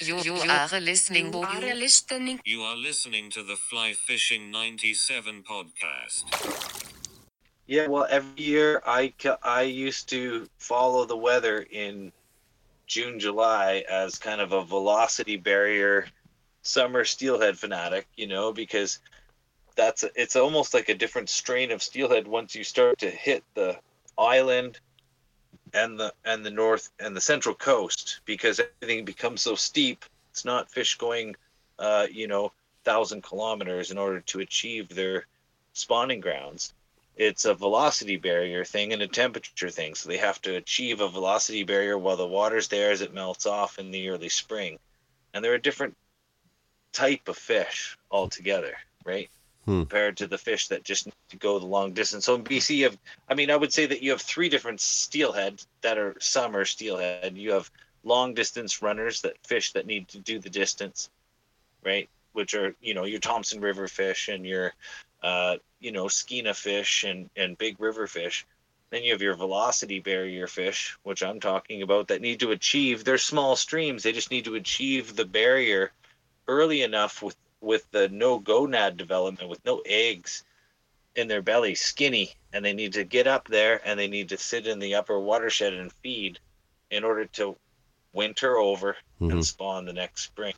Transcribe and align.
You, 0.00 0.18
you 0.20 0.34
are 0.34 0.80
listening. 0.80 1.32
You 1.32 1.40
are 1.40 1.74
listening. 1.74 2.40
You 2.44 2.62
are 2.62 2.76
listening 2.76 3.30
to 3.30 3.42
the 3.42 3.56
Fly 3.56 3.92
Fishing 3.94 4.50
97 4.50 5.42
podcast. 5.42 6.92
Yeah, 7.66 7.88
well, 7.88 8.06
every 8.08 8.42
year 8.42 8.82
I, 8.86 9.12
I 9.42 9.62
used 9.62 10.08
to 10.10 10.48
follow 10.58 11.06
the 11.06 11.16
weather 11.16 11.66
in 11.70 12.12
June, 12.86 13.18
July 13.18 13.84
as 13.90 14.18
kind 14.18 14.40
of 14.40 14.52
a 14.52 14.64
velocity 14.64 15.36
barrier 15.36 16.06
summer 16.62 17.04
steelhead 17.04 17.58
fanatic, 17.58 18.06
you 18.16 18.26
know, 18.26 18.52
because 18.52 19.00
that's 19.76 20.04
it's 20.14 20.36
almost 20.36 20.74
like 20.74 20.88
a 20.88 20.94
different 20.94 21.28
strain 21.28 21.70
of 21.70 21.82
steelhead 21.82 22.26
once 22.26 22.54
you 22.54 22.64
start 22.64 22.98
to 22.98 23.10
hit 23.10 23.44
the 23.54 23.76
island 24.18 24.80
and 25.74 25.98
the 26.00 26.12
and 26.24 26.44
the 26.44 26.50
north 26.50 26.90
and 26.98 27.14
the 27.14 27.20
central 27.20 27.54
coast 27.54 28.20
because 28.24 28.60
everything 28.60 29.04
becomes 29.04 29.42
so 29.42 29.54
steep 29.54 30.04
it's 30.30 30.44
not 30.44 30.70
fish 30.70 30.96
going 30.96 31.36
uh, 31.78 32.06
you 32.10 32.26
know 32.26 32.52
thousand 32.84 33.22
kilometers 33.22 33.90
in 33.90 33.98
order 33.98 34.20
to 34.20 34.40
achieve 34.40 34.88
their 34.88 35.26
spawning 35.72 36.20
grounds. 36.20 36.72
It's 37.16 37.44
a 37.44 37.54
velocity 37.54 38.16
barrier 38.16 38.64
thing 38.64 38.92
and 38.92 39.02
a 39.02 39.08
temperature 39.08 39.70
thing 39.70 39.94
so 39.94 40.08
they 40.08 40.18
have 40.18 40.40
to 40.42 40.56
achieve 40.56 41.00
a 41.00 41.08
velocity 41.08 41.64
barrier 41.64 41.98
while 41.98 42.16
the 42.16 42.26
water's 42.26 42.68
there 42.68 42.90
as 42.92 43.00
it 43.00 43.12
melts 43.12 43.44
off 43.44 43.78
in 43.78 43.90
the 43.90 44.08
early 44.08 44.28
spring. 44.28 44.78
And 45.34 45.44
they're 45.44 45.54
a 45.54 45.60
different 45.60 45.96
type 46.92 47.28
of 47.28 47.36
fish 47.36 47.98
altogether 48.10 48.74
right 49.04 49.28
hmm. 49.66 49.80
compared 49.80 50.16
to 50.16 50.26
the 50.26 50.38
fish 50.38 50.68
that 50.68 50.82
just 50.82 51.06
need 51.06 51.14
to 51.28 51.36
go 51.36 51.58
the 51.58 51.66
long 51.66 51.92
distance. 51.92 52.24
So 52.24 52.34
in 52.34 52.44
BC, 52.44 52.76
you 52.76 52.84
have, 52.84 52.98
I 53.28 53.34
mean, 53.34 53.50
I 53.50 53.56
would 53.56 53.72
say 53.72 53.86
that 53.86 54.02
you 54.02 54.12
have 54.12 54.22
three 54.22 54.48
different 54.48 54.80
steelhead 54.80 55.62
that 55.82 55.98
are 55.98 56.16
summer 56.20 56.64
steelhead. 56.64 57.36
You 57.36 57.52
have 57.52 57.70
long 58.04 58.34
distance 58.34 58.80
runners 58.80 59.20
that 59.22 59.36
fish 59.46 59.72
that 59.72 59.86
need 59.86 60.08
to 60.08 60.18
do 60.18 60.38
the 60.38 60.48
distance, 60.48 61.10
right? 61.84 62.08
Which 62.32 62.54
are, 62.54 62.74
you 62.80 62.94
know, 62.94 63.04
your 63.04 63.20
Thompson 63.20 63.60
River 63.60 63.88
fish 63.88 64.28
and 64.28 64.46
your, 64.46 64.72
uh, 65.22 65.56
you 65.80 65.92
know, 65.92 66.06
Skeena 66.06 66.54
fish 66.54 67.04
and, 67.04 67.28
and 67.36 67.58
big 67.58 67.80
river 67.80 68.06
fish. 68.06 68.46
Then 68.90 69.02
you 69.02 69.12
have 69.12 69.22
your 69.22 69.34
velocity 69.34 69.98
barrier 69.98 70.46
fish, 70.46 70.96
which 71.02 71.24
I'm 71.24 71.40
talking 71.40 71.82
about, 71.82 72.08
that 72.08 72.20
need 72.20 72.40
to 72.40 72.52
achieve, 72.52 73.02
they're 73.02 73.18
small 73.18 73.56
streams. 73.56 74.04
They 74.04 74.12
just 74.12 74.30
need 74.30 74.44
to 74.44 74.54
achieve 74.54 75.16
the 75.16 75.24
barrier 75.24 75.90
early 76.46 76.82
enough 76.82 77.20
with 77.20 77.36
with 77.60 77.90
the 77.90 78.08
no 78.08 78.40
gonad 78.40 78.96
development, 78.96 79.48
with 79.48 79.64
no 79.64 79.82
eggs 79.84 80.44
in 81.14 81.28
their 81.28 81.42
belly, 81.42 81.74
skinny, 81.74 82.34
and 82.52 82.64
they 82.64 82.72
need 82.72 82.92
to 82.92 83.04
get 83.04 83.26
up 83.26 83.48
there 83.48 83.80
and 83.84 83.98
they 83.98 84.08
need 84.08 84.28
to 84.28 84.38
sit 84.38 84.66
in 84.66 84.78
the 84.78 84.94
upper 84.94 85.18
watershed 85.18 85.72
and 85.72 85.92
feed 85.92 86.38
in 86.90 87.04
order 87.04 87.24
to 87.24 87.56
winter 88.12 88.56
over 88.56 88.96
mm-hmm. 89.20 89.32
and 89.32 89.44
spawn 89.44 89.84
the 89.84 89.92
next 89.92 90.22
spring. 90.22 90.54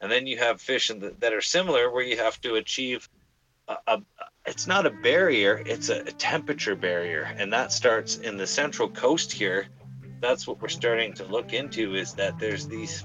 And 0.00 0.10
then 0.10 0.26
you 0.26 0.38
have 0.38 0.60
fish 0.60 0.88
the, 0.88 1.14
that 1.20 1.32
are 1.32 1.40
similar 1.40 1.90
where 1.90 2.04
you 2.04 2.16
have 2.18 2.40
to 2.42 2.56
achieve 2.56 3.08
a, 3.68 3.76
a 3.86 4.02
it's 4.46 4.66
not 4.66 4.86
a 4.86 4.90
barrier, 4.90 5.62
it's 5.66 5.88
a, 5.88 6.02
a 6.02 6.12
temperature 6.12 6.76
barrier. 6.76 7.22
And 7.36 7.52
that 7.52 7.72
starts 7.72 8.18
in 8.18 8.36
the 8.36 8.46
central 8.46 8.88
coast 8.88 9.32
here. 9.32 9.66
That's 10.20 10.46
what 10.46 10.60
we're 10.62 10.68
starting 10.68 11.12
to 11.14 11.24
look 11.24 11.52
into 11.52 11.94
is 11.94 12.14
that 12.14 12.38
there's 12.38 12.66
these 12.66 13.04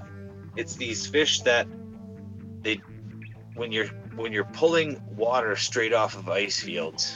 it's 0.54 0.76
these 0.76 1.06
fish 1.06 1.40
that 1.40 1.66
they 2.60 2.80
when 3.54 3.72
you're 3.72 3.88
when 4.16 4.32
you're 4.32 4.44
pulling 4.44 5.00
water 5.16 5.56
straight 5.56 5.92
off 5.92 6.16
of 6.16 6.28
ice 6.28 6.60
fields, 6.60 7.14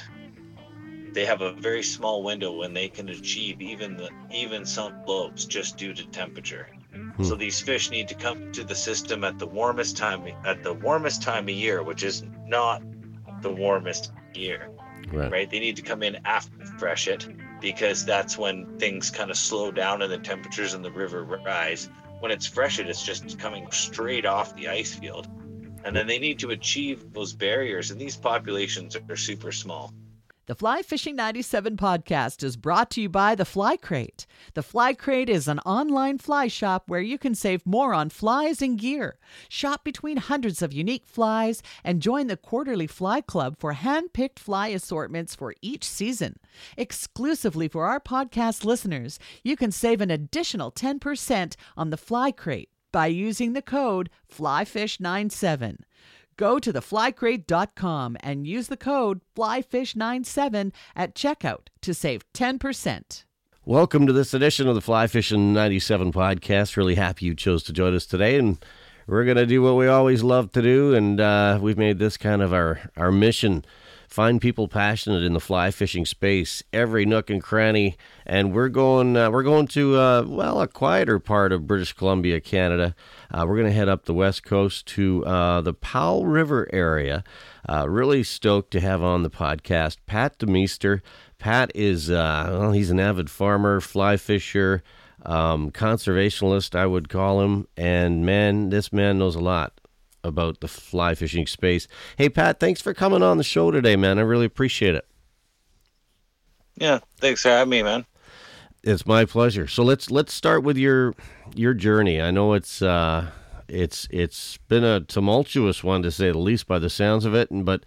they 1.12 1.24
have 1.24 1.40
a 1.40 1.52
very 1.52 1.82
small 1.82 2.22
window 2.22 2.52
when 2.52 2.74
they 2.74 2.88
can 2.88 3.08
achieve 3.08 3.60
even 3.60 3.96
the 3.96 4.10
even 4.30 4.64
some 4.66 4.92
slopes 5.04 5.44
just 5.44 5.76
due 5.76 5.94
to 5.94 6.06
temperature. 6.08 6.68
Hmm. 6.92 7.24
So 7.24 7.34
these 7.36 7.60
fish 7.60 7.90
need 7.90 8.08
to 8.08 8.14
come 8.14 8.52
to 8.52 8.64
the 8.64 8.74
system 8.74 9.24
at 9.24 9.38
the 9.38 9.46
warmest 9.46 9.96
time 9.96 10.26
at 10.44 10.62
the 10.62 10.74
warmest 10.74 11.22
time 11.22 11.44
of 11.44 11.54
year, 11.54 11.82
which 11.82 12.02
is 12.02 12.24
not 12.46 12.82
the 13.42 13.50
warmest 13.50 14.12
year. 14.34 14.68
Right. 15.12 15.30
right? 15.30 15.50
They 15.50 15.60
need 15.60 15.76
to 15.76 15.82
come 15.82 16.02
in 16.02 16.18
after 16.24 16.66
freshet 16.78 17.28
because 17.60 18.04
that's 18.04 18.36
when 18.36 18.78
things 18.78 19.08
kind 19.10 19.30
of 19.30 19.36
slow 19.36 19.70
down 19.70 20.02
and 20.02 20.10
the 20.10 20.18
temperatures 20.18 20.74
in 20.74 20.82
the 20.82 20.90
river 20.90 21.22
rise. 21.22 21.88
When 22.18 22.32
it's 22.32 22.46
freshet, 22.46 22.88
it's 22.88 23.04
just 23.04 23.38
coming 23.38 23.70
straight 23.70 24.26
off 24.26 24.56
the 24.56 24.68
ice 24.68 24.94
field 24.94 25.28
and 25.86 25.94
then 25.94 26.08
they 26.08 26.18
need 26.18 26.40
to 26.40 26.50
achieve 26.50 27.12
those 27.12 27.32
barriers 27.32 27.92
and 27.92 28.00
these 28.00 28.16
populations 28.16 28.96
are 29.08 29.16
super 29.16 29.52
small 29.52 29.94
the 30.46 30.54
Fly 30.54 30.82
Fishing 30.82 31.16
97 31.16 31.76
podcast 31.76 32.44
is 32.44 32.56
brought 32.56 32.88
to 32.92 33.00
you 33.00 33.08
by 33.08 33.34
The 33.34 33.44
Fly 33.44 33.76
Crate. 33.76 34.26
The 34.54 34.62
Fly 34.62 34.94
Crate 34.94 35.28
is 35.28 35.48
an 35.48 35.58
online 35.66 36.18
fly 36.18 36.46
shop 36.46 36.84
where 36.86 37.00
you 37.00 37.18
can 37.18 37.34
save 37.34 37.66
more 37.66 37.92
on 37.92 38.10
flies 38.10 38.62
and 38.62 38.78
gear. 38.78 39.18
Shop 39.48 39.82
between 39.82 40.18
hundreds 40.18 40.62
of 40.62 40.72
unique 40.72 41.04
flies 41.04 41.64
and 41.82 42.00
join 42.00 42.28
the 42.28 42.36
Quarterly 42.36 42.86
Fly 42.86 43.22
Club 43.22 43.56
for 43.58 43.72
hand 43.72 44.12
picked 44.12 44.38
fly 44.38 44.68
assortments 44.68 45.34
for 45.34 45.52
each 45.62 45.82
season. 45.82 46.38
Exclusively 46.76 47.66
for 47.66 47.86
our 47.86 47.98
podcast 47.98 48.64
listeners, 48.64 49.18
you 49.42 49.56
can 49.56 49.72
save 49.72 50.00
an 50.00 50.12
additional 50.12 50.70
10% 50.70 51.56
on 51.76 51.90
The 51.90 51.96
Fly 51.96 52.30
Crate 52.30 52.70
by 52.96 53.08
using 53.08 53.52
the 53.52 53.60
code 53.60 54.08
FlyFish97. 54.34 55.80
Go 56.38 56.58
to 56.58 56.72
theflycrate.com 56.72 58.16
and 58.20 58.46
use 58.46 58.68
the 58.68 58.76
code 58.78 59.20
FlyFish97 59.36 60.72
at 60.96 61.14
checkout 61.14 61.66
to 61.82 61.92
save 61.92 62.24
10%. 62.32 63.24
Welcome 63.66 64.06
to 64.06 64.14
this 64.14 64.32
edition 64.32 64.66
of 64.66 64.74
the 64.74 64.80
Fly 64.80 65.08
Fishing 65.08 65.52
97 65.52 66.10
podcast. 66.10 66.78
Really 66.78 66.94
happy 66.94 67.26
you 67.26 67.34
chose 67.34 67.62
to 67.64 67.74
join 67.74 67.94
us 67.94 68.06
today. 68.06 68.38
And 68.38 68.64
we're 69.06 69.26
going 69.26 69.36
to 69.36 69.44
do 69.44 69.60
what 69.60 69.76
we 69.76 69.88
always 69.88 70.22
love 70.22 70.50
to 70.52 70.62
do. 70.62 70.94
And 70.94 71.20
uh, 71.20 71.58
we've 71.60 71.76
made 71.76 71.98
this 71.98 72.16
kind 72.16 72.40
of 72.40 72.54
our, 72.54 72.80
our 72.96 73.12
mission 73.12 73.66
find 74.08 74.40
people 74.40 74.68
passionate 74.68 75.22
in 75.22 75.32
the 75.32 75.40
fly 75.40 75.70
fishing 75.70 76.06
space, 76.06 76.62
every 76.72 77.04
nook 77.04 77.30
and 77.30 77.42
cranny. 77.42 77.96
And 78.24 78.52
we're 78.52 78.68
going 78.68 79.16
uh, 79.16 79.30
we're 79.30 79.42
going 79.42 79.66
to 79.68 79.96
uh, 79.96 80.24
well 80.26 80.60
a 80.60 80.68
quieter 80.68 81.18
part 81.18 81.52
of 81.52 81.66
British 81.66 81.92
Columbia, 81.92 82.40
Canada. 82.40 82.94
Uh, 83.30 83.44
we're 83.46 83.56
going 83.56 83.68
to 83.68 83.72
head 83.72 83.88
up 83.88 84.04
the 84.04 84.14
west 84.14 84.44
coast 84.44 84.86
to 84.88 85.24
uh, 85.24 85.60
the 85.60 85.74
Powell 85.74 86.26
River 86.26 86.68
area. 86.72 87.24
Uh, 87.68 87.88
really 87.88 88.22
stoked 88.22 88.70
to 88.72 88.80
have 88.80 89.02
on 89.02 89.22
the 89.22 89.30
podcast 89.30 89.98
Pat 90.06 90.38
DeMeester. 90.38 91.00
Pat 91.38 91.70
is 91.74 92.10
uh, 92.10 92.46
well, 92.50 92.72
he's 92.72 92.90
an 92.90 93.00
avid 93.00 93.30
farmer, 93.30 93.80
fly 93.80 94.16
fisher. 94.16 94.82
Um, 95.24 95.72
conservationalist, 95.72 96.76
I 96.76 96.86
would 96.86 97.08
call 97.08 97.40
him, 97.40 97.66
and 97.76 98.24
man, 98.24 98.70
this 98.70 98.92
man 98.92 99.18
knows 99.18 99.34
a 99.34 99.40
lot 99.40 99.72
about 100.26 100.60
the 100.60 100.68
fly 100.68 101.14
fishing 101.14 101.46
space. 101.46 101.86
Hey, 102.16 102.28
Pat, 102.28 102.60
thanks 102.60 102.80
for 102.80 102.94
coming 102.94 103.22
on 103.22 103.38
the 103.38 103.44
show 103.44 103.70
today, 103.70 103.96
man. 103.96 104.18
I 104.18 104.22
really 104.22 104.46
appreciate 104.46 104.94
it. 104.94 105.06
Yeah, 106.76 107.00
thanks 107.20 107.42
for 107.42 107.48
having 107.48 107.70
me, 107.70 107.82
man. 107.82 108.04
It's 108.82 109.06
my 109.06 109.24
pleasure. 109.24 109.66
So 109.66 109.82
let's 109.82 110.10
let's 110.10 110.32
start 110.32 110.62
with 110.62 110.76
your 110.76 111.14
your 111.54 111.74
journey. 111.74 112.20
I 112.20 112.30
know 112.30 112.52
it's 112.52 112.82
uh, 112.82 113.30
it's 113.68 114.06
it's 114.10 114.58
been 114.68 114.84
a 114.84 115.00
tumultuous 115.00 115.82
one 115.82 116.02
to 116.02 116.10
say 116.10 116.30
the 116.30 116.38
least, 116.38 116.68
by 116.68 116.78
the 116.78 116.90
sounds 116.90 117.24
of 117.24 117.34
it. 117.34 117.50
And 117.50 117.64
but 117.64 117.84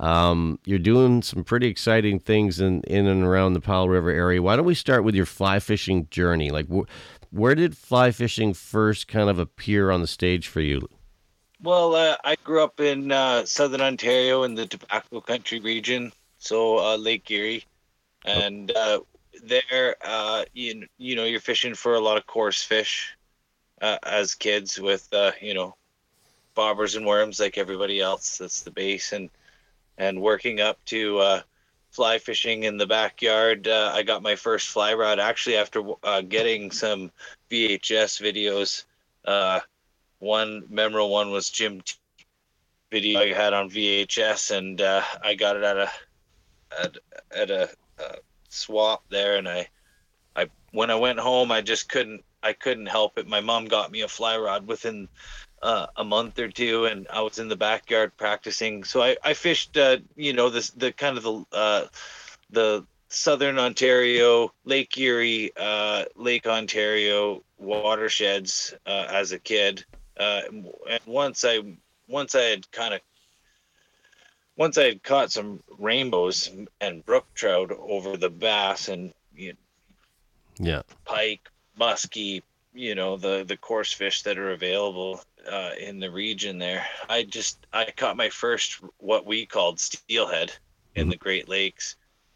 um, 0.00 0.58
you're 0.64 0.78
doing 0.78 1.22
some 1.22 1.44
pretty 1.44 1.66
exciting 1.66 2.18
things 2.18 2.60
in 2.60 2.82
in 2.82 3.06
and 3.06 3.24
around 3.24 3.52
the 3.52 3.60
Powell 3.60 3.88
River 3.88 4.10
area. 4.10 4.40
Why 4.40 4.56
don't 4.56 4.64
we 4.64 4.74
start 4.74 5.04
with 5.04 5.14
your 5.14 5.26
fly 5.26 5.58
fishing 5.58 6.06
journey? 6.10 6.50
Like, 6.50 6.66
wh- 6.68 6.88
where 7.30 7.54
did 7.54 7.76
fly 7.76 8.10
fishing 8.10 8.54
first 8.54 9.08
kind 9.08 9.28
of 9.28 9.38
appear 9.38 9.90
on 9.90 10.00
the 10.00 10.06
stage 10.06 10.48
for 10.48 10.60
you? 10.60 10.88
Well, 11.60 11.96
uh, 11.96 12.16
I 12.22 12.36
grew 12.36 12.62
up 12.62 12.78
in 12.78 13.10
uh, 13.10 13.44
southern 13.44 13.80
Ontario 13.80 14.44
in 14.44 14.54
the 14.54 14.66
tobacco 14.66 15.20
country 15.20 15.58
region, 15.58 16.12
so 16.38 16.78
uh, 16.78 16.96
Lake 16.96 17.28
Erie, 17.32 17.64
and 18.24 18.70
uh, 18.70 19.00
there, 19.42 19.96
uh, 20.04 20.44
you 20.54 20.86
you 20.98 21.16
know, 21.16 21.24
you're 21.24 21.40
fishing 21.40 21.74
for 21.74 21.94
a 21.94 22.00
lot 22.00 22.16
of 22.16 22.26
coarse 22.28 22.62
fish 22.62 23.16
uh, 23.82 23.98
as 24.04 24.36
kids 24.36 24.78
with 24.78 25.08
you 25.40 25.54
know 25.54 25.74
bobbers 26.56 26.96
and 26.96 27.04
worms 27.04 27.40
like 27.40 27.58
everybody 27.58 28.00
else. 28.00 28.38
That's 28.38 28.62
the 28.62 28.70
base, 28.70 29.12
and 29.12 29.28
and 29.98 30.22
working 30.22 30.60
up 30.60 30.78
to 30.86 31.42
fly 31.90 32.18
fishing 32.18 32.62
in 32.62 32.76
the 32.76 32.86
backyard. 32.86 33.66
I 33.66 34.04
got 34.04 34.22
my 34.22 34.36
first 34.36 34.68
fly 34.68 34.94
rod 34.94 35.18
actually 35.18 35.56
after 35.56 35.82
getting 36.28 36.70
some 36.70 37.10
VHS 37.50 38.22
videos. 38.22 38.84
One 40.18 40.64
memorable 40.68 41.10
one 41.10 41.30
was 41.30 41.50
Jim 41.50 41.80
T 41.80 41.94
video 42.90 43.20
I 43.20 43.32
had 43.32 43.52
on 43.52 43.70
VHS, 43.70 44.56
and 44.56 44.80
uh, 44.80 45.02
I 45.22 45.34
got 45.34 45.56
it 45.56 45.62
at 45.62 45.76
a 45.76 45.90
at, 46.82 46.96
at 47.34 47.50
a 47.50 47.70
uh, 47.98 48.16
swap 48.48 49.04
there, 49.10 49.36
and 49.36 49.48
I 49.48 49.68
I 50.34 50.48
when 50.72 50.90
I 50.90 50.96
went 50.96 51.18
home, 51.18 51.52
I 51.52 51.60
just 51.60 51.88
couldn't 51.88 52.24
I 52.42 52.52
couldn't 52.52 52.86
help 52.86 53.18
it. 53.18 53.26
My 53.26 53.40
mom 53.40 53.66
got 53.66 53.90
me 53.90 54.02
a 54.02 54.08
fly 54.08 54.36
rod 54.36 54.66
within 54.66 55.08
uh, 55.62 55.86
a 55.96 56.04
month 56.04 56.38
or 56.38 56.48
two, 56.48 56.86
and 56.86 57.06
I 57.12 57.20
was 57.20 57.38
in 57.38 57.48
the 57.48 57.56
backyard 57.56 58.16
practicing. 58.16 58.84
So 58.84 59.02
I 59.02 59.16
I 59.22 59.34
fished, 59.34 59.76
uh, 59.76 59.98
you 60.16 60.32
know, 60.32 60.48
this 60.48 60.70
the 60.70 60.92
kind 60.92 61.16
of 61.16 61.24
the 61.24 61.44
uh, 61.52 61.86
the 62.50 62.86
southern 63.08 63.58
Ontario, 63.58 64.52
Lake 64.64 64.96
Erie, 64.98 65.50
uh, 65.56 66.04
Lake 66.14 66.46
Ontario 66.46 67.42
watersheds 67.58 68.74
uh, 68.86 69.06
as 69.08 69.32
a 69.32 69.38
kid. 69.38 69.84
Uh, 70.18 70.42
and 70.88 71.00
once 71.06 71.44
I 71.44 71.60
once 72.08 72.34
I 72.34 72.42
had 72.42 72.70
kind 72.72 72.94
of 72.94 73.00
once 74.56 74.76
I 74.76 74.84
had 74.84 75.02
caught 75.02 75.30
some 75.30 75.62
rainbows 75.78 76.50
and 76.80 77.06
brook 77.06 77.26
trout 77.34 77.70
over 77.70 78.16
the 78.16 78.30
bass 78.30 78.88
and 78.88 79.12
you 79.34 79.52
know, 79.52 79.58
Yeah. 80.58 80.82
pike, 81.04 81.48
muskie, 81.78 82.42
you 82.74 82.94
know, 82.96 83.16
the 83.16 83.44
the 83.44 83.56
coarse 83.56 83.92
fish 83.92 84.22
that 84.22 84.38
are 84.38 84.50
available 84.50 85.20
uh, 85.48 85.70
in 85.78 86.00
the 86.00 86.10
region 86.10 86.58
there. 86.58 86.86
I 87.08 87.22
just 87.22 87.66
I 87.72 87.84
caught 87.96 88.16
my 88.16 88.30
first 88.30 88.80
what 88.98 89.24
we 89.24 89.46
called 89.46 89.78
steelhead 89.78 90.52
in 90.96 91.08
the 91.08 91.16
Great 91.16 91.48
Lakes, 91.48 91.94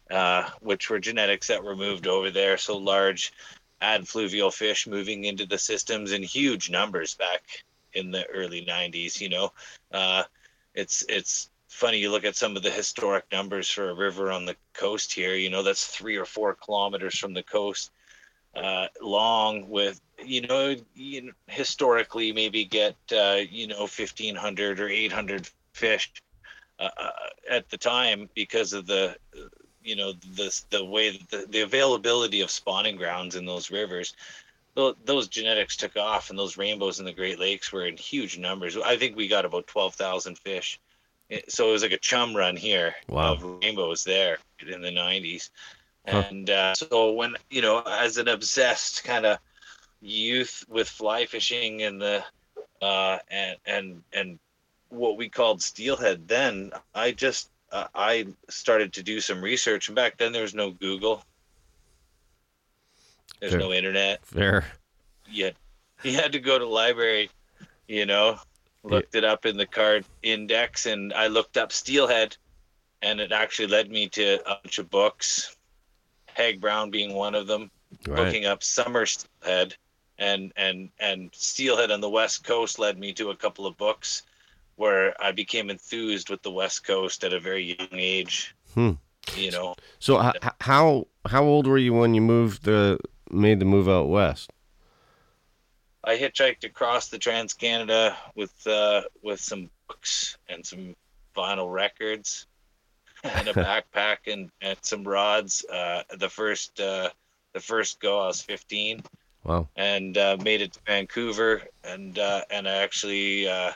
uh, 0.09 0.49
which 0.61 0.89
were 0.89 0.99
genetics 0.99 1.47
that 1.47 1.63
were 1.63 1.75
moved 1.75 2.07
over 2.07 2.31
there. 2.31 2.57
So 2.57 2.77
large 2.77 3.33
ad 3.81 4.07
fluvial 4.07 4.49
fish 4.49 4.87
moving 4.87 5.25
into 5.25 5.45
the 5.45 5.57
systems 5.57 6.13
in 6.13 6.23
huge 6.23 6.69
numbers 6.69 7.15
back 7.15 7.41
in 7.93 8.11
the 8.11 8.25
early 8.27 8.61
90s. 8.65 9.21
You 9.21 9.29
know, 9.29 9.51
uh, 9.91 10.23
it's 10.73 11.05
it's 11.09 11.49
funny 11.69 11.99
you 11.99 12.11
look 12.11 12.25
at 12.25 12.35
some 12.35 12.55
of 12.55 12.63
the 12.63 12.71
historic 12.71 13.25
numbers 13.31 13.69
for 13.69 13.89
a 13.89 13.95
river 13.95 14.31
on 14.31 14.45
the 14.45 14.55
coast 14.73 15.13
here. 15.13 15.35
You 15.35 15.49
know, 15.49 15.63
that's 15.63 15.85
three 15.85 16.17
or 16.17 16.25
four 16.25 16.55
kilometers 16.55 17.17
from 17.17 17.33
the 17.33 17.43
coast 17.43 17.91
uh, 18.55 18.87
long 19.01 19.69
with 19.69 19.99
you 20.23 20.41
know, 20.41 20.75
you 20.95 21.33
historically 21.47 22.31
maybe 22.31 22.65
get 22.65 22.95
uh, 23.11 23.39
you 23.49 23.67
know 23.67 23.87
1500 23.87 24.79
or 24.79 24.89
800 24.89 25.47
fish 25.47 26.11
uh, 26.79 26.89
uh, 26.97 27.09
at 27.49 27.69
the 27.69 27.77
time 27.77 28.29
because 28.35 28.73
of 28.73 28.85
the 28.85 29.15
you 29.83 29.95
know 29.95 30.13
the 30.35 30.61
the 30.69 30.83
way 30.83 31.11
the, 31.29 31.45
the 31.49 31.61
availability 31.61 32.41
of 32.41 32.51
spawning 32.51 32.95
grounds 32.95 33.35
in 33.35 33.45
those 33.45 33.71
rivers 33.71 34.13
those 34.75 35.07
genetics 35.07 35.57
took 35.57 35.81
off 35.81 36.15
and 36.15 36.25
those 36.25 36.45
rainbows 36.45 36.87
in 36.87 36.95
the 37.05 37.13
great 37.13 37.39
lakes 37.39 37.71
were 37.71 37.85
in 37.85 37.97
huge 37.97 38.37
numbers. 38.37 38.77
I 38.77 38.97
think 38.97 39.15
we 39.15 39.27
got 39.27 39.45
about 39.45 39.67
12,000 39.67 40.37
fish. 40.37 40.79
So 41.49 41.69
it 41.69 41.71
was 41.71 41.83
like 41.83 41.91
a 41.91 41.97
chum 41.97 42.35
run 42.35 42.55
here 42.57 42.95
Wow. 43.09 43.33
of 43.33 43.43
rainbows 43.43 44.03
there 44.03 44.37
in 44.67 44.81
the 44.81 44.91
90s 44.91 45.51
Huh. 46.09 46.23
and 46.23 46.49
uh, 46.49 46.73
so 46.75 47.11
when 47.13 47.35
you 47.49 47.61
know 47.61 47.81
as 47.81 48.17
an 48.17 48.27
obsessed 48.27 49.03
kind 49.03 49.25
of 49.25 49.37
youth 50.01 50.63
with 50.69 50.87
fly 50.87 51.25
fishing 51.25 51.81
and 51.83 52.01
the 52.01 52.23
uh, 52.81 53.17
and 53.29 53.57
and 53.65 54.03
and 54.13 54.39
what 54.89 55.17
we 55.17 55.29
called 55.29 55.61
steelhead 55.61 56.27
then 56.27 56.71
i 56.93 57.11
just 57.11 57.49
uh, 57.71 57.87
i 57.95 58.25
started 58.49 58.93
to 58.93 59.03
do 59.03 59.19
some 59.19 59.41
research. 59.41 59.87
And 59.87 59.95
back 59.95 60.17
then 60.17 60.31
there 60.33 60.43
was 60.43 60.55
no 60.55 60.71
google 60.71 61.23
there's 63.43 63.51
Sure. 63.51 63.59
no 63.59 63.73
internet 63.73 64.25
Fair. 64.25 64.65
Yeah, 65.29 65.51
he 66.01 66.13
had 66.13 66.31
to 66.31 66.39
go 66.39 66.57
to 66.57 66.65
library 66.65 67.29
you 67.89 68.05
know 68.05 68.37
looked 68.83 69.15
it 69.15 69.23
up 69.25 69.45
in 69.45 69.57
the 69.57 69.65
card 69.65 70.05
index 70.23 70.85
and 70.85 71.13
i 71.13 71.27
looked 71.27 71.57
up 71.57 71.71
steelhead 71.73 72.37
and 73.01 73.19
it 73.19 73.31
actually 73.33 73.67
led 73.67 73.89
me 73.91 74.07
to 74.09 74.35
a 74.49 74.59
bunch 74.63 74.77
of 74.77 74.89
books 74.89 75.57
Haig 76.35 76.59
Brown 76.61 76.89
being 76.89 77.13
one 77.13 77.35
of 77.35 77.47
them 77.47 77.69
Right. 78.07 78.25
looking 78.25 78.45
up 78.45 78.63
summer 78.63 79.05
steelhead 79.05 79.75
and 80.17 80.51
and 80.55 80.89
and 80.99 81.29
steelhead 81.33 81.91
on 81.91 81.99
the 82.01 82.09
west 82.09 82.43
coast 82.45 82.79
led 82.79 82.97
me 82.97 83.11
to 83.13 83.29
a 83.31 83.35
couple 83.35 83.65
of 83.67 83.77
books 83.77 84.23
where 84.77 85.13
i 85.21 85.31
became 85.31 85.69
enthused 85.69 86.29
with 86.29 86.41
the 86.41 86.51
west 86.51 86.85
coast 86.85 87.23
at 87.23 87.33
a 87.33 87.39
very 87.39 87.75
young 87.77 87.87
age 87.99 88.55
Hmm. 88.73 88.91
you 89.35 89.51
know 89.51 89.75
So 89.99 90.21
h- 90.25 90.41
how 90.61 91.07
how 91.27 91.43
old 91.43 91.67
were 91.67 91.77
you 91.77 91.93
when 91.93 92.13
you 92.15 92.21
moved 92.21 92.63
the 92.63 92.97
made 93.33 93.59
the 93.59 93.65
move 93.65 93.89
out 93.89 94.09
west? 94.09 94.51
i 96.05 96.17
hitchhiked 96.17 96.63
across 96.65 97.07
the 97.07 97.17
trans 97.17 97.53
canada 97.53 98.15
with 98.35 98.53
uh 98.67 99.01
with 99.21 99.39
some 99.39 99.69
books 99.87 100.37
and 100.49 100.65
some 100.65 100.95
vinyl 101.35 101.71
records 101.71 102.45
and 103.23 103.47
a 103.47 103.53
backpack 103.93 104.17
and 104.27 104.49
and 104.61 104.77
some 104.81 105.03
rods 105.03 105.65
uh 105.71 106.03
the 106.17 106.29
first 106.29 106.79
uh 106.79 107.09
the 107.53 107.59
first 107.59 107.99
go 107.99 108.19
i 108.19 108.27
was 108.27 108.41
15 108.41 109.01
Wow. 109.43 109.67
and 109.75 110.17
uh, 110.17 110.37
made 110.41 110.61
it 110.61 110.71
to 110.71 110.79
Vancouver, 110.87 111.63
and 111.83 112.17
uh, 112.17 112.43
and 112.49 112.65
I 112.65 112.75
actually 112.75 113.45
uh, 113.45 113.71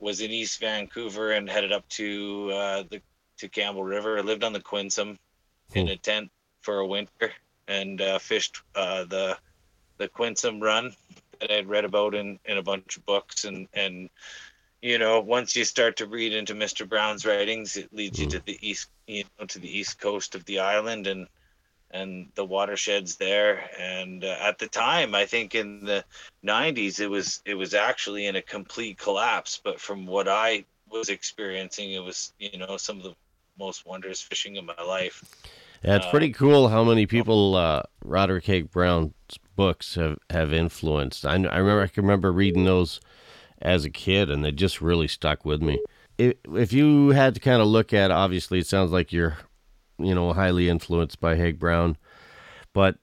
was 0.00 0.20
in 0.20 0.32
East 0.32 0.58
Vancouver 0.58 1.30
and 1.30 1.48
headed 1.48 1.70
up 1.72 1.88
to 1.90 2.50
uh, 2.52 2.82
the 2.90 3.00
to 3.38 3.48
Campbell 3.48 3.84
River. 3.84 4.18
I 4.18 4.22
lived 4.22 4.42
on 4.42 4.52
the 4.52 4.58
Quinsam 4.58 5.16
in 5.74 5.88
a 5.88 5.96
tent 5.96 6.30
for 6.60 6.78
a 6.78 6.86
winter 6.86 7.32
and 7.68 8.00
uh, 8.00 8.18
fished 8.18 8.62
uh, 8.74 9.04
the 9.04 9.36
the 9.96 10.08
Quinsam 10.08 10.60
run 10.60 10.94
that 11.40 11.50
I 11.50 11.54
had 11.54 11.68
read 11.68 11.84
about 11.84 12.14
in, 12.14 12.38
in 12.44 12.58
a 12.58 12.62
bunch 12.62 12.96
of 12.96 13.06
books. 13.06 13.44
And 13.44 13.68
and 13.74 14.10
you 14.82 14.98
know 14.98 15.20
once 15.20 15.56
you 15.56 15.64
start 15.64 15.96
to 15.98 16.06
read 16.06 16.32
into 16.32 16.54
Mr. 16.54 16.88
Brown's 16.88 17.26
writings, 17.26 17.76
it 17.76 17.92
leads 17.92 18.18
you 18.18 18.26
to 18.28 18.40
the 18.40 18.58
east 18.60 18.88
you 19.06 19.24
know 19.38 19.46
to 19.46 19.58
the 19.58 19.78
east 19.78 19.98
coast 20.00 20.34
of 20.34 20.44
the 20.44 20.60
island 20.60 21.06
and 21.06 21.28
and 21.90 22.28
the 22.34 22.44
watersheds 22.44 23.16
there. 23.16 23.70
And 23.78 24.24
uh, 24.24 24.36
at 24.40 24.58
the 24.58 24.66
time 24.66 25.14
i 25.14 25.26
think 25.26 25.54
in 25.54 25.84
the 25.84 26.04
90s 26.44 27.00
it 27.00 27.08
was 27.08 27.40
it 27.44 27.54
was 27.54 27.74
actually 27.74 28.26
in 28.26 28.36
a 28.36 28.42
complete 28.42 28.98
collapse. 28.98 29.60
But 29.62 29.80
from 29.80 30.06
what 30.06 30.28
i 30.28 30.64
was 30.90 31.08
experiencing 31.08 31.92
it 31.92 32.02
was 32.02 32.32
you 32.38 32.58
know 32.58 32.76
some 32.76 32.98
of 32.98 33.02
the 33.02 33.14
most 33.58 33.86
wondrous 33.86 34.20
fishing 34.20 34.58
of 34.58 34.64
my 34.64 34.82
life 34.82 35.24
Yeah, 35.84 35.96
it's 35.96 36.06
pretty 36.06 36.30
cool 36.30 36.68
how 36.68 36.82
many 36.82 37.04
people 37.04 37.56
uh, 37.56 37.82
Roderick 38.02 38.46
Haig 38.46 38.70
Brown's 38.70 39.12
books 39.54 39.96
have, 39.96 40.18
have 40.30 40.50
influenced. 40.50 41.26
I, 41.26 41.32
I 41.32 41.58
remember 41.58 41.82
I 41.82 41.88
can 41.88 42.04
remember 42.04 42.32
reading 42.32 42.64
those 42.64 43.00
as 43.60 43.84
a 43.84 43.90
kid, 43.90 44.30
and 44.30 44.42
they 44.42 44.50
just 44.50 44.80
really 44.80 45.08
stuck 45.08 45.44
with 45.44 45.60
me. 45.60 45.78
If, 46.16 46.36
if 46.54 46.72
you 46.72 47.10
had 47.10 47.34
to 47.34 47.40
kind 47.40 47.60
of 47.60 47.68
look 47.68 47.92
at, 47.92 48.10
obviously, 48.10 48.60
it 48.60 48.66
sounds 48.66 48.92
like 48.92 49.12
you're, 49.12 49.36
you 49.98 50.14
know, 50.14 50.32
highly 50.32 50.70
influenced 50.70 51.20
by 51.20 51.36
Haig 51.36 51.58
Brown, 51.58 51.98
but 52.72 52.96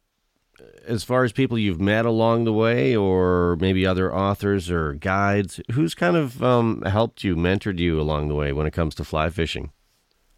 as 0.87 1.03
far 1.03 1.23
as 1.23 1.31
people 1.31 1.59
you've 1.59 1.79
met 1.79 2.05
along 2.05 2.45
the 2.45 2.53
way, 2.53 2.95
or 2.95 3.57
maybe 3.59 3.85
other 3.85 4.11
authors 4.11 4.71
or 4.71 4.93
guides, 4.93 5.61
who's 5.73 5.93
kind 5.93 6.17
of 6.17 6.43
um, 6.43 6.81
helped 6.81 7.23
you, 7.23 7.35
mentored 7.35 7.77
you 7.77 8.01
along 8.01 8.27
the 8.27 8.35
way 8.35 8.51
when 8.51 8.65
it 8.65 8.73
comes 8.73 8.95
to 8.95 9.03
fly 9.03 9.29
fishing? 9.29 9.71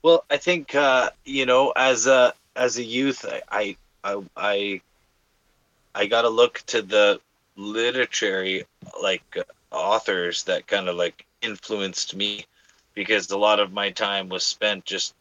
Well, 0.03 0.25
I 0.29 0.35
think 0.35 0.75
uh, 0.75 1.11
you 1.23 1.45
know, 1.45 1.71
as 1.71 2.07
a 2.07 2.33
as 2.57 2.77
a 2.77 2.83
youth, 2.83 3.25
I 3.49 3.77
I 4.03 4.17
I, 4.35 4.81
I 5.95 6.05
got 6.07 6.23
to 6.23 6.29
look 6.29 6.61
to 6.67 6.81
the 6.81 7.21
literary 7.55 8.65
like 9.01 9.37
authors 9.71 10.43
that 10.43 10.67
kind 10.67 10.89
of 10.89 10.97
like 10.97 11.25
influenced 11.41 12.15
me, 12.15 12.45
because 12.93 13.31
a 13.31 13.37
lot 13.37 13.61
of 13.61 13.71
my 13.71 13.91
time 13.91 14.27
was 14.27 14.43
spent 14.43 14.83
just 14.85 15.15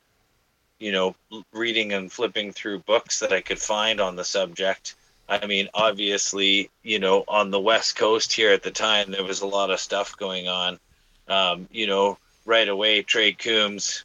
you 0.81 0.91
know 0.91 1.15
reading 1.53 1.93
and 1.93 2.11
flipping 2.11 2.53
through 2.53 2.81
books 2.81 3.21
that 3.21 3.33
I 3.33 3.41
could 3.41 3.61
find 3.61 4.01
on 4.01 4.17
the 4.17 4.25
subject. 4.25 4.97
I 5.29 5.47
mean, 5.47 5.69
obviously, 5.75 6.71
you 6.83 6.99
know, 6.99 7.25
on 7.29 7.53
the 7.53 7.61
West 7.61 7.95
Coast 7.95 8.33
here 8.33 8.51
at 8.51 8.65
the 8.65 8.73
time, 8.73 9.13
there 9.13 9.23
was 9.23 9.43
a 9.43 9.47
lot 9.47 9.71
of 9.71 9.79
stuff 9.79 10.17
going 10.17 10.49
on. 10.49 10.81
Um, 11.29 11.69
you 11.71 11.87
know, 11.87 12.19
right 12.45 12.69
away, 12.69 13.03
Trey 13.03 13.33
Combs, 13.33 14.05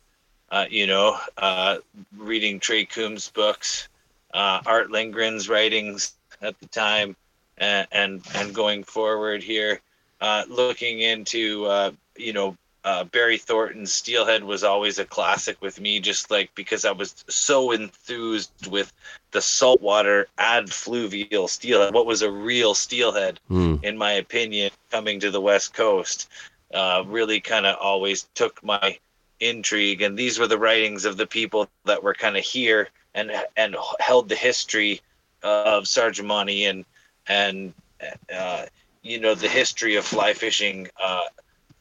uh, 0.50 0.66
you 0.70 0.88
know, 0.88 1.18
uh, 1.38 1.77
reading 2.16 2.60
Trey 2.60 2.86
Combs' 2.86 3.30
books, 3.30 3.88
uh, 4.34 4.62
Art 4.66 4.89
Lingren's 4.89 5.50
writings 5.50 6.13
at 6.42 6.60
the 6.60 6.68
time, 6.68 7.16
and 7.58 7.88
and, 7.92 8.22
and 8.36 8.54
going 8.54 8.84
forward 8.84 9.44
here, 9.44 9.82
uh, 10.22 10.44
looking 10.48 11.01
into, 11.01 11.66
uh, 11.66 11.92
you 12.16 12.34
know, 12.34 12.56
uh, 12.84 13.04
Barry 13.04 13.38
Thornton's 13.38 13.92
Steelhead 13.92 14.46
was 14.46 14.63
always 14.63 14.98
a 14.98 15.04
classic 15.04 15.62
with 15.62 15.82
me, 15.82 16.00
just 16.00 16.32
like 16.32 16.56
because 16.56 16.86
I 16.86 16.92
was 16.92 17.25
so 17.27 17.72
enthused 17.72 18.68
with 18.68 18.94
the 19.32 19.42
saltwater 19.42 20.27
ad 20.38 20.70
fluvial 20.70 21.50
steelhead. 21.50 21.94
What 21.94 22.06
was 22.06 22.22
a 22.22 22.32
real 22.32 22.74
steelhead? 22.74 23.42
Hmm. 23.50 23.75
in 23.84 23.98
my 23.98 24.13
opinion, 24.13 24.72
coming 24.89 25.20
to 25.20 25.32
the 25.32 25.42
West 25.42 25.74
Coast, 25.74 26.30
uh, 26.74 27.04
really 27.06 27.42
kind 27.42 27.66
of 27.66 27.75
always 27.82 28.24
took 28.36 28.63
my 28.63 28.98
intrigue, 29.39 30.01
and 30.01 30.17
these 30.17 30.39
were 30.39 30.48
the 30.48 30.58
writings 30.58 31.06
of 31.06 31.17
the 31.17 31.27
people 31.27 31.70
that 31.86 32.01
were 32.01 32.13
kind 32.13 32.38
of 32.38 32.44
here 32.44 32.89
and 33.13 33.32
and 33.56 33.75
held 34.00 34.29
the 34.29 34.36
history 34.36 35.01
of 35.44 35.88
Monty 36.24 36.65
and 36.65 36.86
and 37.27 37.74
uh, 38.34 38.65
you 39.01 39.20
know 39.20 39.36
the 39.36 39.50
history 39.50 39.96
of 39.96 40.06
fly 40.06 40.34
fishing 40.34 40.88
uh, 41.01 41.24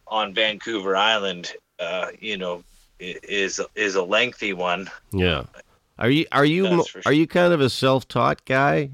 on 0.06 0.34
Vancouver 0.34 0.96
Island. 0.96 1.52
Uh, 1.78 2.08
you 2.20 2.36
know, 2.36 2.62
is 2.98 3.60
is 3.75 3.94
a 3.94 4.02
lengthy 4.02 4.52
one. 4.52 4.90
Yeah. 5.12 5.44
Are 5.98 6.10
you 6.10 6.26
are 6.32 6.44
you 6.44 6.84
for 6.84 7.02
are 7.06 7.12
you 7.12 7.26
kind 7.26 7.52
of 7.52 7.60
a 7.60 7.70
self-taught 7.70 8.44
guy? 8.44 8.90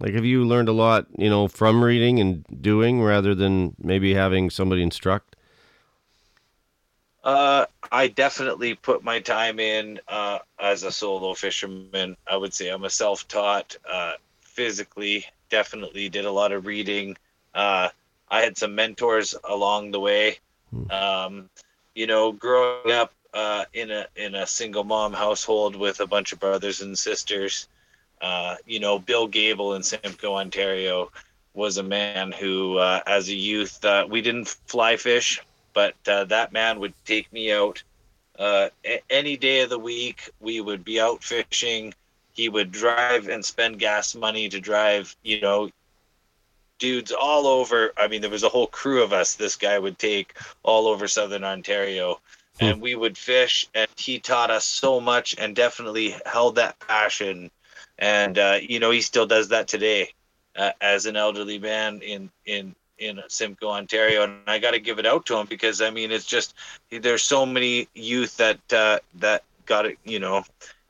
Like 0.00 0.14
have 0.14 0.24
you 0.24 0.44
learned 0.44 0.68
a 0.68 0.72
lot, 0.72 1.06
you 1.16 1.30
know, 1.30 1.46
from 1.46 1.82
reading 1.82 2.18
and 2.18 2.44
doing 2.60 3.02
rather 3.02 3.34
than 3.34 3.76
maybe 3.78 4.14
having 4.14 4.50
somebody 4.50 4.82
instruct? 4.82 5.31
Uh, 7.24 7.66
I 7.90 8.08
definitely 8.08 8.74
put 8.74 9.04
my 9.04 9.20
time 9.20 9.60
in 9.60 10.00
uh, 10.08 10.40
as 10.58 10.82
a 10.82 10.90
solo 10.90 11.34
fisherman. 11.34 12.16
I 12.30 12.36
would 12.36 12.52
say 12.52 12.68
I'm 12.68 12.84
a 12.84 12.90
self-taught. 12.90 13.76
Uh, 13.90 14.12
physically, 14.40 15.26
definitely 15.48 16.08
did 16.08 16.24
a 16.24 16.32
lot 16.32 16.52
of 16.52 16.66
reading. 16.66 17.16
Uh, 17.54 17.88
I 18.28 18.40
had 18.40 18.56
some 18.56 18.74
mentors 18.74 19.34
along 19.44 19.90
the 19.90 20.00
way. 20.00 20.38
Um, 20.90 21.50
you 21.94 22.06
know, 22.06 22.32
growing 22.32 22.92
up 22.92 23.12
uh, 23.34 23.66
in 23.72 23.90
a 23.90 24.06
in 24.16 24.34
a 24.34 24.46
single 24.46 24.84
mom 24.84 25.12
household 25.12 25.76
with 25.76 26.00
a 26.00 26.06
bunch 26.06 26.32
of 26.32 26.40
brothers 26.40 26.80
and 26.80 26.98
sisters. 26.98 27.68
Uh, 28.20 28.56
you 28.66 28.80
know, 28.80 28.98
Bill 28.98 29.26
Gable 29.26 29.74
in 29.74 29.82
Simcoe, 29.82 30.36
Ontario, 30.36 31.10
was 31.54 31.76
a 31.76 31.82
man 31.82 32.32
who, 32.32 32.78
uh, 32.78 33.00
as 33.06 33.28
a 33.28 33.34
youth, 33.34 33.84
uh, 33.84 34.06
we 34.08 34.22
didn't 34.22 34.48
fly 34.48 34.96
fish, 34.96 35.42
but 35.72 35.94
uh, 36.06 36.24
that 36.24 36.52
man 36.52 36.80
would 36.80 36.94
take 37.04 37.32
me 37.32 37.52
out 37.52 37.82
uh, 38.38 38.68
a- 38.84 39.02
any 39.10 39.36
day 39.36 39.60
of 39.60 39.70
the 39.70 39.78
week. 39.78 40.30
We 40.40 40.60
would 40.60 40.84
be 40.84 41.00
out 41.00 41.22
fishing. 41.22 41.94
He 42.32 42.48
would 42.48 42.72
drive 42.72 43.28
and 43.28 43.44
spend 43.44 43.78
gas 43.78 44.14
money 44.14 44.48
to 44.48 44.60
drive, 44.60 45.14
you 45.22 45.40
know, 45.40 45.70
dudes 46.78 47.12
all 47.12 47.46
over. 47.46 47.92
I 47.96 48.08
mean, 48.08 48.20
there 48.20 48.30
was 48.30 48.42
a 48.42 48.48
whole 48.48 48.66
crew 48.66 49.02
of 49.02 49.12
us 49.12 49.34
this 49.34 49.56
guy 49.56 49.78
would 49.78 49.98
take 49.98 50.36
all 50.62 50.88
over 50.88 51.06
southern 51.06 51.44
Ontario. 51.44 52.20
And 52.60 52.80
we 52.82 52.94
would 52.94 53.16
fish, 53.16 53.66
and 53.74 53.88
he 53.96 54.18
taught 54.18 54.50
us 54.50 54.64
so 54.64 55.00
much 55.00 55.34
and 55.38 55.56
definitely 55.56 56.14
held 56.26 56.56
that 56.56 56.78
passion. 56.80 57.50
And, 57.98 58.38
uh, 58.38 58.58
you 58.60 58.78
know, 58.78 58.90
he 58.90 59.00
still 59.00 59.26
does 59.26 59.48
that 59.48 59.68
today 59.68 60.12
uh, 60.56 60.72
as 60.80 61.06
an 61.06 61.16
elderly 61.16 61.58
man 61.58 62.02
in, 62.02 62.30
in, 62.44 62.74
in 63.02 63.20
Simcoe, 63.28 63.70
Ontario. 63.70 64.24
And 64.24 64.40
I 64.46 64.58
got 64.58 64.72
to 64.72 64.80
give 64.80 64.98
it 64.98 65.06
out 65.06 65.26
to 65.26 65.36
him 65.36 65.46
because, 65.46 65.80
I 65.80 65.90
mean, 65.90 66.10
it's 66.10 66.24
just, 66.24 66.54
there's 66.90 67.22
so 67.22 67.44
many 67.44 67.88
youth 67.94 68.36
that, 68.38 68.72
uh, 68.72 68.98
that 69.16 69.44
got 69.66 69.86
it, 69.86 69.98
you 70.04 70.18
know, 70.18 70.44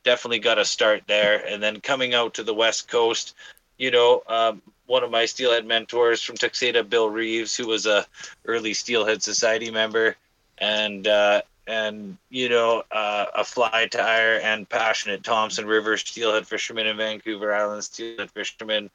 definitely 0.05 0.39
got 0.39 0.57
to 0.57 0.65
start 0.65 1.03
there. 1.07 1.45
And 1.47 1.63
then 1.63 1.81
coming 1.81 2.15
out 2.15 2.35
to 2.35 2.43
the 2.43 2.55
West 2.55 2.89
Coast, 2.89 3.35
you 3.79 3.91
know, 3.91 4.23
um, 4.29 4.63
one 4.87 5.03
of 5.03 5.11
my 5.11 5.25
Steelhead 5.25 5.67
mentors 5.67 6.23
from 6.23 6.37
Tuxedo, 6.37 6.83
Bill 6.83 7.09
Reeves, 7.09 7.57
who 7.57 7.67
was 7.67 7.87
a 7.87 8.07
early 8.45 8.75
Steelhead 8.75 9.23
Society 9.23 9.71
member, 9.71 10.17
and 10.59 11.07
uh, 11.07 11.43
and 11.67 12.19
you 12.29 12.49
know, 12.49 12.83
uh, 12.91 13.27
a 13.35 13.45
fly 13.45 13.89
tyer 13.91 14.41
and 14.43 14.69
passionate 14.69 15.25
Thompson 15.25 15.67
River 15.67 15.97
steelhead 15.97 16.47
fisherman 16.47 16.87
in 16.87 16.97
Vancouver 16.97 17.55
Island 17.55 17.85
steelhead 17.85 18.31
fisherman. 18.31 18.91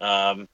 Um, 0.00 0.48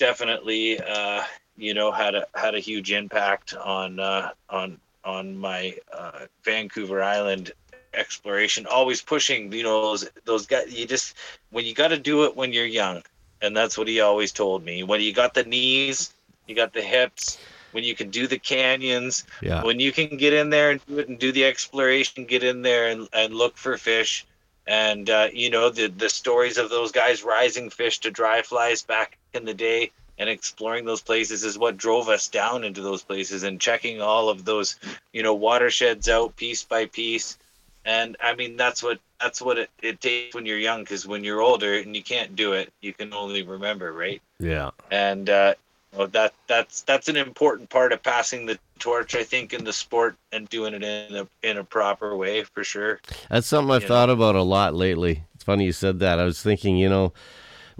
definitely, 0.00 0.80
uh, 0.80 1.22
you 1.56 1.74
know, 1.74 1.92
had 1.92 2.16
a 2.16 2.26
had 2.34 2.56
a 2.56 2.60
huge 2.60 2.92
impact 2.92 3.54
on 3.54 4.00
uh, 4.00 4.32
on 4.50 4.80
on 5.04 5.38
my 5.38 5.76
uh, 5.96 6.26
Vancouver 6.44 7.02
Island 7.02 7.52
exploration. 7.94 8.66
Always 8.66 9.02
pushing, 9.02 9.52
you 9.52 9.64
know, 9.64 9.82
those 9.82 10.10
those 10.24 10.46
guys. 10.46 10.72
You 10.72 10.86
just 10.86 11.16
when 11.50 11.64
you 11.66 11.74
got 11.74 11.88
to 11.88 11.98
do 11.98 12.24
it 12.24 12.36
when 12.36 12.52
you're 12.52 12.66
young, 12.66 13.02
and 13.42 13.56
that's 13.56 13.78
what 13.78 13.88
he 13.88 14.00
always 14.00 14.32
told 14.32 14.64
me. 14.64 14.82
When 14.82 15.00
you 15.00 15.12
got 15.14 15.34
the 15.34 15.44
knees, 15.44 16.14
you 16.46 16.56
got 16.56 16.72
the 16.74 16.82
hips. 16.82 17.38
When 17.72 17.84
you 17.84 17.94
can 17.94 18.10
do 18.10 18.26
the 18.26 18.38
canyons, 18.38 19.24
Yeah. 19.42 19.62
when 19.62 19.78
you 19.78 19.92
can 19.92 20.16
get 20.16 20.32
in 20.32 20.50
there 20.50 20.70
and 20.70 20.80
do 20.86 20.98
it 20.98 21.08
and 21.08 21.18
do 21.18 21.30
the 21.32 21.44
exploration, 21.44 22.24
get 22.24 22.42
in 22.42 22.62
there 22.62 22.88
and, 22.88 23.08
and 23.12 23.32
look 23.32 23.56
for 23.56 23.76
fish. 23.76 24.26
And, 24.66 25.08
uh, 25.08 25.28
you 25.32 25.50
know, 25.50 25.70
the, 25.70 25.86
the 25.86 26.08
stories 26.08 26.58
of 26.58 26.70
those 26.70 26.90
guys 26.90 27.22
rising 27.22 27.70
fish 27.70 28.00
to 28.00 28.10
dry 28.10 28.42
flies 28.42 28.82
back 28.82 29.16
in 29.34 29.44
the 29.44 29.54
day 29.54 29.90
and 30.18 30.28
exploring 30.28 30.84
those 30.84 31.00
places 31.00 31.44
is 31.44 31.58
what 31.58 31.76
drove 31.76 32.08
us 32.08 32.28
down 32.28 32.62
into 32.64 32.82
those 32.82 33.02
places 33.02 33.42
and 33.42 33.60
checking 33.60 34.02
all 34.02 34.28
of 34.28 34.44
those, 34.44 34.76
you 35.12 35.22
know, 35.22 35.34
watersheds 35.34 36.08
out 36.08 36.36
piece 36.36 36.62
by 36.62 36.86
piece. 36.86 37.38
And 37.84 38.16
I 38.22 38.34
mean, 38.34 38.56
that's 38.56 38.82
what, 38.82 39.00
that's 39.18 39.40
what 39.40 39.58
it, 39.58 39.70
it 39.82 40.00
takes 40.00 40.34
when 40.34 40.44
you're 40.44 40.58
young. 40.58 40.84
Cause 40.84 41.06
when 41.06 41.24
you're 41.24 41.40
older 41.40 41.74
and 41.74 41.96
you 41.96 42.02
can't 42.02 42.36
do 42.36 42.52
it, 42.52 42.70
you 42.82 42.92
can 42.92 43.14
only 43.14 43.42
remember, 43.42 43.92
right? 43.92 44.20
Yeah. 44.38 44.70
and 44.90 45.30
uh, 45.30 45.54
well, 45.96 46.06
that 46.08 46.34
that's 46.46 46.82
that's 46.82 47.08
an 47.08 47.16
important 47.16 47.68
part 47.68 47.92
of 47.92 48.02
passing 48.02 48.46
the 48.46 48.58
torch, 48.78 49.14
I 49.14 49.24
think, 49.24 49.52
in 49.52 49.64
the 49.64 49.72
sport 49.72 50.16
and 50.32 50.48
doing 50.48 50.74
it 50.74 50.82
in 50.82 51.16
a 51.16 51.26
in 51.42 51.58
a 51.58 51.64
proper 51.64 52.16
way 52.16 52.44
for 52.44 52.62
sure. 52.62 53.00
That's 53.28 53.46
something 53.46 53.74
I've 53.74 53.82
You 53.82 53.88
thought 53.88 54.10
about 54.10 54.36
a 54.36 54.42
lot 54.42 54.74
lately. 54.74 55.24
It's 55.34 55.44
funny 55.44 55.64
you 55.64 55.72
said 55.72 55.98
that. 56.00 56.20
I 56.20 56.24
was 56.24 56.40
thinking, 56.42 56.76
you 56.76 56.88
know, 56.88 57.12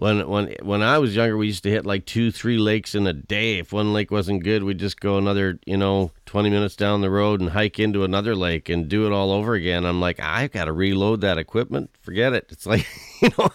when 0.01 0.27
when 0.27 0.55
when 0.63 0.83
I 0.83 0.97
was 0.97 1.15
younger, 1.15 1.37
we 1.37 1.49
used 1.49 1.63
to 1.65 1.71
hit 1.71 1.85
like 1.85 2.07
two, 2.07 2.31
three 2.31 2.57
lakes 2.57 2.95
in 2.95 3.07
a 3.07 3.13
day. 3.13 3.59
If 3.59 3.71
one 3.71 3.93
lake 3.93 4.11
wasn't 4.11 4.43
good, 4.43 4.65
we'd 4.65 4.79
just 4.79 4.99
go 4.99 5.19
another, 5.19 5.61
you 5.67 5.77
know, 5.77 6.13
twenty 6.25 6.49
minutes 6.49 6.75
down 6.75 7.03
the 7.03 7.11
road 7.11 7.43
and 7.43 7.51
hike 7.51 7.79
into 7.79 8.03
another 8.03 8.35
lake 8.35 8.71
and 8.71 8.89
do 8.89 9.07
it 9.07 9.13
all 9.13 9.31
over 9.31 9.53
again. 9.53 9.85
I'm 9.85 10.01
like, 10.01 10.19
I've 10.19 10.53
got 10.53 10.65
to 10.65 10.73
reload 10.73 11.21
that 11.21 11.37
equipment. 11.37 11.91
Forget 12.01 12.33
it. 12.33 12.47
It's 12.49 12.65
like, 12.73 12.87
you 13.21 13.29
know, 13.39 13.51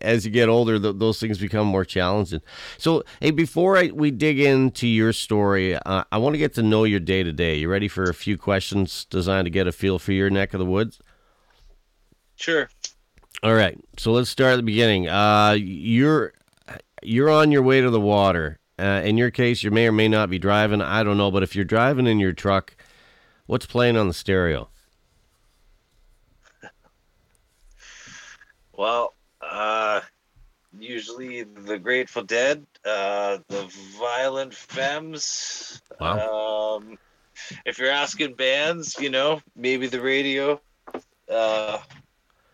as 0.00 0.24
you 0.24 0.30
get 0.30 0.48
older, 0.48 0.78
th- 0.78 0.96
those 0.98 1.18
things 1.18 1.38
become 1.38 1.66
more 1.66 1.84
challenging. 1.84 2.40
So, 2.78 3.02
hey, 3.20 3.32
before 3.32 3.76
I, 3.76 3.90
we 3.92 4.12
dig 4.12 4.38
into 4.38 4.86
your 4.86 5.12
story, 5.12 5.74
uh, 5.74 6.04
I 6.12 6.18
want 6.18 6.34
to 6.34 6.38
get 6.38 6.54
to 6.54 6.62
know 6.62 6.84
your 6.84 7.00
day 7.00 7.24
to 7.24 7.32
day. 7.32 7.56
You 7.56 7.68
ready 7.68 7.88
for 7.88 8.04
a 8.04 8.14
few 8.14 8.38
questions 8.38 9.04
designed 9.06 9.46
to 9.46 9.50
get 9.50 9.66
a 9.66 9.72
feel 9.72 9.98
for 9.98 10.12
your 10.12 10.30
neck 10.30 10.54
of 10.54 10.60
the 10.60 10.66
woods? 10.66 11.00
Sure. 12.36 12.68
All 13.44 13.54
right, 13.54 13.78
so 13.98 14.10
let's 14.12 14.30
start 14.30 14.54
at 14.54 14.56
the 14.56 14.62
beginning. 14.62 15.06
Uh, 15.06 15.54
you're 15.58 16.32
you're 17.02 17.28
on 17.28 17.52
your 17.52 17.60
way 17.60 17.82
to 17.82 17.90
the 17.90 18.00
water. 18.00 18.58
Uh, 18.78 19.02
in 19.04 19.18
your 19.18 19.30
case, 19.30 19.62
you 19.62 19.70
may 19.70 19.86
or 19.86 19.92
may 19.92 20.08
not 20.08 20.30
be 20.30 20.38
driving. 20.38 20.80
I 20.80 21.02
don't 21.02 21.18
know, 21.18 21.30
but 21.30 21.42
if 21.42 21.54
you're 21.54 21.66
driving 21.66 22.06
in 22.06 22.18
your 22.18 22.32
truck, 22.32 22.74
what's 23.44 23.66
playing 23.66 23.98
on 23.98 24.08
the 24.08 24.14
stereo? 24.14 24.70
Well, 28.72 29.12
uh, 29.42 30.00
usually 30.78 31.42
the 31.42 31.78
Grateful 31.78 32.22
Dead, 32.22 32.64
uh, 32.86 33.40
the 33.48 33.70
Violent 33.98 34.54
Femmes. 34.54 35.82
Um, 36.00 36.96
if 37.66 37.78
you're 37.78 37.90
asking 37.90 38.36
bands, 38.36 38.98
you 38.98 39.10
know, 39.10 39.42
maybe 39.54 39.86
the 39.86 40.00
radio. 40.00 40.58
Uh, 41.30 41.76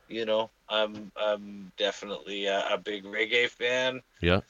you 0.09 0.27
know, 0.27 0.51
I'm 0.71 1.11
I'm 1.21 1.73
definitely 1.77 2.47
a, 2.47 2.75
a 2.75 2.79
big 2.79 3.05
reggae 3.05 3.49
fan. 3.49 4.01
Yeah, 4.21 4.41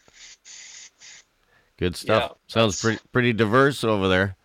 good 1.79 1.97
stuff. 1.97 2.31
Yeah, 2.31 2.37
Sounds 2.47 2.81
pretty 2.81 3.01
pretty 3.13 3.33
diverse 3.33 3.83
over 3.83 4.09
there. 4.09 4.37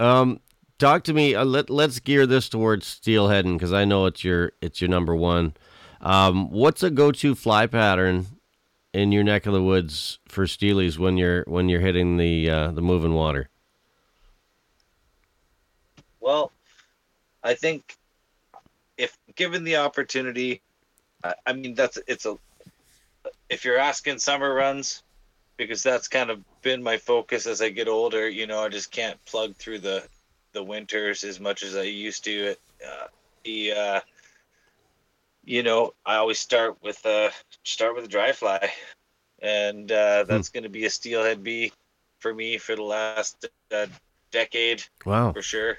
Um, 0.00 0.40
talk 0.78 1.04
to 1.04 1.12
me. 1.12 1.34
Uh, 1.34 1.44
let 1.44 1.70
Let's 1.70 2.00
gear 2.00 2.26
this 2.26 2.48
towards 2.48 2.86
steelheading 2.86 3.54
because 3.54 3.72
I 3.72 3.84
know 3.84 4.06
it's 4.06 4.24
your 4.24 4.52
it's 4.60 4.80
your 4.80 4.88
number 4.88 5.14
one. 5.14 5.54
Um, 6.00 6.50
what's 6.50 6.82
a 6.82 6.90
go 6.90 7.12
to 7.12 7.34
fly 7.34 7.66
pattern 7.66 8.26
in 8.92 9.12
your 9.12 9.24
neck 9.24 9.44
of 9.46 9.52
the 9.52 9.62
woods 9.62 10.18
for 10.26 10.44
steelies 10.46 10.98
when 10.98 11.16
you're 11.18 11.44
when 11.46 11.68
you're 11.68 11.80
hitting 11.80 12.16
the 12.16 12.48
uh, 12.48 12.70
the 12.70 12.82
moving 12.82 13.14
water? 13.14 13.50
Well, 16.20 16.52
I 17.44 17.54
think 17.54 17.96
given 19.36 19.64
the 19.64 19.76
opportunity, 19.76 20.62
I, 21.22 21.34
I 21.46 21.52
mean 21.52 21.74
that's 21.74 21.98
it's 22.06 22.26
a. 22.26 22.36
If 23.48 23.64
you're 23.64 23.78
asking 23.78 24.18
summer 24.18 24.52
runs, 24.52 25.02
because 25.56 25.82
that's 25.82 26.08
kind 26.08 26.30
of 26.30 26.40
been 26.62 26.82
my 26.82 26.98
focus 26.98 27.46
as 27.46 27.62
I 27.62 27.70
get 27.70 27.88
older. 27.88 28.28
You 28.28 28.46
know, 28.46 28.60
I 28.62 28.68
just 28.68 28.90
can't 28.90 29.22
plug 29.26 29.54
through 29.56 29.80
the 29.80 30.02
the 30.52 30.62
winters 30.62 31.24
as 31.24 31.40
much 31.40 31.62
as 31.62 31.76
I 31.76 31.82
used 31.82 32.24
to. 32.24 32.30
It, 32.30 32.60
uh, 32.84 33.06
the 33.44 33.72
uh, 33.72 34.00
you 35.44 35.62
know, 35.62 35.94
I 36.04 36.16
always 36.16 36.38
start 36.38 36.76
with 36.82 37.04
uh 37.06 37.30
start 37.64 37.94
with 37.94 38.04
a 38.04 38.08
dry 38.08 38.32
fly, 38.32 38.70
and 39.40 39.90
uh, 39.90 40.24
that's 40.24 40.48
going 40.48 40.64
to 40.64 40.70
be 40.70 40.84
a 40.84 40.90
steelhead 40.90 41.42
bee 41.42 41.72
for 42.20 42.34
me 42.34 42.58
for 42.58 42.74
the 42.74 42.82
last 42.82 43.46
uh, 43.72 43.86
decade 44.32 44.82
Wow, 45.04 45.32
for 45.32 45.42
sure. 45.42 45.78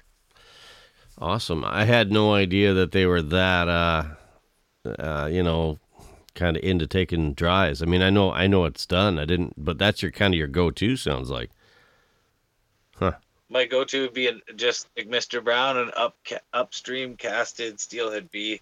Awesome! 1.18 1.64
I 1.66 1.86
had 1.86 2.12
no 2.12 2.34
idea 2.34 2.74
that 2.74 2.92
they 2.92 3.06
were 3.06 3.22
that 3.22 3.68
uh, 3.68 4.04
uh, 5.00 5.30
you 5.32 5.44
know 5.44 5.80
kind 6.36 6.56
of 6.58 6.64
into 6.64 6.86
taking 6.88 7.34
dries. 7.34 7.82
I 7.82 7.86
mean, 7.86 8.02
I 8.02 8.10
know 8.10 8.32
I 8.32 8.48
know 8.48 8.66
it's 8.66 8.86
done. 8.86 9.18
I 9.20 9.26
didn't, 9.26 9.54
but 9.58 9.78
that's 9.78 10.02
your 10.02 10.12
kind 10.12 10.34
of 10.34 10.38
your 10.38 10.48
go 10.48 10.72
to. 10.72 10.96
Sounds 10.98 11.30
like. 11.30 11.50
Huh. 12.96 13.14
my 13.50 13.66
go-to 13.66 14.02
would 14.02 14.14
be 14.14 14.42
just 14.56 14.90
like 14.98 15.08
Mr. 15.08 15.44
Brown, 15.44 15.78
and 15.78 15.92
up 15.96 16.16
upstream 16.54 17.16
casted 17.16 17.80
steelhead 17.80 18.32
bee. 18.32 18.62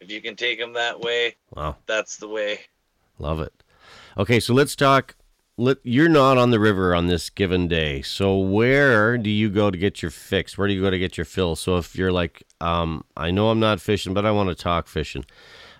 If 0.00 0.10
you 0.10 0.20
can 0.20 0.34
take 0.36 0.58
them 0.58 0.72
that 0.74 1.00
way, 1.00 1.36
Wow. 1.54 1.76
that's 1.86 2.16
the 2.16 2.28
way. 2.28 2.60
Love 3.18 3.40
it. 3.40 3.52
Okay, 4.18 4.40
so 4.40 4.52
let's 4.52 4.74
talk. 4.76 5.14
Let, 5.58 5.78
you're 5.84 6.08
not 6.10 6.36
on 6.36 6.50
the 6.50 6.60
river 6.60 6.94
on 6.94 7.06
this 7.06 7.30
given 7.30 7.66
day. 7.66 8.02
So 8.02 8.36
where 8.38 9.16
do 9.16 9.30
you 9.30 9.48
go 9.48 9.70
to 9.70 9.78
get 9.78 10.02
your 10.02 10.10
fix? 10.10 10.58
Where 10.58 10.68
do 10.68 10.74
you 10.74 10.82
go 10.82 10.90
to 10.90 10.98
get 10.98 11.16
your 11.16 11.24
fill? 11.24 11.56
So 11.56 11.78
if 11.78 11.96
you're 11.96 12.12
like, 12.12 12.42
um, 12.60 13.04
I 13.16 13.30
know 13.30 13.48
I'm 13.48 13.60
not 13.60 13.80
fishing, 13.80 14.12
but 14.12 14.26
I 14.26 14.32
want 14.32 14.50
to 14.50 14.54
talk 14.54 14.86
fishing. 14.86 15.24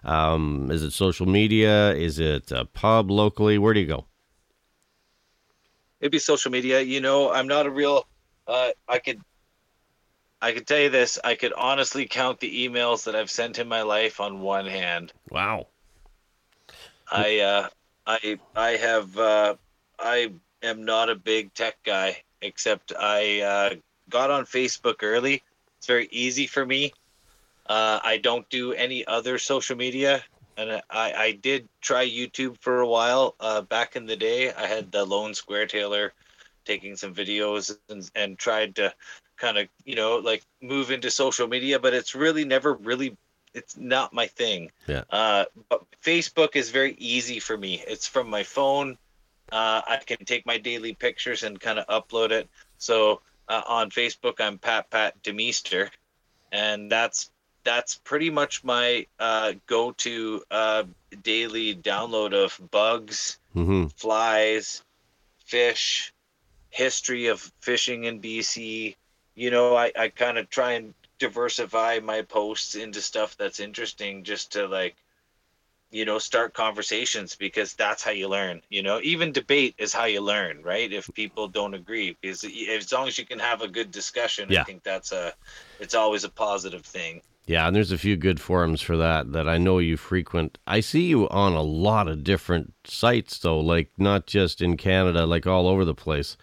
Um, 0.02 0.70
is 0.70 0.82
it 0.82 0.92
social 0.92 1.26
media? 1.26 1.92
Is 1.92 2.18
it 2.18 2.50
a 2.52 2.64
pub 2.64 3.10
locally? 3.10 3.58
Where 3.58 3.74
do 3.74 3.80
you 3.80 3.86
go? 3.86 4.06
It'd 6.00 6.12
be 6.12 6.18
social 6.20 6.50
media. 6.50 6.80
You 6.80 7.00
know, 7.00 7.30
I'm 7.30 7.48
not 7.48 7.66
a 7.66 7.70
real. 7.70 8.06
Uh, 8.46 8.70
I 8.88 8.98
could. 8.98 9.20
I 10.40 10.52
could 10.52 10.66
tell 10.66 10.78
you 10.78 10.90
this. 10.90 11.18
I 11.24 11.34
could 11.34 11.52
honestly 11.54 12.06
count 12.06 12.40
the 12.40 12.68
emails 12.68 13.04
that 13.04 13.16
I've 13.16 13.30
sent 13.30 13.58
in 13.58 13.68
my 13.68 13.82
life 13.82 14.20
on 14.20 14.40
one 14.40 14.66
hand. 14.66 15.12
Wow. 15.30 15.68
I 17.10 17.40
uh, 17.40 17.68
I 18.06 18.38
I 18.54 18.70
have 18.72 19.18
uh, 19.18 19.54
I 19.98 20.32
am 20.62 20.84
not 20.84 21.10
a 21.10 21.14
big 21.14 21.54
tech 21.54 21.76
guy, 21.84 22.22
except 22.42 22.92
I 22.98 23.40
uh, 23.40 23.74
got 24.08 24.30
on 24.30 24.44
Facebook 24.44 25.02
early. 25.02 25.42
It's 25.78 25.86
very 25.86 26.08
easy 26.10 26.46
for 26.46 26.64
me. 26.64 26.92
Uh, 27.66 28.00
I 28.02 28.18
don't 28.18 28.48
do 28.48 28.72
any 28.72 29.06
other 29.06 29.38
social 29.38 29.76
media, 29.76 30.22
and 30.56 30.82
I, 30.88 31.12
I 31.12 31.32
did 31.32 31.68
try 31.80 32.08
YouTube 32.08 32.58
for 32.60 32.80
a 32.80 32.88
while 32.88 33.34
uh, 33.40 33.62
back 33.62 33.96
in 33.96 34.06
the 34.06 34.16
day. 34.16 34.52
I 34.52 34.66
had 34.66 34.92
the 34.92 35.04
Lone 35.04 35.34
Square 35.34 35.66
Tailor 35.66 36.12
taking 36.64 36.96
some 36.96 37.14
videos 37.14 37.76
and, 37.88 38.08
and 38.14 38.38
tried 38.38 38.76
to 38.76 38.92
kind 39.36 39.58
of 39.58 39.68
you 39.84 39.94
know 39.94 40.16
like 40.16 40.42
move 40.62 40.90
into 40.90 41.10
social 41.10 41.48
media, 41.48 41.78
but 41.78 41.94
it's 41.94 42.14
really 42.14 42.44
never 42.44 42.74
really 42.74 43.16
it's 43.54 43.76
not 43.76 44.12
my 44.12 44.26
thing. 44.26 44.70
Yeah. 44.86 45.04
Uh, 45.10 45.46
but 45.68 45.82
Facebook 46.04 46.56
is 46.56 46.70
very 46.70 46.94
easy 46.98 47.40
for 47.40 47.56
me. 47.56 47.82
It's 47.86 48.06
from 48.06 48.28
my 48.28 48.42
phone. 48.42 48.98
Uh, 49.52 49.80
I 49.86 50.00
can 50.04 50.24
take 50.24 50.44
my 50.46 50.58
daily 50.58 50.94
pictures 50.94 51.42
and 51.42 51.60
kind 51.60 51.78
of 51.78 51.86
upload 51.86 52.30
it. 52.30 52.48
So 52.78 53.20
uh, 53.48 53.62
on 53.66 53.90
Facebook, 53.90 54.40
I'm 54.40 54.58
Pat 54.58 54.90
Pat 54.90 55.22
Demeester, 55.22 55.88
and 56.52 56.90
that's 56.90 57.30
that's 57.64 57.96
pretty 57.96 58.30
much 58.30 58.62
my 58.62 59.06
uh, 59.18 59.54
go-to 59.66 60.42
uh, 60.50 60.84
daily 61.22 61.74
download 61.74 62.32
of 62.32 62.58
bugs, 62.70 63.38
Mm-hmm. 63.56 63.86
flies, 63.96 64.82
fish, 65.44 66.12
history 66.70 67.26
of 67.28 67.50
fishing 67.60 68.04
in 68.04 68.20
BC. 68.20 68.96
You 69.34 69.50
know, 69.50 69.74
I, 69.74 69.92
I 69.98 70.08
kind 70.08 70.38
of 70.38 70.50
try 70.50 70.72
and 70.72 70.94
diversify 71.18 72.00
my 72.02 72.22
posts 72.22 72.74
into 72.74 73.00
stuff 73.00 73.36
that's 73.36 73.60
interesting 73.60 74.24
just 74.24 74.52
to 74.52 74.66
like, 74.66 74.94
you 75.96 76.04
know, 76.04 76.18
start 76.18 76.52
conversations 76.52 77.34
because 77.34 77.72
that's 77.72 78.02
how 78.02 78.10
you 78.10 78.28
learn. 78.28 78.60
You 78.68 78.82
know, 78.82 79.00
even 79.02 79.32
debate 79.32 79.74
is 79.78 79.94
how 79.94 80.04
you 80.04 80.20
learn, 80.20 80.62
right? 80.62 80.92
If 80.92 81.08
people 81.14 81.48
don't 81.48 81.72
agree, 81.72 82.14
because 82.20 82.44
as 82.44 82.92
long 82.92 83.08
as 83.08 83.16
you 83.16 83.24
can 83.24 83.38
have 83.38 83.62
a 83.62 83.68
good 83.68 83.90
discussion, 83.92 84.48
Yeah. 84.50 84.60
I 84.60 84.64
think 84.64 84.82
that's 84.82 85.10
a, 85.12 85.32
it's 85.80 85.94
always 85.94 86.22
a 86.24 86.28
positive 86.28 86.84
thing. 86.84 87.22
Yeah, 87.46 87.66
and 87.66 87.74
there's 87.74 87.92
a 87.92 87.98
few 87.98 88.16
good 88.16 88.40
forums 88.40 88.82
for 88.82 88.98
that 88.98 89.32
that 89.32 89.48
I 89.48 89.56
know 89.56 89.78
you 89.78 89.96
frequent. 89.96 90.58
I 90.66 90.80
see 90.80 91.06
you 91.06 91.30
on 91.30 91.54
a 91.54 91.62
lot 91.62 92.08
of 92.08 92.24
different 92.24 92.74
sites 92.84 93.38
though, 93.38 93.60
like 93.60 93.90
not 93.96 94.26
just 94.26 94.60
in 94.60 94.76
Canada, 94.76 95.24
like 95.24 95.46
all 95.46 95.66
over 95.66 95.86
the 95.86 95.94
place. 95.94 96.36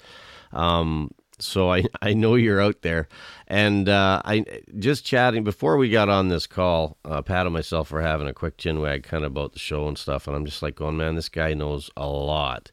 Um, 0.52 1.12
so 1.40 1.72
I 1.72 1.86
I 2.02 2.14
know 2.14 2.36
you're 2.36 2.62
out 2.62 2.82
there, 2.82 3.08
and 3.48 3.90
uh, 3.90 4.22
I 4.26 4.46
just 4.80 5.06
chatting 5.06 5.44
before 5.44 5.78
we 5.78 5.90
got 5.90 6.10
on 6.10 6.30
this 6.30 6.48
call. 6.48 6.98
Uh, 7.06 7.22
Pat 7.22 7.46
and 7.46 7.54
myself 7.54 7.90
for 7.90 8.02
having 8.02 8.28
a 8.28 8.34
quick 8.34 8.58
chin 8.58 8.80
wag 8.80 9.04
kind 9.04 9.24
of 9.24 9.32
about 9.32 9.54
the 9.54 9.60
show 9.60 9.88
and 9.88 9.98
stuff, 9.98 10.28
and 10.28 10.36
I'm 10.36 10.46
just 10.46 10.62
like 10.62 10.76
going, 10.76 10.98
man, 10.98 11.16
this 11.16 11.30
guy 11.30 11.54
knows 11.54 11.90
a 11.98 12.08
lot 12.08 12.72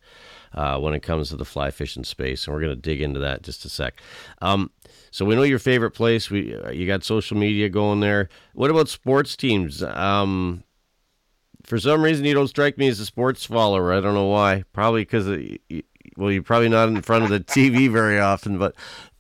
uh, 0.55 0.79
when 0.79 0.95
it 0.95 1.01
comes 1.01 1.29
to 1.31 1.37
the 1.37 1.45
fly 1.45 1.71
fishing 1.71 2.05
space, 2.05 2.47
and 2.47 2.55
we're 2.55 2.61
gonna 2.61 2.77
dig 2.77 3.01
into 3.03 3.21
that 3.21 3.43
just 3.43 3.65
a 3.65 3.69
sec. 3.69 4.01
Um, 4.43 4.71
so 5.11 5.25
we 5.25 5.35
know 5.35 5.43
your 5.43 5.59
favorite 5.59 5.93
place. 5.93 6.31
We 6.31 6.55
uh, 6.55 6.71
you 6.71 6.87
got 6.87 7.05
social 7.05 7.37
media 7.37 7.69
going 7.69 8.01
there. 8.01 8.29
What 8.55 8.71
about 8.71 8.89
sports 8.89 9.37
teams? 9.37 9.83
Um, 9.83 10.65
for 11.65 11.79
some 11.79 12.03
reason, 12.03 12.25
you 12.25 12.35
don't 12.35 12.49
strike 12.49 12.79
me 12.79 12.89
as 12.89 13.01
a 13.01 13.07
sports 13.07 13.45
follower. 13.45 13.93
I 13.93 14.01
don't 14.01 14.15
know 14.15 14.27
why. 14.27 14.65
Probably 14.73 15.03
because 15.03 15.29
well, 16.21 16.31
you're 16.31 16.43
probably 16.43 16.69
not 16.69 16.89
in 16.89 17.01
front 17.01 17.25
of 17.25 17.31
the 17.31 17.41
TV 17.41 17.91
very 17.91 18.21
often. 18.21 18.59
But 18.59 18.75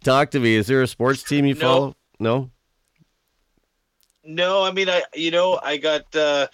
talk 0.04 0.30
to 0.32 0.40
me. 0.40 0.54
Is 0.54 0.66
there 0.66 0.82
a 0.82 0.86
sports 0.86 1.22
team 1.22 1.46
you 1.46 1.54
No. 1.54 1.60
follow? 1.60 1.96
No. 2.20 2.50
No, 4.22 4.62
I 4.62 4.70
mean 4.70 4.88
I 4.90 5.02
you 5.14 5.30
know, 5.30 5.58
I 5.62 5.78
got 5.78 6.14
uh 6.14 6.46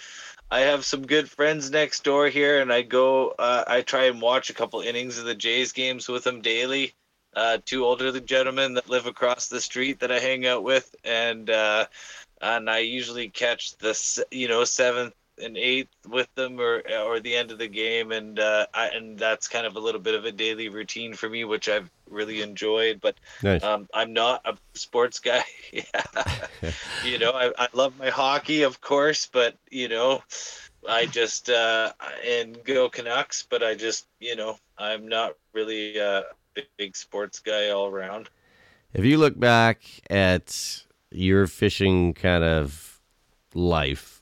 I 0.51 0.61
have 0.61 0.85
some 0.85 1.05
good 1.05 1.29
friends 1.29 1.71
next 1.71 2.05
door 2.05 2.29
here 2.29 2.61
and 2.61 2.73
I 2.73 2.83
go 2.83 3.31
uh 3.39 3.65
I 3.67 3.83
try 3.83 4.05
and 4.05 4.23
watch 4.23 4.49
a 4.49 4.55
couple 4.55 4.81
innings 4.81 5.19
of 5.19 5.25
the 5.25 5.35
Jays 5.35 5.73
games 5.73 6.09
with 6.09 6.23
them 6.23 6.41
daily. 6.41 6.95
Uh 7.35 7.59
two 7.67 7.85
older 7.85 8.19
gentlemen 8.21 8.75
that 8.75 8.89
live 8.89 9.07
across 9.07 9.49
the 9.49 9.61
street 9.61 9.99
that 9.99 10.13
I 10.13 10.21
hang 10.21 10.47
out 10.47 10.63
with 10.63 10.95
and 11.05 11.51
uh 11.51 11.87
and 12.41 12.71
I 12.71 12.79
usually 12.79 13.29
catch 13.29 13.77
the 13.79 14.25
you 14.31 14.47
know 14.47 14.63
7th 14.63 15.13
and 15.43 15.57
8th 15.57 15.89
with 16.09 16.35
them 16.35 16.61
or 16.61 16.83
or 17.05 17.21
the 17.21 17.35
end 17.35 17.51
of 17.51 17.59
the 17.59 17.69
game 17.69 18.13
and 18.13 18.39
uh 18.39 18.67
I 18.73 18.89
and 18.89 19.19
that's 19.19 19.49
kind 19.49 19.67
of 19.67 19.77
a 19.77 19.81
little 19.81 20.01
bit 20.01 20.15
of 20.15 20.25
a 20.25 20.33
daily 20.33 20.69
routine 20.69 21.15
for 21.15 21.29
me 21.29 21.45
which 21.45 21.69
I've 21.69 21.91
really 22.09 22.43
enjoyed 22.43 23.01
but 23.01 23.17
Nice. 23.43 23.63
um, 23.63 23.89
I'm 23.93 24.13
not 24.13 24.43
a 24.45 24.57
sports 24.75 25.19
guy. 25.19 25.45
you 27.05 27.19
know, 27.19 27.33
I, 27.33 27.53
I 27.59 27.69
love 27.73 27.99
my 27.99 28.11
hockey, 28.11 28.63
of 28.63 28.81
course, 28.81 29.29
but 29.31 29.57
you 29.71 29.89
know, 29.89 30.23
I 30.89 31.07
just 31.07 31.51
uh, 31.51 31.93
and 32.27 32.63
go 32.65 32.89
Canucks, 32.89 33.47
but 33.49 33.63
I 33.63 33.75
just 33.75 34.07
you 34.21 34.37
know, 34.37 34.57
I'm 34.79 35.09
not 35.09 35.35
really 35.53 35.99
a 35.99 36.25
big, 36.55 36.67
big 36.77 36.97
sports 36.97 37.41
guy 37.41 37.71
all 37.71 37.87
around. 37.87 38.29
If 38.95 39.05
you 39.05 39.19
look 39.19 39.39
back 39.39 39.83
at 40.09 40.85
your 41.11 41.47
fishing 41.47 42.15
kind 42.15 42.45
of 42.45 43.01
life, 43.55 44.16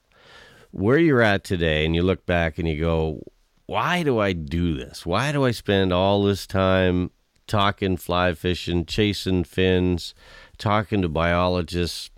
where 0.75 0.99
you're 0.99 1.23
at 1.23 1.45
today, 1.45 1.87
and 1.87 1.95
you 1.95 2.03
look 2.03 2.27
back 2.27 2.59
and 2.59 2.67
you 2.67 2.81
go, 2.81 3.23
why 3.67 4.03
do 4.03 4.19
I 4.19 4.33
do 4.33 4.75
this? 4.75 5.07
Why 5.07 5.31
do 5.31 5.45
I 5.45 5.53
spend 5.53 5.93
all 5.93 6.25
this 6.25 6.49
time 6.49 7.13
talking 7.47 7.97
fly 7.97 8.35
fishing, 8.35 8.85
chasing 8.85 9.45
fins, 9.45 10.15
talking 10.59 11.01
to 11.03 11.09
biologists? 11.09 12.11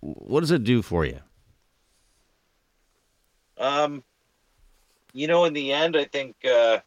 What 0.00 0.40
does 0.40 0.50
it 0.50 0.64
do 0.64 0.80
for 0.80 1.04
you? 1.04 1.20
Um, 3.58 4.02
you 5.12 5.26
know, 5.26 5.44
in 5.44 5.52
the 5.52 5.72
end, 5.72 5.94
I 5.94 6.04
think 6.04 6.36
uh, 6.50 6.78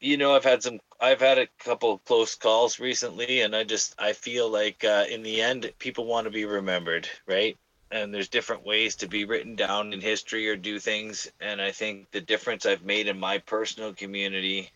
you 0.00 0.18
know 0.18 0.34
I've 0.34 0.44
had 0.44 0.62
some. 0.62 0.80
I've 1.00 1.20
had 1.20 1.38
a 1.38 1.48
couple 1.60 1.98
close 1.98 2.34
calls 2.34 2.78
recently, 2.78 3.40
and 3.40 3.56
I 3.56 3.64
just 3.64 3.94
I 3.98 4.12
feel 4.12 4.50
like 4.50 4.84
uh, 4.84 5.04
in 5.10 5.22
the 5.22 5.40
end, 5.40 5.72
people 5.78 6.04
want 6.04 6.26
to 6.26 6.30
be 6.30 6.44
remembered, 6.44 7.08
right? 7.26 7.56
And 7.90 8.12
there's 8.12 8.28
different 8.28 8.66
ways 8.66 8.96
to 8.96 9.06
be 9.06 9.24
written 9.24 9.54
down 9.54 9.92
in 9.92 10.00
history 10.00 10.48
or 10.48 10.56
do 10.56 10.80
things, 10.80 11.30
and 11.40 11.62
I 11.62 11.70
think 11.70 12.10
the 12.10 12.20
difference 12.20 12.66
I've 12.66 12.84
made 12.84 13.06
in 13.06 13.18
my 13.18 13.38
personal 13.38 13.94
community, 13.94 14.70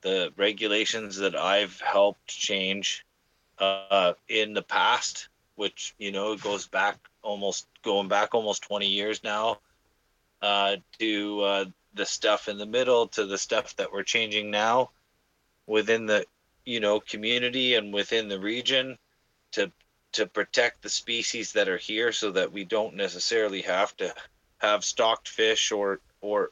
the 0.00 0.32
regulations 0.36 1.16
that 1.18 1.36
I've 1.36 1.78
helped 1.80 2.26
change 2.26 3.04
uh, 3.58 4.14
in 4.28 4.54
the 4.54 4.62
past, 4.62 5.28
which 5.56 5.94
you 5.98 6.10
know 6.10 6.36
goes 6.36 6.66
back 6.66 6.96
almost 7.22 7.66
going 7.82 8.08
back 8.08 8.34
almost 8.34 8.62
20 8.62 8.86
years 8.86 9.22
now 9.22 9.58
uh, 10.40 10.76
to 10.98 11.40
uh, 11.40 11.64
the 11.94 12.06
stuff 12.06 12.48
in 12.48 12.58
the 12.58 12.66
middle 12.66 13.08
to 13.08 13.26
the 13.26 13.38
stuff 13.38 13.76
that 13.76 13.92
we're 13.92 14.02
changing 14.02 14.50
now 14.50 14.90
within 15.66 16.06
the 16.06 16.24
you 16.64 16.80
know 16.80 17.00
community 17.00 17.74
and 17.74 17.92
within 17.92 18.28
the 18.28 18.38
region 18.38 18.96
to 20.18 20.26
protect 20.26 20.82
the 20.82 20.90
species 20.90 21.52
that 21.54 21.68
are 21.68 21.78
here 21.78 22.12
so 22.12 22.32
that 22.32 22.52
we 22.52 22.64
don't 22.64 22.94
necessarily 22.96 23.62
have 23.62 23.96
to 23.98 24.14
have 24.60 24.84
stocked 24.84 25.28
fish 25.28 25.72
or 25.72 26.00
or 26.20 26.50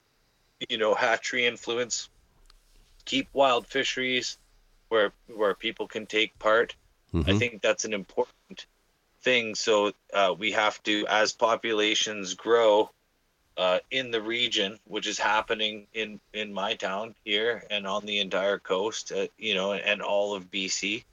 you 0.69 0.79
know 0.79 0.95
hatchery 0.95 1.47
influence 1.47 2.11
keep 3.05 3.29
wild 3.33 3.67
fisheries 3.67 4.39
where 4.89 5.13
where 5.29 5.55
people 5.55 5.89
can 5.89 6.07
take 6.07 6.39
part 6.39 6.77
I 7.27 7.33
Mhm. 7.33 7.39
think 7.39 7.63
that's 7.63 7.85
an 7.85 7.95
important 7.95 8.67
thing. 9.23 9.55
So 9.57 9.93
uh, 10.13 10.35
we 10.39 10.53
have 10.53 10.83
to, 10.85 11.07
as 11.09 11.33
populations 11.33 12.35
grow 12.35 12.91
uh, 13.57 13.81
in 13.91 14.11
the 14.11 14.23
region, 14.23 14.79
which 14.87 15.07
is 15.07 15.19
happening 15.19 15.89
in 15.95 16.21
in 16.35 16.53
my 16.53 16.75
town 16.75 17.15
here 17.25 17.65
and 17.71 17.87
on 17.87 18.07
the 18.07 18.21
entire 18.21 18.59
coast, 18.59 19.13
uh, 19.13 19.29
you 19.39 19.55
know, 19.55 19.73
and 19.75 20.03
all 20.03 20.35
of 20.35 20.51
BC. 20.51 21.05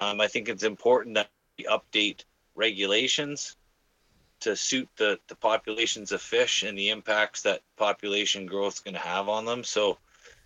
Um, 0.00 0.20
I 0.20 0.28
think 0.28 0.48
it's 0.48 0.64
important 0.64 1.14
that 1.16 1.30
update 1.68 2.24
regulations 2.54 3.56
to 4.40 4.56
suit 4.56 4.88
the 4.96 5.18
the 5.28 5.34
populations 5.36 6.12
of 6.12 6.20
fish 6.20 6.62
and 6.62 6.76
the 6.78 6.90
impacts 6.90 7.42
that 7.42 7.60
population 7.76 8.46
growth 8.46 8.74
is 8.74 8.80
going 8.80 8.94
to 8.94 9.00
have 9.00 9.28
on 9.28 9.44
them. 9.44 9.64
So, 9.64 9.98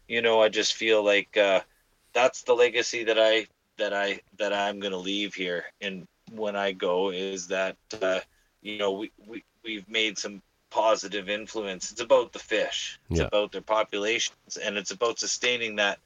you 0.09 0.23
know, 0.23 0.41
I 0.43 0.49
just 0.49 0.75
feel 0.75 1.03
like. 1.05 1.37
Uh, 1.37 1.61
that's 2.13 2.43
the 2.43 2.55
legacy 2.55 3.05
that 3.05 3.19
I 3.19 3.47
that 3.79 3.93
I 3.93 4.21
that 4.39 4.53
I'm 4.53 4.81
gonna 4.81 4.97
leave 4.99 5.35
here. 5.35 5.65
And 5.81 6.07
when 6.33 6.57
I 6.57 6.73
go, 6.73 7.11
is 7.11 7.49
that 7.49 7.77
uh, 8.01 8.21
you 8.63 8.73
know 8.79 8.93
we 8.93 9.11
we 9.27 9.45
we've 9.65 9.89
made 9.89 10.19
some 10.19 10.43
positive 10.71 11.29
influence. 11.29 11.91
It's 11.91 12.01
about 12.01 12.33
the 12.33 12.39
fish. 12.39 12.99
It's 13.11 13.21
Yeah. 13.21 13.27
about 13.27 13.53
their 13.53 13.61
populations, 13.63 14.57
and 14.57 14.77
it's 14.77 14.91
about 14.91 15.19
sustaining 15.19 15.77
that 15.77 15.99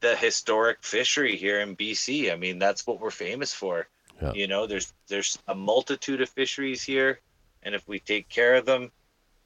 the 0.00 0.16
historic 0.16 0.82
fishery 0.84 1.36
here 1.36 1.60
in 1.60 1.74
BC. 1.74 2.30
I 2.30 2.36
mean, 2.36 2.58
that's 2.58 2.86
what 2.86 3.00
we're 3.00 3.10
famous 3.10 3.52
for. 3.54 3.88
Yeah. 4.22 4.32
You 4.34 4.46
know, 4.46 4.66
there's 4.66 4.92
there's 5.08 5.38
a 5.48 5.54
multitude 5.54 6.20
of 6.20 6.28
fisheries 6.28 6.82
here, 6.82 7.20
and 7.62 7.74
if 7.74 7.86
we 7.88 7.98
take 7.98 8.28
care 8.28 8.54
of 8.54 8.66
them, 8.66 8.90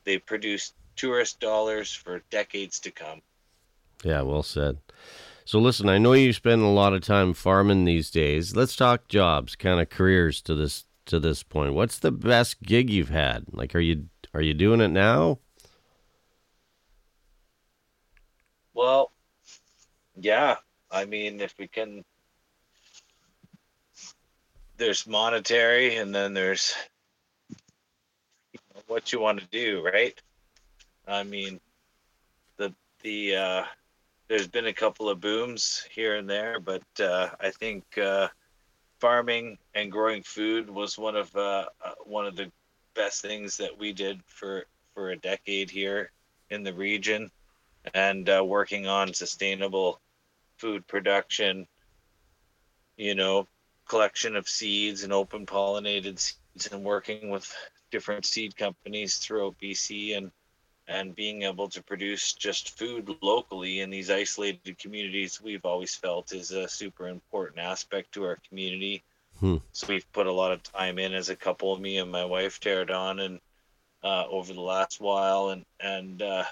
they 0.04 0.18
produce 0.18 0.72
tourist 0.96 1.40
dollars 1.40 1.92
for 1.92 2.22
decades 2.30 2.80
to 2.80 2.90
come. 2.90 3.22
Yeah, 4.04 4.22
well 4.22 4.42
said. 4.42 4.78
So 5.44 5.58
listen, 5.58 5.88
I 5.88 5.98
know 5.98 6.12
you 6.12 6.32
spend 6.32 6.62
a 6.62 6.66
lot 6.66 6.92
of 6.92 7.00
time 7.00 7.32
farming 7.32 7.84
these 7.84 8.10
days. 8.10 8.54
Let's 8.54 8.76
talk 8.76 9.08
jobs, 9.08 9.56
kind 9.56 9.80
of 9.80 9.88
careers 9.88 10.40
to 10.42 10.54
this 10.54 10.84
to 11.06 11.18
this 11.18 11.42
point. 11.42 11.74
What's 11.74 11.98
the 11.98 12.12
best 12.12 12.62
gig 12.62 12.90
you've 12.90 13.08
had? 13.08 13.46
Like 13.52 13.74
are 13.74 13.80
you 13.80 14.08
are 14.34 14.42
you 14.42 14.54
doing 14.54 14.80
it 14.80 14.88
now? 14.88 15.38
Well, 18.74 19.10
yeah. 20.14 20.56
I 20.90 21.04
mean, 21.04 21.40
if 21.40 21.54
we 21.58 21.66
can, 21.66 22.04
there's 24.78 25.06
monetary, 25.06 25.96
and 25.96 26.14
then 26.14 26.32
there's 26.32 26.74
what 28.86 29.12
you 29.12 29.20
want 29.20 29.40
to 29.40 29.46
do, 29.46 29.84
right? 29.84 30.18
I 31.06 31.24
mean, 31.24 31.60
the 32.56 32.74
the 33.02 33.36
uh, 33.36 33.64
there's 34.28 34.46
been 34.46 34.66
a 34.66 34.72
couple 34.72 35.08
of 35.08 35.20
booms 35.20 35.86
here 35.90 36.16
and 36.16 36.30
there, 36.30 36.60
but 36.60 36.82
uh, 37.00 37.28
I 37.40 37.50
think 37.50 37.84
uh, 37.98 38.28
farming 39.00 39.58
and 39.74 39.92
growing 39.92 40.22
food 40.22 40.70
was 40.70 40.96
one 40.96 41.16
of 41.16 41.34
uh, 41.36 41.66
uh, 41.84 41.92
one 42.04 42.26
of 42.26 42.36
the 42.36 42.50
best 42.94 43.20
things 43.20 43.56
that 43.56 43.76
we 43.76 43.92
did 43.92 44.20
for 44.26 44.64
for 44.94 45.10
a 45.10 45.16
decade 45.16 45.70
here 45.70 46.10
in 46.50 46.62
the 46.62 46.72
region 46.72 47.30
and 47.94 48.28
uh, 48.28 48.44
working 48.44 48.86
on 48.86 49.14
sustainable 49.14 50.00
food 50.56 50.86
production 50.88 51.66
you 52.96 53.14
know 53.14 53.46
collection 53.88 54.36
of 54.36 54.48
seeds 54.48 55.04
and 55.04 55.12
open 55.12 55.46
pollinated 55.46 56.18
seeds 56.18 56.68
and 56.72 56.84
working 56.84 57.30
with 57.30 57.52
different 57.90 58.26
seed 58.26 58.56
companies 58.56 59.16
throughout 59.18 59.58
BC 59.58 60.16
and 60.16 60.30
and 60.88 61.14
being 61.16 61.42
able 61.42 61.68
to 61.68 61.82
produce 61.82 62.34
just 62.34 62.78
food 62.78 63.14
locally 63.22 63.80
in 63.80 63.90
these 63.90 64.10
isolated 64.10 64.78
communities 64.78 65.40
we've 65.40 65.64
always 65.66 65.94
felt 65.94 66.32
is 66.32 66.50
a 66.50 66.68
super 66.68 67.08
important 67.08 67.58
aspect 67.58 68.12
to 68.12 68.24
our 68.24 68.38
community 68.48 69.04
Hmm. 69.40 69.58
so 69.72 69.86
we've 69.88 70.10
put 70.12 70.26
a 70.26 70.32
lot 70.32 70.52
of 70.52 70.62
time 70.62 70.98
in 70.98 71.14
as 71.14 71.28
a 71.30 71.36
couple 71.36 71.76
me 71.78 71.98
and 71.98 72.10
my 72.10 72.24
wife 72.24 72.60
teared 72.60 72.90
on 72.90 73.20
and 73.20 73.40
uh, 74.02 74.26
over 74.28 74.52
the 74.52 74.60
last 74.60 75.00
while 75.00 75.50
and 75.50 75.64
and 75.80 76.22
uh, 76.22 76.44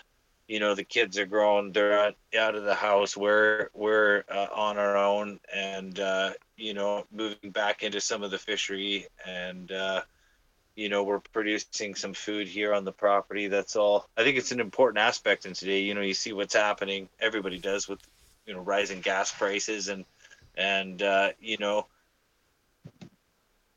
you 0.49 0.61
know 0.61 0.75
the 0.75 0.85
kids 0.85 1.19
are 1.19 1.27
grown 1.27 1.73
they're 1.73 1.99
out, 1.99 2.17
out 2.39 2.55
of 2.55 2.65
the 2.65 2.75
house. 2.75 3.17
We're 3.17 3.69
we're 3.75 4.25
uh, 4.31 4.47
on 4.55 4.79
our 4.79 4.97
own 4.97 5.41
and 5.55 5.99
uh, 5.99 6.33
you 6.57 6.75
know 6.75 7.07
moving 7.13 7.51
back 7.51 7.83
into 7.83 8.01
some 8.01 8.23
of 8.23 8.31
the 8.31 8.39
fishery 8.39 9.07
and 9.27 9.71
uh, 9.73 10.03
you 10.77 10.89
know 10.89 11.03
we're 11.03 11.21
producing 11.21 11.95
some 11.95 12.15
food 12.15 12.47
here 12.47 12.73
on 12.73 12.85
the 12.85 12.93
property. 12.93 13.49
That's 13.49 13.77
all. 13.77 14.09
I 14.17 14.23
think 14.23 14.37
it's 14.37 14.53
an 14.53 14.61
important 14.61 14.99
aspect 14.99 15.47
in 15.47 15.55
today. 15.55 15.81
You 15.81 15.95
know 15.95 16.03
you 16.03 16.15
see 16.15 16.33
what's 16.33 16.55
happening. 16.55 17.09
Everybody 17.21 17.59
does 17.59 17.89
with 17.89 18.01
you 18.47 18.55
know 18.55 18.61
rising 18.61 19.01
gas 19.01 19.33
prices 19.33 19.89
and 19.89 20.05
and 20.57 21.03
uh, 21.03 21.31
you 21.41 21.59
know 21.59 21.87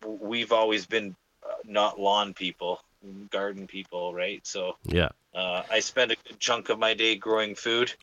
we've 0.05 0.51
always 0.51 0.85
been 0.85 1.15
uh, 1.43 1.55
not 1.65 1.99
lawn 1.99 2.33
people 2.33 2.79
garden 3.07 3.67
people 3.67 4.13
right 4.13 4.45
so 4.45 4.75
Yeah. 4.83 5.09
uh, 5.33 5.63
I 5.69 5.79
spend 5.79 6.11
a 6.11 6.15
good 6.15 6.39
chunk 6.39 6.69
of 6.69 6.79
my 6.79 6.93
day 6.93 7.15
growing 7.15 7.55
food, 7.55 7.93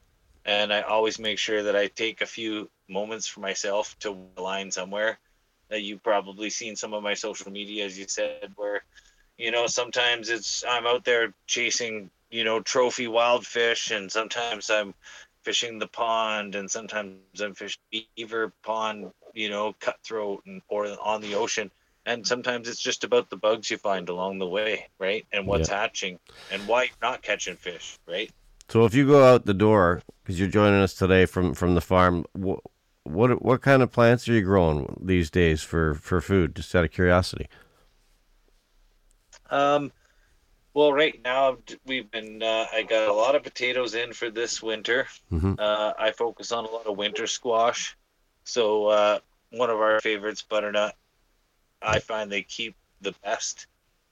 and 0.45 0.73
I 0.73 0.83
always 0.83 1.19
make 1.19 1.39
sure 1.39 1.63
that 1.65 1.77
I 1.77 1.89
take 1.89 2.21
a 2.23 2.27
few 2.27 2.71
moments 2.89 3.27
for 3.27 3.41
myself 3.41 3.97
to 4.01 4.11
line 4.11 4.71
somewhere. 4.71 5.19
Uh, 5.73 5.77
you've 5.77 6.03
probably 6.03 6.51
seen 6.51 6.77
some 6.77 6.95
of 6.95 7.03
my 7.03 7.15
social 7.15 7.51
media, 7.51 7.85
as 7.87 7.99
you 7.99 8.07
said, 8.09 8.53
where 8.57 8.83
you 9.39 9.51
know 9.51 9.67
sometimes 9.67 10.29
it's 10.31 10.65
I'm 10.69 10.87
out 10.87 11.05
there 11.05 11.35
chasing 11.47 12.11
you 12.31 12.45
know 12.45 12.61
trophy 12.61 13.09
wild 13.09 13.47
fish, 13.47 13.91
and 13.91 14.11
sometimes 14.11 14.71
I'm 14.71 14.95
fishing 15.45 15.79
the 15.79 15.89
pond, 15.89 16.55
and 16.55 16.71
sometimes 16.71 17.41
I'm 17.41 17.55
fishing 17.55 17.83
beaver 18.17 18.53
pond, 18.63 19.11
you 19.35 19.49
know, 19.49 19.75
cutthroat, 19.81 20.43
and 20.47 20.63
or 20.69 20.87
on 21.03 21.21
the 21.21 21.35
ocean. 21.35 21.71
And 22.07 22.25
sometimes 22.25 22.69
it's 22.69 22.81
just 22.81 23.03
about 23.03 23.31
the 23.31 23.37
bugs 23.37 23.69
you 23.69 23.77
find 23.79 24.09
along 24.09 24.38
the 24.38 24.47
way, 24.47 24.87
right? 24.99 25.27
And 25.33 25.47
what's 25.47 25.69
hatching 25.69 26.21
and 26.53 26.66
why 26.69 26.85
you're 26.85 26.92
not 27.03 27.21
catching 27.21 27.57
fish, 27.57 27.99
right? 28.07 28.31
So 28.69 28.85
if 28.85 28.95
you 28.95 29.07
go 29.07 29.25
out 29.25 29.45
the 29.45 29.55
door 29.55 30.03
because 30.23 30.38
you're 30.38 30.49
joining 30.49 30.81
us 30.81 30.95
today 30.95 31.27
from 31.27 31.53
from 31.53 31.75
the 31.75 31.81
farm, 31.81 32.25
what 32.33 32.61
what 33.03 33.42
what 33.42 33.61
kind 33.61 33.83
of 33.83 33.90
plants 33.90 34.29
are 34.29 34.33
you 34.33 34.42
growing 34.42 34.99
these 35.03 35.31
days 35.31 35.62
for 35.62 35.95
for 35.97 36.21
food? 36.21 36.55
Just 36.55 36.75
out 36.77 36.85
of 36.85 36.92
curiosity. 36.92 37.49
Um, 39.51 39.92
well, 40.75 40.92
right 40.92 41.21
now 41.25 41.59
we've 41.85 42.11
been. 42.11 42.42
Uh, 42.42 42.66
I 42.73 42.83
got 42.83 43.09
a 43.09 43.12
lot 43.12 43.35
of 43.35 43.42
potatoes 43.42 43.95
in 43.95 44.12
for 44.12 44.31
this 44.31 44.62
winter. 44.62 45.07
Mhm. 45.33 45.59
Uh, 45.59 45.95
I 45.99 46.12
focus 46.12 46.53
on 46.53 46.64
a 46.64 46.71
lot 46.71 46.87
of 46.87 46.97
winter 46.97 47.27
squash. 47.27 47.97
So 48.45 48.87
uh, 48.87 49.19
one 49.51 49.71
of 49.71 49.81
our 49.81 50.01
favorites, 50.01 50.42
butternut. 50.42 50.95
I 51.83 51.99
find 51.99 52.31
they 52.31 52.43
keep 52.43 52.75
the 53.01 53.15
best. 53.25 53.67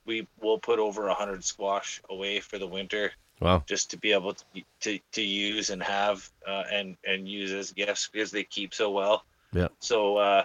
We 0.06 0.26
will 0.40 0.58
put 0.58 0.78
over 0.78 1.08
a 1.08 1.14
hundred 1.14 1.44
squash 1.44 2.00
away 2.10 2.40
for 2.40 2.58
the 2.58 2.66
winter 2.66 3.12
Wow. 3.40 3.64
just 3.66 3.90
to 3.90 3.98
be 3.98 4.12
able 4.12 4.34
to 4.34 4.44
to, 4.80 4.98
to 5.12 5.22
use 5.22 5.70
and 5.70 5.82
have 5.82 6.28
uh, 6.46 6.64
and 6.70 6.96
and 7.04 7.28
use 7.28 7.52
as 7.52 7.72
gifts 7.72 8.08
because 8.12 8.30
they 8.30 8.44
keep 8.44 8.74
so 8.74 8.90
well. 8.90 9.24
Yeah. 9.52 9.68
So 9.80 10.16
uh, 10.18 10.44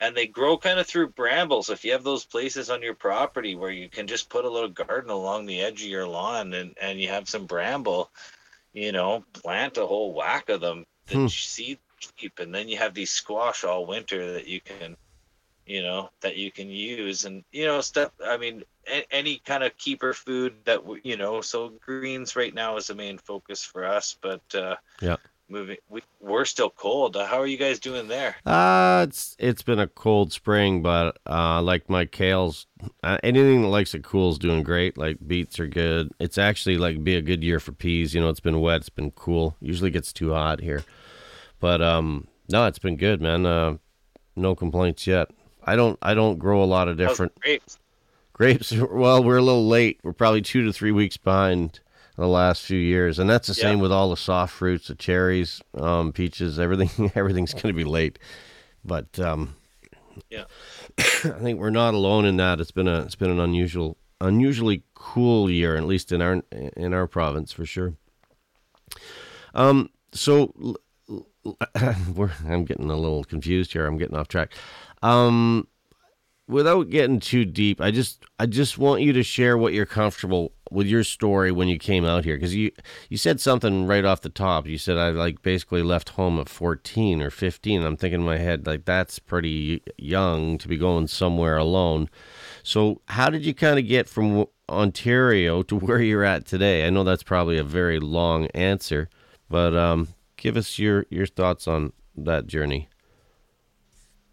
and 0.00 0.16
they 0.16 0.26
grow 0.26 0.56
kind 0.56 0.78
of 0.80 0.86
through 0.86 1.08
brambles. 1.08 1.68
If 1.70 1.84
you 1.84 1.92
have 1.92 2.04
those 2.04 2.24
places 2.24 2.70
on 2.70 2.82
your 2.82 2.94
property 2.94 3.54
where 3.54 3.70
you 3.70 3.88
can 3.88 4.06
just 4.06 4.30
put 4.30 4.44
a 4.44 4.50
little 4.50 4.70
garden 4.70 5.10
along 5.10 5.46
the 5.46 5.60
edge 5.60 5.82
of 5.82 5.88
your 5.88 6.08
lawn 6.08 6.54
and 6.54 6.74
and 6.80 6.98
you 7.00 7.08
have 7.08 7.28
some 7.28 7.46
bramble, 7.46 8.10
you 8.72 8.92
know, 8.92 9.24
plant 9.34 9.76
a 9.76 9.86
whole 9.86 10.14
whack 10.14 10.48
of 10.48 10.60
them 10.60 10.86
that 11.06 11.16
Hmm. 11.16 11.26
seed 11.26 11.78
keep, 12.16 12.38
and 12.38 12.54
then 12.54 12.68
you 12.68 12.78
have 12.78 12.94
these 12.94 13.10
squash 13.10 13.62
all 13.64 13.84
winter 13.84 14.32
that 14.32 14.46
you 14.46 14.60
can 14.62 14.96
you 15.66 15.82
know 15.82 16.08
that 16.22 16.36
you 16.36 16.50
can 16.50 16.68
use 16.68 17.24
and 17.24 17.44
you 17.52 17.66
know 17.66 17.80
stuff 17.80 18.10
i 18.26 18.36
mean 18.36 18.62
a- 18.88 19.06
any 19.14 19.40
kind 19.44 19.62
of 19.62 19.76
keeper 19.78 20.12
food 20.12 20.54
that 20.64 20.84
we, 20.84 21.00
you 21.04 21.16
know 21.16 21.40
so 21.40 21.72
greens 21.84 22.34
right 22.36 22.54
now 22.54 22.76
is 22.76 22.86
the 22.88 22.94
main 22.94 23.18
focus 23.18 23.62
for 23.64 23.84
us 23.84 24.16
but 24.22 24.42
uh 24.54 24.76
Yeah. 25.00 25.16
moving 25.48 25.76
we, 25.88 26.02
we're 26.20 26.44
still 26.44 26.70
cold 26.70 27.16
Uh, 27.16 27.26
how 27.26 27.38
are 27.40 27.46
you 27.46 27.56
guys 27.58 27.78
doing 27.78 28.08
there 28.08 28.36
Uh 28.46 29.06
it's 29.08 29.36
it's 29.38 29.62
been 29.62 29.78
a 29.78 29.86
cold 29.86 30.32
spring, 30.32 30.82
but 30.82 31.18
uh, 31.26 31.60
like 31.62 31.88
my 31.88 32.04
kales, 32.06 32.66
uh, 33.02 33.18
anything 33.22 33.62
that 33.62 33.68
likes 33.68 33.94
it 33.94 34.04
cool 34.04 34.30
is 34.30 34.38
doing 34.38 34.62
great. 34.62 34.96
Like 34.98 35.16
beets 35.26 35.58
are 35.58 35.66
good. 35.66 36.12
It's 36.20 36.36
actually 36.38 36.76
like 36.76 37.02
be 37.02 37.16
a 37.16 37.22
good 37.22 37.42
year 37.42 37.60
for 37.60 37.72
peas. 37.72 38.14
You 38.14 38.20
know, 38.20 38.28
it's 38.28 38.40
been 38.40 38.60
wet, 38.60 38.80
it's 38.82 38.88
been 38.90 39.10
cool. 39.12 39.56
Usually 39.60 39.90
gets 39.90 40.12
too 40.12 40.32
hot 40.32 40.60
here, 40.60 40.84
but 41.60 41.80
um, 41.82 42.26
no, 42.48 42.66
it's 42.66 42.78
been 42.78 42.96
good, 42.96 43.20
man. 43.22 43.46
Uh, 43.46 43.76
no 44.36 44.54
complaints 44.54 45.06
yet. 45.06 45.30
I 45.64 45.76
don't 45.76 45.98
I 46.02 46.14
don't 46.14 46.38
grow 46.38 46.62
a 46.62 46.66
lot 46.66 46.88
of 46.88 46.96
different 46.96 47.34
grapes 47.40 47.78
grapes. 48.32 48.72
Well, 48.90 49.22
we're 49.22 49.36
a 49.38 49.42
little 49.42 49.68
late. 49.68 50.00
We're 50.02 50.12
probably 50.12 50.42
two 50.42 50.64
to 50.64 50.72
three 50.72 50.92
weeks 50.92 51.16
behind 51.16 51.80
the 52.16 52.26
last 52.26 52.64
few 52.64 52.78
years, 52.78 53.18
and 53.18 53.28
that's 53.30 53.48
the 53.48 53.54
Yeah. 53.54 53.70
same 53.70 53.80
with 53.80 53.92
all 53.92 54.10
the 54.10 54.16
soft 54.16 54.52
fruits, 54.54 54.88
the 54.88 54.94
cherries, 54.94 55.62
um, 55.74 56.12
peaches, 56.12 56.58
everything. 56.58 57.10
Everything's 57.14 57.52
going 57.54 57.68
to 57.68 57.72
be 57.72 57.84
late, 57.84 58.18
but 58.84 59.18
um, 59.20 59.56
Yeah. 60.30 60.44
I 60.98 61.38
think 61.40 61.60
we're 61.60 61.70
not 61.70 61.94
alone 61.94 62.24
in 62.24 62.36
that. 62.38 62.60
It's 62.60 62.70
been 62.72 62.88
a 62.88 63.02
it's 63.02 63.14
been 63.16 63.30
an 63.30 63.40
unusual, 63.40 63.96
unusually 64.20 64.82
cool 64.94 65.50
year, 65.50 65.76
at 65.76 65.84
least 65.84 66.12
in 66.12 66.20
our 66.22 66.42
in 66.76 66.92
our 66.94 67.06
province 67.06 67.52
for 67.52 67.64
sure. 67.66 67.94
Um, 69.54 69.90
so 70.12 70.52
l- 70.62 70.68
l- 70.68 70.76
we're 70.76 70.76
I'm 71.74 72.64
getting 72.64 72.90
a 72.90 72.96
little 72.96 73.24
confused 73.24 73.72
here. 73.72 73.86
I'm 73.86 73.98
getting 73.98 74.16
off 74.16 74.28
track. 74.28 74.52
Um, 75.02 75.66
without 76.50 76.90
getting 76.90 77.20
too 77.20 77.44
deep, 77.44 77.80
I 77.80 77.90
just 77.90 78.24
I 78.38 78.46
just 78.46 78.76
want 78.76 79.02
you 79.02 79.12
to 79.12 79.22
share 79.22 79.56
what 79.56 79.72
you're 79.72 79.86
comfortable 79.86 80.52
with 80.70 80.86
your 80.86 81.02
story 81.02 81.50
when 81.50 81.68
you 81.68 81.78
came 81.78 82.04
out 82.04 82.24
here 82.24 82.36
because 82.36 82.54
you 82.54 82.70
you 83.08 83.16
said 83.16 83.40
something 83.40 83.86
right 83.86 84.04
off 84.04 84.20
the 84.20 84.28
top. 84.28 84.66
You 84.66 84.76
said 84.76 84.98
I 84.98 85.10
like 85.10 85.42
basically 85.42 85.82
left 85.82 86.10
home 86.10 86.38
at 86.38 86.48
14 86.48 87.22
or 87.22 87.30
15. 87.30 87.82
I'm 87.82 87.96
thinking 87.96 88.20
in 88.20 88.26
my 88.26 88.38
head 88.38 88.66
like 88.66 88.84
that's 88.84 89.18
pretty 89.18 89.82
young 89.96 90.58
to 90.58 90.68
be 90.68 90.76
going 90.76 91.06
somewhere 91.06 91.56
alone. 91.56 92.10
So 92.62 93.00
how 93.06 93.30
did 93.30 93.44
you 93.46 93.54
kind 93.54 93.78
of 93.78 93.86
get 93.86 94.08
from 94.08 94.46
Ontario 94.68 95.62
to 95.62 95.76
where 95.76 96.00
you're 96.00 96.24
at 96.24 96.46
today? 96.46 96.86
I 96.86 96.90
know 96.90 97.04
that's 97.04 97.22
probably 97.22 97.58
a 97.58 97.64
very 97.64 98.00
long 98.00 98.46
answer, 98.48 99.08
but 99.48 99.74
um, 99.74 100.08
give 100.40 100.56
us 100.56 100.78
your 100.78 101.06
your 101.10 101.26
thoughts 101.26 101.68
on 101.68 101.92
that 102.16 102.48
journey? 102.48 102.88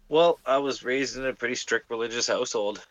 Well, 0.08 0.40
I 0.44 0.56
was 0.58 0.82
raised 0.82 1.16
in 1.16 1.26
a 1.26 1.34
pretty 1.34 1.54
strict 1.54 1.90
religious 1.90 2.26
household, 2.26 2.84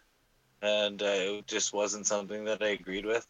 and 0.62 1.02
uh, 1.02 1.06
it 1.40 1.48
just 1.48 1.74
wasn't 1.74 2.08
something 2.08 2.46
that 2.46 2.62
I 2.62 2.70
agreed 2.70 3.06
with. 3.06 3.28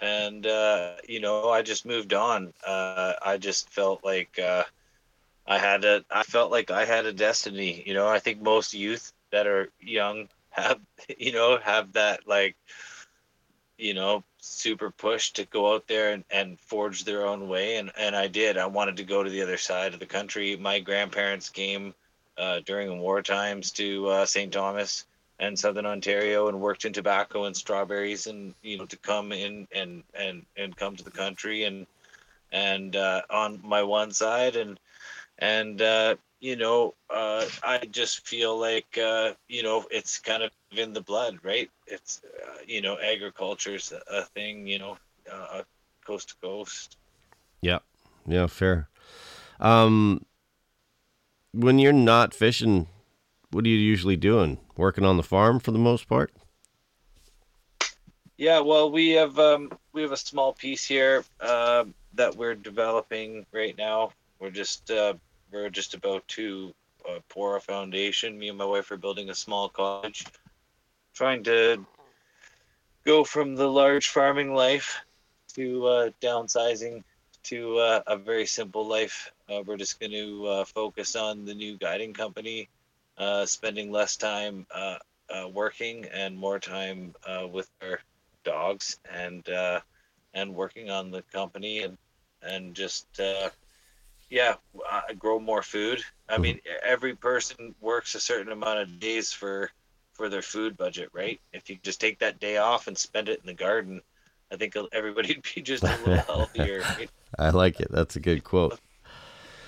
And 0.00 0.44
uh, 0.46 0.94
you 1.06 1.20
know, 1.20 1.50
I 1.50 1.62
just 1.62 1.86
moved 1.86 2.14
on. 2.14 2.52
Uh, 2.66 3.12
I 3.24 3.36
just 3.36 3.68
felt 3.68 4.02
like 4.02 4.38
uh, 4.38 4.64
I 5.46 5.58
had 5.58 5.84
a. 5.84 6.04
I 6.10 6.24
felt 6.24 6.50
like 6.50 6.70
I 6.70 6.84
had 6.86 7.06
a 7.06 7.12
destiny. 7.12 7.84
You 7.86 7.94
know, 7.94 8.08
I 8.08 8.18
think 8.18 8.42
most 8.42 8.74
youth 8.74 9.12
that 9.30 9.46
are 9.46 9.68
young 9.78 10.28
have, 10.50 10.80
you 11.18 11.32
know, 11.32 11.58
have 11.62 11.92
that 11.92 12.26
like, 12.26 12.56
you 13.82 13.94
know, 13.94 14.22
super 14.38 14.90
push 14.90 15.32
to 15.32 15.44
go 15.46 15.74
out 15.74 15.88
there 15.88 16.12
and, 16.12 16.24
and 16.30 16.60
forge 16.60 17.04
their 17.04 17.26
own 17.26 17.48
way. 17.48 17.76
And 17.76 17.90
and 17.98 18.14
I 18.14 18.28
did. 18.28 18.56
I 18.56 18.66
wanted 18.66 18.96
to 18.98 19.04
go 19.04 19.22
to 19.22 19.30
the 19.30 19.42
other 19.42 19.58
side 19.58 19.92
of 19.92 20.00
the 20.00 20.06
country. 20.06 20.56
My 20.56 20.78
grandparents 20.78 21.48
came 21.48 21.92
uh, 22.38 22.60
during 22.64 23.00
war 23.00 23.22
times 23.22 23.72
to 23.72 24.08
uh, 24.08 24.26
St. 24.26 24.52
Thomas 24.52 25.04
and 25.40 25.58
Southern 25.58 25.86
Ontario 25.86 26.48
and 26.48 26.60
worked 26.60 26.84
in 26.84 26.92
tobacco 26.92 27.44
and 27.44 27.56
strawberries 27.56 28.28
and 28.28 28.54
you 28.62 28.78
know 28.78 28.86
to 28.86 28.96
come 28.96 29.32
in 29.32 29.66
and 29.74 30.04
and 30.14 30.46
and 30.56 30.76
come 30.76 30.94
to 30.94 31.04
the 31.04 31.10
country 31.10 31.64
and 31.64 31.86
and 32.52 32.94
uh, 32.94 33.22
on 33.30 33.60
my 33.64 33.82
one 33.82 34.12
side 34.12 34.54
and 34.54 34.78
and 35.38 35.82
uh, 35.82 36.14
you 36.42 36.56
know 36.56 36.92
uh, 37.08 37.46
I 37.62 37.78
just 37.78 38.26
feel 38.26 38.58
like 38.58 38.98
uh, 38.98 39.32
you 39.48 39.62
know 39.62 39.86
it's 39.90 40.18
kind 40.18 40.42
of 40.42 40.50
in 40.72 40.92
the 40.92 41.00
blood, 41.00 41.38
right? 41.42 41.70
It's 41.86 42.20
uh, 42.24 42.58
you 42.66 42.82
know 42.82 42.98
agriculture's 42.98 43.92
a, 43.92 44.18
a 44.18 44.24
thing, 44.24 44.66
you 44.66 44.78
know, 44.78 44.98
uh, 45.32 45.62
coast 46.04 46.30
to 46.30 46.34
coast. 46.42 46.98
Yeah, 47.62 47.78
yeah, 48.26 48.48
fair. 48.48 48.88
Um, 49.60 50.26
when 51.52 51.78
you're 51.78 51.92
not 51.92 52.34
fishing, 52.34 52.88
what 53.52 53.64
are 53.64 53.68
you 53.68 53.76
usually 53.76 54.16
doing? 54.16 54.58
Working 54.76 55.04
on 55.04 55.16
the 55.16 55.22
farm 55.22 55.60
for 55.60 55.70
the 55.70 55.78
most 55.78 56.08
part? 56.08 56.32
Yeah, 58.36 58.58
well, 58.58 58.90
we 58.90 59.10
have 59.10 59.38
um, 59.38 59.70
we 59.92 60.02
have 60.02 60.10
a 60.10 60.16
small 60.16 60.52
piece 60.54 60.84
here 60.84 61.24
uh, 61.40 61.84
that 62.14 62.34
we're 62.34 62.56
developing 62.56 63.46
right 63.52 63.78
now. 63.78 64.10
We're 64.40 64.50
just 64.50 64.90
uh, 64.90 65.14
we're 65.52 65.70
just 65.70 65.94
about 65.94 66.26
to 66.28 66.72
uh, 67.08 67.18
pour 67.28 67.56
a 67.56 67.60
foundation. 67.60 68.38
Me 68.38 68.48
and 68.48 68.58
my 68.58 68.64
wife 68.64 68.90
are 68.90 68.96
building 68.96 69.30
a 69.30 69.34
small 69.34 69.68
cottage, 69.68 70.24
trying 71.14 71.42
to 71.44 71.84
go 73.04 73.24
from 73.24 73.54
the 73.56 73.68
large 73.68 74.08
farming 74.08 74.54
life 74.54 75.00
to 75.54 75.86
uh, 75.86 76.10
downsizing 76.20 77.02
to 77.44 77.78
uh, 77.78 78.02
a 78.06 78.16
very 78.16 78.46
simple 78.46 78.86
life. 78.86 79.32
Uh, 79.48 79.62
we're 79.66 79.76
just 79.76 80.00
going 80.00 80.12
to 80.12 80.46
uh, 80.46 80.64
focus 80.64 81.16
on 81.16 81.44
the 81.44 81.54
new 81.54 81.76
guiding 81.76 82.12
company, 82.14 82.68
uh, 83.18 83.44
spending 83.46 83.90
less 83.92 84.16
time 84.16 84.66
working 85.52 86.06
and 86.12 86.36
more 86.36 86.58
time 86.58 87.14
with 87.52 87.68
our 87.82 87.98
dogs 88.44 88.98
and 89.10 89.48
and 90.34 90.54
working 90.54 90.90
on 90.90 91.10
the 91.10 91.22
company 91.32 91.82
and 91.82 91.96
and 92.42 92.74
just 92.74 93.06
yeah, 94.32 94.54
uh, 94.90 95.02
grow 95.18 95.38
more 95.38 95.62
food. 95.62 96.02
I 96.26 96.38
mean, 96.38 96.58
every 96.82 97.14
person 97.14 97.74
works 97.82 98.14
a 98.14 98.20
certain 98.20 98.50
amount 98.50 98.78
of 98.78 98.98
days 98.98 99.30
for 99.30 99.70
for 100.14 100.30
their 100.30 100.40
food 100.40 100.74
budget, 100.78 101.10
right? 101.12 101.38
If 101.52 101.68
you 101.68 101.76
just 101.82 102.00
take 102.00 102.18
that 102.20 102.40
day 102.40 102.56
off 102.56 102.86
and 102.86 102.96
spend 102.96 103.28
it 103.28 103.40
in 103.40 103.46
the 103.46 103.52
garden, 103.52 104.00
I 104.50 104.56
think 104.56 104.74
everybody'd 104.92 105.44
be 105.54 105.60
just 105.62 105.84
a 105.84 105.98
little 105.98 106.16
healthier. 106.26 106.80
Right? 106.96 107.10
I 107.38 107.50
like 107.50 107.78
it. 107.78 107.88
That's 107.90 108.16
a 108.16 108.20
good 108.20 108.42
quote. 108.42 108.80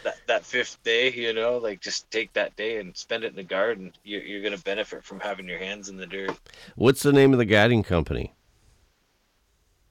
That 0.02 0.16
that 0.28 0.46
fifth 0.46 0.82
day, 0.82 1.12
you 1.12 1.34
know, 1.34 1.58
like 1.58 1.82
just 1.82 2.10
take 2.10 2.32
that 2.32 2.56
day 2.56 2.80
and 2.80 2.96
spend 2.96 3.24
it 3.24 3.28
in 3.28 3.36
the 3.36 3.42
garden. 3.42 3.92
You're 4.02 4.22
you're 4.22 4.42
gonna 4.42 4.56
benefit 4.56 5.04
from 5.04 5.20
having 5.20 5.46
your 5.46 5.58
hands 5.58 5.90
in 5.90 5.98
the 5.98 6.06
dirt. 6.06 6.38
What's 6.74 7.02
the 7.02 7.12
name 7.12 7.32
of 7.32 7.38
the 7.38 7.44
guiding 7.44 7.82
company? 7.82 8.32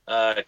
Uh, 0.08 0.42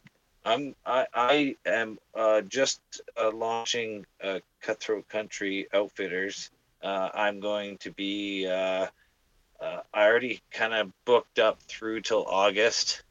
I'm 0.46 0.76
I 0.86 1.08
I 1.14 1.56
am 1.66 1.98
uh, 2.14 2.42
just 2.42 2.80
uh, 3.18 3.32
launching 3.32 4.06
uh, 4.24 4.40
Cutthroat 4.62 5.10
Country 5.10 5.68
Outfitters. 5.74 6.52
Uh, 6.84 7.10
I'm 7.14 7.40
going 7.40 7.78
to 7.80 7.92
be. 7.92 8.48
Uh, 8.48 8.88
uh, 9.60 9.80
I 9.92 10.06
already 10.06 10.42
kind 10.52 10.74
of 10.74 10.92
booked 11.06 11.40
up 11.40 11.60
through 11.64 12.02
till 12.02 12.26
August 12.26 13.02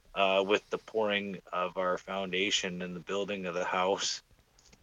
with 0.46 0.62
the 0.70 0.78
pouring 0.78 1.38
of 1.52 1.76
our 1.76 1.98
foundation 1.98 2.82
and 2.82 2.94
the 2.94 3.00
building 3.00 3.46
of 3.46 3.54
the 3.54 3.64
house, 3.64 4.22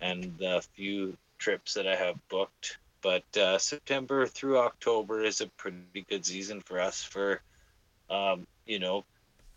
and 0.02 0.36
the 0.38 0.62
few 0.76 1.16
trips 1.38 1.76
that 1.76 1.88
I 1.88 1.96
have 1.96 2.16
booked. 2.28 2.78
But 3.02 3.24
September 3.62 4.26
through 4.28 4.58
October 4.58 5.24
is 5.24 5.40
a 5.40 5.48
pretty 5.48 6.06
good 6.10 6.26
season 6.26 6.62
for 6.62 6.80
us 6.80 7.02
for, 7.04 7.42
um, 8.10 8.46
you 8.66 8.80
know, 8.80 9.06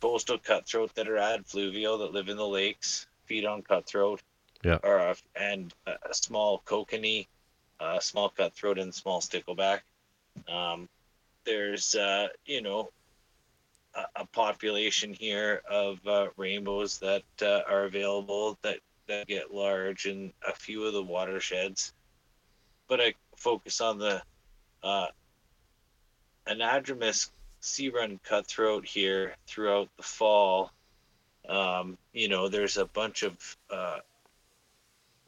coastal 0.01 0.39
cutthroat 0.39 0.95
that 0.95 1.09
are 1.09 1.17
ad 1.19 1.47
fluvial 1.47 1.99
that 1.99 2.13
live 2.13 2.29
in 2.29 2.37
the 2.37 2.47
lakes, 2.47 3.07
feed 3.25 3.45
on 3.45 3.63
cutthroat, 3.63 4.21
Yeah. 4.63 4.79
or 4.83 4.99
uh, 4.99 5.15
and 5.35 5.73
a, 5.87 5.93
a 6.11 6.15
small 6.15 6.63
kokanee, 6.67 7.27
uh, 7.81 8.01
small 8.01 8.29
cutthroat, 8.29 8.79
and 8.79 8.95
small 8.95 9.21
stickleback. 9.21 9.81
Um, 10.49 10.89
there's 11.45 11.95
uh, 11.95 12.29
you 12.47 12.63
know 12.63 12.91
a, 13.95 14.23
a 14.23 14.27
population 14.27 15.13
here 15.13 15.63
of 15.71 16.07
uh, 16.07 16.29
rainbows 16.37 16.99
that 16.99 17.23
uh, 17.43 17.63
are 17.69 17.85
available 17.85 18.59
that 18.63 18.79
that 19.07 19.27
get 19.27 19.53
large 19.53 20.07
in 20.07 20.33
a 20.47 20.55
few 20.55 20.85
of 20.85 20.93
the 20.93 21.03
watersheds, 21.03 21.93
but 22.89 23.01
I 23.01 23.15
focus 23.37 23.81
on 23.81 23.99
the 23.99 24.23
uh, 24.83 25.07
anadromous 26.47 27.31
sea 27.65 27.89
run 27.89 28.21
cutthroat 28.23 28.85
here 28.85 29.35
throughout 29.47 29.89
the 29.97 30.03
fall. 30.03 30.71
Um, 31.49 31.97
you 32.13 32.29
know, 32.29 32.49
there's 32.49 32.77
a 32.77 32.85
bunch 32.85 33.23
of 33.23 33.57
uh, 33.71 33.99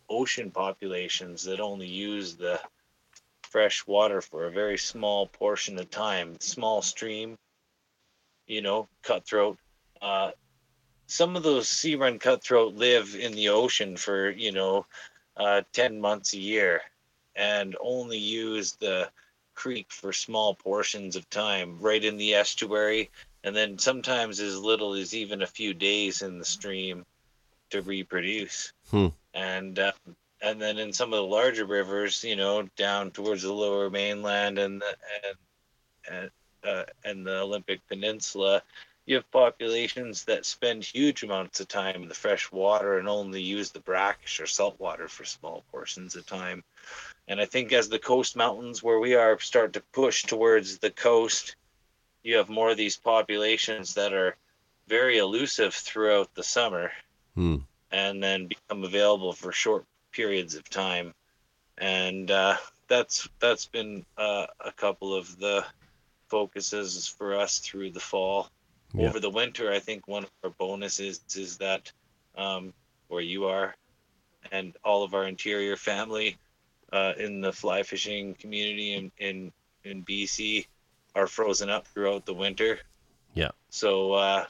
ocean 0.09 0.51
populations 0.51 1.45
that 1.45 1.61
only 1.61 1.87
use 1.87 2.37
the 2.37 2.61
fresh 3.43 3.87
water 3.87 4.21
for 4.21 4.45
a 4.45 4.51
very 4.51 4.77
small 4.77 5.27
portion 5.27 5.79
of 5.79 5.91
time. 5.91 6.39
Small 6.41 6.83
stream, 6.83 7.39
you 8.47 8.61
know, 8.61 8.87
cutthroat. 9.03 9.59
Uh, 10.03 10.33
some 11.07 11.37
of 11.37 11.43
those 11.43 11.71
sea 11.71 11.95
run 11.95 12.19
cutthroat 12.19 12.75
live 12.75 13.17
in 13.17 13.33
the 13.33 13.49
ocean 13.49 13.97
for, 13.97 14.31
you 14.31 14.53
know, 14.53 14.85
uh, 15.39 15.63
10 15.73 16.01
months 16.01 16.35
a 16.35 16.39
year 16.39 16.83
and 17.35 17.77
only 17.81 18.19
use 18.19 18.73
the 18.73 19.09
creek 19.57 19.91
for 19.91 20.13
small 20.13 20.55
portions 20.55 21.17
of 21.17 21.29
time 21.31 21.79
right 21.81 22.05
in 22.05 22.17
the 22.17 22.35
estuary 22.35 23.11
and 23.43 23.57
then 23.57 23.79
sometimes 23.79 24.39
as 24.39 24.59
little 24.59 24.95
as 24.95 25.15
even 25.15 25.43
a 25.43 25.47
few 25.47 25.75
days 25.75 26.23
in 26.23 26.39
the 26.39 26.45
stream 26.45 27.05
to 27.71 27.83
reproduce 27.83 28.73
Hmm. 28.91 29.09
and 29.35 29.79
uh, 29.79 29.93
and 30.43 30.61
then 30.61 30.79
in 30.79 30.93
some 30.93 31.13
of 31.13 31.17
the 31.17 31.25
larger 31.25 31.65
rivers 31.65 32.23
you 32.23 32.37
know 32.37 32.69
down 32.77 33.11
towards 33.11 33.43
the 33.43 33.53
lower 33.53 33.91
mainland 33.91 34.59
and 34.59 34.81
the, 34.83 34.97
and 35.25 35.37
and, 36.09 36.31
uh, 36.71 36.85
and 37.05 37.27
the 37.27 37.41
olympic 37.41 37.81
peninsula 37.89 38.63
you 39.07 39.15
have 39.17 39.31
populations 39.31 40.25
that 40.25 40.45
spend 40.45 40.85
huge 40.85 41.23
amounts 41.23 41.61
of 41.61 41.69
time 41.69 42.03
in 42.03 42.09
the 42.09 42.15
fresh 42.15 42.51
water 42.53 42.99
and 42.99 43.09
only 43.09 43.41
use 43.43 43.71
the 43.71 43.81
brackish 43.81 44.41
or 44.41 44.47
salt 44.47 44.79
water 44.79 45.09
for 45.09 45.25
small 45.25 45.65
portions 45.73 46.15
of 46.17 46.27
time 46.27 46.63
and 47.29 47.41
I 47.41 47.45
think 47.45 47.73
as 47.73 47.89
the 47.89 47.99
coast 47.99 48.37
mountains 48.37 48.83
where 48.83 49.01
we 49.01 49.15
are 49.15 49.39
start 49.41 49.73
to 49.75 49.83
push 49.93 50.23
towards 50.25 50.79
the 50.79 50.91
coast, 50.91 51.57
you 52.23 52.37
have 52.37 52.49
more 52.49 52.71
of 52.71 52.77
these 52.77 52.97
populations 52.97 53.95
that 53.95 54.13
are 54.13 54.37
very 54.87 55.19
elusive 55.19 55.75
throughout 55.75 56.35
the 56.35 56.43
summer 56.43 56.93
Hmm. 57.35 57.57
and 57.93 58.23
then 58.23 58.47
become 58.47 58.85
available 58.85 59.33
for 59.33 59.53
short 59.53 59.85
periods 60.13 60.55
of 60.55 60.69
time. 60.71 61.13
And 61.77 62.31
uh, 62.31 62.57
that's 62.89 63.29
that's 63.39 63.67
been 63.67 64.07
uh, 64.17 64.47
a 64.61 64.73
couple 64.73 65.15
of 65.15 65.39
the 65.39 65.65
focuses 66.29 67.07
for 67.07 67.39
us 67.39 67.59
through 67.59 67.91
the 67.91 68.01
fall. 68.01 68.49
Yeah. 68.95 69.09
Over 69.09 69.21
the 69.21 69.31
winter, 69.31 69.71
I 69.71 69.81
think 69.81 70.09
one 70.09 70.25
of 70.25 70.31
our 70.43 70.51
bonuses 70.51 71.21
is 71.37 71.59
that 71.59 71.93
um, 72.37 72.73
where 73.09 73.21
you 73.21 73.47
are 73.47 73.75
and 74.51 74.75
all 74.85 75.03
of 75.03 75.13
our 75.15 75.27
interior 75.27 75.77
family 75.77 76.39
uh, 76.93 77.13
in 77.19 77.41
the 77.41 77.53
fly 77.53 77.83
fishing 77.83 78.35
community 78.35 78.95
in, 78.95 79.13
in 79.19 79.53
in 79.85 80.03
BC 80.05 80.67
are 81.15 81.27
frozen 81.27 81.71
up 81.71 81.87
throughout 81.87 82.27
the 82.27 82.35
winter. 82.35 82.79
Yeah. 83.35 83.51
So 83.71 84.13
uh, 84.13 84.47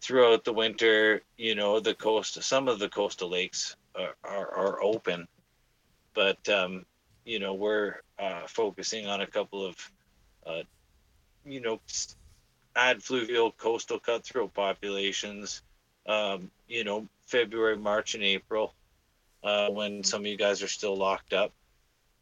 throughout 0.00 0.44
the 0.44 0.52
winter, 0.52 1.22
you 1.36 1.54
know, 1.54 1.80
the 1.80 1.94
coast, 1.94 2.42
some 2.42 2.68
of 2.68 2.78
the 2.78 2.88
coastal 2.88 3.28
lakes 3.30 3.76
are, 3.94 4.14
are, 4.24 4.54
are 4.54 4.82
open, 4.82 5.28
but 6.14 6.48
um, 6.48 6.84
you 7.24 7.38
know, 7.38 7.54
we're 7.54 7.96
uh, 8.18 8.46
focusing 8.46 9.06
on 9.06 9.20
a 9.20 9.26
couple 9.26 9.64
of, 9.64 9.92
uh, 10.46 10.62
you 11.44 11.60
know, 11.60 11.80
s- 11.88 12.16
ad 12.74 13.02
fluvial 13.02 13.52
coastal 13.52 13.98
cutthroat 13.98 14.54
populations. 14.54 15.62
Um, 16.06 16.50
you 16.68 16.84
know, 16.84 17.06
February, 17.26 17.76
March, 17.76 18.14
and 18.14 18.24
April, 18.24 18.74
uh, 19.44 19.68
when 19.68 20.02
some 20.02 20.22
of 20.22 20.26
you 20.26 20.38
guys 20.38 20.62
are 20.62 20.68
still 20.68 20.96
locked 20.96 21.34
up 21.34 21.52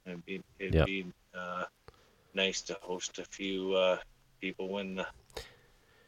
It'd 0.07 0.25
be 0.25 0.43
it'd 0.59 0.75
Yep. 0.75 0.85
be 0.85 1.07
uh, 1.35 1.65
nice 2.35 2.63
to 2.63 2.79
host 2.83 3.19
a 3.19 3.25
few 3.25 3.75
uh, 3.75 3.99
people 4.41 4.69
when 4.69 4.97
the 4.97 5.07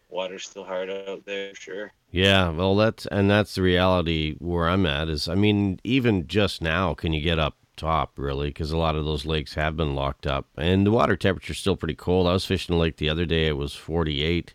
water's 0.08 0.44
still 0.48 0.64
hard 0.64 0.90
out 0.90 1.24
there. 1.24 1.54
Sure. 1.54 1.92
Yeah, 2.10 2.50
well, 2.50 2.74
that's 2.76 3.06
and 3.06 3.30
that's 3.30 3.54
the 3.54 3.62
reality 3.62 4.34
where 4.38 4.68
I'm 4.68 4.86
at. 4.86 5.08
Is 5.08 5.28
I 5.28 5.34
mean, 5.34 5.78
even 5.84 6.26
just 6.26 6.62
now, 6.62 6.94
can 6.94 7.12
you 7.12 7.20
get 7.20 7.38
up 7.38 7.56
top 7.76 8.18
really? 8.18 8.48
Because 8.48 8.72
a 8.72 8.78
lot 8.78 8.96
of 8.96 9.04
those 9.04 9.26
lakes 9.26 9.54
have 9.54 9.76
been 9.76 9.94
locked 9.94 10.26
up, 10.26 10.46
and 10.56 10.86
the 10.86 10.90
water 10.90 11.16
temperature's 11.16 11.58
still 11.58 11.76
pretty 11.76 11.94
cold. 11.94 12.26
I 12.26 12.32
was 12.32 12.46
fishing 12.46 12.74
a 12.74 12.78
lake 12.78 12.96
the 12.96 13.10
other 13.10 13.26
day; 13.26 13.46
it 13.48 13.58
was 13.58 13.74
48, 13.74 14.54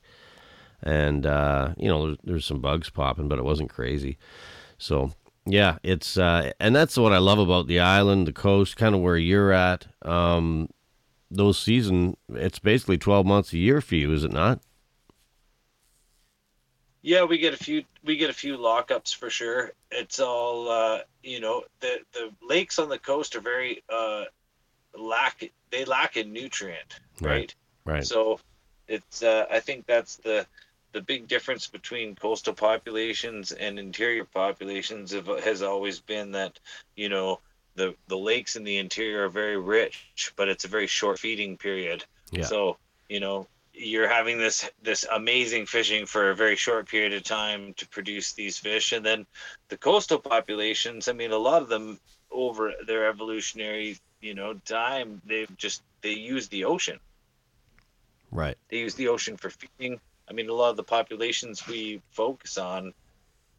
and 0.82 1.26
uh, 1.28 1.74
you 1.78 1.88
know, 1.90 2.08
there's, 2.08 2.18
there's 2.24 2.46
some 2.46 2.62
bugs 2.62 2.90
popping, 2.90 3.28
but 3.28 3.40
it 3.40 3.46
wasn't 3.46 3.70
crazy. 3.70 4.18
So 4.78 5.12
yeah, 5.46 5.78
it's 5.84 6.18
uh, 6.18 6.52
and 6.60 6.76
that's 6.76 6.98
what 6.98 7.14
I 7.14 7.18
love 7.18 7.40
about 7.40 7.68
the 7.68 7.80
island, 7.80 8.28
the 8.28 8.34
coast, 8.34 8.78
kind 8.78 8.96
of 8.96 9.02
where 9.02 9.18
you're 9.18 9.52
at. 9.52 9.88
Um, 10.04 10.70
those 11.32 11.60
season, 11.60 12.18
it's 12.30 12.60
basically 12.60 12.98
12 12.98 13.26
months 13.26 13.54
a 13.54 13.58
year 13.58 13.82
for 13.82 13.96
you, 13.96 14.14
is 14.14 14.24
it 14.24 14.32
not? 14.32 14.62
Yeah, 17.02 17.24
we 17.26 17.38
get 17.38 17.54
a 17.54 17.58
few 17.58 17.84
we 18.04 18.16
get 18.18 18.30
a 18.30 18.34
few 18.34 18.58
lockups 18.58 19.14
for 19.16 19.30
sure. 19.30 19.72
It's 19.92 20.20
all 20.20 20.70
uh, 20.70 21.00
you 21.22 21.40
know, 21.40 21.64
the 21.82 22.00
the 22.14 22.32
lakes 22.42 22.80
on 22.80 22.90
the 22.90 23.00
coast 23.00 23.36
are 23.36 23.42
very 23.42 23.84
uh 23.90 24.26
lack 24.98 25.52
they 25.72 25.86
lack 25.86 26.18
in 26.18 26.34
nutrient, 26.34 27.00
Right. 27.20 27.32
right? 27.32 27.56
Right. 27.86 28.06
So 28.06 28.40
it's 28.88 29.24
uh, 29.24 29.46
I 29.52 29.60
think 29.60 29.86
that's 29.88 30.18
the 30.18 30.48
the 30.94 31.02
big 31.02 31.28
difference 31.28 31.68
between 31.68 32.16
coastal 32.16 32.54
populations 32.54 33.52
and 33.52 33.78
interior 33.78 34.26
populations 34.26 35.12
have, 35.12 35.28
has 35.44 35.62
always 35.62 36.00
been 36.00 36.32
that 36.32 36.60
you 36.96 37.10
know 37.10 37.40
the 37.76 37.96
the 38.08 38.18
lakes 38.18 38.56
in 38.56 38.64
the 38.64 38.78
interior 38.78 39.26
are 39.26 39.30
very 39.30 39.58
rich, 39.58 40.34
but 40.36 40.48
it's 40.48 40.66
a 40.66 40.70
very 40.70 40.88
short 40.88 41.20
feeding 41.20 41.58
period. 41.58 42.06
Yeah. 42.32 42.46
So 42.46 42.78
you 43.10 43.20
know 43.20 43.48
you're 43.74 44.08
having 44.08 44.38
this 44.38 44.70
this 44.82 45.06
amazing 45.12 45.66
fishing 45.66 46.06
for 46.06 46.30
a 46.30 46.36
very 46.36 46.56
short 46.56 46.88
period 46.88 47.14
of 47.14 47.24
time 47.24 47.74
to 47.74 47.88
produce 47.88 48.34
these 48.34 48.58
fish, 48.58 48.94
and 48.94 49.06
then 49.06 49.26
the 49.70 49.78
coastal 49.78 50.20
populations. 50.20 51.08
I 51.08 51.14
mean, 51.14 51.32
a 51.32 51.38
lot 51.38 51.62
of 51.62 51.70
them 51.70 52.00
over 52.32 52.74
their 52.88 53.10
evolutionary 53.10 53.98
you 54.22 54.34
know 54.34 54.54
time 54.66 55.22
they've 55.26 55.56
just 55.58 55.84
they 56.02 56.14
use 56.14 56.48
the 56.48 56.66
ocean 56.66 57.00
Right. 58.32 58.58
they 58.70 58.80
use 58.80 58.96
the 58.96 59.10
ocean 59.10 59.38
for 59.38 59.52
feeding. 59.52 60.00
I 60.30 60.34
mean, 60.34 60.50
a 60.50 60.54
lot 60.54 60.70
of 60.70 60.78
the 60.78 60.84
populations 60.84 61.68
we 61.68 62.02
focus 62.12 62.58
on 62.58 62.94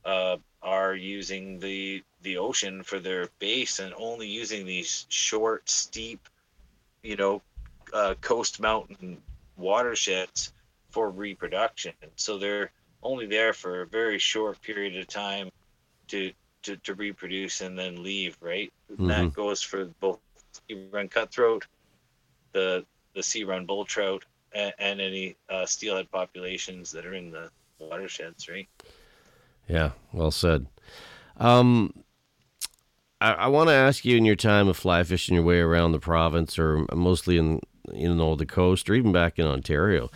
uh, 0.05 0.37
are 0.63 0.95
using 0.95 1.59
the 1.59 2.03
the 2.23 2.39
ocean 2.39 2.83
for 2.83 2.99
their 2.99 3.29
base 3.39 3.79
and 3.79 3.93
only 3.99 4.27
using 4.27 4.65
these 4.65 5.07
short, 5.09 5.69
steep, 5.69 6.27
you 7.03 7.17
know, 7.17 7.43
uh, 7.93 8.15
coast 8.21 8.61
mountain 8.61 9.19
watersheds 9.57 10.53
for 10.89 11.11
reproduction. 11.11 11.93
So 12.17 12.39
they're 12.39 12.71
only 13.03 13.27
there 13.27 13.53
for 13.53 13.83
a 13.83 13.87
very 13.87 14.19
short 14.19 14.61
period 14.63 14.97
of 14.97 15.07
time 15.07 15.51
to 16.09 16.33
to, 16.63 16.77
to 16.79 16.95
reproduce 16.95 17.61
and 17.61 17.79
then 17.79 18.03
leave. 18.03 18.39
Right. 18.41 18.73
And 18.99 19.11
that 19.11 19.35
goes 19.35 19.61
for 19.61 19.85
both 20.01 20.19
sea 20.53 20.89
run 20.91 21.09
cutthroat, 21.09 21.67
the 22.53 22.87
the 23.15 23.23
sea 23.23 23.45
run 23.45 23.67
bull 23.67 23.85
trout, 23.85 24.25
and, 24.55 24.73
and 24.79 25.01
any 25.01 25.37
uh, 25.51 25.67
steelhead 25.67 26.11
populations 26.11 26.91
that 26.93 27.05
are 27.05 27.15
in 27.15 27.31
the 27.31 27.51
watersheds, 27.79 28.49
right? 28.49 28.69
Yeah, 29.69 29.91
well 30.13 30.31
said. 30.31 30.67
Um, 31.37 32.05
I, 33.21 33.33
I 33.33 33.47
want 33.49 33.69
to 33.69 33.75
ask 33.75 34.05
you 34.05 34.17
in 34.17 34.25
your 34.25 34.37
time 34.37 34.69
of 34.69 34.77
fly 34.77 35.03
fishing 35.03 35.35
your 35.35 35.45
way 35.45 35.59
around 35.59 35.93
the 35.93 35.99
province, 35.99 36.59
or 36.59 36.87
mostly 36.93 37.39
in 37.39 37.61
you 37.93 38.15
know 38.15 38.37
the 38.37 38.47
coast, 38.47 38.89
or 38.89 38.95
even 38.95 39.13
back 39.13 39.39
in 39.39 39.47
Ontario. 39.47 40.11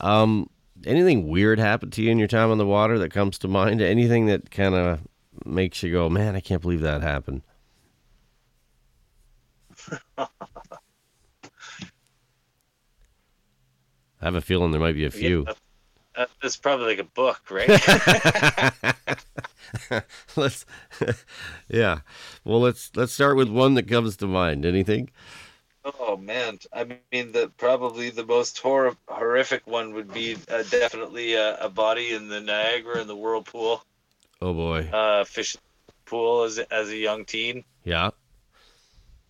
Um, 0.00 0.48
anything 0.86 1.28
weird 1.28 1.58
happened 1.58 1.92
to 1.94 2.02
you 2.02 2.10
in 2.10 2.18
your 2.18 2.28
time 2.28 2.50
on 2.50 2.58
the 2.58 2.66
water 2.66 2.98
that 2.98 3.12
comes 3.12 3.38
to 3.38 3.48
mind? 3.48 3.80
Anything 3.80 4.26
that 4.26 4.50
kind 4.50 4.74
of 4.74 5.00
makes 5.44 5.82
you 5.82 5.92
go, 5.92 6.08
"Man, 6.08 6.36
I 6.36 6.40
can't 6.40 6.62
believe 6.62 6.80
that 6.80 7.02
happened." 7.02 7.42
I 14.24 14.28
have 14.28 14.36
a 14.36 14.40
feeling 14.40 14.70
there 14.70 14.80
might 14.80 14.94
be 14.94 15.04
a 15.04 15.10
few. 15.10 15.44
Yeah, 15.46 15.52
uh, 16.16 16.26
that's 16.40 16.56
probably 16.56 16.86
like 16.86 16.98
a 16.98 17.04
book, 17.04 17.42
right? 17.50 17.68
let's 20.36 20.64
yeah. 21.68 21.98
Well 22.42 22.58
let's 22.58 22.90
let's 22.96 23.12
start 23.12 23.36
with 23.36 23.50
one 23.50 23.74
that 23.74 23.86
comes 23.86 24.16
to 24.16 24.26
mind. 24.26 24.64
Anything? 24.64 25.10
Oh 25.84 26.16
man, 26.16 26.58
I 26.72 26.84
mean, 27.12 27.32
the 27.32 27.52
probably 27.58 28.08
the 28.08 28.24
most 28.24 28.58
hor- 28.60 28.96
horrific 29.08 29.66
one 29.66 29.92
would 29.92 30.10
be 30.10 30.38
uh, 30.50 30.62
definitely 30.70 31.34
a, 31.34 31.58
a 31.58 31.68
body 31.68 32.14
in 32.14 32.30
the 32.30 32.40
Niagara 32.40 33.02
in 33.02 33.06
the 33.06 33.16
whirlpool, 33.16 33.84
oh 34.40 34.54
boy. 34.54 34.88
Uh, 34.90 35.24
fishing 35.24 35.60
pool 36.06 36.44
as 36.44 36.58
as 36.58 36.88
a 36.88 36.96
young 36.96 37.26
teen. 37.26 37.62
yeah. 37.84 38.08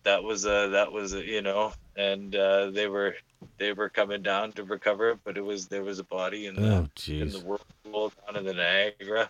That 0.03 0.23
was 0.23 0.45
uh 0.45 0.69
that 0.69 0.93
was 0.93 1.15
uh, 1.15 1.17
you 1.17 1.41
know 1.41 1.73
and 1.97 2.33
uh 2.33 2.69
they 2.69 2.87
were 2.87 3.15
they 3.57 3.73
were 3.73 3.89
coming 3.89 4.21
down 4.21 4.51
to 4.53 4.63
recover 4.63 5.11
it 5.11 5.19
but 5.23 5.37
it 5.37 5.41
was 5.41 5.67
there 5.67 5.83
was 5.83 5.99
a 5.99 6.03
body 6.03 6.45
in 6.47 6.55
the 6.55 6.61
oh 6.67 6.87
in 7.21 7.31
the 7.31 7.39
whirlpool 7.39 8.11
down 8.25 8.35
in 8.37 8.45
the 8.45 8.53
niagara. 8.53 9.29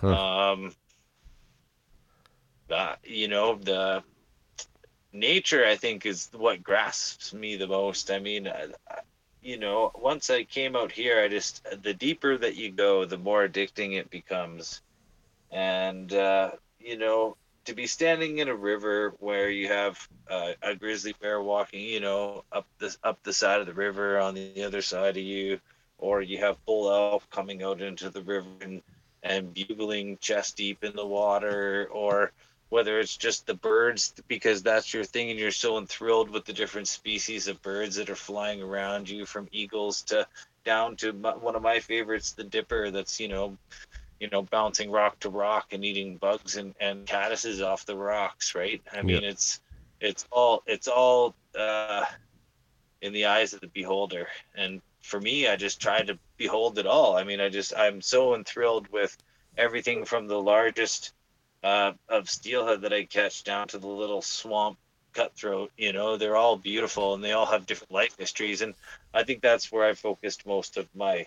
Huh. 0.00 0.14
um 0.52 0.74
that 2.68 2.98
you 3.04 3.28
know 3.28 3.56
the 3.56 4.02
nature 5.12 5.64
i 5.64 5.74
think 5.76 6.04
is 6.06 6.28
what 6.36 6.62
grasps 6.62 7.32
me 7.32 7.56
the 7.56 7.66
most. 7.66 8.10
I 8.10 8.18
mean 8.18 8.46
I, 8.48 8.66
I- 8.90 9.00
you 9.40 9.56
know 9.56 9.92
once 9.94 10.30
i 10.30 10.42
came 10.42 10.74
out 10.74 10.90
here 10.90 11.20
i 11.22 11.28
just 11.28 11.64
the 11.82 11.94
deeper 11.94 12.36
that 12.36 12.56
you 12.56 12.72
go 12.72 13.04
the 13.04 13.16
more 13.16 13.46
addicting 13.48 13.96
it 13.96 14.10
becomes. 14.10 14.82
And 15.52 16.12
uh 16.12 16.50
you 16.80 16.98
know 16.98 17.36
to 17.68 17.74
be 17.74 17.86
standing 17.86 18.38
in 18.38 18.48
a 18.48 18.54
river 18.54 19.12
where 19.20 19.50
you 19.50 19.68
have 19.68 20.08
uh, 20.30 20.52
a 20.62 20.74
grizzly 20.74 21.14
bear 21.20 21.42
walking, 21.42 21.80
you 21.80 22.00
know, 22.00 22.42
up 22.50 22.66
the 22.78 22.96
up 23.04 23.22
the 23.22 23.32
side 23.32 23.60
of 23.60 23.66
the 23.66 23.74
river 23.74 24.18
on 24.18 24.34
the 24.34 24.64
other 24.64 24.80
side 24.80 25.18
of 25.18 25.22
you, 25.22 25.60
or 25.98 26.22
you 26.22 26.38
have 26.38 26.64
bull 26.64 26.90
elk 26.90 27.28
coming 27.30 27.62
out 27.62 27.82
into 27.82 28.08
the 28.08 28.22
river 28.22 28.48
and, 28.62 28.82
and 29.22 29.52
bugling 29.52 30.16
chest 30.18 30.56
deep 30.56 30.82
in 30.82 30.96
the 30.96 31.06
water, 31.06 31.88
or 31.92 32.32
whether 32.70 32.98
it's 32.98 33.18
just 33.18 33.46
the 33.46 33.54
birds 33.54 34.14
because 34.28 34.62
that's 34.62 34.94
your 34.94 35.04
thing 35.04 35.30
and 35.30 35.38
you're 35.38 35.50
so 35.50 35.76
enthralled 35.76 36.30
with 36.30 36.46
the 36.46 36.52
different 36.54 36.88
species 36.88 37.48
of 37.48 37.60
birds 37.60 37.96
that 37.96 38.08
are 38.08 38.16
flying 38.16 38.62
around 38.62 39.10
you, 39.10 39.26
from 39.26 39.46
eagles 39.52 40.00
to 40.00 40.26
down 40.64 40.96
to 40.96 41.12
my, 41.12 41.36
one 41.36 41.54
of 41.54 41.60
my 41.62 41.80
favorites, 41.80 42.32
the 42.32 42.44
dipper. 42.44 42.90
That's 42.90 43.20
you 43.20 43.28
know 43.28 43.58
you 44.20 44.28
know, 44.30 44.42
bouncing 44.42 44.90
rock 44.90 45.18
to 45.20 45.30
rock 45.30 45.72
and 45.72 45.84
eating 45.84 46.16
bugs 46.16 46.56
and, 46.56 46.74
and 46.80 47.06
caddises 47.06 47.64
off 47.64 47.86
the 47.86 47.96
rocks, 47.96 48.54
right? 48.54 48.82
I 48.92 49.02
mean, 49.02 49.24
it's 49.24 49.60
it's 50.00 50.26
all 50.30 50.62
it's 50.66 50.88
all 50.88 51.34
uh, 51.58 52.04
in 53.00 53.12
the 53.12 53.26
eyes 53.26 53.52
of 53.52 53.60
the 53.60 53.68
beholder. 53.68 54.28
And 54.56 54.80
for 55.02 55.20
me, 55.20 55.48
I 55.48 55.56
just 55.56 55.80
try 55.80 56.02
to 56.02 56.18
behold 56.36 56.78
it 56.78 56.86
all. 56.86 57.16
I 57.16 57.24
mean, 57.24 57.40
I 57.40 57.48
just 57.48 57.72
I'm 57.76 58.00
so 58.00 58.34
enthralled 58.34 58.88
with 58.88 59.16
everything 59.56 60.04
from 60.04 60.26
the 60.26 60.40
largest 60.40 61.12
uh, 61.62 61.92
of 62.08 62.28
steelhead 62.28 62.82
that 62.82 62.92
I 62.92 63.04
catch 63.04 63.44
down 63.44 63.68
to 63.68 63.78
the 63.78 63.88
little 63.88 64.22
swamp 64.22 64.78
cutthroat. 65.12 65.72
You 65.76 65.92
know, 65.92 66.16
they're 66.16 66.36
all 66.36 66.56
beautiful 66.56 67.14
and 67.14 67.22
they 67.22 67.32
all 67.32 67.46
have 67.46 67.66
different 67.66 67.92
life 67.92 68.16
histories. 68.18 68.62
And 68.62 68.74
I 69.14 69.24
think 69.24 69.42
that's 69.42 69.72
where 69.72 69.84
I 69.84 69.94
focused 69.94 70.46
most 70.46 70.76
of 70.76 70.88
my 70.94 71.26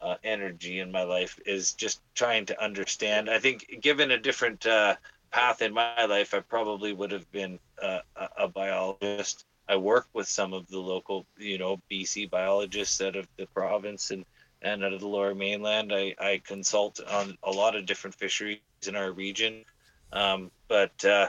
uh, 0.00 0.16
energy 0.24 0.80
in 0.80 0.92
my 0.92 1.02
life 1.02 1.38
is 1.46 1.72
just 1.72 2.00
trying 2.14 2.46
to 2.46 2.62
understand. 2.62 3.28
I 3.28 3.38
think, 3.38 3.78
given 3.80 4.10
a 4.10 4.18
different 4.18 4.66
uh, 4.66 4.96
path 5.30 5.62
in 5.62 5.74
my 5.74 6.04
life, 6.04 6.34
I 6.34 6.40
probably 6.40 6.92
would 6.92 7.12
have 7.12 7.30
been 7.32 7.58
uh, 7.82 8.00
a, 8.36 8.48
biologist. 8.48 9.44
I 9.68 9.76
work 9.76 10.08
with 10.12 10.28
some 10.28 10.52
of 10.52 10.66
the 10.68 10.78
local, 10.78 11.26
you 11.36 11.58
know, 11.58 11.80
BC 11.90 12.30
biologists 12.30 13.00
out 13.00 13.16
of 13.16 13.26
the 13.36 13.46
province 13.46 14.10
and 14.10 14.24
and 14.60 14.82
out 14.82 14.92
of 14.92 15.00
the 15.00 15.06
Lower 15.06 15.36
Mainland. 15.36 15.92
I, 15.92 16.16
I 16.18 16.40
consult 16.44 17.00
on 17.00 17.38
a 17.44 17.50
lot 17.50 17.76
of 17.76 17.86
different 17.86 18.16
fisheries 18.16 18.58
in 18.86 18.96
our 18.96 19.12
region, 19.12 19.64
um, 20.12 20.50
but 20.66 21.04
uh, 21.04 21.28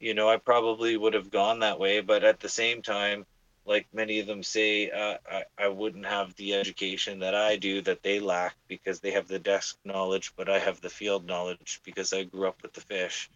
you 0.00 0.14
know, 0.14 0.28
I 0.28 0.36
probably 0.36 0.96
would 0.96 1.14
have 1.14 1.30
gone 1.30 1.60
that 1.60 1.78
way. 1.78 2.00
But 2.00 2.24
at 2.24 2.40
the 2.40 2.48
same 2.48 2.82
time, 2.82 3.24
like 3.68 3.86
many 3.92 4.18
of 4.18 4.26
them 4.26 4.42
say, 4.42 4.90
uh, 4.90 5.18
I, 5.30 5.44
I 5.58 5.68
wouldn't 5.68 6.06
have 6.06 6.34
the 6.36 6.54
education 6.54 7.20
that 7.20 7.34
I 7.34 7.56
do 7.56 7.82
that 7.82 8.02
they 8.02 8.18
lack 8.18 8.56
because 8.66 9.00
they 9.00 9.12
have 9.12 9.28
the 9.28 9.38
desk 9.38 9.76
knowledge, 9.84 10.32
but 10.36 10.48
I 10.48 10.58
have 10.58 10.80
the 10.80 10.88
field 10.88 11.26
knowledge 11.26 11.80
because 11.84 12.14
I 12.14 12.24
grew 12.24 12.48
up 12.48 12.62
with 12.62 12.72
the 12.72 12.80
fish. 12.80 13.30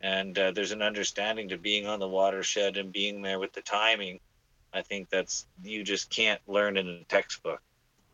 And 0.00 0.38
uh, 0.38 0.52
there's 0.52 0.72
an 0.72 0.82
understanding 0.82 1.48
to 1.48 1.58
being 1.58 1.86
on 1.86 1.98
the 1.98 2.08
watershed 2.08 2.76
and 2.76 2.92
being 2.92 3.22
there 3.22 3.40
with 3.40 3.52
the 3.52 3.62
timing. 3.62 4.20
I 4.72 4.82
think 4.82 5.10
that's 5.10 5.46
you 5.62 5.82
just 5.84 6.10
can't 6.10 6.40
learn 6.46 6.76
in 6.76 6.88
a 6.88 7.04
textbook. 7.04 7.60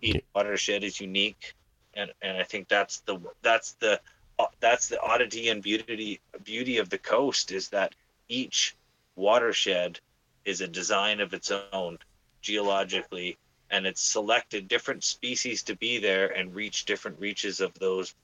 Each 0.00 0.22
watershed 0.34 0.84
is 0.84 1.00
unique, 1.00 1.54
and 1.94 2.12
and 2.22 2.36
I 2.36 2.44
think 2.44 2.68
that's 2.68 3.00
the 3.00 3.18
that's 3.42 3.72
the 3.74 4.00
uh, 4.38 4.46
that's 4.60 4.88
the 4.88 5.00
oddity 5.00 5.48
and 5.48 5.62
beauty 5.62 6.20
beauty 6.44 6.78
of 6.78 6.90
the 6.90 6.98
coast 6.98 7.52
is 7.52 7.68
that 7.70 7.94
each 8.28 8.76
watershed 9.16 10.00
is 10.48 10.62
a 10.62 10.66
design 10.68 11.20
of 11.20 11.34
its 11.34 11.52
own 11.72 11.98
geologically, 12.40 13.36
and 13.70 13.86
it's 13.86 14.00
selected 14.00 14.66
different 14.66 15.04
species 15.04 15.62
to 15.62 15.76
be 15.76 15.98
there 15.98 16.28
and 16.28 16.54
reach 16.54 16.86
different 16.86 17.20
reaches 17.20 17.60
of 17.60 17.74
those 17.74 18.14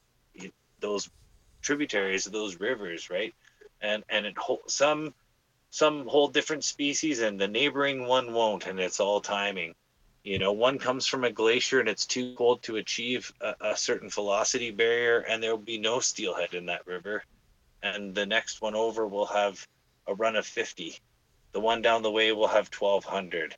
those 0.81 1.11
tributaries 1.61 2.27
of 2.27 2.33
those 2.33 2.59
rivers, 2.59 3.11
right? 3.11 3.35
And 3.83 4.03
and 4.09 4.25
it 4.25 4.39
hold, 4.39 4.70
some 4.70 5.12
some 5.68 6.07
hold 6.07 6.33
different 6.33 6.64
species, 6.64 7.20
and 7.20 7.39
the 7.39 7.49
neighboring 7.49 8.07
one 8.07 8.33
won't, 8.33 8.66
and 8.66 8.81
it's 8.81 9.01
all 9.01 9.20
timing. 9.20 9.75
You 10.22 10.39
know, 10.39 10.53
one 10.53 10.79
comes 10.79 11.07
from 11.07 11.25
a 11.25 11.31
glacier 11.31 11.81
and 11.81 11.89
it's 11.89 12.07
too 12.07 12.35
cold 12.37 12.62
to 12.62 12.77
achieve 12.77 13.31
a, 13.43 13.55
a 13.61 13.77
certain 13.77 14.09
velocity 14.09 14.70
barrier, 14.70 15.18
and 15.18 15.43
there 15.43 15.51
will 15.51 15.70
be 15.75 15.79
no 15.79 16.01
steelhead 16.01 16.55
in 16.55 16.64
that 16.66 16.87
river. 16.87 17.22
And 17.83 18.14
the 18.14 18.25
next 18.25 18.62
one 18.62 18.75
over 18.75 19.07
will 19.07 19.27
have 19.27 19.66
a 20.07 20.14
run 20.14 20.37
of 20.37 20.47
50. 20.47 20.99
The 21.55 21.61
one 21.61 21.80
down 21.80 22.02
the 22.02 22.11
way 22.11 22.32
will 22.32 22.48
have 22.48 22.68
1200. 22.68 23.57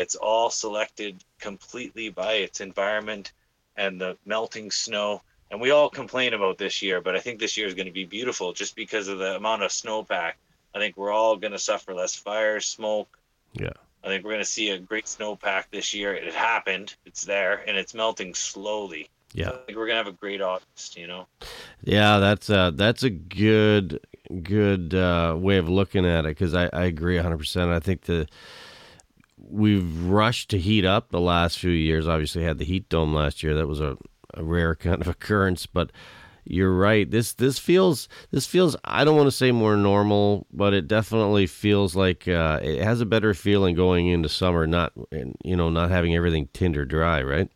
It's 0.00 0.16
all 0.16 0.50
selected 0.50 1.22
completely 1.38 2.08
by 2.08 2.32
its 2.34 2.60
environment 2.60 3.32
and 3.76 4.00
the 4.00 4.16
melting 4.24 4.70
snow. 4.70 5.22
And 5.50 5.60
we 5.60 5.70
all 5.70 5.90
complain 5.90 6.32
about 6.32 6.58
this 6.58 6.80
year, 6.82 7.00
but 7.00 7.14
I 7.14 7.20
think 7.20 7.38
this 7.38 7.56
year 7.56 7.66
is 7.66 7.74
going 7.74 7.86
to 7.86 7.92
be 7.92 8.06
beautiful 8.06 8.52
just 8.54 8.74
because 8.74 9.08
of 9.08 9.18
the 9.18 9.36
amount 9.36 9.62
of 9.62 9.70
snowpack. 9.70 10.32
I 10.74 10.78
think 10.78 10.96
we're 10.96 11.12
all 11.12 11.36
going 11.36 11.52
to 11.52 11.58
suffer 11.58 11.94
less 11.94 12.16
fire, 12.16 12.60
smoke, 12.60 13.18
Yeah. 13.52 13.70
I 14.02 14.08
think 14.08 14.24
we're 14.24 14.32
going 14.32 14.44
to 14.44 14.50
see 14.50 14.70
a 14.70 14.78
great 14.78 15.06
snowpack 15.06 15.64
this 15.70 15.94
year. 15.94 16.14
It 16.14 16.34
happened. 16.34 16.94
It's 17.06 17.24
there, 17.24 17.62
and 17.66 17.76
it's 17.76 17.94
melting 17.94 18.34
slowly. 18.34 19.08
Yeah. 19.32 19.48
I 19.48 19.52
think 19.52 19.78
we're 19.78 19.86
going 19.86 19.98
to 19.98 20.04
have 20.04 20.06
a 20.06 20.12
great 20.12 20.42
August. 20.42 20.96
You 20.96 21.06
know. 21.06 21.26
Yeah, 21.82 22.18
that's 22.18 22.50
a 22.50 22.72
that's 22.74 23.02
a 23.02 23.10
good 23.10 24.04
good 24.42 24.94
uh, 24.94 25.36
way 25.38 25.58
of 25.58 25.68
looking 25.68 26.06
at 26.06 26.24
it 26.24 26.30
because 26.30 26.54
I, 26.54 26.68
I 26.72 26.84
agree 26.84 27.16
100. 27.16 27.38
percent 27.38 27.70
I 27.70 27.80
think 27.80 28.02
the 28.02 28.26
we've 29.38 30.04
rushed 30.06 30.50
to 30.50 30.58
heat 30.58 30.84
up 30.84 31.10
the 31.10 31.20
last 31.20 31.58
few 31.58 31.70
years. 31.70 32.08
Obviously, 32.08 32.44
had 32.44 32.58
the 32.58 32.64
heat 32.64 32.88
dome 32.88 33.14
last 33.14 33.42
year. 33.42 33.54
That 33.54 33.68
was 33.68 33.80
a, 33.80 33.96
a 34.34 34.42
rare 34.42 34.74
kind 34.76 35.00
of 35.00 35.08
occurrence, 35.08 35.66
but 35.66 35.90
you're 36.44 36.74
right. 36.76 37.10
This 37.10 37.32
this 37.32 37.58
feels 37.58 38.08
this 38.30 38.46
feels. 38.46 38.76
I 38.84 39.04
don't 39.04 39.16
want 39.16 39.26
to 39.28 39.32
say 39.32 39.52
more 39.52 39.76
normal, 39.76 40.46
but 40.52 40.74
it 40.74 40.86
definitely 40.86 41.46
feels 41.46 41.96
like 41.96 42.28
uh, 42.28 42.60
it 42.62 42.82
has 42.82 43.00
a 43.00 43.06
better 43.06 43.34
feeling 43.34 43.74
going 43.74 44.08
into 44.08 44.28
summer. 44.28 44.66
Not 44.66 44.92
you 45.42 45.56
know 45.56 45.70
not 45.70 45.90
having 45.90 46.14
everything 46.14 46.48
tinder 46.52 46.84
dry, 46.84 47.22
right? 47.22 47.50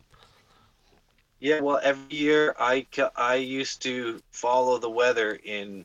Yeah. 1.40 1.60
Well, 1.60 1.80
every 1.82 2.16
year 2.16 2.54
I 2.58 2.86
I 3.16 3.36
used 3.36 3.82
to 3.82 4.20
follow 4.30 4.78
the 4.78 4.90
weather 4.90 5.34
in 5.44 5.84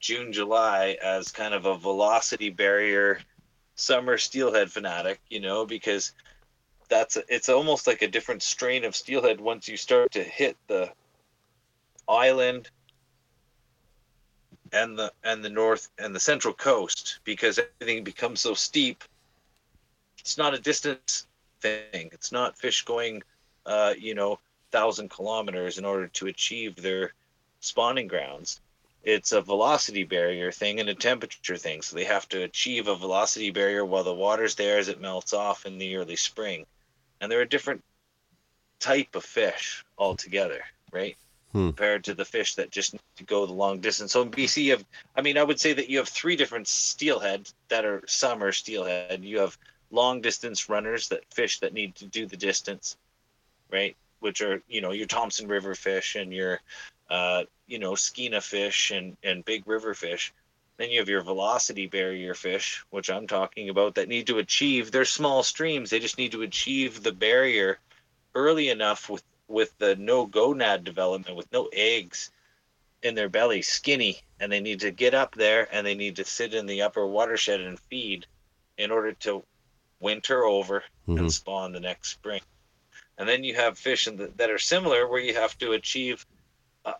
June, 0.00 0.32
July 0.32 0.96
as 1.02 1.30
kind 1.32 1.54
of 1.54 1.66
a 1.66 1.76
velocity 1.76 2.50
barrier 2.50 3.20
summer 3.74 4.18
steelhead 4.18 4.70
fanatic. 4.70 5.20
You 5.28 5.40
know, 5.40 5.66
because 5.66 6.12
that's 6.88 7.18
it's 7.28 7.48
almost 7.48 7.86
like 7.86 8.02
a 8.02 8.08
different 8.08 8.42
strain 8.42 8.84
of 8.84 8.96
steelhead 8.96 9.40
once 9.40 9.68
you 9.68 9.76
start 9.76 10.12
to 10.12 10.22
hit 10.22 10.56
the 10.66 10.90
island 12.08 12.70
and 14.72 14.98
the 14.98 15.12
and 15.24 15.44
the 15.44 15.50
north 15.50 15.88
and 15.98 16.14
the 16.14 16.20
central 16.20 16.54
coast 16.54 17.20
because 17.24 17.58
everything 17.58 18.04
becomes 18.04 18.40
so 18.40 18.54
steep 18.54 19.04
it's 20.18 20.38
not 20.38 20.54
a 20.54 20.58
distance 20.58 21.26
thing 21.60 22.08
it's 22.12 22.32
not 22.32 22.56
fish 22.58 22.84
going 22.84 23.22
uh 23.66 23.94
you 23.98 24.14
know 24.14 24.38
thousand 24.70 25.10
kilometers 25.10 25.78
in 25.78 25.84
order 25.84 26.08
to 26.08 26.26
achieve 26.26 26.76
their 26.76 27.12
spawning 27.60 28.06
grounds 28.06 28.60
it's 29.04 29.32
a 29.32 29.40
velocity 29.40 30.04
barrier 30.04 30.50
thing 30.52 30.80
and 30.80 30.88
a 30.88 30.94
temperature 30.94 31.56
thing 31.56 31.82
so 31.82 31.96
they 31.96 32.04
have 32.04 32.28
to 32.28 32.42
achieve 32.42 32.88
a 32.88 32.96
velocity 32.96 33.50
barrier 33.50 33.84
while 33.84 34.04
the 34.04 34.14
water's 34.14 34.54
there 34.54 34.78
as 34.78 34.88
it 34.88 35.00
melts 35.00 35.32
off 35.32 35.66
in 35.66 35.78
the 35.78 35.96
early 35.96 36.16
spring 36.16 36.66
and 37.20 37.30
they're 37.30 37.42
a 37.42 37.48
different 37.48 37.82
type 38.80 39.14
of 39.14 39.24
fish 39.24 39.84
altogether 39.98 40.60
right 40.92 41.16
Hmm. 41.52 41.68
compared 41.68 42.04
to 42.04 42.14
the 42.14 42.26
fish 42.26 42.56
that 42.56 42.70
just 42.70 42.92
need 42.92 43.00
to 43.16 43.24
go 43.24 43.46
the 43.46 43.54
long 43.54 43.80
distance. 43.80 44.12
So 44.12 44.20
in 44.20 44.30
BC, 44.30 44.64
you 44.64 44.72
have, 44.72 44.84
I 45.16 45.22
mean, 45.22 45.38
I 45.38 45.42
would 45.42 45.58
say 45.58 45.72
that 45.72 45.88
you 45.88 45.96
have 45.96 46.08
three 46.08 46.36
different 46.36 46.68
steelhead 46.68 47.50
that 47.68 47.86
are 47.86 48.02
summer 48.06 48.52
steelhead. 48.52 49.24
You 49.24 49.38
have 49.38 49.56
long 49.90 50.20
distance 50.20 50.68
runners 50.68 51.08
that 51.08 51.24
fish 51.32 51.60
that 51.60 51.72
need 51.72 51.94
to 51.96 52.06
do 52.06 52.26
the 52.26 52.36
distance, 52.36 52.98
right? 53.72 53.96
Which 54.20 54.42
are, 54.42 54.62
you 54.68 54.82
know, 54.82 54.92
your 54.92 55.06
Thompson 55.06 55.48
River 55.48 55.74
fish 55.74 56.16
and 56.16 56.34
your, 56.34 56.60
uh, 57.08 57.44
you 57.66 57.78
know, 57.78 57.92
Skeena 57.94 58.40
fish 58.40 58.90
and, 58.90 59.16
and 59.22 59.44
big 59.44 59.66
river 59.66 59.94
fish. 59.94 60.32
Then 60.76 60.90
you 60.90 61.00
have 61.00 61.08
your 61.08 61.22
velocity 61.22 61.86
barrier 61.86 62.34
fish, 62.34 62.84
which 62.90 63.10
I'm 63.10 63.26
talking 63.26 63.68
about, 63.68 63.96
that 63.96 64.08
need 64.08 64.28
to 64.28 64.38
achieve, 64.38 64.90
they're 64.92 65.04
small 65.04 65.42
streams. 65.42 65.90
They 65.90 65.98
just 65.98 66.18
need 66.18 66.32
to 66.32 66.42
achieve 66.42 67.02
the 67.02 67.12
barrier 67.12 67.78
early 68.34 68.68
enough 68.68 69.08
with 69.10 69.22
with 69.48 69.76
the 69.78 69.96
no 69.96 70.26
gonad 70.26 70.84
development 70.84 71.34
with 71.34 71.50
no 71.52 71.70
eggs 71.72 72.30
in 73.02 73.14
their 73.14 73.30
belly 73.30 73.62
skinny 73.62 74.20
and 74.38 74.52
they 74.52 74.60
need 74.60 74.80
to 74.80 74.90
get 74.90 75.14
up 75.14 75.34
there 75.34 75.66
and 75.72 75.86
they 75.86 75.94
need 75.94 76.16
to 76.16 76.24
sit 76.24 76.52
in 76.52 76.66
the 76.66 76.82
upper 76.82 77.06
watershed 77.06 77.58
and 77.60 77.80
feed 77.80 78.26
in 78.76 78.90
order 78.90 79.12
to 79.12 79.42
winter 80.00 80.44
over 80.44 80.84
Mhm. 81.08 81.18
and 81.20 81.32
spawn 81.32 81.72
the 81.72 81.80
next 81.80 82.10
spring 82.10 82.42
and 83.16 83.26
then 83.26 83.42
you 83.42 83.54
have 83.54 83.78
fish 83.78 84.06
in 84.06 84.16
the, 84.16 84.26
that 84.36 84.50
are 84.50 84.58
similar 84.58 85.08
where 85.08 85.20
you 85.20 85.34
have 85.34 85.56
to 85.58 85.72
achieve 85.72 86.26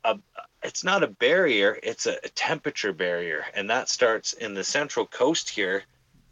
a, 0.04 0.18
it's 0.62 0.84
not 0.84 1.02
a 1.02 1.06
barrier 1.06 1.78
it's 1.82 2.06
a, 2.06 2.16
a 2.24 2.28
temperature 2.30 2.92
barrier. 2.92 3.44
And 3.54 3.70
that 3.70 3.88
starts 3.88 4.32
in 4.32 4.54
the 4.54 4.64
central 4.64 5.06
coast 5.06 5.48
here. 5.48 5.84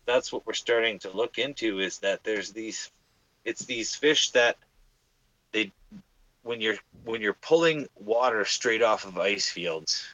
That's 0.05 0.33
what 0.33 0.47
we're 0.47 0.55
starting 0.55 0.99
to 1.01 1.11
look 1.11 1.39
into 1.39 1.81
is 1.81 1.99
that 1.99 2.23
there's 2.25 2.53
these 2.53 2.91
it's 3.45 3.65
these 3.65 3.95
fish 3.95 4.31
that 4.33 4.57
they 5.53 5.73
when 6.43 6.61
you're 6.61 6.79
when 7.05 7.21
you're 7.21 7.33
pulling 7.35 7.89
water 7.97 8.45
straight 8.45 8.83
off 8.83 9.05
of 9.05 9.19
ice 9.19 9.49
fields 9.49 10.05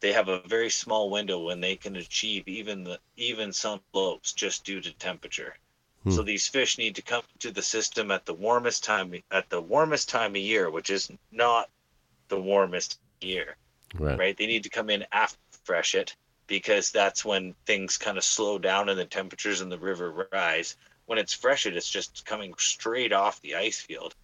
they 0.00 0.12
have 0.12 0.28
a 0.28 0.40
very 0.40 0.70
small 0.70 1.10
window 1.10 1.40
when 1.40 1.60
they 1.60 1.76
can 1.76 1.96
achieve 1.96 2.46
even 2.46 2.84
the 2.84 2.98
even 3.16 3.52
some 3.52 3.80
slopes 3.92 4.32
just 4.32 4.64
due 4.64 4.80
to 4.80 4.92
temperature. 4.92 5.56
Hmm. 6.04 6.12
so 6.12 6.22
these 6.22 6.46
fish 6.46 6.78
need 6.78 6.94
to 6.94 7.02
come 7.02 7.22
to 7.40 7.50
the 7.50 7.62
system 7.62 8.12
at 8.12 8.24
the 8.24 8.34
warmest 8.34 8.84
time 8.84 9.12
at 9.30 9.50
the 9.50 9.60
warmest 9.60 10.08
time 10.08 10.32
of 10.32 10.42
year 10.42 10.70
which 10.70 10.90
is 10.90 11.10
not 11.32 11.68
the 12.28 12.40
warmest 12.40 12.98
year 13.20 13.56
Right. 13.98 14.18
right 14.18 14.36
they 14.36 14.46
need 14.46 14.62
to 14.64 14.70
come 14.70 14.90
in 14.90 15.04
after 15.12 15.38
freshet 15.64 16.14
because 16.46 16.90
that's 16.90 17.24
when 17.24 17.54
things 17.66 17.98
kind 17.98 18.16
of 18.18 18.24
slow 18.24 18.58
down 18.58 18.88
and 18.88 18.98
the 18.98 19.04
temperatures 19.04 19.60
in 19.60 19.68
the 19.68 19.78
river 19.78 20.28
rise 20.32 20.76
when 21.06 21.18
it's 21.18 21.32
freshet 21.34 21.76
it's 21.76 21.90
just 21.90 22.24
coming 22.26 22.54
straight 22.58 23.12
off 23.12 23.40
the 23.42 23.54
ice 23.56 23.80
field 23.80 24.14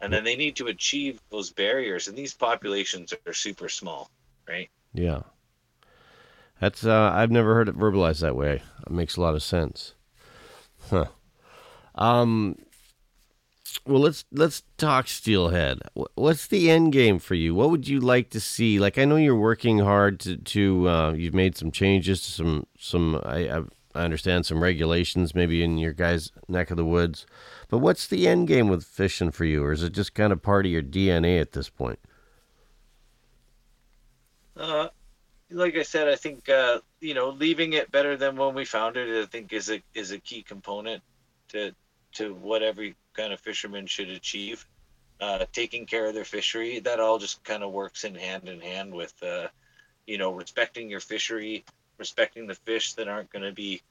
and 0.00 0.12
then 0.12 0.24
they 0.24 0.36
need 0.36 0.56
to 0.56 0.68
achieve 0.68 1.20
those 1.30 1.50
barriers 1.50 2.08
and 2.08 2.16
these 2.16 2.34
populations 2.34 3.12
are 3.26 3.32
super 3.32 3.68
small 3.68 4.10
right 4.48 4.70
Yeah. 4.94 5.22
That's 6.60 6.84
uh, 6.84 7.10
I've 7.14 7.30
never 7.30 7.54
heard 7.54 7.68
it 7.68 7.76
verbalized 7.78 8.20
that 8.20 8.34
way. 8.36 8.62
It 8.86 8.90
makes 8.90 9.16
a 9.16 9.20
lot 9.20 9.34
of 9.34 9.42
sense. 9.42 9.94
Huh. 10.90 11.06
Um 11.94 12.56
well 13.86 14.00
let's 14.00 14.24
let's 14.32 14.62
talk 14.76 15.08
steelhead. 15.08 15.80
What's 16.14 16.46
the 16.46 16.70
end 16.70 16.92
game 16.92 17.18
for 17.18 17.34
you? 17.34 17.54
What 17.54 17.70
would 17.70 17.88
you 17.88 18.00
like 18.00 18.30
to 18.30 18.40
see? 18.40 18.78
Like 18.78 18.98
I 18.98 19.04
know 19.04 19.16
you're 19.16 19.34
working 19.36 19.78
hard 19.80 20.20
to 20.20 20.36
to 20.36 20.88
uh, 20.88 21.12
you've 21.12 21.34
made 21.34 21.56
some 21.56 21.70
changes 21.70 22.22
to 22.22 22.30
some 22.30 22.66
some 22.78 23.20
I 23.24 23.62
I 23.94 24.04
understand 24.04 24.46
some 24.46 24.62
regulations 24.62 25.34
maybe 25.34 25.62
in 25.62 25.78
your 25.78 25.92
guys' 25.92 26.30
neck 26.48 26.70
of 26.70 26.76
the 26.76 26.84
woods. 26.84 27.26
But 27.68 27.78
what's 27.78 28.06
the 28.06 28.28
end 28.28 28.48
game 28.48 28.68
with 28.68 28.84
fishing 28.84 29.30
for 29.30 29.44
you 29.44 29.64
or 29.64 29.72
is 29.72 29.82
it 29.82 29.92
just 29.92 30.14
kind 30.14 30.32
of 30.32 30.42
part 30.42 30.66
of 30.66 30.72
your 30.72 30.82
DNA 30.82 31.40
at 31.40 31.52
this 31.52 31.68
point? 31.68 31.98
uh 34.58 34.88
like 35.50 35.76
i 35.76 35.82
said 35.82 36.08
i 36.08 36.16
think 36.16 36.48
uh 36.48 36.80
you 37.00 37.14
know 37.14 37.30
leaving 37.30 37.72
it 37.72 37.90
better 37.90 38.16
than 38.16 38.36
when 38.36 38.54
we 38.54 38.64
found 38.64 38.96
it 38.96 39.22
i 39.22 39.26
think 39.26 39.52
is 39.52 39.70
a 39.70 39.80
is 39.94 40.10
a 40.10 40.18
key 40.18 40.42
component 40.42 41.02
to 41.48 41.72
to 42.12 42.34
what 42.34 42.62
every 42.62 42.94
kind 43.18 43.32
of 43.32 43.40
fishermen 43.40 43.86
should 43.86 44.08
achieve 44.08 44.64
uh 45.20 45.44
taking 45.52 45.84
care 45.84 46.06
of 46.06 46.14
their 46.14 46.24
fishery 46.24 46.78
that 46.78 47.00
all 47.00 47.18
just 47.18 47.42
kind 47.42 47.64
of 47.64 47.72
works 47.72 48.04
in 48.04 48.14
hand 48.14 48.48
in 48.48 48.60
hand 48.60 48.92
with 48.92 49.14
uh 49.22 49.48
you 50.06 50.18
know 50.18 50.32
respecting 50.32 50.88
your 50.88 51.00
fishery 51.00 51.64
respecting 51.98 52.46
the 52.46 52.54
fish 52.54 52.94
that 52.94 53.08
aren't 53.08 53.30
going 53.32 53.44
to 53.44 53.52
be 53.52 53.82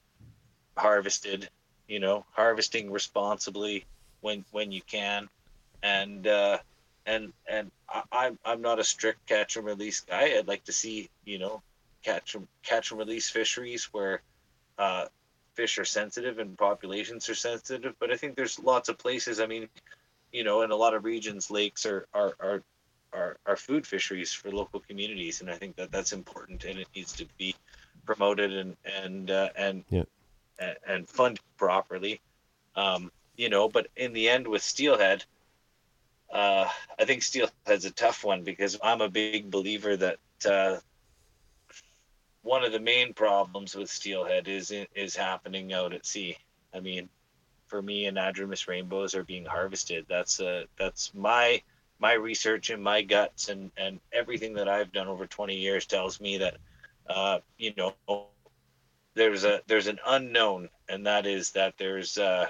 harvested 0.78 1.50
you 1.88 2.00
know 2.00 2.26
harvesting 2.32 2.90
responsibly 2.90 3.86
when 4.22 4.46
when 4.52 4.72
you 4.72 4.82
can 4.88 5.28
and 5.84 6.26
uh 6.28 6.58
and 7.06 7.34
and 7.48 7.72
I, 7.90 8.04
I'm 8.12 8.40
I'm 8.46 8.62
not 8.62 8.80
a 8.80 8.84
strict 8.84 9.26
catch 9.28 9.56
and 9.56 9.66
release 9.66 10.02
guy. 10.02 10.38
I'd 10.38 10.48
like 10.48 10.66
to 10.66 10.74
see 10.74 11.10
you 11.26 11.40
know 11.40 11.62
catch 12.04 12.36
and 12.36 12.48
catch 12.64 12.92
and 12.92 13.00
release 13.00 13.30
fisheries 13.30 13.86
where 13.92 14.22
uh, 14.78 15.06
fish 15.58 15.80
are 15.80 15.98
sensitive 16.00 16.40
and 16.40 16.58
populations 16.58 17.30
are 17.30 17.36
sensitive. 17.50 17.96
But 18.00 18.12
I 18.14 18.18
think 18.18 18.38
there's 18.38 18.60
lots 18.60 18.90
of 18.90 19.00
places. 19.00 19.42
I 19.42 19.48
mean, 19.48 19.70
you 20.32 20.44
know, 20.46 20.62
in 20.64 20.72
a 20.72 20.76
lot 20.84 20.96
of 20.96 21.06
regions, 21.06 21.52
lakes 21.52 21.86
are 21.86 22.08
are 22.14 22.36
are 22.50 22.64
are, 23.14 23.38
are 23.48 23.58
food 23.58 23.88
fisheries 23.88 24.34
for 24.34 24.52
local 24.52 24.82
communities, 24.90 25.42
and 25.42 25.50
I 25.52 25.56
think 25.58 25.78
that 25.78 25.92
that's 25.92 26.14
important 26.14 26.66
and 26.66 26.80
it 26.80 26.90
needs 26.96 27.14
to 27.16 27.28
be 27.40 27.56
promoted 28.06 28.54
and 28.54 28.78
and 29.04 29.32
uh, 29.32 29.50
and 29.58 29.86
Yeah. 29.92 30.06
and, 30.60 30.78
and 30.88 31.10
funded 31.10 31.42
properly. 31.58 32.22
Um, 32.76 33.12
you 33.38 33.50
know, 33.50 33.70
but 33.70 33.88
in 33.98 34.14
the 34.14 34.30
end, 34.30 34.48
with 34.48 34.64
steelhead, 34.64 35.26
uh, 36.34 36.68
I 37.00 37.06
think 37.06 37.24
steelhead's 37.24 37.86
a 37.86 37.92
tough 37.92 38.24
one 38.24 38.44
because 38.44 38.78
I'm 38.84 39.02
a 39.02 39.10
big 39.10 39.52
believer 39.52 39.96
that 39.98 40.20
uh, 40.46 40.78
one 42.42 42.64
of 42.64 42.72
the 42.72 42.80
main 42.80 43.14
problems 43.14 43.76
with 43.76 43.90
steelhead 43.90 44.48
is 44.48 44.74
is 44.96 45.16
happening 45.16 45.74
out 45.74 45.94
at 45.94 46.06
sea. 46.06 46.38
I 46.74 46.80
mean, 46.80 47.10
for 47.68 47.82
me, 47.82 48.06
anadromous 48.06 48.68
rainbows 48.68 49.16
are 49.16 49.24
being 49.24 49.46
harvested. 49.46 50.06
That's 50.08 50.40
uh, 50.40 50.66
that's 50.78 51.14
my 51.14 51.62
my 52.00 52.14
research 52.14 52.70
and 52.70 52.84
my 52.84 53.02
guts 53.02 53.50
and 53.50 53.72
and 53.78 54.00
everything 54.14 54.54
that 54.56 54.70
I've 54.70 54.92
done 54.92 55.08
over 55.08 55.26
20 55.26 55.56
years 55.56 55.86
tells 55.86 56.22
me 56.22 56.38
that 56.38 56.58
uh, 57.10 57.40
you 57.58 57.74
know 57.78 57.96
there's 59.16 59.44
a 59.44 59.62
there's 59.68 59.88
an 59.88 60.00
unknown, 60.06 60.70
and 60.88 61.06
that 61.06 61.26
is 61.26 61.52
that 61.52 61.74
there's 61.78 62.18
uh, 62.18 62.48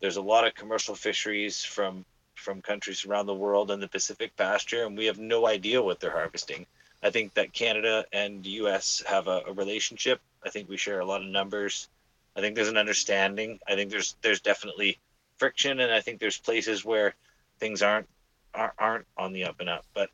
there's 0.00 0.16
a 0.16 0.22
lot 0.22 0.46
of 0.46 0.54
commercial 0.54 0.94
fisheries 0.94 1.62
from 1.64 2.04
from 2.34 2.62
countries 2.62 3.04
around 3.04 3.26
the 3.26 3.34
world 3.34 3.70
in 3.70 3.80
the 3.80 3.88
Pacific 3.88 4.36
pasture, 4.36 4.86
and 4.86 4.96
we 4.96 5.06
have 5.06 5.18
no 5.18 5.46
idea 5.46 5.82
what 5.82 6.00
they're 6.00 6.10
harvesting. 6.10 6.66
I 7.06 7.10
think 7.10 7.34
that 7.34 7.52
Canada 7.52 8.04
and 8.12 8.44
U.S. 8.44 9.00
have 9.06 9.28
a, 9.28 9.42
a 9.46 9.52
relationship. 9.52 10.20
I 10.44 10.50
think 10.50 10.68
we 10.68 10.76
share 10.76 10.98
a 10.98 11.04
lot 11.04 11.20
of 11.20 11.28
numbers. 11.28 11.88
I 12.34 12.40
think 12.40 12.56
there's 12.56 12.66
an 12.66 12.76
understanding. 12.76 13.60
I 13.68 13.76
think 13.76 13.92
there's 13.92 14.16
there's 14.22 14.40
definitely 14.40 14.98
friction, 15.36 15.78
and 15.78 15.92
I 15.92 16.00
think 16.00 16.18
there's 16.18 16.36
places 16.38 16.84
where 16.84 17.14
things 17.60 17.80
aren't 17.80 18.08
aren't 18.52 19.06
on 19.16 19.32
the 19.32 19.44
up 19.44 19.60
and 19.60 19.68
up. 19.68 19.84
But 19.94 20.10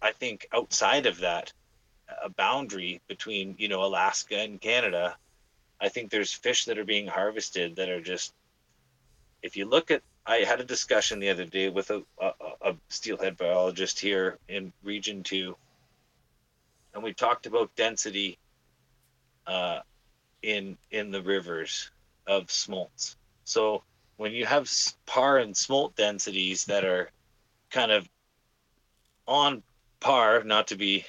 I 0.00 0.12
think 0.12 0.48
outside 0.54 1.04
of 1.04 1.18
that, 1.18 1.52
a 2.22 2.30
boundary 2.30 3.02
between 3.06 3.54
you 3.58 3.68
know 3.68 3.84
Alaska 3.84 4.38
and 4.38 4.58
Canada, 4.58 5.18
I 5.78 5.90
think 5.90 6.10
there's 6.10 6.32
fish 6.32 6.64
that 6.64 6.78
are 6.78 6.86
being 6.86 7.06
harvested 7.06 7.76
that 7.76 7.90
are 7.90 8.00
just. 8.00 8.32
If 9.42 9.58
you 9.58 9.66
look 9.66 9.90
at, 9.90 10.00
I 10.24 10.36
had 10.38 10.62
a 10.62 10.64
discussion 10.64 11.18
the 11.18 11.28
other 11.28 11.44
day 11.44 11.68
with 11.68 11.90
a, 11.90 12.02
a, 12.18 12.32
a 12.62 12.76
steelhead 12.88 13.36
biologist 13.36 14.00
here 14.00 14.38
in 14.48 14.72
Region 14.82 15.22
Two, 15.22 15.58
and 16.94 17.02
we 17.02 17.12
talked 17.12 17.46
about 17.46 17.74
density. 17.76 18.38
Uh, 19.46 19.80
in 20.44 20.76
in 20.90 21.10
the 21.10 21.22
rivers 21.22 21.90
of 22.26 22.50
smolts. 22.50 23.16
So 23.44 23.82
when 24.16 24.32
you 24.32 24.46
have 24.46 24.70
parr 25.06 25.38
and 25.38 25.56
smolt 25.56 25.96
densities 25.96 26.66
that 26.66 26.84
are 26.84 27.10
kind 27.70 27.90
of 27.90 28.08
on 29.26 29.62
par, 30.00 30.44
not 30.44 30.68
to 30.68 30.76
be 30.76 31.04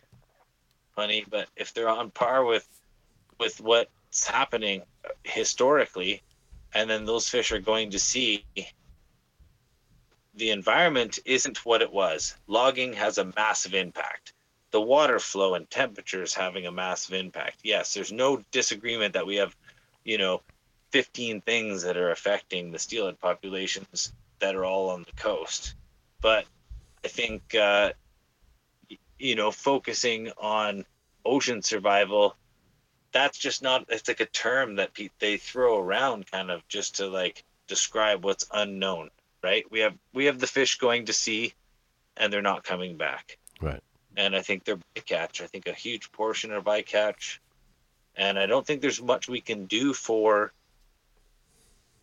funny, 0.95 1.25
but 1.29 1.47
if 1.55 1.73
they're 1.73 1.89
on 1.89 2.11
par 2.11 2.45
with 2.45 2.67
with 3.39 3.59
what's 3.59 4.25
happening 4.25 4.81
historically, 5.23 6.23
and 6.73 6.89
then 6.89 7.05
those 7.05 7.29
fish 7.29 7.51
are 7.51 7.59
going 7.59 7.91
to 7.91 7.99
sea, 7.99 8.45
the 10.35 10.51
environment 10.51 11.19
isn't 11.25 11.65
what 11.65 11.81
it 11.81 11.91
was. 11.91 12.35
Logging 12.47 12.93
has 12.93 13.17
a 13.17 13.31
massive 13.35 13.73
impact. 13.73 14.33
The 14.71 14.81
water 14.81 15.19
flow 15.19 15.55
and 15.55 15.69
temperatures 15.69 16.33
having 16.33 16.65
a 16.65 16.71
massive 16.71 17.15
impact. 17.15 17.59
Yes, 17.63 17.93
there's 17.93 18.11
no 18.11 18.43
disagreement 18.51 19.13
that 19.13 19.25
we 19.25 19.35
have, 19.35 19.55
you 20.03 20.17
know, 20.17 20.41
15 20.91 21.41
things 21.41 21.83
that 21.83 21.97
are 21.97 22.11
affecting 22.11 22.71
the 22.71 22.79
steelhead 22.79 23.19
populations 23.19 24.13
that 24.39 24.55
are 24.55 24.65
all 24.65 24.89
on 24.89 25.03
the 25.03 25.21
coast. 25.21 25.75
But 26.21 26.45
I 27.03 27.07
think 27.07 27.55
uh, 27.55 27.93
you 29.19 29.35
know, 29.35 29.51
focusing 29.51 30.31
on 30.37 30.85
ocean 31.23 31.61
survival, 31.61 32.35
that's 33.11 33.37
just 33.37 33.61
not, 33.63 33.85
it's 33.89 34.07
like 34.07 34.19
a 34.19 34.25
term 34.25 34.75
that 34.75 34.93
pe- 34.93 35.09
they 35.19 35.37
throw 35.37 35.79
around 35.79 36.29
kind 36.29 36.51
of 36.51 36.67
just 36.67 36.97
to 36.97 37.07
like 37.07 37.43
describe 37.67 38.23
what's 38.23 38.47
unknown, 38.53 39.09
right? 39.43 39.65
We 39.71 39.79
have, 39.79 39.95
we 40.13 40.25
have 40.25 40.39
the 40.39 40.47
fish 40.47 40.77
going 40.77 41.05
to 41.05 41.13
sea 41.13 41.53
and 42.17 42.31
they're 42.31 42.41
not 42.41 42.63
coming 42.63 42.97
back. 42.97 43.37
Right. 43.61 43.81
And 44.17 44.35
I 44.35 44.41
think 44.41 44.63
they're 44.63 44.79
bycatch. 44.95 45.41
I 45.41 45.47
think 45.47 45.67
a 45.67 45.73
huge 45.73 46.11
portion 46.11 46.51
are 46.51 46.61
bycatch. 46.61 47.39
And 48.15 48.39
I 48.39 48.45
don't 48.45 48.65
think 48.65 48.81
there's 48.81 49.01
much 49.01 49.27
we 49.27 49.41
can 49.41 49.65
do 49.65 49.93
for 49.93 50.53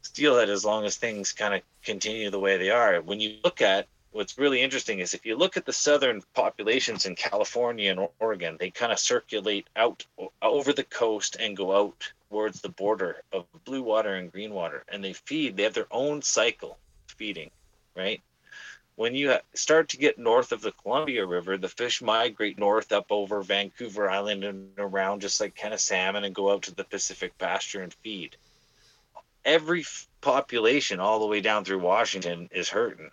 steelhead 0.03 0.51
as 0.51 0.65
long 0.65 0.85
as 0.85 0.97
things 0.97 1.33
kind 1.33 1.55
of 1.55 1.63
continue 1.83 2.31
the 2.31 2.39
way 2.39 2.57
they 2.59 2.71
are. 2.71 3.01
When 3.01 3.21
you 3.21 3.39
look 3.45 3.63
at 3.63 3.87
what's 4.11 4.37
really 4.37 4.61
interesting 4.61 4.99
is 4.99 5.15
if 5.15 5.25
you 5.25 5.37
look 5.37 5.57
at 5.57 5.65
the 5.65 5.73
southern 5.73 6.23
populations 6.35 7.07
in 7.07 7.15
California 7.15 7.91
and 7.91 8.09
Oregon, 8.21 8.57
they 8.59 8.71
kind 8.71 8.93
of 8.93 8.99
circulate 8.99 9.69
out 9.77 10.05
over 10.43 10.73
the 10.73 10.85
coast 10.85 11.37
and 11.41 11.57
go 11.57 11.75
out 11.75 12.13
towards 12.29 12.61
the 12.61 12.69
border 12.69 13.23
of 13.33 13.47
blue 13.65 13.83
water 13.83 14.15
and 14.15 14.33
green 14.33 14.53
water, 14.53 14.85
and 14.89 15.03
they 15.03 15.13
feed. 15.13 15.57
They 15.57 15.63
have 15.63 15.75
their 15.75 15.87
own 15.91 16.23
cycle 16.23 16.79
feeding, 17.07 17.51
right? 17.97 18.21
When 18.97 19.15
you 19.15 19.37
start 19.55 19.89
to 19.91 19.97
get 19.97 20.19
north 20.19 20.53
of 20.53 20.61
the 20.61 20.73
Columbia 20.73 21.25
River, 21.27 21.57
the 21.57 21.69
fish 21.69 22.03
migrate 22.03 22.59
north 22.59 22.93
up 22.93 23.07
over 23.11 23.43
Vancouver 23.43 24.11
Island 24.11 24.45
and 24.45 24.71
around, 24.79 25.21
just 25.21 25.41
like 25.41 25.57
kind 25.57 25.75
of 25.75 25.81
salmon, 25.81 26.25
and 26.25 26.35
go 26.35 26.53
out 26.53 26.63
to 26.63 26.75
the 26.75 26.85
Pacific 26.85 27.37
pasture 27.39 27.83
and 27.83 27.95
feed. 27.95 28.37
Every 29.45 29.85
population, 30.21 31.01
all 31.01 31.21
the 31.21 31.27
way 31.27 31.41
down 31.41 31.65
through 31.65 31.81
Washington, 31.81 32.49
is 32.53 32.69
hurting 32.69 33.11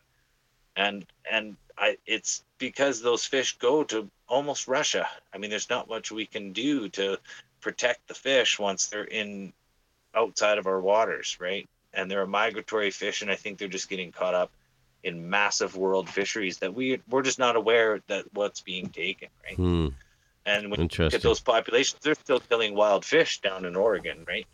and 0.80 1.05
and 1.30 1.57
I 1.77 1.97
it's 2.05 2.43
because 2.57 3.01
those 3.01 3.25
fish 3.25 3.57
go 3.57 3.84
to 3.86 4.09
almost 4.27 4.67
Russia. 4.67 5.07
I 5.34 5.38
mean, 5.38 5.49
there's 5.49 5.69
not 5.69 5.89
much 5.89 6.11
we 6.11 6.25
can 6.25 6.53
do 6.53 6.89
to 6.89 7.17
protect 7.61 8.07
the 8.07 8.13
fish 8.13 8.57
once 8.57 8.88
they're 8.88 9.03
in 9.03 9.53
outside 10.15 10.57
of 10.57 10.67
our 10.67 10.80
waters, 10.80 11.38
right? 11.39 11.67
And 11.93 12.09
they're 12.09 12.21
a 12.21 12.27
migratory 12.27 12.91
fish, 12.91 13.21
and 13.21 13.30
I 13.30 13.36
think 13.36 13.57
they're 13.57 13.67
just 13.67 13.89
getting 13.89 14.11
caught 14.11 14.34
up 14.34 14.51
in 15.03 15.29
massive 15.29 15.75
world 15.75 16.09
fisheries 16.09 16.57
that 16.59 16.73
we 16.73 17.01
we're 17.09 17.21
just 17.21 17.39
not 17.39 17.55
aware 17.55 18.01
that 18.07 18.25
what's 18.33 18.61
being 18.61 18.89
taken, 18.89 19.29
right? 19.45 19.55
Hmm. 19.55 19.87
And 20.45 20.71
when 20.71 20.81
you 20.81 20.89
look 20.97 21.13
at 21.13 21.21
those 21.21 21.39
populations, 21.39 21.99
they're 22.01 22.15
still 22.15 22.39
killing 22.39 22.75
wild 22.75 23.05
fish 23.05 23.39
down 23.41 23.65
in 23.65 23.75
Oregon, 23.75 24.25
right? 24.27 24.47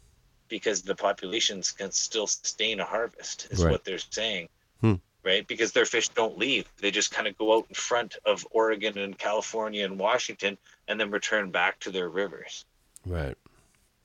Because 0.49 0.81
the 0.81 0.95
populations 0.95 1.71
can 1.71 1.91
still 1.91 2.27
sustain 2.27 2.79
a 2.79 2.85
harvest, 2.85 3.47
is 3.49 3.63
Right. 3.63 3.71
what 3.71 3.83
they're 3.85 3.97
saying 3.97 4.49
Hmm. 4.81 4.95
right? 5.23 5.47
Because 5.47 5.71
their 5.71 5.85
fish 5.85 6.09
don't 6.09 6.37
leave. 6.37 6.67
They 6.77 6.91
just 6.91 7.11
kind 7.11 7.27
of 7.27 7.37
go 7.37 7.57
out 7.57 7.65
in 7.69 7.75
front 7.75 8.17
of 8.25 8.45
Oregon 8.51 8.97
and 8.97 9.17
California 9.17 9.85
and 9.85 9.97
Washington 9.97 10.57
and 10.87 10.99
then 10.99 11.09
return 11.11 11.49
back 11.49 11.79
to 11.81 11.91
their 11.91 12.09
rivers. 12.09 12.65
Right. 13.05 13.37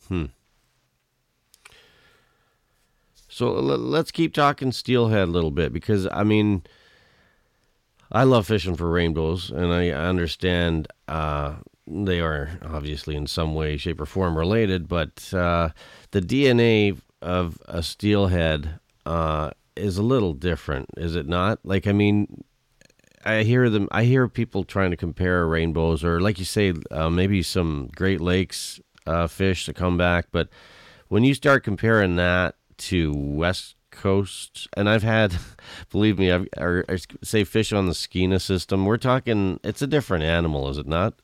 Hmm. 0.08 0.26
So 3.30 3.52
let's 3.52 4.10
keep 4.10 4.34
talking 4.34 4.72
steelhead 4.72 5.28
a 5.28 5.30
little 5.30 5.52
bit 5.52 5.72
because 5.72 6.08
I 6.10 6.24
mean, 6.24 6.62
I 8.10 8.24
love 8.24 8.48
fishing 8.48 8.74
for 8.74 8.90
rainbows, 8.90 9.50
and 9.50 9.72
I 9.72 9.90
understand 9.90 10.88
uh, 11.06 11.58
they 11.86 12.20
are 12.20 12.58
obviously 12.64 13.14
in 13.14 13.28
some 13.28 13.54
way, 13.54 13.76
shape, 13.76 14.00
or 14.00 14.06
form 14.06 14.36
related. 14.36 14.88
But 14.88 15.32
uh, 15.32 15.70
the 16.10 16.20
DNA 16.20 16.98
of 17.22 17.56
a 17.66 17.84
steelhead 17.84 18.80
uh, 19.06 19.50
is 19.76 19.96
a 19.96 20.02
little 20.02 20.32
different, 20.32 20.90
is 20.96 21.14
it 21.14 21.28
not? 21.28 21.60
Like, 21.64 21.86
I 21.86 21.92
mean, 21.92 22.42
I 23.24 23.44
hear 23.44 23.70
them. 23.70 23.86
I 23.92 24.04
hear 24.04 24.26
people 24.26 24.64
trying 24.64 24.90
to 24.90 24.96
compare 24.96 25.46
rainbows, 25.46 26.02
or 26.02 26.20
like 26.20 26.40
you 26.40 26.44
say, 26.44 26.74
uh, 26.90 27.10
maybe 27.10 27.42
some 27.42 27.90
Great 27.94 28.20
Lakes 28.20 28.80
uh, 29.06 29.28
fish 29.28 29.66
to 29.66 29.72
come 29.72 29.96
back. 29.96 30.26
But 30.32 30.48
when 31.06 31.22
you 31.22 31.34
start 31.34 31.62
comparing 31.62 32.16
that 32.16 32.56
to 32.80 33.12
West 33.14 33.76
Coast, 33.90 34.68
and 34.76 34.88
I've 34.88 35.02
had, 35.02 35.36
believe 35.90 36.18
me, 36.18 36.30
I've, 36.30 36.48
or, 36.56 36.84
say 37.22 37.44
fish 37.44 37.72
on 37.72 37.86
the 37.86 37.94
Skeena 37.94 38.40
system. 38.40 38.86
We're 38.86 38.96
talking. 38.96 39.60
It's 39.62 39.82
a 39.82 39.86
different 39.86 40.24
animal, 40.24 40.68
is 40.68 40.78
it 40.78 40.86
not? 40.86 41.14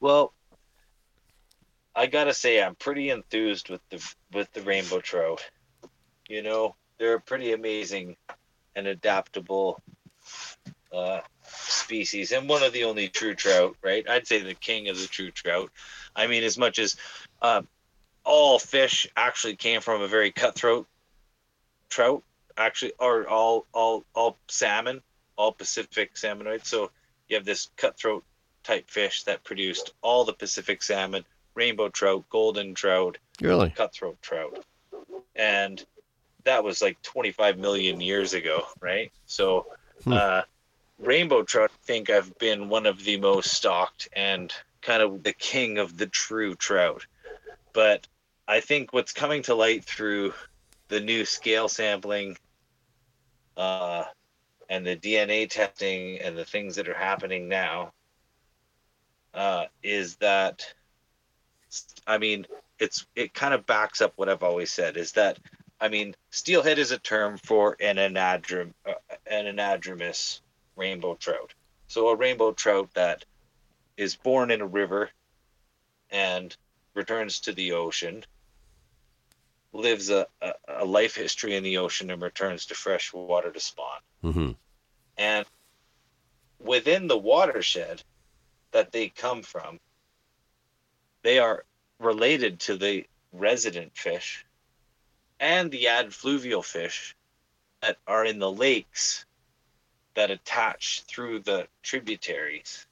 Well, 0.00 0.32
I 1.94 2.06
gotta 2.06 2.34
say, 2.34 2.62
I'm 2.62 2.74
pretty 2.74 3.10
enthused 3.10 3.68
with 3.68 3.80
the 3.90 4.14
with 4.32 4.52
the 4.52 4.62
rainbow 4.62 5.00
trout. 5.00 5.44
You 6.28 6.42
know, 6.42 6.74
they're 6.98 7.14
a 7.14 7.20
pretty 7.20 7.52
amazing 7.52 8.16
and 8.76 8.86
adaptable 8.86 9.82
uh, 10.92 11.20
species, 11.42 12.32
and 12.32 12.48
one 12.48 12.62
of 12.62 12.72
the 12.72 12.84
only 12.84 13.08
true 13.08 13.34
trout, 13.34 13.76
right? 13.82 14.08
I'd 14.08 14.26
say 14.26 14.40
the 14.40 14.54
king 14.54 14.88
of 14.88 14.98
the 14.98 15.06
true 15.06 15.30
trout. 15.30 15.70
I 16.16 16.26
mean, 16.26 16.42
as 16.42 16.56
much 16.56 16.78
as 16.78 16.96
uh, 17.42 17.62
all 18.24 18.58
fish 18.58 19.06
actually 19.16 19.56
came 19.56 19.80
from 19.80 20.02
a 20.02 20.08
very 20.08 20.30
cutthroat 20.30 20.86
trout, 21.88 22.22
actually, 22.56 22.92
or 22.98 23.28
all 23.28 23.66
all 23.72 24.04
all 24.14 24.38
salmon, 24.48 25.02
all 25.36 25.52
Pacific 25.52 26.14
salmonoids. 26.14 26.66
So 26.66 26.90
you 27.28 27.36
have 27.36 27.44
this 27.44 27.70
cutthroat 27.76 28.24
type 28.62 28.88
fish 28.90 29.24
that 29.24 29.44
produced 29.44 29.92
all 30.02 30.24
the 30.24 30.32
Pacific 30.32 30.82
salmon, 30.82 31.24
rainbow 31.54 31.88
trout, 31.88 32.24
golden 32.28 32.74
trout, 32.74 33.18
Really? 33.40 33.70
cutthroat 33.70 34.20
trout. 34.22 34.64
And 35.34 35.84
that 36.44 36.64
was 36.64 36.82
like 36.82 37.00
25 37.02 37.58
million 37.58 38.00
years 38.00 38.34
ago, 38.34 38.66
right? 38.80 39.12
So, 39.26 39.66
Hmm. 40.04 40.12
uh, 40.12 40.42
rainbow 40.98 41.42
trout, 41.42 41.70
I 41.72 41.86
think 41.86 42.10
I've 42.10 42.36
been 42.38 42.68
one 42.68 42.86
of 42.86 43.04
the 43.04 43.16
most 43.18 43.52
stocked 43.52 44.08
and 44.12 44.52
kind 44.82 45.02
of 45.02 45.22
the 45.22 45.32
king 45.32 45.78
of 45.78 45.96
the 45.96 46.06
true 46.06 46.54
trout. 46.54 47.06
But 47.72 48.06
I 48.46 48.60
think 48.60 48.92
what's 48.92 49.12
coming 49.12 49.42
to 49.42 49.54
light 49.54 49.84
through 49.84 50.34
the 50.88 51.00
new 51.00 51.24
scale 51.24 51.68
sampling 51.68 52.36
uh, 53.56 54.04
and 54.68 54.86
the 54.86 54.96
DNA 54.96 55.48
testing 55.48 56.18
and 56.18 56.36
the 56.36 56.44
things 56.44 56.76
that 56.76 56.88
are 56.88 56.94
happening 56.94 57.48
now 57.48 57.92
uh, 59.34 59.66
is 59.82 60.16
that 60.16 60.66
I 62.06 62.18
mean 62.18 62.46
it's 62.78 63.06
it 63.14 63.34
kind 63.34 63.54
of 63.54 63.66
backs 63.66 64.00
up 64.00 64.12
what 64.16 64.28
I've 64.28 64.42
always 64.42 64.72
said 64.72 64.96
is 64.96 65.12
that 65.12 65.38
I 65.80 65.88
mean 65.88 66.14
steelhead 66.30 66.78
is 66.78 66.90
a 66.90 66.98
term 66.98 67.38
for 67.38 67.76
an 67.80 67.96
anadrym 67.96 68.72
uh, 68.86 68.94
an 69.26 69.44
anadromous 69.44 70.40
rainbow 70.76 71.14
trout. 71.14 71.54
So 71.86 72.08
a 72.08 72.16
rainbow 72.16 72.52
trout 72.52 72.90
that 72.94 73.24
is 73.96 74.16
born 74.16 74.50
in 74.50 74.60
a 74.60 74.66
river 74.66 75.10
and 76.10 76.56
returns 76.94 77.40
to 77.40 77.52
the 77.52 77.72
ocean, 77.72 78.24
lives 79.72 80.10
a, 80.10 80.26
a, 80.42 80.52
a 80.68 80.84
life 80.84 81.14
history 81.14 81.54
in 81.56 81.62
the 81.62 81.78
ocean 81.78 82.10
and 82.10 82.20
returns 82.20 82.66
to 82.66 82.74
fresh 82.74 83.12
water 83.12 83.50
to 83.50 83.60
spawn. 83.60 84.00
Mm-hmm. 84.24 84.50
And 85.18 85.46
within 86.58 87.06
the 87.06 87.18
watershed 87.18 88.02
that 88.72 88.92
they 88.92 89.08
come 89.08 89.42
from, 89.42 89.78
they 91.22 91.38
are 91.38 91.64
related 91.98 92.60
to 92.60 92.76
the 92.76 93.06
resident 93.32 93.96
fish 93.96 94.44
and 95.38 95.70
the 95.70 95.84
adfluvial 95.84 96.64
fish 96.64 97.14
that 97.80 97.96
are 98.06 98.24
in 98.24 98.38
the 98.38 98.50
lakes 98.50 99.24
that 100.14 100.30
attach 100.30 101.02
through 101.02 101.40
the 101.40 101.66
tributaries 101.82 102.86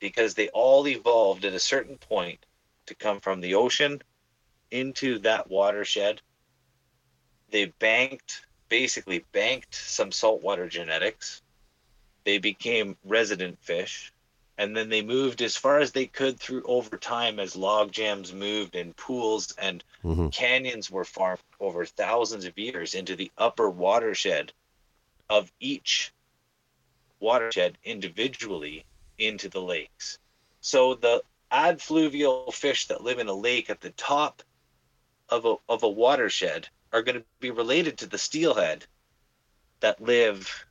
because 0.00 0.34
they 0.34 0.48
all 0.48 0.86
evolved 0.88 1.44
at 1.44 1.52
a 1.52 1.60
certain 1.60 1.98
point 1.98 2.44
to 2.88 2.94
come 2.94 3.20
from 3.20 3.40
the 3.40 3.54
ocean 3.54 4.02
into 4.70 5.18
that 5.20 5.48
watershed. 5.50 6.20
They 7.50 7.66
banked, 7.66 8.46
basically 8.68 9.24
banked 9.32 9.74
some 9.74 10.12
saltwater 10.12 10.68
genetics. 10.68 11.42
They 12.24 12.38
became 12.38 12.96
resident 13.04 13.58
fish. 13.62 14.12
And 14.58 14.76
then 14.76 14.88
they 14.90 15.02
moved 15.02 15.40
as 15.42 15.56
far 15.56 15.78
as 15.78 15.92
they 15.92 16.06
could 16.06 16.40
through 16.40 16.64
over 16.64 16.98
time 16.98 17.38
as 17.38 17.56
log 17.56 17.92
jams 17.92 18.32
moved 18.32 18.74
and 18.76 18.96
pools 18.96 19.54
and 19.58 19.84
Mm-hmm. 20.04 20.28
canyons 20.28 20.90
were 20.90 21.04
farmed 21.04 21.40
over 21.60 21.84
thousands 21.84 22.44
of 22.44 22.58
years 22.58 22.94
into 22.94 23.16
the 23.16 23.30
upper 23.38 23.70
watershed 23.70 24.52
of 25.28 25.52
each 25.60 26.12
watershed 27.20 27.78
individually 27.84 28.84
into 29.18 29.48
the 29.48 29.60
lakes. 29.60 30.18
So 30.60 30.94
the 30.94 31.22
adfluvial 31.52 32.52
fish 32.52 32.86
that 32.86 33.02
live 33.02 33.18
in 33.18 33.28
a 33.28 33.34
lake 33.34 33.70
at 33.70 33.80
the 33.80 33.90
top 33.90 34.42
of 35.28 35.44
a, 35.44 35.56
of 35.68 35.82
a 35.82 35.88
watershed 35.88 36.68
are 36.92 37.02
going 37.02 37.18
to 37.18 37.24
be 37.40 37.50
related 37.50 37.98
to 37.98 38.06
the 38.06 38.18
steelhead 38.18 38.86
that 39.80 40.00
live 40.00 40.66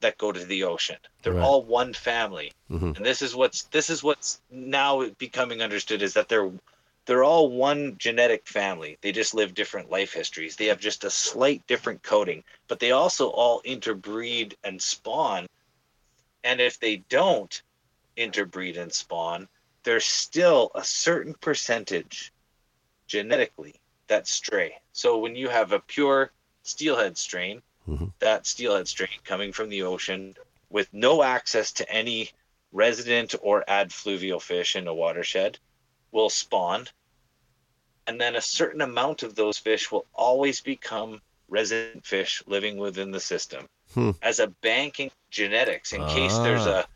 that 0.00 0.18
go 0.18 0.32
to 0.32 0.44
the 0.44 0.64
ocean. 0.64 0.96
They're 1.22 1.34
Right. 1.34 1.44
all 1.44 1.62
one 1.62 1.92
family. 1.92 2.52
Mhm. 2.70 2.96
And 2.96 3.04
this 3.04 3.22
is 3.22 3.34
what's 3.34 3.64
this 3.64 3.90
is 3.90 4.02
what's 4.02 4.40
now 4.50 5.06
becoming 5.18 5.62
understood 5.62 6.02
is 6.02 6.14
that 6.14 6.28
they're 6.28 6.50
they're 7.06 7.24
all 7.24 7.50
one 7.50 7.96
genetic 7.98 8.46
family. 8.46 8.98
They 9.00 9.12
just 9.12 9.34
live 9.34 9.54
different 9.54 9.90
life 9.90 10.12
histories. 10.12 10.56
They 10.56 10.66
have 10.66 10.80
just 10.80 11.04
a 11.04 11.10
slight 11.10 11.66
different 11.66 12.02
coding, 12.02 12.44
but 12.68 12.78
they 12.78 12.92
also 12.92 13.28
all 13.30 13.60
interbreed 13.64 14.56
and 14.64 14.80
spawn. 14.80 15.46
And 16.44 16.60
if 16.60 16.78
they 16.78 16.96
don't 17.08 17.62
interbreed 18.16 18.76
and 18.76 18.92
spawn, 18.92 19.48
there's 19.84 20.04
still 20.04 20.70
a 20.74 20.84
certain 20.84 21.34
percentage 21.34 22.32
genetically 23.06 23.80
that 24.08 24.26
stray. 24.26 24.80
So 24.92 25.18
when 25.18 25.36
you 25.36 25.48
have 25.48 25.72
a 25.72 25.80
pure 25.80 26.32
steelhead 26.62 27.16
strain, 27.18 27.62
Mhm. 27.88 28.12
that 28.20 28.46
steelhead 28.46 28.88
strain 28.88 29.18
coming 29.24 29.52
from 29.52 29.68
the 29.68 29.82
ocean 29.82 30.36
with 30.70 30.92
no 30.92 31.22
access 31.22 31.72
to 31.72 31.90
any 31.90 32.30
resident 32.72 33.34
or 33.42 33.64
adfluvial 33.68 34.40
fish 34.40 34.76
in 34.76 34.86
a 34.86 34.94
watershed 34.94 35.58
will 36.12 36.30
spawn. 36.30 36.88
And 38.06 38.20
then 38.20 38.36
a 38.36 38.40
certain 38.40 38.80
amount 38.80 39.22
of 39.22 39.34
those 39.34 39.58
fish 39.58 39.90
will 39.90 40.06
always 40.14 40.60
become 40.60 41.20
resident 41.48 42.04
fish 42.06 42.42
living 42.46 42.76
within 42.78 43.10
the 43.10 43.20
system 43.20 43.66
Hmm. 43.94 44.10
as 44.22 44.38
a 44.38 44.48
banking 44.62 45.10
genetics 45.30 45.92
in 45.92 46.04
case 46.06 46.38
there's 46.38 46.66
a 46.66 46.86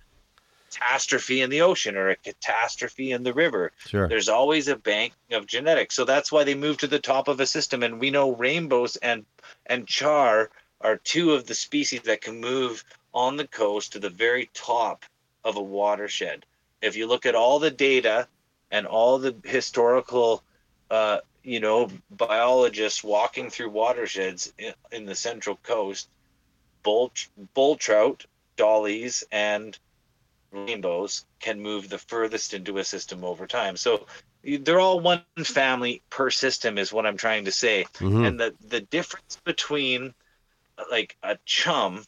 catastrophe 0.75 1.41
in 1.41 1.51
the 1.51 1.63
ocean 1.63 1.97
or 1.97 2.11
a 2.11 2.17
catastrophe 2.17 3.13
in 3.13 3.23
the 3.23 3.33
river. 3.33 3.73
Sure. 3.87 4.09
There's 4.09 4.29
always 4.29 4.69
a 4.69 4.77
bank 4.77 5.13
of 5.31 5.47
genetics. 5.47 5.95
So 5.95 6.05
that's 6.05 6.33
why 6.33 6.45
they 6.45 6.55
move 6.55 6.79
to 6.79 6.87
the 6.87 6.99
top 6.99 7.29
of 7.29 7.41
a 7.41 7.47
system. 7.47 7.83
And 7.83 8.01
we 8.01 8.11
know 8.11 8.35
rainbows 8.35 8.97
and 8.97 9.25
and 9.67 9.87
char 9.87 10.51
are 10.81 10.97
two 10.97 11.33
of 11.33 11.47
the 11.47 11.55
species 11.55 12.03
that 12.03 12.21
can 12.21 12.41
move 12.41 12.85
on 13.13 13.37
the 13.37 13.47
coast 13.47 13.93
to 13.93 13.99
the 13.99 14.11
very 14.11 14.51
top 14.55 15.05
of 15.45 15.57
a 15.57 15.63
watershed. 15.63 16.45
If 16.83 16.97
you 16.97 17.07
look 17.07 17.27
at 17.27 17.35
all 17.35 17.59
the 17.59 17.71
data 17.71 18.29
and 18.71 18.87
all 18.87 19.19
the 19.19 19.35
historical 19.45 20.43
uh, 20.91 21.19
you 21.43 21.61
know, 21.61 21.91
biologists 22.11 23.05
walking 23.05 23.51
through 23.51 23.69
watersheds 23.69 24.53
in, 24.59 24.73
in 24.91 25.05
the 25.05 25.15
central 25.15 25.57
coast, 25.57 26.09
bull, 26.83 27.13
bull 27.53 27.77
trout, 27.77 28.25
dollies, 28.57 29.25
and 29.31 29.79
rainbows 30.55 31.27
can 31.41 31.61
move 31.61 31.89
the 31.89 31.99
furthest 31.99 32.55
into 32.55 32.79
a 32.79 32.85
system 32.85 33.25
over 33.25 33.47
time. 33.47 33.77
So 33.77 34.07
they're 34.43 34.81
all 34.81 35.01
one 35.01 35.23
family 35.45 36.03
per 36.11 36.31
system, 36.31 36.79
is 36.79 36.93
what 36.93 37.07
I'm 37.07 37.17
trying 37.17 37.45
to 37.47 37.53
say. 37.53 37.87
Mhm. 37.95 38.27
And 38.27 38.41
the 38.41 38.55
the 38.61 38.81
difference 38.81 39.39
between 39.45 40.15
like 40.91 41.17
a 41.23 41.39
chum, 41.45 42.05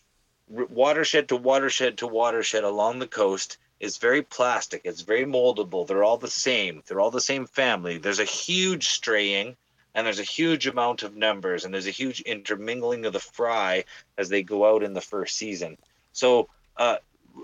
watershed 0.49 1.28
to 1.28 1.36
watershed 1.36 1.99
to 1.99 2.07
watershed 2.07 2.64
along 2.64 2.99
the 2.99 3.09
coast 3.09 3.59
is 3.80 3.99
very 3.99 4.22
plastic. 4.22 4.82
It's 4.84 5.03
very 5.03 5.24
moldable. 5.24 5.86
They're 5.86 6.05
all 6.05 6.18
the 6.18 6.30
same. 6.30 6.82
They're 6.86 7.01
all 7.01 7.11
the 7.11 7.20
same 7.20 7.47
family. 7.47 7.99
There's 7.99 8.20
a 8.20 8.24
huge 8.24 8.88
straying. 8.88 9.57
And 9.94 10.05
there's 10.05 10.20
a 10.20 10.24
huge 10.24 10.66
amount 10.66 11.05
of 11.05 11.16
numbers, 11.16 11.64
and 11.64 11.72
there's 11.72 11.86
a 11.86 11.90
huge 11.90 12.20
intermingling 12.20 13.07
of 13.07 13.14
the 13.14 13.18
fry 13.18 13.84
as 14.18 14.28
they 14.28 14.42
go 14.42 14.66
out 14.70 14.82
in 14.82 14.92
the 14.92 15.01
first 15.01 15.38
season. 15.38 15.78
So, 16.12 16.51
uh, 16.76 16.99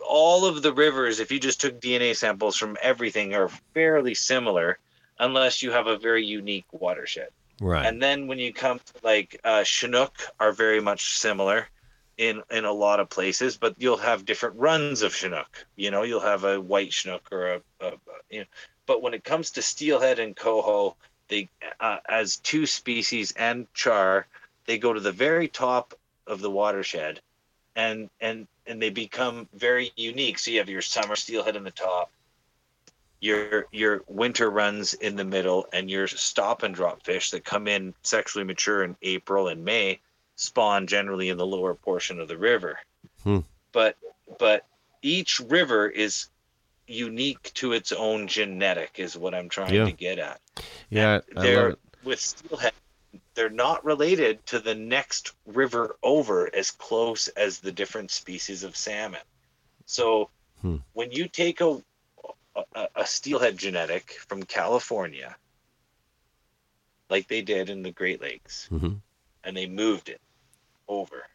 all 0.07 0.45
of 0.45 0.63
the 0.63 0.73
rivers, 0.73 1.21
if 1.21 1.31
you 1.31 1.39
just 1.39 1.61
took 1.61 1.81
DNA 1.81 2.17
samples 2.17 2.57
from 2.57 2.77
everything, 2.81 3.35
are 3.35 3.49
fairly 3.75 4.15
similar, 4.15 4.79
unless 5.19 5.63
you 5.63 5.71
have 5.71 5.87
a 5.87 5.99
very 5.99 6.25
unique 6.25 6.67
watershed. 6.73 7.29
Right. 7.61 7.87
And 7.87 8.03
then 8.03 8.27
when 8.27 8.39
you 8.39 8.53
come 8.53 8.79
to 8.79 8.93
like 9.03 9.41
uh, 9.45 9.65
Chinook 9.65 10.15
are 10.41 10.53
very 10.53 10.81
much 10.81 11.19
similar 11.19 11.69
in 12.19 12.43
in 12.51 12.65
a 12.65 12.73
lot 12.73 13.01
of 13.01 13.09
places, 13.09 13.57
but 13.57 13.77
you'll 13.79 13.97
have 13.99 14.25
different 14.25 14.57
runs 14.57 15.03
of 15.03 15.15
Chinook. 15.15 15.67
You 15.77 15.91
know, 15.91 16.03
you'll 16.03 16.21
have 16.21 16.45
a 16.45 16.61
white 16.61 16.93
Chinook 16.93 17.29
or 17.31 17.55
a, 17.55 17.61
a, 17.81 17.87
a 17.89 17.93
you 18.31 18.41
know. 18.41 18.47
But 18.87 19.01
when 19.01 19.15
it 19.15 19.23
comes 19.23 19.53
to 19.53 19.63
steelhead 19.63 20.19
and 20.19 20.35
coho, 20.35 20.97
they 21.29 21.49
uh, 21.79 21.99
as 22.09 22.37
two 22.37 22.67
species 22.67 23.33
and 23.33 23.73
char, 23.75 24.27
they 24.67 24.79
go 24.79 24.93
to 24.93 25.01
the 25.01 25.13
very 25.13 25.49
top 25.49 25.95
of 26.27 26.41
the 26.41 26.51
watershed, 26.51 27.21
and 27.77 28.11
and 28.21 28.47
and 28.67 28.81
they 28.81 28.91
become 28.91 29.49
very 29.55 29.93
unique. 29.97 30.39
So 30.39 30.51
you 30.51 30.59
have 30.59 30.69
your 30.69 30.83
summer 30.83 31.17
steelhead 31.17 31.57
in 31.57 31.65
the 31.65 31.71
top, 31.71 32.11
your 33.21 33.67
your 33.73 34.03
winter 34.09 34.51
runs 34.51 34.95
in 34.95 35.17
the 35.17 35.25
middle, 35.25 35.67
and 35.73 35.91
your 35.91 36.07
stop 36.07 36.63
and 36.63 36.75
drop 36.75 37.03
fish 37.05 37.31
that 37.31 37.45
come 37.45 37.69
in 37.69 37.95
sexually 38.03 38.45
mature 38.45 38.85
in 38.85 38.97
April 39.03 39.49
and 39.49 39.65
May 39.65 40.01
spawn 40.37 40.87
generally 40.87 41.29
in 41.29 41.37
the 41.39 41.47
lower 41.47 41.75
portion 41.75 42.21
of 42.21 42.29
the 42.29 42.39
river. 42.39 42.79
Hmm. 43.23 43.41
But 43.73 43.97
but 44.39 44.67
each 45.03 45.41
river 45.41 45.89
is 45.89 46.27
unique 46.87 47.53
to 47.55 47.73
its 47.73 47.93
own 47.93 48.27
genetic 48.27 48.93
is 48.97 49.17
what 49.17 49.35
I'm 49.35 49.49
trying 49.49 49.75
Yeah. 49.75 49.85
to 49.87 49.93
get 49.93 50.19
at. 50.19 50.41
yeah, 50.91 51.11
I 51.11 51.15
love 51.15 51.45
They're 51.45 51.69
it. 51.71 51.79
with 52.05 52.21
steelhead 52.21 52.73
they're 53.35 53.51
not 53.51 53.85
related 53.85 54.45
to 54.47 54.59
the 54.59 54.75
next 54.75 55.33
river 55.47 55.97
over 56.03 56.55
as 56.55 56.71
close 56.71 57.29
as 57.29 57.59
the 57.59 57.73
different 57.73 58.11
species 58.11 58.63
of 58.63 58.77
salmon. 58.77 59.21
So 59.87 60.31
Hmm. 60.61 60.77
when 60.93 61.11
you 61.11 61.27
take 61.29 61.61
a, 61.61 61.83
a 62.75 62.89
a 62.95 63.07
steelhead 63.07 63.57
genetic 63.59 64.13
from 64.29 64.43
California, 64.45 65.37
like 67.11 67.27
they 67.29 67.43
did 67.43 67.69
in 67.71 67.83
the 67.83 67.91
Great 67.91 68.21
Lakes, 68.21 68.69
Mhm. 68.71 69.01
and 69.45 69.57
they 69.57 69.67
moved 69.67 70.09
it 70.09 70.21
over, 70.89 71.27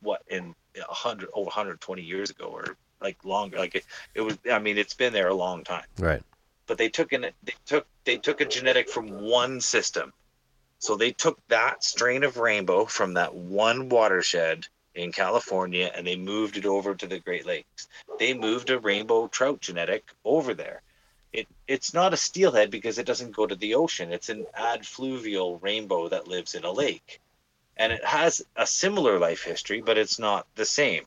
what 0.00 0.22
in 0.28 0.54
a 0.76 0.94
hundred 0.94 1.30
over 1.32 1.46
120 1.46 2.02
years 2.02 2.30
ago, 2.30 2.46
or 2.46 2.76
like 3.00 3.24
longer, 3.24 3.58
like 3.58 3.74
it, 3.74 3.84
it 4.14 4.20
was. 4.20 4.38
I 4.50 4.58
mean, 4.58 4.78
it's 4.78 4.94
been 4.94 5.12
there 5.12 5.28
a 5.28 5.34
long 5.34 5.64
time 5.64 5.86
Right. 5.98 6.22
but 6.66 6.78
they 6.78 6.88
took 6.88 7.12
an 7.12 7.22
they 7.42 7.54
took 7.64 7.86
they 8.04 8.18
took 8.18 8.40
a 8.40 8.44
genetic 8.44 8.88
from 8.88 9.08
one 9.08 9.60
system. 9.60 10.12
So 10.78 10.96
they 10.96 11.12
took 11.12 11.38
that 11.48 11.84
strain 11.84 12.24
of 12.24 12.36
rainbow 12.36 12.86
from 12.86 13.14
that 13.14 13.34
one 13.34 13.88
watershed 13.88 14.66
in 14.94 15.12
California 15.12 15.90
and 15.94 16.06
they 16.06 16.16
moved 16.16 16.56
it 16.56 16.66
over 16.66 16.94
to 16.94 17.06
the 17.06 17.18
Great 17.20 17.46
Lakes. 17.46 17.88
They 18.18 18.34
moved 18.34 18.70
a 18.70 18.78
rainbow 18.78 19.28
trout 19.28 19.60
genetic 19.60 20.04
over 20.24 20.54
there. 20.54 20.82
it 21.32 21.46
it's 21.68 21.94
not 21.94 22.14
a 22.14 22.16
steelhead 22.16 22.70
because 22.70 22.98
it 22.98 23.06
doesn't 23.06 23.36
go 23.36 23.46
to 23.46 23.56
the 23.56 23.74
ocean. 23.74 24.12
It's 24.12 24.28
an 24.30 24.46
adfluvial 24.58 25.62
rainbow 25.62 26.08
that 26.08 26.28
lives 26.28 26.54
in 26.54 26.64
a 26.64 26.72
lake, 26.72 27.20
and 27.76 27.92
it 27.92 28.04
has 28.04 28.44
a 28.56 28.66
similar 28.66 29.18
life 29.18 29.42
history, 29.42 29.80
but 29.82 29.98
it's 29.98 30.18
not 30.18 30.46
the 30.54 30.64
same. 30.64 31.04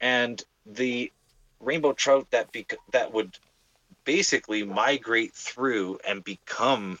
And 0.00 0.42
the 0.66 1.12
rainbow 1.60 1.92
trout 1.92 2.26
that 2.30 2.52
bec- 2.52 2.78
that 2.92 3.12
would 3.12 3.38
basically 4.04 4.62
migrate 4.64 5.34
through 5.34 5.98
and 6.06 6.24
become 6.24 6.98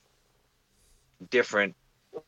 different 1.28 1.74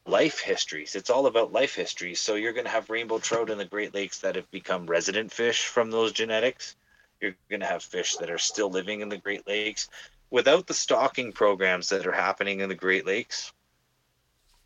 life 0.06 0.40
histories. 0.40 0.94
It's 0.94 1.10
all 1.10 1.26
about 1.26 1.52
life 1.52 1.74
histories. 1.74 2.20
So 2.20 2.34
you're 2.34 2.52
going 2.52 2.66
to 2.66 2.70
have 2.70 2.90
rainbow 2.90 3.18
trout 3.18 3.50
in 3.50 3.58
the 3.58 3.64
Great 3.64 3.94
Lakes 3.94 4.18
that 4.20 4.36
have 4.36 4.50
become 4.50 4.86
resident 4.86 5.32
fish 5.32 5.66
from 5.66 5.90
those 5.90 6.12
genetics. 6.12 6.76
You're 7.20 7.36
going 7.48 7.60
to 7.60 7.66
have 7.66 7.82
fish 7.82 8.16
that 8.16 8.30
are 8.30 8.38
still 8.38 8.70
living 8.70 9.00
in 9.00 9.08
the 9.08 9.16
Great 9.16 9.46
Lakes. 9.46 9.88
Without 10.30 10.66
the 10.66 10.74
stocking 10.74 11.32
programs 11.32 11.88
that 11.90 12.06
are 12.06 12.12
happening 12.12 12.60
in 12.60 12.68
the 12.68 12.74
Great 12.74 13.06
Lakes, 13.06 13.52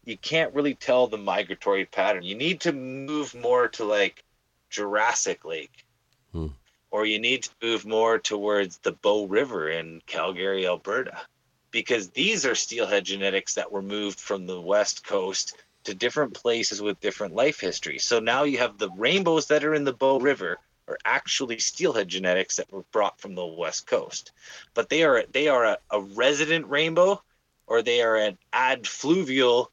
you 0.04 0.16
can't 0.16 0.54
really 0.54 0.74
tell 0.74 1.06
the 1.06 1.18
migratory 1.18 1.84
pattern. 1.84 2.22
You 2.22 2.36
need 2.36 2.60
to 2.62 2.72
move 2.72 3.34
more 3.34 3.68
to 3.68 3.84
like 3.84 4.24
Jurassic 4.70 5.44
Lake. 5.44 5.84
Hmm. 6.32 6.48
Or 6.90 7.04
you 7.04 7.18
need 7.18 7.42
to 7.42 7.50
move 7.62 7.84
more 7.84 8.18
towards 8.18 8.78
the 8.78 8.92
Bow 8.92 9.26
River 9.26 9.68
in 9.68 10.00
Calgary, 10.06 10.66
Alberta 10.66 11.26
because 11.70 12.10
these 12.10 12.46
are 12.46 12.54
steelhead 12.54 13.04
genetics 13.04 13.54
that 13.54 13.70
were 13.70 13.82
moved 13.82 14.20
from 14.20 14.46
the 14.46 14.60
west 14.60 15.04
coast 15.04 15.56
to 15.84 15.94
different 15.94 16.34
places 16.34 16.82
with 16.82 17.00
different 17.00 17.34
life 17.34 17.60
histories. 17.60 18.04
So 18.04 18.18
now 18.18 18.44
you 18.44 18.58
have 18.58 18.78
the 18.78 18.90
rainbows 18.90 19.46
that 19.46 19.64
are 19.64 19.74
in 19.74 19.84
the 19.84 19.92
Bow 19.92 20.18
River 20.18 20.58
are 20.88 20.98
actually 21.04 21.58
steelhead 21.58 22.08
genetics 22.08 22.56
that 22.56 22.70
were 22.72 22.84
brought 22.92 23.20
from 23.20 23.34
the 23.34 23.46
west 23.46 23.86
coast, 23.86 24.32
but 24.74 24.88
they 24.88 25.02
are 25.02 25.24
they 25.32 25.48
are 25.48 25.64
a, 25.64 25.78
a 25.90 26.00
resident 26.00 26.68
rainbow, 26.68 27.22
or 27.66 27.82
they 27.82 28.02
are 28.02 28.16
an 28.16 28.38
adfluvial, 28.52 29.66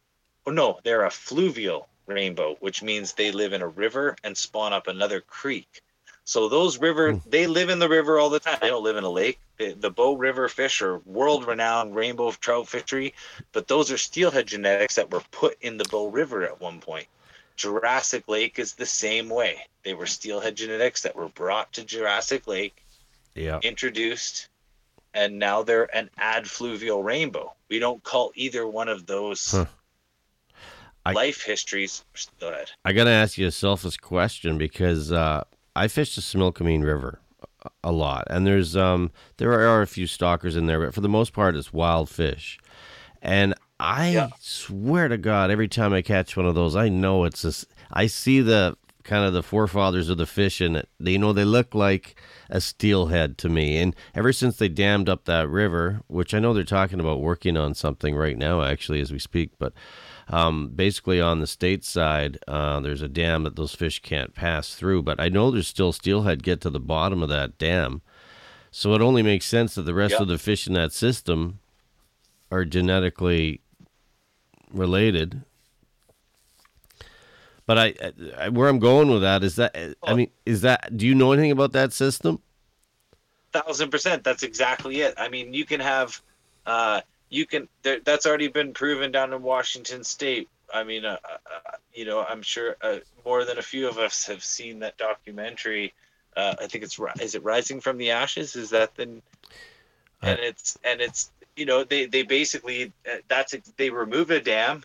or 0.46 0.54
no, 0.54 0.80
they're 0.84 1.06
a 1.06 1.12
fluvial 1.12 1.88
rainbow, 2.08 2.56
which 2.60 2.82
means 2.82 3.14
they 3.14 3.32
live 3.32 3.54
in 3.54 3.62
a 3.62 3.68
river 3.68 4.16
and 4.24 4.36
spawn 4.36 4.74
up 4.74 4.88
another 4.88 5.22
creek. 5.22 5.83
So 6.26 6.48
those 6.48 6.80
river, 6.80 7.20
they 7.26 7.48
live 7.48 7.70
in 7.70 7.80
the 7.80 7.90
river 7.90 8.18
all 8.18 8.30
the 8.30 8.40
time. 8.40 8.58
They 8.62 8.70
don't 8.70 8.84
live 8.84 8.96
in 8.96 9.04
a 9.04 9.10
lake. 9.10 9.40
The, 9.58 9.74
the 9.74 9.92
Bow 9.92 10.14
River 10.16 10.48
fish 10.48 10.82
are 10.82 11.00
world-renowned 11.00 11.96
rainbow 11.96 12.32
trout 12.32 12.68
fishery, 12.68 13.14
but 13.52 13.68
those 13.68 13.92
are 13.92 13.98
steelhead 13.98 14.48
genetics 14.48 14.96
that 14.96 15.12
were 15.12 15.22
put 15.32 15.58
in 15.62 15.78
the 15.78 15.86
Bow 15.92 16.08
River 16.08 16.44
at 16.44 16.62
one 16.62 16.80
point. 16.80 17.08
Jurassic 17.56 18.28
Lake 18.28 18.58
is 18.58 18.74
the 18.74 18.86
same 18.86 19.30
way. 19.30 19.58
They 19.84 19.94
were 19.94 20.08
steelhead 20.08 20.56
genetics 20.56 21.02
that 21.04 21.16
were 21.16 21.30
brought 21.30 21.72
to 21.74 21.84
Jurassic 21.84 22.48
Lake, 22.48 22.84
Yeah. 23.36 23.60
introduced, 23.62 24.48
and 25.14 25.38
now 25.38 25.62
they're 25.62 25.94
an 25.96 26.10
adfluvial 26.20 27.04
rainbow. 27.04 27.54
We 27.70 27.80
don't 27.80 28.02
call 28.04 28.32
either 28.36 28.66
one 28.66 28.88
of 28.88 29.06
those 29.06 29.52
Huh. 29.52 29.66
I- 31.06 31.14
life 31.14 31.44
histories 31.44 32.04
steelhead. 32.16 32.72
I 32.86 32.94
got 32.94 33.04
to 33.04 33.10
ask 33.12 33.38
you 33.38 33.46
a 33.48 33.52
selfish 33.52 33.98
question 33.98 34.58
because 34.58 35.12
uh, 35.12 35.44
I 35.76 35.88
fish 35.88 36.16
the 36.16 36.22
Similkameen 36.22 36.84
River 36.84 37.20
a- 37.66 37.70
a 37.86 37.92
lot, 37.92 38.26
and 38.30 38.46
there's 38.46 38.76
um 38.76 39.12
there 39.38 39.54
are 39.54 39.82
a 39.82 39.88
few 39.88 40.08
stockers 40.08 40.56
in 40.56 40.66
there, 40.68 40.80
but 40.80 40.94
for 40.94 41.02
the 41.02 41.10
most 41.10 41.34
part, 41.34 41.56
it's 41.56 41.74
wild 41.74 42.10
fish. 42.10 42.60
And 43.22 43.54
I 43.80 44.10
Yeah. 44.12 44.30
swear 44.40 45.08
to 45.08 45.18
God, 45.18 45.50
every 45.52 45.68
time 45.68 45.94
I 45.94 46.02
catch 46.02 46.38
one 46.38 46.46
of 46.46 46.56
those, 46.56 46.76
I 46.76 46.90
know 46.90 47.24
it's 47.26 47.42
this. 47.42 47.66
I 47.92 48.08
see 48.08 48.42
the 48.42 48.76
kind 49.04 49.26
of 49.26 49.34
the 49.34 49.44
forefathers 49.44 50.08
of 50.10 50.18
the 50.18 50.26
fish 50.26 50.62
in 50.62 50.78
it. 50.78 50.88
They, 50.98 51.12
you 51.14 51.20
know, 51.20 51.34
they 51.34 51.44
look 51.44 51.76
like 51.76 52.16
a 52.50 52.62
steelhead 52.62 53.38
to 53.40 53.50
me. 53.50 53.78
And 53.80 53.94
ever 54.16 54.32
since 54.32 54.56
they 54.58 54.70
dammed 54.70 55.10
up 55.10 55.26
that 55.26 55.50
river, 55.50 56.02
which 56.08 56.34
I 56.34 56.40
know 56.40 56.54
they're 56.54 56.64
talking 56.64 57.02
about 57.02 57.20
working 57.20 57.58
on 57.58 57.74
something 57.74 58.16
right 58.16 58.38
now, 58.38 58.62
actually, 58.62 59.02
as 59.02 59.12
we 59.12 59.20
speak, 59.20 59.52
but 59.60 59.74
um, 60.30 60.70
basically 60.70 61.20
on 61.22 61.40
the 61.40 61.48
state 61.48 61.84
side, 61.84 62.38
uh, 62.48 62.80
there's 62.80 63.02
a 63.02 63.08
dam 63.08 63.44
that 63.44 63.56
those 63.56 63.76
fish 63.76 64.00
can't 64.02 64.34
pass 64.34 64.76
through. 64.76 65.04
But 65.04 65.20
I 65.20 65.30
know 65.30 65.52
there's 65.52 65.68
still 65.68 65.92
steelhead 65.92 66.44
get 66.44 66.62
to 66.62 66.70
the 66.70 66.80
bottom 66.80 67.22
of 67.24 67.30
that 67.30 67.58
dam. 67.58 68.02
So 68.72 68.94
it 68.94 69.02
only 69.02 69.22
makes 69.22 69.46
sense 69.46 69.76
that 69.76 69.84
the 69.84 69.94
rest 69.94 70.14
Yeah. 70.14 70.22
of 70.22 70.28
the 70.28 70.38
fish 70.38 70.66
in 70.68 70.74
that 70.74 70.92
system 70.94 71.60
are 72.52 72.66
genetically 72.66 73.62
related. 74.72 75.44
But 77.66 77.78
I, 77.78 77.94
I, 78.38 78.50
where 78.50 78.68
I'm 78.68 78.80
going 78.80 79.10
with 79.10 79.22
that 79.22 79.44
is 79.44 79.56
that 79.56 79.76
I 80.04 80.14
mean, 80.14 80.30
is 80.46 80.62
that 80.62 80.98
do 80.98 81.06
you 81.08 81.16
know 81.16 81.32
anything 81.32 81.52
about 81.52 81.72
that 81.74 81.94
system? 81.94 82.42
thousand 83.54 83.92
percent 83.92 84.24
that's 84.24 84.42
exactly 84.42 85.02
it 85.02 85.14
i 85.18 85.30
mean 85.30 85.54
you 85.54 85.64
can 85.64 85.80
have 85.80 86.20
uh 86.66 87.00
you 87.34 87.46
can 87.48 87.68
there, 87.82 88.00
that's 88.00 88.26
already 88.26 88.48
been 88.48 88.74
proven 88.74 89.12
down 89.12 89.34
in 89.34 89.42
washington 89.42 90.04
state. 90.04 90.48
I 90.74 90.84
mean 90.84 91.04
uh, 91.04 91.18
uh, 91.26 91.72
you 91.94 92.06
know 92.06 92.24
i'm 92.24 92.42
sure 92.42 92.78
uh, 92.82 92.98
more 93.26 93.44
than 93.44 93.58
a 93.58 93.62
few 93.62 93.88
of 93.88 93.98
us 93.98 94.26
have 94.28 94.44
seen 94.44 94.80
that 94.80 94.98
documentary. 94.98 95.94
Uh 96.38 96.56
i 96.60 96.68
think 96.68 96.84
it's 96.84 97.00
is 97.20 97.36
it 97.36 97.44
rising 97.44 97.82
from 97.82 97.98
the 97.98 98.12
ashes? 98.12 98.56
Is 98.56 98.70
that 98.70 98.96
the 98.96 99.04
and 99.04 100.40
it's 100.40 100.78
and 100.84 101.02
it's 101.02 101.32
you 101.56 101.66
know 101.66 101.84
they 101.84 102.06
they 102.06 102.24
basically 102.24 102.92
uh, 103.12 103.18
that's 103.28 103.56
they 103.78 103.90
remove 103.90 104.32
a 104.32 104.40
dam. 104.40 104.84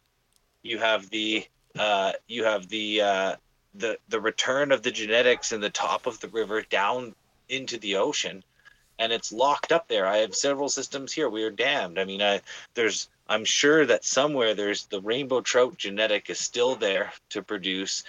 You 0.63 0.79
have 0.79 1.09
the 1.11 1.47
uh 1.79 2.13
you 2.27 2.45
have 2.45 2.69
the 2.69 3.03
uh 3.03 3.37
the 3.75 3.99
the 4.09 4.21
return 4.21 4.73
of 4.73 4.83
the 4.83 4.91
genetics 4.91 5.53
in 5.53 5.61
the 5.61 5.71
top 5.71 6.07
of 6.07 6.19
the 6.21 6.29
river 6.29 6.63
down 6.63 7.15
into 7.49 7.79
the 7.79 7.97
ocean 7.97 8.43
and 8.99 9.13
it's 9.13 9.33
locked 9.33 9.73
up 9.73 9.89
there. 9.89 10.07
I 10.07 10.19
have 10.19 10.35
several 10.35 10.69
systems 10.69 11.13
here. 11.13 11.29
We 11.29 11.43
are 11.45 11.51
dammed. 11.51 11.99
I 11.99 12.05
mean, 12.05 12.23
I 12.23 12.41
there's 12.75 13.09
I'm 13.29 13.45
sure 13.45 13.87
that 13.87 14.05
somewhere 14.05 14.55
there's 14.55 14.87
the 14.87 15.01
rainbow 15.01 15.41
trout 15.41 15.77
genetic 15.77 16.31
is 16.31 16.39
still 16.41 16.75
there 16.77 17.13
to 17.31 17.43
produce 17.43 18.03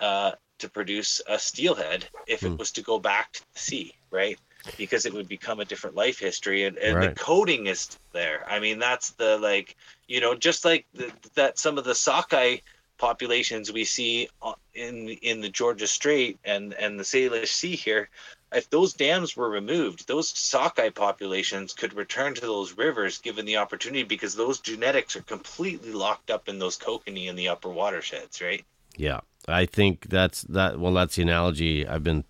uh 0.00 0.32
to 0.58 0.68
produce 0.70 1.20
a 1.26 1.38
steelhead 1.38 2.08
if 2.26 2.40
Hmm. 2.40 2.48
it 2.48 2.58
was 2.58 2.72
to 2.72 2.82
go 2.82 2.98
back 2.98 3.32
to 3.32 3.40
the 3.54 3.58
sea, 3.60 3.94
right? 4.10 4.38
Because 4.78 5.06
it 5.06 5.14
would 5.14 5.28
become 5.28 5.60
a 5.60 5.64
different 5.64 5.96
life 5.96 6.18
history 6.18 6.64
and, 6.64 6.78
and 6.78 6.96
Right. 6.96 7.14
the 7.14 7.20
coding 7.20 7.66
is 7.66 7.98
there. 8.12 8.44
I 8.48 8.58
mean, 8.60 8.78
that's 8.78 9.10
the 9.10 9.38
like, 9.38 9.76
you 10.08 10.20
know, 10.20 10.34
just 10.34 10.64
like 10.64 10.86
the, 10.94 11.12
that 11.34 11.58
some 11.58 11.78
of 11.78 11.84
the 11.84 11.94
sockeye 11.94 12.58
populations 12.98 13.72
we 13.72 13.84
see 13.84 14.28
in 14.74 15.08
in 15.08 15.40
the 15.40 15.48
Georgia 15.50 15.86
Strait 15.86 16.38
and 16.44 16.72
and 16.74 16.98
the 16.98 17.04
Salish 17.04 17.48
Sea 17.48 17.76
here, 17.76 18.08
if 18.52 18.70
those 18.70 18.92
dams 18.92 19.36
were 19.36 19.50
removed, 19.50 20.06
those 20.06 20.28
sockeye 20.28 20.90
populations 20.90 21.72
could 21.72 21.94
return 21.94 22.34
to 22.34 22.40
those 22.40 22.76
rivers 22.76 23.18
given 23.18 23.44
the 23.44 23.56
opportunity 23.56 24.04
because 24.04 24.34
those 24.34 24.60
genetics 24.60 25.16
are 25.16 25.22
completely 25.22 25.92
locked 25.92 26.30
up 26.30 26.48
in 26.48 26.58
those 26.58 26.78
kokanee 26.78 27.28
in 27.28 27.36
the 27.36 27.48
upper 27.48 27.68
watersheds, 27.68 28.40
right? 28.40 28.64
Yeah, 28.96 29.20
I 29.48 29.66
think 29.66 30.08
that's 30.08 30.42
that. 30.42 30.78
Well, 30.78 30.94
that's 30.94 31.16
the 31.16 31.22
analogy 31.22 31.86
I've 31.86 32.04
been 32.04 32.24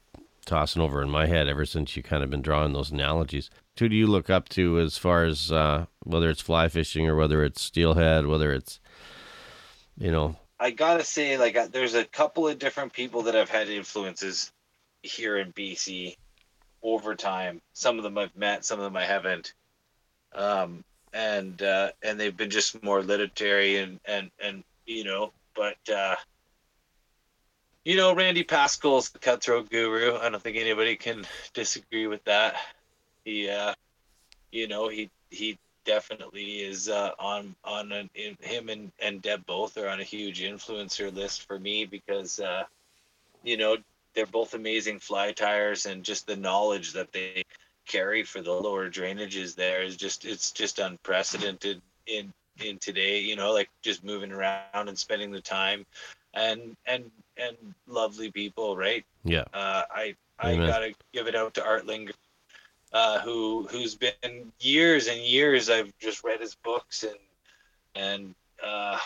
tossing 0.47 0.83
over 0.83 1.03
in 1.03 1.11
my 1.11 1.27
head 1.27 1.49
ever 1.49 1.67
since 1.67 1.97
you 1.97 2.03
kind 2.03 2.23
of 2.23 2.31
been 2.31 2.43
drawing 2.43 2.73
those 2.73 2.91
analogies. 2.91 3.51
Who 3.79 3.89
do 3.89 3.97
you 3.97 4.07
look 4.07 4.31
up 4.31 4.49
to 4.51 4.81
as 4.81 4.97
far 4.97 5.25
as 5.25 5.53
uh, 5.53 5.87
whether 6.05 6.31
it's 6.31 6.41
fly 6.41 6.69
fishing 6.69 7.07
or 7.07 7.15
whether 7.15 7.45
it's 7.45 7.61
steelhead, 7.61 8.27
whether 8.27 8.53
it's 8.53 8.81
you 9.99 10.11
know 10.11 10.37
I 10.59 10.71
gotta 10.71 11.05
say, 11.05 11.37
like, 11.37 11.57
uh, 11.57 11.69
there's 11.71 11.95
a 11.95 12.05
couple 12.05 12.49
of 12.49 12.59
different 12.59 12.93
people 12.95 13.23
that 13.23 13.35
have 13.35 13.51
had 13.51 13.69
influences 13.69 14.51
here 15.03 15.39
in 15.39 15.53
BC 15.53 16.17
over 16.83 17.15
time. 17.15 17.61
Some 17.73 17.99
of 17.99 18.05
them 18.05 18.19
I've 18.19 18.37
met, 18.37 18.65
some 18.65 18.79
of 18.79 18.85
them 18.85 18.97
I 18.97 19.05
haven't. 19.05 19.55
Um, 20.35 20.85
and 21.13 21.63
uh, 21.63 21.91
and 22.03 22.21
they've 22.21 22.37
been 22.37 22.51
just 22.51 22.83
more 22.83 23.03
literary 23.03 23.79
and 23.79 24.01
and 24.05 24.31
and 24.39 24.65
you 24.87 25.05
know, 25.05 25.33
but 25.55 25.77
uh, 25.93 26.17
you 27.87 27.97
know, 27.97 28.15
Randy 28.15 28.43
Pascal's 28.43 29.11
the 29.11 29.21
cutthroat 29.21 29.71
guru. 29.71 30.17
I 30.17 30.29
don't 30.29 30.43
think 30.43 30.57
anybody 30.57 30.97
can 30.97 31.25
disagree 31.55 32.09
with 32.09 32.25
that. 32.25 32.57
He, 33.25 33.49
uh, 33.49 33.75
you 34.51 34.69
know, 34.69 34.89
he 34.89 35.11
he 35.31 35.59
definitely 35.85 36.63
is 36.63 36.89
uh, 36.89 37.13
on 37.19 37.55
on 37.65 37.93
an, 37.93 38.11
in, 38.15 38.37
him 38.41 38.69
and 38.69 38.91
and 39.01 39.23
Deb 39.23 39.47
both 39.47 39.79
are 39.79 39.89
on 39.89 40.01
a 40.01 40.05
huge 40.05 40.43
influencer 40.43 41.15
list 41.15 41.47
for 41.47 41.59
me 41.59 41.85
because 41.87 42.41
uh, 42.41 42.65
you 43.45 43.57
know 43.57 43.77
they're 44.17 44.27
both 44.27 44.55
amazing 44.55 45.01
fly 45.01 45.33
tyers 45.33 45.87
and 45.87 46.05
just 46.05 46.27
the 46.27 46.37
knowledge 46.37 46.95
that 46.95 47.13
they 47.13 47.45
carry 47.87 48.25
for 48.25 48.43
the 48.43 48.53
lower 48.53 48.91
drainages 48.91 49.55
there 49.55 49.83
is 49.83 49.97
just 49.97 50.25
it's 50.25 50.53
just 50.53 50.81
unprecedented 50.81 51.83
in 52.07 52.33
in 52.65 52.79
today 52.79 53.21
you 53.21 53.37
know 53.37 53.53
like 53.53 53.71
just 53.83 54.05
moving 54.05 54.33
around 54.33 54.89
and 54.89 54.99
spending 54.99 55.31
the 55.31 55.41
time 55.43 55.87
and 56.35 56.77
and 56.87 57.11
and 57.37 57.57
lovely 57.87 58.33
people 58.33 58.77
right 58.77 59.05
yeah 59.25 59.45
uh, 59.55 59.83
I 59.91 60.17
I 60.39 60.57
Amen. 60.57 60.69
gotta 60.69 60.95
give 61.13 61.29
it 61.29 61.35
out 61.37 61.55
to 61.55 61.65
Art 61.65 61.87
Lingren, 61.87 62.13
uh, 62.93 63.21
who 63.21 63.67
who's 63.71 63.95
been 63.95 64.53
years 64.61 65.09
and 65.09 65.21
years. 65.21 65.71
I've 65.71 65.93
just 65.99 66.25
read 66.25 66.41
his 66.41 66.55
books 66.57 67.05
and 67.05 67.19
and 67.95 68.35
uh, 68.63 68.99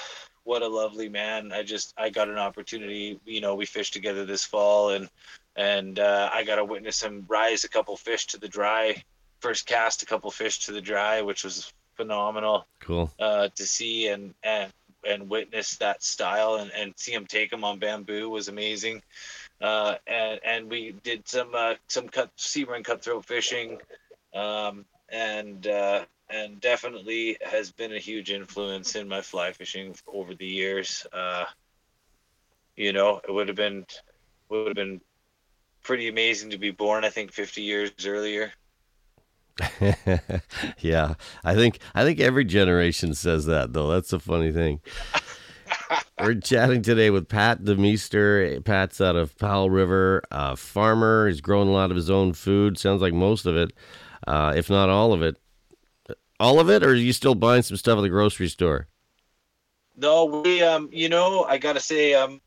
what 0.45 0.63
a 0.63 0.69
lovely 0.69 1.09
man. 1.09 1.53
I 1.53 1.63
just 1.63 1.95
I 1.97 2.11
got 2.11 2.29
an 2.29 2.39
opportunity. 2.39 3.21
You 3.25 3.41
know, 3.41 3.55
we 3.55 3.67
fished 3.67 3.93
together 3.93 4.25
this 4.25 4.45
fall 4.45 4.91
and 4.91 5.09
and 5.57 5.99
uh, 5.99 6.31
I 6.33 6.45
got 6.45 6.57
to 6.57 6.65
witness 6.65 7.03
him 7.03 7.25
rise 7.29 7.65
a 7.65 7.69
couple 7.69 7.97
fish 7.97 8.27
to 8.29 8.39
the 8.39 8.49
dry 8.49 9.03
first 9.41 9.67
cast 9.67 10.03
a 10.03 10.07
couple 10.07 10.31
fish 10.31 10.67
to 10.67 10.73
the 10.73 10.81
dry, 10.81 11.23
which 11.23 11.45
was 11.45 11.73
phenomenal 11.97 12.67
Cool. 12.81 13.11
uh, 13.19 13.49
to 13.57 13.67
see 13.67 14.09
and 14.09 14.35
and 14.43 14.73
and 15.07 15.31
witness 15.31 15.77
that 15.79 16.03
style 16.03 16.57
and, 16.57 16.71
and 16.73 16.93
see 16.97 17.13
him 17.13 17.27
take 17.27 17.51
them 17.51 17.65
on 17.65 17.79
bamboo 17.79 18.29
was 18.29 18.49
amazing. 18.49 19.03
Uh, 19.61 19.97
and 20.07 20.41
and 20.45 20.71
we 20.71 20.93
did 21.03 21.27
some 21.27 21.51
uh, 21.55 21.75
some 21.89 22.09
cut 22.09 22.31
sea 22.37 22.65
run 22.65 22.83
cutthroat 22.83 23.25
fishing, 23.27 23.79
um, 24.35 24.85
and 25.11 25.67
uh, 25.67 26.05
and 26.33 26.61
definitely 26.61 27.37
has 27.43 27.73
been 27.73 27.93
a 27.93 27.99
huge 27.99 28.31
influence 28.31 28.95
in 28.95 29.09
my 29.09 29.21
fly 29.21 29.53
fishing 29.53 29.95
over 30.07 30.35
the 30.35 30.47
years. 30.47 31.07
Uh, 31.13 31.45
you 32.77 32.93
know, 32.93 33.21
it 33.27 33.33
would 33.33 33.49
have 33.49 33.57
been 33.57 33.85
would 34.49 34.69
have 34.69 34.77
been 34.77 35.01
pretty 35.83 36.09
amazing 36.09 36.51
to 36.51 36.59
be 36.59 36.71
born. 36.71 37.05
I 37.05 37.11
think 37.11 37.33
50 37.33 37.63
years 37.63 37.91
earlier. 38.07 38.53
yeah, 40.79 41.15
I 41.45 41.55
think 41.55 41.81
I 41.95 42.05
think 42.05 42.21
every 42.21 42.45
generation 42.45 43.15
says 43.15 43.47
that 43.47 43.73
though. 43.73 43.89
That's 43.89 44.13
a 44.13 44.19
funny 44.19 44.53
thing. 44.53 44.81
We're 46.19 46.35
chatting 46.35 46.83
today 46.83 47.11
with 47.11 47.29
Pat 47.29 47.63
DeMeester. 47.63 48.65
Pat's 48.65 49.01
out 49.01 49.17
of 49.17 49.37
Powell 49.39 49.71
River, 49.71 50.23
a 50.31 50.57
farmer. 50.57 51.29
He's 51.29 51.41
growing 51.41 51.69
a 51.69 51.73
lot 51.73 51.91
of 51.91 51.97
his 51.97 52.11
own 52.11 52.33
food. 52.35 52.79
Sounds 52.79 53.01
like 53.01 53.15
most 53.15 53.47
of 53.47 53.57
it, 53.57 53.73
uh, 54.27 54.53
if 54.55 54.69
not 54.69 54.91
all 54.91 55.13
of 55.13 55.23
it. 55.23 55.37
All 56.41 56.59
of 56.59 56.71
it, 56.71 56.83
or 56.83 56.89
are 56.89 56.95
you 56.95 57.13
still 57.13 57.35
buying 57.35 57.63
some 57.63 57.77
stuff 57.77 57.99
at 57.99 58.01
the 58.01 58.09
grocery 58.09 58.49
store? 58.49 58.89
No, 59.95 60.25
we 60.25 60.63
um, 60.63 60.89
you 60.91 61.11
know, 61.11 61.45
I 61.45 61.59
gotta 61.59 61.81
say, 61.81 62.15
um, 62.15 62.41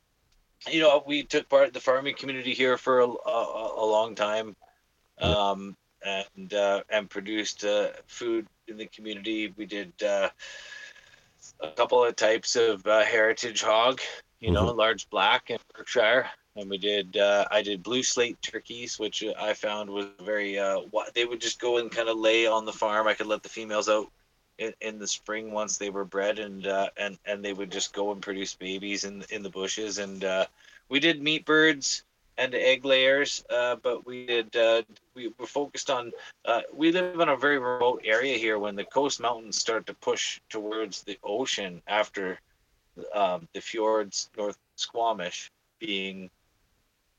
you 0.67 0.81
know, 0.81 1.03
we 1.05 1.21
took 1.21 1.47
part 1.47 1.67
in 1.67 1.73
the 1.73 1.79
farming 1.79 2.15
community 2.15 2.55
here 2.55 2.75
for 2.75 3.01
a, 3.01 3.07
a, 3.07 3.73
a 3.77 3.85
long 3.85 4.15
time, 4.15 4.55
um, 5.19 5.77
and 6.03 6.53
uh, 6.55 6.81
and 6.89 7.07
produced 7.07 7.63
uh, 7.65 7.89
food 8.07 8.47
in 8.67 8.77
the 8.77 8.87
community. 8.87 9.53
We 9.55 9.67
did 9.67 9.93
uh, 10.01 10.29
a 11.59 11.71
couple 11.71 12.03
of 12.03 12.15
types 12.15 12.55
of 12.55 12.85
uh, 12.87 13.03
heritage 13.03 13.61
hog, 13.61 14.01
you 14.39 14.49
know, 14.49 14.65
large 14.71 15.07
black 15.11 15.51
in 15.51 15.59
Berkshire, 15.75 16.25
and 16.55 16.69
we 16.69 16.77
did. 16.77 17.17
Uh, 17.17 17.45
I 17.49 17.61
did 17.61 17.83
blue 17.83 18.03
slate 18.03 18.41
turkeys, 18.41 18.99
which 18.99 19.23
I 19.39 19.53
found 19.53 19.89
was 19.89 20.07
very. 20.21 20.59
Uh, 20.59 20.81
they 21.15 21.25
would 21.25 21.41
just 21.41 21.59
go 21.59 21.77
and 21.77 21.91
kind 21.91 22.09
of 22.09 22.17
lay 22.17 22.45
on 22.45 22.65
the 22.65 22.73
farm. 22.73 23.07
I 23.07 23.13
could 23.13 23.27
let 23.27 23.43
the 23.43 23.49
females 23.49 23.89
out 23.89 24.11
in, 24.57 24.73
in 24.81 24.99
the 24.99 25.07
spring 25.07 25.51
once 25.51 25.77
they 25.77 25.89
were 25.89 26.05
bred 26.05 26.39
and 26.39 26.67
uh, 26.67 26.89
and 26.97 27.17
and 27.25 27.43
they 27.43 27.53
would 27.53 27.71
just 27.71 27.93
go 27.93 28.11
and 28.11 28.21
produce 28.21 28.53
babies 28.53 29.03
in 29.03 29.23
in 29.29 29.43
the 29.43 29.49
bushes 29.49 29.97
and 29.97 30.23
uh, 30.23 30.45
we 30.89 30.99
did 30.99 31.21
meat 31.21 31.45
birds 31.45 32.03
and 32.37 32.53
egg 32.55 32.85
layers 32.85 33.43
uh, 33.49 33.75
but 33.77 34.05
we 34.05 34.25
did 34.25 34.55
uh, 34.55 34.81
we 35.15 35.33
were 35.39 35.47
focused 35.47 35.89
on 35.89 36.11
we 36.73 36.91
live 36.91 37.19
in 37.19 37.29
a 37.29 37.37
very 37.37 37.57
remote 37.57 38.01
area 38.05 38.37
here 38.37 38.59
when 38.59 38.75
the 38.75 38.85
coast 38.85 39.19
mountains 39.19 39.57
start 39.57 39.85
to 39.87 39.93
push 39.95 40.39
towards 40.49 41.03
the 41.03 41.17
ocean 41.23 41.81
after 41.87 42.39
um, 43.13 43.47
the 43.53 43.61
fjords 43.61 44.29
north 44.37 44.57
squamish 44.75 45.51
being 45.79 46.29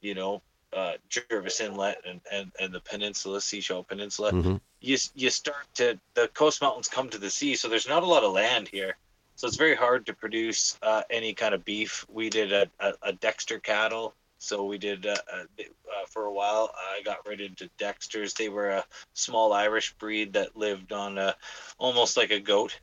you 0.05 0.15
know 0.15 0.43
uh, 0.75 0.95
Jervis 1.09 1.61
Inlet 1.61 2.01
and, 2.07 2.21
and, 2.33 2.53
and 2.61 2.75
the 2.75 2.81
peninsula, 2.81 3.39
Sechelt 3.39 3.87
Peninsula, 3.89 4.33
Mhm. 4.33 4.61
you 4.81 4.99
you 5.15 5.31
start 5.31 5.67
to 5.75 5.99
the 6.15 6.29
coast 6.29 6.61
mountains 6.61 6.89
come 6.89 7.09
to 7.11 7.19
the 7.19 7.31
sea, 7.31 7.55
so 7.57 7.69
there's 7.69 7.89
not 7.89 8.03
a 8.03 8.07
lot 8.07 8.25
of 8.25 8.33
land 8.33 8.69
here, 8.69 8.97
so 9.37 9.47
it's 9.47 9.57
very 9.57 9.77
hard 9.77 10.05
to 10.07 10.13
produce 10.13 10.77
uh, 10.83 11.03
any 11.11 11.33
kind 11.33 11.55
of 11.55 11.65
beef. 11.65 12.05
We 12.09 12.29
did 12.29 12.53
a, 12.53 12.69
a, 12.81 12.93
a 13.03 13.13
Dexter 13.13 13.61
cattle, 13.61 14.15
so 14.39 14.65
we 14.65 14.79
did 14.79 15.07
uh, 15.07 15.17
uh, 15.33 15.45
uh, 15.63 16.07
for 16.11 16.25
a 16.27 16.33
while. 16.33 16.75
I 16.77 17.03
got 17.03 17.27
right 17.27 17.41
into 17.41 17.71
Dexters. 17.79 18.35
They 18.35 18.49
were 18.49 18.71
a 18.71 18.85
small 19.15 19.53
Irish 19.53 19.95
breed 19.95 20.33
that 20.33 20.57
lived 20.57 20.93
on 20.93 21.19
a, 21.19 21.37
almost 21.79 22.17
like 22.17 22.33
a 22.33 22.41
goat, 22.41 22.79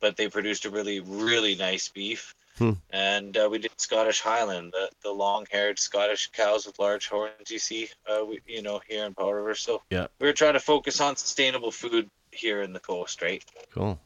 but 0.00 0.16
they 0.16 0.28
produced 0.28 0.66
a 0.66 0.70
really 0.70 1.00
really 1.00 1.56
nice 1.56 1.88
beef. 1.88 2.34
Hmm. 2.58 2.72
And 2.90 3.36
uh, 3.36 3.48
we 3.50 3.58
did 3.58 3.70
Scottish 3.78 4.20
Highland, 4.20 4.72
the, 4.72 4.90
the 5.02 5.10
long-haired 5.10 5.78
Scottish 5.78 6.30
cows 6.32 6.66
with 6.66 6.78
large 6.78 7.08
horns. 7.08 7.50
You 7.50 7.58
see, 7.58 7.88
uh, 8.06 8.24
we, 8.24 8.40
you 8.46 8.62
know, 8.62 8.80
here 8.86 9.06
in 9.06 9.14
Powell 9.14 9.32
River. 9.34 9.54
So 9.54 9.82
Yeah. 9.90 10.08
we 10.20 10.26
were 10.26 10.32
trying 10.32 10.52
to 10.54 10.60
focus 10.60 11.00
on 11.00 11.16
sustainable 11.16 11.70
food 11.70 12.08
here 12.32 12.62
in 12.62 12.72
the 12.72 12.80
coast, 12.80 13.22
right? 13.22 13.42
Cool. 13.72 13.98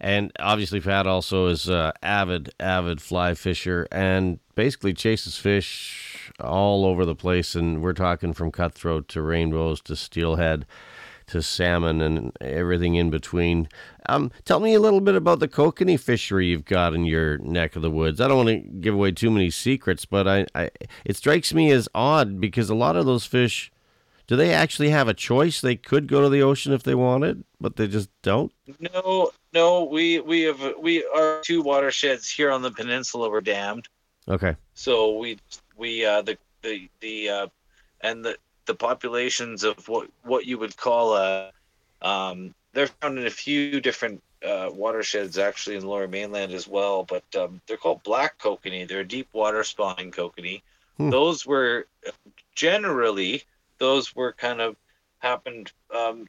And 0.00 0.32
obviously, 0.40 0.80
Pat 0.80 1.06
also 1.06 1.46
is 1.46 1.68
uh, 1.68 1.92
avid, 2.02 2.52
avid 2.58 3.00
fly 3.00 3.34
fisher 3.34 3.86
and 3.92 4.40
basically 4.54 4.94
chases 4.94 5.36
fish 5.36 6.32
all 6.40 6.84
over 6.84 7.04
the 7.04 7.14
place. 7.14 7.54
And 7.54 7.82
we're 7.82 7.92
talking 7.92 8.32
from 8.32 8.50
cutthroat 8.50 9.08
to 9.08 9.22
rainbows 9.22 9.80
to 9.82 9.94
steelhead 9.96 10.66
to 11.28 11.42
salmon 11.42 12.00
and 12.00 12.32
everything 12.40 12.94
in 12.94 13.10
between. 13.10 13.68
Um, 14.08 14.30
tell 14.44 14.60
me 14.60 14.74
a 14.74 14.80
little 14.80 15.00
bit 15.00 15.14
about 15.14 15.38
the 15.40 15.48
kokanee 15.48 15.98
fishery 15.98 16.46
you've 16.46 16.64
got 16.64 16.94
in 16.94 17.04
your 17.04 17.38
neck 17.38 17.76
of 17.76 17.82
the 17.82 17.90
woods. 17.90 18.20
I 18.20 18.28
don't 18.28 18.44
want 18.44 18.48
to 18.48 18.68
give 18.80 18.94
away 18.94 19.12
too 19.12 19.30
many 19.30 19.50
secrets, 19.50 20.04
but 20.04 20.26
I, 20.26 20.46
I 20.54 20.70
it 21.04 21.16
strikes 21.16 21.54
me 21.54 21.70
as 21.70 21.88
odd 21.94 22.40
because 22.40 22.70
a 22.70 22.74
lot 22.74 22.96
of 22.96 23.06
those 23.06 23.26
fish. 23.26 23.70
Do 24.28 24.36
they 24.36 24.52
actually 24.52 24.90
have 24.90 25.08
a 25.08 25.14
choice? 25.14 25.60
They 25.60 25.76
could 25.76 26.06
go 26.06 26.22
to 26.22 26.28
the 26.28 26.42
ocean 26.42 26.72
if 26.72 26.84
they 26.84 26.94
wanted, 26.94 27.44
but 27.60 27.76
they 27.76 27.86
just 27.88 28.08
don't. 28.22 28.52
No, 28.78 29.30
no, 29.52 29.84
we 29.84 30.20
we 30.20 30.42
have 30.42 30.74
we 30.80 31.04
our 31.14 31.40
two 31.42 31.60
watersheds 31.60 32.30
here 32.30 32.50
on 32.50 32.62
the 32.62 32.70
peninsula 32.70 33.28
were 33.28 33.40
dammed. 33.40 33.88
Okay. 34.28 34.56
So 34.74 35.18
we 35.18 35.38
we 35.76 36.06
uh, 36.06 36.22
the 36.22 36.38
the 36.62 36.88
the 37.00 37.28
uh, 37.28 37.46
and 38.00 38.24
the 38.24 38.36
the 38.66 38.74
populations 38.74 39.64
of 39.64 39.88
what 39.88 40.08
what 40.22 40.46
you 40.46 40.58
would 40.58 40.76
call 40.76 41.16
a 41.16 41.50
um, 42.00 42.54
they're 42.72 42.86
found 42.86 43.18
in 43.18 43.26
a 43.26 43.30
few 43.30 43.80
different 43.80 44.22
uh, 44.44 44.70
watersheds 44.72 45.38
actually 45.38 45.76
in 45.76 45.82
the 45.82 45.88
lower 45.88 46.08
mainland 46.08 46.52
as 46.52 46.66
well, 46.66 47.04
but 47.04 47.22
um, 47.36 47.60
they're 47.66 47.76
called 47.76 48.02
black 48.02 48.38
kokanee. 48.38 48.88
They're 48.88 49.04
deep 49.04 49.28
water 49.32 49.62
spawning 49.62 50.10
kokanee. 50.10 50.62
Hmm. 50.96 51.10
Those 51.10 51.46
were 51.46 51.86
generally 52.54 53.42
those 53.78 54.14
were 54.14 54.32
kind 54.32 54.60
of 54.60 54.76
happened 55.18 55.72
um, 55.94 56.26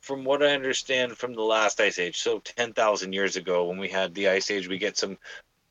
from 0.00 0.24
what 0.24 0.42
I 0.42 0.54
understand 0.54 1.16
from 1.16 1.34
the 1.34 1.42
last 1.42 1.80
ice 1.80 1.98
age. 1.98 2.20
So 2.20 2.40
ten 2.40 2.72
thousand 2.72 3.12
years 3.12 3.36
ago, 3.36 3.66
when 3.66 3.78
we 3.78 3.88
had 3.88 4.14
the 4.14 4.28
ice 4.28 4.50
age, 4.50 4.68
we 4.68 4.78
get 4.78 4.96
some 4.96 5.18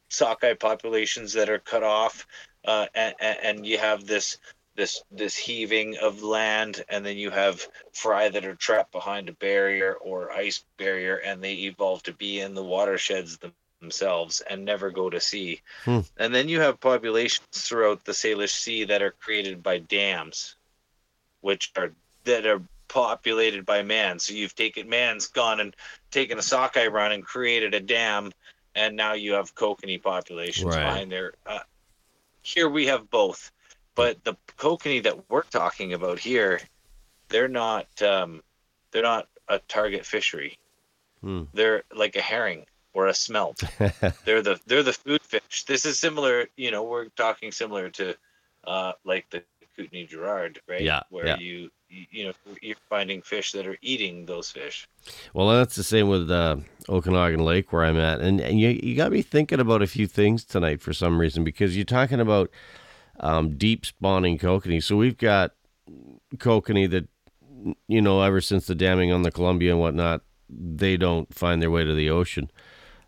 sockeye 0.09 0.53
populations 0.53 1.33
that 1.33 1.49
are 1.49 1.59
cut 1.59 1.83
off, 1.83 2.27
uh, 2.65 2.87
and, 2.93 3.15
and 3.21 3.65
you 3.65 3.77
have 3.77 4.05
this 4.05 4.37
this 4.75 5.03
this 5.11 5.35
heaving 5.35 5.97
of 5.97 6.23
land, 6.23 6.83
and 6.89 7.05
then 7.05 7.17
you 7.17 7.29
have 7.29 7.67
fry 7.93 8.29
that 8.29 8.45
are 8.45 8.55
trapped 8.55 8.91
behind 8.91 9.29
a 9.29 9.33
barrier 9.33 9.93
or 9.93 10.31
ice 10.31 10.63
barrier, 10.77 11.17
and 11.17 11.43
they 11.43 11.53
evolve 11.53 12.03
to 12.03 12.13
be 12.13 12.39
in 12.39 12.53
the 12.53 12.63
watersheds 12.63 13.39
themselves 13.81 14.41
and 14.41 14.63
never 14.63 14.89
go 14.89 15.09
to 15.09 15.19
sea. 15.19 15.61
Hmm. 15.83 15.99
And 16.17 16.33
then 16.33 16.47
you 16.47 16.61
have 16.61 16.79
populations 16.79 17.47
throughout 17.51 18.05
the 18.05 18.13
Salish 18.13 18.53
Sea 18.53 18.85
that 18.85 19.01
are 19.01 19.11
created 19.11 19.61
by 19.61 19.79
dams, 19.79 20.55
which 21.41 21.71
are 21.75 21.91
that 22.23 22.45
are 22.45 22.61
populated 22.87 23.65
by 23.65 23.81
man. 23.83 24.19
So 24.19 24.33
you've 24.33 24.55
taken 24.55 24.89
man's 24.89 25.27
gone 25.27 25.59
and 25.59 25.75
taken 26.11 26.37
a 26.37 26.41
sockeye 26.43 26.87
run 26.87 27.11
and 27.11 27.23
created 27.23 27.73
a 27.73 27.79
dam, 27.79 28.31
and 28.75 28.95
now 28.95 29.13
you 29.13 29.33
have 29.33 29.55
kokanee 29.55 30.01
populations 30.01 30.75
Right. 30.75 30.83
behind 30.83 31.11
there. 31.11 31.33
Uh, 31.45 31.59
here 32.41 32.69
we 32.69 32.87
have 32.87 33.09
both, 33.09 33.51
but 34.01 34.23
the 34.23 34.35
kokanee 34.57 35.03
that 35.03 35.29
we're 35.29 35.43
talking 35.43 35.93
about 35.93 36.19
here, 36.19 36.59
they're 37.29 37.47
not 37.47 37.87
um, 38.01 38.41
they're 38.91 39.03
not 39.03 39.27
a 39.47 39.59
target 39.59 40.05
fishery. 40.05 40.57
Hmm. 41.21 41.43
They're 41.53 41.83
like 41.95 42.15
a 42.15 42.21
herring 42.21 42.65
or 42.93 43.07
a 43.07 43.13
smelt. 43.13 43.63
they're 44.25 44.41
the 44.41 44.59
they're 44.65 44.83
the 44.83 44.93
food 44.93 45.21
fish. 45.21 45.65
This 45.65 45.85
is 45.85 45.99
similar. 45.99 46.47
You 46.57 46.71
know, 46.71 46.83
we're 46.83 47.09
talking 47.09 47.51
similar 47.51 47.89
to 47.91 48.15
uh, 48.65 48.93
like 49.03 49.29
the 49.29 49.43
Kootenay 49.75 50.05
Gerrard, 50.05 50.61
right? 50.67 50.81
Yeah, 50.81 51.01
Where 51.09 51.27
yeah. 51.27 51.37
you 51.37 51.69
you 51.89 52.25
know 52.25 52.33
you're 52.61 52.77
finding 52.89 53.21
fish 53.21 53.51
that 53.51 53.67
are 53.67 53.77
eating 53.81 54.25
those 54.25 54.49
fish. 54.49 54.87
Well, 55.33 55.49
that's 55.49 55.75
the 55.75 55.83
same 55.83 56.07
with 56.07 56.29
uh, 56.31 56.57
Okanagan 56.89 57.43
Lake 57.43 57.71
where 57.71 57.83
I'm 57.83 57.97
at, 57.97 58.21
and 58.21 58.39
and 58.41 58.59
you 58.59 58.79
you 58.81 58.95
got 58.95 59.11
me 59.11 59.21
thinking 59.21 59.59
about 59.59 59.81
a 59.81 59.87
few 59.87 60.07
things 60.07 60.43
tonight 60.43 60.81
for 60.81 60.93
some 60.93 61.19
reason 61.19 61.43
because 61.43 61.75
you're 61.75 61.85
talking 61.85 62.19
about 62.19 62.49
um, 63.21 63.57
deep 63.57 63.85
spawning 63.85 64.37
kokanee. 64.37 64.83
So 64.83 64.97
we've 64.97 65.17
got 65.17 65.51
kokanee 66.35 66.89
that 66.89 67.07
you 67.87 68.01
know 68.01 68.21
ever 68.21 68.41
since 68.41 68.67
the 68.67 68.75
damming 68.75 69.11
on 69.11 69.21
the 69.21 69.31
Columbia 69.31 69.71
and 69.71 69.79
whatnot, 69.79 70.21
they 70.49 70.97
don't 70.97 71.33
find 71.33 71.61
their 71.61 71.71
way 71.71 71.85
to 71.85 71.93
the 71.93 72.09
ocean. 72.09 72.51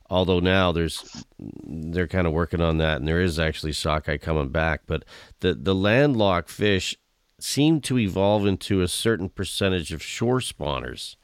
Although 0.10 0.40
now 0.40 0.72
there's 0.72 1.26
they're 1.40 2.08
kind 2.08 2.28
of 2.28 2.34
working 2.34 2.62
on 2.62 2.78
that, 2.78 2.98
and 2.98 3.08
there 3.08 3.22
is 3.22 3.40
actually 3.40 3.74
sockeye 3.74 4.18
coming 4.18 4.50
back. 4.50 4.82
But 4.86 5.04
the 5.40 5.56
the 5.56 5.76
landlocked 5.76 6.50
fish 6.50 6.96
seem 7.40 7.82
to 7.82 7.98
evolve 7.98 8.46
into 8.46 8.82
a 8.82 8.88
certain 8.88 9.28
percentage 9.28 9.92
of 9.92 10.02
shore 10.02 10.40
spawners. 10.40 11.16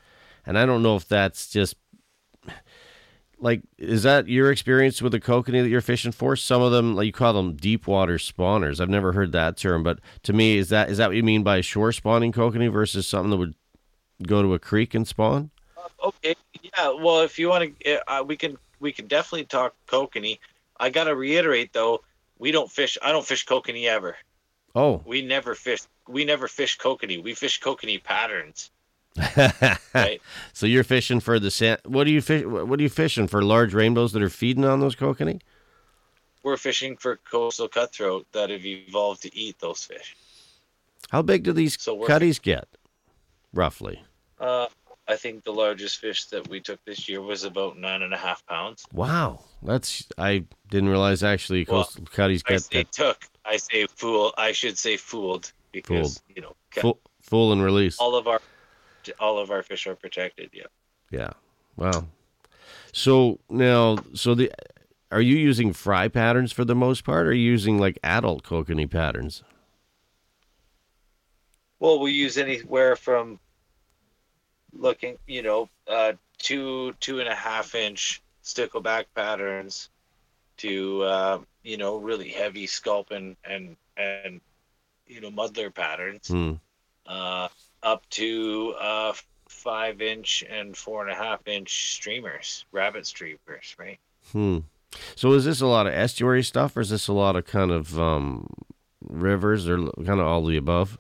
And 0.46 0.58
I 0.58 0.66
don't 0.66 0.84
know 0.84 0.96
if 0.96 1.08
that's 1.08 1.50
just 1.50 1.76
like 3.42 3.62
is 3.78 4.04
that 4.04 4.28
your 4.28 4.52
experience 4.52 5.02
with 5.02 5.12
the 5.12 5.20
kokanee 5.20 5.62
that 5.64 5.70
you're 5.70 5.82
fishing 5.82 6.12
for? 6.12 6.36
Some 6.36 6.62
of 6.62 6.72
them, 6.72 6.96
like 6.96 7.06
you 7.06 7.12
call 7.12 7.34
them 7.34 7.56
deep 7.56 7.88
water 7.88 8.18
spawners. 8.18 8.80
I've 8.80 8.90
never 8.90 9.12
heard 9.14 9.32
that 9.32 9.58
term, 9.58 9.84
but 9.84 10.00
to 10.24 10.34
me, 10.34 10.58
is 10.58 10.70
that 10.70 10.90
is 10.90 10.98
that 10.98 11.08
what 11.08 11.16
you 11.16 11.24
mean 11.24 11.44
by 11.44 11.62
shore 11.62 11.92
spawning 11.92 12.32
kokanee 12.32 12.72
versus 12.72 13.08
something 13.08 13.30
that 13.32 13.38
would 13.38 13.56
go 14.26 14.42
to 14.42 14.54
a 14.54 14.60
creek 14.60 14.94
and 14.94 15.08
spawn? 15.08 15.52
Okay, 16.04 16.36
yeah. 16.62 16.94
Well, 17.02 17.22
if 17.22 17.40
you 17.40 17.50
want 17.50 17.80
to, 17.80 18.12
uh, 18.12 18.24
we 18.24 18.36
can 18.36 18.58
we 18.80 18.92
can 18.92 19.08
definitely 19.08 19.46
talk 19.46 19.74
kokanee. 19.88 20.40
I 20.80 20.90
gotta 20.90 21.16
reiterate 21.16 21.74
though, 21.74 22.02
we 22.38 22.52
don't 22.52 22.72
fish. 22.72 22.98
I 23.02 23.12
don't 23.12 23.26
fish 23.26 23.46
kokanee 23.46 23.86
ever. 23.86 24.16
Oh, 24.76 25.02
We 25.06 25.22
never 25.22 25.56
fish. 25.56 25.82
We 26.08 26.26
never 26.26 26.48
fish 26.48 26.78
kokanee. 26.78 27.24
We 27.24 27.34
fish 27.34 27.60
kokanee 27.60 28.04
patterns. 28.04 28.72
Right. 29.18 30.22
so 30.54 30.66
you're 30.66 30.84
fishing 30.84 31.20
for 31.20 31.40
the 31.40 31.52
sand. 31.52 31.80
What 31.86 32.08
are 32.08 32.12
you 32.12 32.22
fish? 32.22 32.46
What 32.46 32.80
are 32.80 32.84
you 32.84 32.90
fishing 32.90 33.28
for? 33.28 33.42
Large 33.42 33.74
rainbows 33.74 34.14
that 34.14 34.22
are 34.22 34.30
feeding 34.30 34.66
on 34.66 34.80
those 34.80 34.96
kokanee? 34.96 35.42
We're 36.44 36.58
fishing 36.58 36.96
for 36.96 37.18
coastal 37.18 37.68
cutthroat 37.68 38.26
that 38.32 38.50
have 38.50 38.66
evolved 38.66 39.24
to 39.24 39.36
eat 39.36 39.60
those 39.60 39.84
fish. 39.84 40.16
How 41.10 41.22
big 41.22 41.44
do 41.44 41.54
these 41.54 41.82
So 41.82 41.98
cutties 42.06 42.40
get, 42.40 42.68
roughly? 43.54 44.02
Uh, 44.40 44.68
I 45.08 45.16
think 45.16 45.44
the 45.44 45.52
largest 45.52 45.98
fish 46.00 46.26
that 46.26 46.48
we 46.48 46.60
took 46.60 46.84
this 46.86 47.10
year 47.10 47.20
was 47.20 47.44
about 47.44 47.78
nine 47.78 48.04
and 48.04 48.14
a 48.14 48.18
half 48.18 48.46
pounds. 48.46 48.86
Wow, 48.94 49.44
that's 49.64 50.08
I 50.18 50.46
didn't 50.70 50.90
realize 50.90 51.24
actually 51.24 51.66
Well, 51.68 51.84
coastal 51.84 52.06
cutties 52.06 52.44
I 52.46 52.52
get 52.52 52.70
that 52.72 52.92
took. 52.92 53.26
I 53.44 53.58
say 53.58 53.88
fool. 53.88 54.34
I 54.38 54.52
should 54.52 54.78
say 54.78 54.98
fooled 54.98 55.52
because 55.72 56.22
you 56.34 56.42
know 56.44 56.56
full, 56.72 57.00
full 57.22 57.52
and 57.52 57.64
release. 57.64 57.98
all 58.00 58.16
of 58.16 58.28
our 58.28 58.40
all 59.20 59.38
of 59.38 59.52
our 59.52 59.64
fish 59.64 59.88
are 59.88 59.96
protected. 59.96 60.50
Yeah. 60.54 60.64
Yeah. 61.12 61.32
Wow. 61.76 62.08
So 62.92 63.40
now, 63.50 63.98
so 64.14 64.36
the 64.36 64.52
are 65.12 65.22
you 65.22 65.38
using 65.38 65.74
fry 65.74 66.08
patterns 66.08 66.52
for 66.52 66.66
the 66.66 66.76
most 66.76 67.04
part, 67.04 67.26
or 67.26 67.30
are 67.30 67.34
you 67.34 67.50
using 67.52 67.80
like 67.80 67.98
adult 68.04 68.44
kokanee 68.44 68.90
patterns? 68.90 69.44
Well, 71.80 72.00
we 72.00 72.12
use 72.12 72.38
anywhere 72.38 72.96
from 72.96 73.40
looking, 74.74 75.18
you 75.26 75.42
know, 75.42 75.70
uh, 75.88 76.14
two 76.38 76.94
two 77.00 77.20
and 77.20 77.30
a 77.30 77.36
half 77.36 77.76
inch 77.76 78.22
stickleback 78.44 79.06
patterns 79.16 79.90
to 80.58 81.02
uh, 81.04 81.40
you 81.64 81.78
know 81.78 81.98
really 81.98 82.30
heavy 82.30 82.68
sculpin 82.68 83.36
and 83.44 83.76
and 83.98 84.42
you 85.08 85.22
know 85.22 85.32
muddler 85.32 85.70
patterns 85.70 86.28
Hmm. 86.28 86.54
uh, 87.06 87.48
up 87.84 88.08
to 88.12 88.76
uh, 88.80 89.14
five 89.48 90.02
inch 90.02 90.44
and 90.50 90.76
four 90.76 91.02
and 91.02 91.12
a 91.12 91.16
half 91.16 91.48
inch 91.48 91.94
streamers, 91.94 92.66
rabbit 92.72 93.06
streamers, 93.08 93.76
right? 93.78 94.00
Hmm. 94.32 94.60
So 95.16 95.34
is 95.34 95.46
this 95.46 95.62
a 95.62 95.68
lot 95.68 95.88
of 95.88 95.94
estuary 95.94 96.44
stuff, 96.44 96.76
or 96.76 96.82
is 96.82 96.90
this 96.90 97.08
a 97.08 97.14
lot 97.14 97.36
of 97.36 97.46
kind 97.46 97.72
of 97.72 98.00
um, 98.00 98.48
rivers, 99.02 99.68
or 99.70 99.78
kind 100.06 100.20
of 100.20 100.26
all 100.28 100.44
the 100.46 100.58
above? 100.58 100.98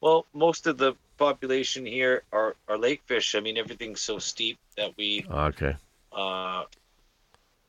Well, 0.00 0.26
most 0.34 0.66
of 0.66 0.76
the 0.78 0.94
population 1.16 1.86
here 1.86 2.24
are, 2.32 2.56
are 2.68 2.76
lake 2.76 3.02
fish. 3.06 3.34
I 3.34 3.40
mean, 3.40 3.56
everything's 3.56 4.00
so 4.00 4.18
steep 4.18 4.58
that 4.76 4.96
we 4.96 5.24
Okay. 5.30 5.76
uh, 6.12 6.64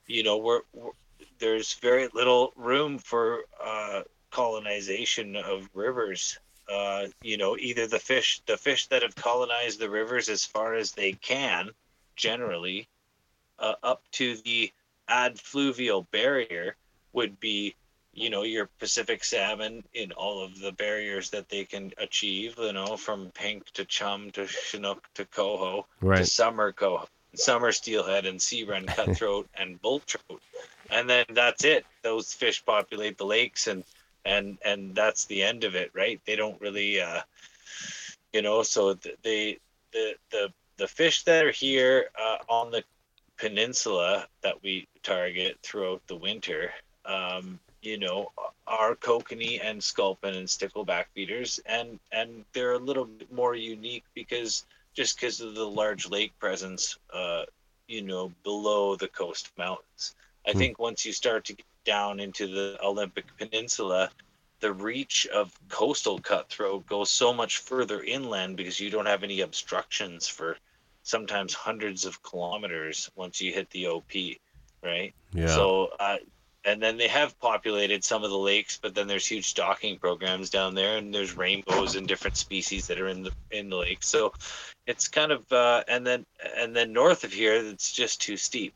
you 0.08 0.24
know, 0.24 0.38
we're, 0.38 0.62
we're 0.74 0.92
there's 1.40 1.74
very 1.74 2.08
little 2.14 2.54
room 2.56 2.98
for 2.98 3.42
uh, 3.64 4.02
colonization 4.32 5.36
of 5.36 5.70
rivers. 5.74 6.40
Uh, 6.72 7.08
you 7.22 7.38
know, 7.38 7.56
either 7.58 7.88
the 7.88 8.00
fish, 8.00 8.42
the 8.48 8.58
fish 8.58 8.88
that 8.88 9.04
have 9.04 9.16
colonized 9.16 9.80
the 9.80 9.90
rivers 9.90 10.30
as 10.30 10.46
far 10.46 10.74
as 10.74 10.92
they 10.92 11.14
can, 11.14 11.70
generally, 12.16 12.88
uh, 13.60 13.76
up 13.84 14.02
to 14.12 14.36
the 14.38 14.72
adfluvial 15.10 16.06
barrier 16.12 16.76
would 17.14 17.40
be, 17.40 17.76
you 18.14 18.30
know, 18.30 18.44
your 18.44 18.70
Pacific 18.80 19.24
salmon 19.24 19.84
in 19.94 20.12
all 20.14 20.44
of 20.44 20.60
the 20.60 20.72
barriers 20.72 21.30
that 21.30 21.50
they 21.50 21.66
can 21.66 21.92
achieve. 21.98 22.56
You 22.58 22.74
know, 22.74 22.98
from 22.98 23.32
pink 23.32 23.70
to 23.72 23.86
chum 23.86 24.32
to 24.32 24.48
chinook 24.48 25.04
to 25.16 25.26
coho 25.26 25.86
to 26.02 26.26
summer 26.26 26.72
coho, 26.72 27.08
summer 27.36 27.72
steelhead 27.72 28.26
and 28.26 28.42
sea 28.42 28.64
run 28.64 28.86
cutthroat 28.88 29.48
and 29.56 29.82
bull 29.82 30.00
trout, 30.00 30.42
and 30.90 31.10
then 31.10 31.26
that's 31.30 31.64
it. 31.64 31.86
Those 32.02 32.34
fish 32.34 32.66
populate 32.66 33.18
the 33.18 33.26
lakes, 33.26 33.68
and 33.68 33.84
and 34.26 34.58
and 34.66 34.96
that's 34.96 35.26
the 35.26 35.44
end 35.44 35.64
of 35.64 35.76
it, 35.76 35.92
right? 35.96 36.22
They 36.26 36.36
don't 36.36 36.62
really, 36.62 37.02
uh, 37.02 37.22
you 38.34 38.42
know. 38.42 38.64
So 38.64 38.94
th- 38.96 39.18
they 39.24 39.58
the 39.94 40.16
the 40.32 40.54
the 40.78 40.88
fish 40.88 41.24
that 41.24 41.46
are 41.46 41.52
here 41.52 42.10
uh, 42.20 42.38
on 42.50 42.72
the 42.72 42.84
peninsula 43.38 44.28
that 44.44 44.62
we 44.64 44.88
target 45.04 45.58
throughout 45.64 46.02
the 46.08 46.16
winter. 46.16 46.72
Um, 47.06 47.60
you 47.82 47.98
know, 47.98 48.32
are 48.68 48.96
kokanee 48.96 49.60
and 49.64 49.84
sculpin 49.84 50.36
and 50.36 50.48
stickleback 50.48 51.06
feeders, 51.16 51.60
and 51.66 52.00
and 52.12 52.46
they're 52.54 52.74
a 52.74 52.80
little 52.80 53.06
bit 53.06 53.32
more 53.32 53.56
unique 53.56 54.04
because 54.16 54.66
just 54.96 55.18
because 55.18 55.42
of 55.42 55.56
the 55.56 55.66
large 55.68 56.10
lake 56.10 56.34
presence, 56.40 56.98
uh, 57.14 57.44
you 57.88 58.02
know, 58.02 58.32
below 58.44 58.96
the 58.96 59.08
coast 59.08 59.52
mountains. 59.58 60.16
I 60.48 60.54
Hmm. 60.54 60.66
think 60.66 60.80
once 60.80 61.06
you 61.06 61.14
start 61.14 61.46
to 61.46 61.54
get 61.54 61.66
down 61.86 62.20
into 62.20 62.48
the 62.48 62.78
Olympic 62.84 63.26
Peninsula, 63.38 64.10
the 64.60 64.74
reach 64.74 65.28
of 65.28 65.58
coastal 65.70 66.20
cutthroat 66.20 66.86
goes 66.88 67.10
so 67.10 67.34
much 67.34 67.60
further 67.60 68.02
inland 68.02 68.58
because 68.58 68.80
you 68.80 68.90
don't 68.90 69.06
have 69.06 69.24
any 69.24 69.42
obstructions 69.42 70.28
for 70.28 70.58
sometimes 71.04 71.54
hundreds 71.54 72.06
of 72.06 72.22
kilometers 72.24 73.10
once 73.16 73.40
you 73.40 73.54
hit 73.54 73.70
the 73.70 73.88
OP, 73.88 74.12
right? 74.84 75.14
Yeah. 75.34 75.48
So, 75.48 75.90
uh, 76.00 76.18
and 76.64 76.82
then 76.82 76.98
they 76.98 77.08
have 77.08 77.40
populated 77.40 78.04
some 78.04 78.24
of 78.24 78.32
the 78.32 78.38
lakes, 78.38 78.80
but 78.82 78.96
then 78.96 79.06
there's 79.08 79.28
huge 79.28 79.46
stocking 79.46 80.00
programs 80.00 80.50
down 80.50 80.74
there, 80.74 80.98
and 80.98 81.14
there's 81.14 81.38
rainbows 81.38 81.96
and 81.96 82.08
different 82.08 82.38
species 82.38 82.88
that 82.88 83.00
are 83.00 83.08
in 83.08 83.22
the 83.22 83.32
in 83.52 83.70
the 83.70 83.76
lake. 83.76 84.02
So, 84.02 84.34
it's 84.88 85.08
kind 85.08 85.32
of 85.32 85.52
uh, 85.52 85.84
and 85.88 86.06
then 86.06 86.26
and 86.58 86.76
then 86.76 86.92
north 86.92 87.24
of 87.24 87.32
here, 87.32 87.54
it's 87.54 87.92
just 87.92 88.20
too 88.20 88.36
steep. 88.36 88.74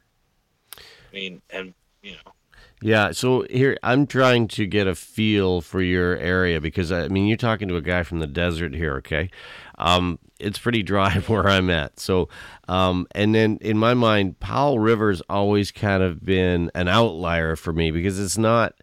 I 0.78 1.16
mean, 1.16 1.42
and 1.50 1.74
you 2.04 2.12
know, 2.12 2.34
Yeah, 2.82 3.12
so 3.12 3.46
here 3.50 3.78
I'm 3.84 4.08
trying 4.08 4.48
to 4.50 4.66
get 4.66 4.88
a 4.88 4.96
feel 4.96 5.60
for 5.60 5.82
your 5.82 6.16
area 6.18 6.62
because 6.62 6.92
I 6.94 7.10
mean 7.10 7.28
you're 7.28 7.36
talking 7.38 7.68
to 7.68 7.76
a 7.76 7.82
guy 7.82 8.04
from 8.04 8.20
the 8.20 8.28
desert 8.28 8.74
here, 8.74 8.96
okay? 8.98 9.30
Um, 9.78 10.18
it's 10.40 10.60
pretty 10.60 10.82
dry 10.84 11.14
where 11.28 11.48
I'm 11.48 11.70
at. 11.70 12.00
So, 12.00 12.30
um, 12.70 13.06
and 13.12 13.36
then 13.36 13.58
in 13.62 13.78
my 13.78 13.94
mind, 13.94 14.40
Powell 14.40 14.80
River's 14.80 15.22
always 15.30 15.72
kind 15.72 16.02
of 16.04 16.24
been 16.24 16.72
an 16.74 16.88
outlier 16.88 17.56
for 17.58 17.74
me 17.74 17.92
because 17.92 18.20
it's 18.20 18.38
not. 18.38 18.76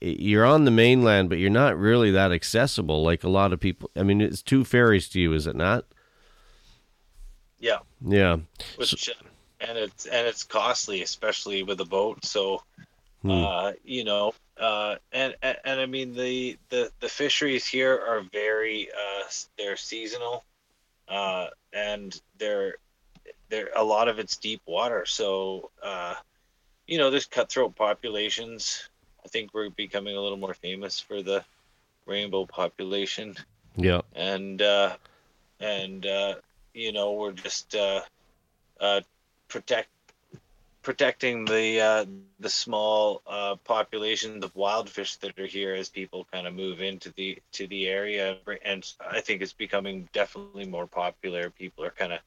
You're 0.00 0.44
on 0.44 0.64
the 0.66 0.70
mainland, 0.70 1.30
but 1.30 1.38
you're 1.38 1.48
not 1.48 1.78
really 1.78 2.10
that 2.10 2.30
accessible 2.32 3.02
like 3.02 3.24
a 3.24 3.28
lot 3.28 3.52
of 3.54 3.60
people. 3.60 3.90
I 3.96 4.02
mean, 4.02 4.20
it's 4.20 4.42
two 4.42 4.64
ferries 4.64 5.08
to 5.10 5.20
you, 5.20 5.32
is 5.32 5.46
it 5.46 5.56
not? 5.56 5.86
yeah, 7.58 7.78
Yeah. 8.04 8.38
which 8.76 9.08
and 9.60 9.78
it's 9.78 10.04
and 10.06 10.26
it's 10.26 10.42
costly, 10.44 11.02
especially 11.02 11.62
with 11.62 11.80
a 11.80 11.84
boat. 11.86 12.24
So, 12.24 12.62
Hmm. 13.24 13.32
uh, 13.32 13.72
you 13.84 14.04
know, 14.04 14.34
uh, 14.60 14.96
and, 15.12 15.34
and 15.42 15.58
and 15.64 15.80
I 15.80 15.86
mean 15.86 16.14
the 16.14 16.58
the 16.70 16.90
the 17.00 17.08
fisheries 17.08 17.66
here 17.66 17.94
are 17.94 18.22
very 18.32 18.88
uh, 18.90 19.24
they're 19.58 19.76
seasonal, 19.76 20.44
uh, 21.08 21.48
and 21.72 22.18
they're 22.38 22.74
they're 23.50 23.70
a 23.76 23.84
lot 23.84 24.08
of 24.08 24.18
it's 24.18 24.36
deep 24.36 24.62
water. 24.66 25.04
So, 25.06 25.70
uh, 25.82 26.14
you 26.86 26.98
know, 26.98 27.10
there's 27.10 27.26
cutthroat 27.26 27.76
populations. 27.76 28.88
I 29.24 29.28
think 29.28 29.54
we're 29.54 29.70
becoming 29.70 30.16
a 30.16 30.20
little 30.20 30.38
more 30.38 30.54
famous 30.54 31.00
for 31.00 31.22
the 31.22 31.44
rainbow 32.06 32.46
population 32.46 33.36
Yeah. 33.76 34.02
and 34.14 34.60
uh, 34.62 34.96
and 35.60 36.06
uh, 36.06 36.34
you 36.74 36.92
know 36.92 37.12
we're 37.12 37.32
just 37.32 37.74
uh, 37.74 38.00
uh, 38.80 39.00
protect 39.48 39.88
protecting 40.84 41.46
the 41.46 41.80
uh, 41.80 42.04
the 42.38 42.50
small 42.50 43.22
uh, 43.26 43.56
populations 43.64 44.44
of 44.44 44.54
wild 44.54 44.88
fish 44.88 45.16
that 45.16 45.36
are 45.38 45.46
here 45.46 45.74
as 45.74 45.88
people 45.88 46.26
kind 46.30 46.46
of 46.46 46.54
move 46.54 46.80
into 46.80 47.10
the 47.16 47.38
to 47.52 47.66
the 47.66 47.88
area 47.88 48.36
and 48.64 48.92
I 49.00 49.20
think 49.20 49.42
it's 49.42 49.54
becoming 49.54 50.08
definitely 50.12 50.66
more 50.66 50.86
popular 50.86 51.50
people 51.50 51.84
are 51.84 51.90
kind 51.90 52.12
of 52.12 52.20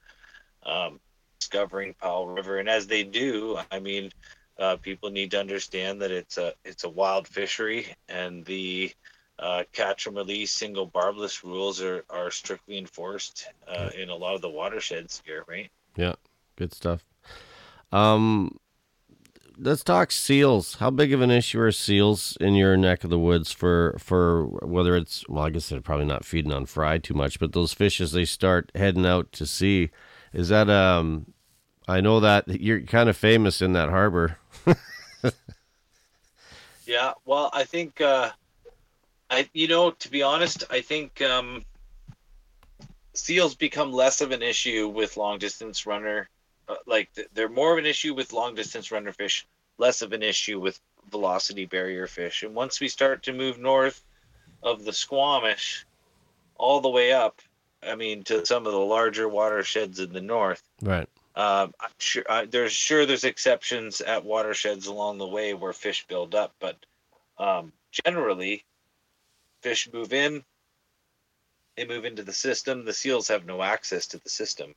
um, 0.69 0.99
discovering 1.39 1.93
Powell 1.93 2.27
River 2.27 2.57
and 2.57 2.67
as 2.67 2.87
they 2.87 3.03
do 3.03 3.59
I 3.71 3.79
mean 3.79 4.11
uh, 4.59 4.77
people 4.77 5.11
need 5.11 5.31
to 5.31 5.39
understand 5.39 6.01
that 6.01 6.11
it's 6.11 6.37
a 6.37 6.53
it's 6.65 6.83
a 6.83 6.89
wild 6.89 7.27
fishery 7.27 7.85
and 8.09 8.43
the 8.45 8.91
uh, 9.39 9.63
catch 9.71 10.07
and 10.07 10.15
release 10.15 10.51
single 10.51 10.87
barbless 10.87 11.43
rules 11.43 11.79
are, 11.79 12.03
are 12.09 12.31
strictly 12.31 12.77
enforced 12.79 13.47
uh, 13.67 13.89
in 13.95 14.09
a 14.09 14.15
lot 14.15 14.33
of 14.33 14.41
the 14.41 14.49
watersheds 14.49 15.21
here, 15.23 15.45
right? 15.47 15.69
Yeah, 15.95 16.15
good 16.55 16.73
stuff. 16.73 17.05
Um, 17.91 18.57
let's 19.57 19.83
talk 19.83 20.11
seals. 20.11 20.75
How 20.75 20.89
big 20.89 21.13
of 21.13 21.21
an 21.21 21.31
issue 21.31 21.59
are 21.61 21.71
seals 21.71 22.37
in 22.39 22.55
your 22.55 22.77
neck 22.77 23.03
of 23.03 23.09
the 23.09 23.19
woods 23.19 23.51
for 23.51 23.95
for 23.99 24.45
whether 24.45 24.95
it's 24.95 25.27
well, 25.29 25.45
I 25.45 25.49
guess 25.49 25.69
they're 25.69 25.81
probably 25.81 26.05
not 26.05 26.25
feeding 26.25 26.51
on 26.51 26.65
fry 26.65 26.97
too 26.97 27.13
much, 27.13 27.39
but 27.39 27.53
those 27.53 27.73
fish 27.73 28.01
as 28.01 28.11
they 28.11 28.25
start 28.25 28.71
heading 28.75 29.05
out 29.05 29.31
to 29.33 29.45
sea, 29.45 29.89
is 30.33 30.49
that 30.49 30.69
um, 30.69 31.33
I 31.87 32.01
know 32.01 32.19
that 32.19 32.47
you're 32.47 32.81
kind 32.81 33.09
of 33.09 33.17
famous 33.17 33.61
in 33.61 33.73
that 33.73 33.89
harbor. 33.89 34.37
Yeah, 36.87 37.11
well, 37.25 37.49
I 37.51 37.65
think, 37.65 37.99
uh, 37.99 38.31
I 39.29 39.49
you 39.53 39.67
know, 39.67 39.91
to 39.91 40.09
be 40.09 40.23
honest, 40.23 40.63
I 40.69 40.79
think 40.79 41.21
um, 41.21 41.65
seals 43.13 43.55
become 43.55 43.91
less 43.91 44.21
of 44.21 44.31
an 44.31 44.41
issue 44.41 44.87
with 44.87 45.17
long 45.17 45.37
distance 45.37 45.85
runner. 45.85 46.29
Uh, 46.67 46.75
like 46.85 47.09
they're 47.33 47.49
more 47.49 47.71
of 47.71 47.77
an 47.77 47.85
issue 47.85 48.13
with 48.13 48.33
long 48.33 48.55
distance 48.55 48.91
runner 48.91 49.11
fish, 49.11 49.47
less 49.77 50.01
of 50.01 50.11
an 50.13 50.23
issue 50.23 50.59
with 50.59 50.79
velocity 51.09 51.65
barrier 51.65 52.07
fish. 52.07 52.43
And 52.43 52.53
once 52.53 52.79
we 52.79 52.89
start 52.89 53.23
to 53.23 53.33
move 53.33 53.57
north 53.57 54.03
of 54.63 54.83
the 54.83 54.91
Squamish, 54.93 55.85
all 56.55 56.81
the 56.81 56.89
way 56.89 57.13
up, 57.13 57.41
I 57.81 57.95
mean, 57.95 58.23
to 58.25 58.45
some 58.45 58.65
of 58.65 58.73
the 58.73 58.79
larger 58.79 59.29
watersheds 59.29 59.99
in 59.99 60.11
the 60.11 60.21
north, 60.21 60.63
Right. 60.81 61.07
um, 61.35 61.73
I'm 61.79 61.91
sure 61.99 62.23
uh, 62.27 62.45
there's 62.49 62.73
sure 62.73 63.05
there's 63.05 63.23
exceptions 63.23 64.01
at 64.01 64.25
watersheds 64.25 64.87
along 64.87 65.19
the 65.19 65.27
way 65.27 65.53
where 65.53 65.73
fish 65.73 66.05
build 66.07 66.35
up, 66.35 66.55
but 66.59 66.75
um, 67.37 67.71
generally, 67.91 68.65
fish 69.61 69.89
move 69.93 70.13
in. 70.13 70.43
They 71.75 71.85
move 71.85 72.05
into 72.05 72.23
the 72.23 72.33
system. 72.33 72.85
The 72.85 72.93
seals 72.93 73.27
have 73.27 73.45
no 73.45 73.61
access 73.61 74.07
to 74.07 74.17
the 74.17 74.29
system. 74.29 74.73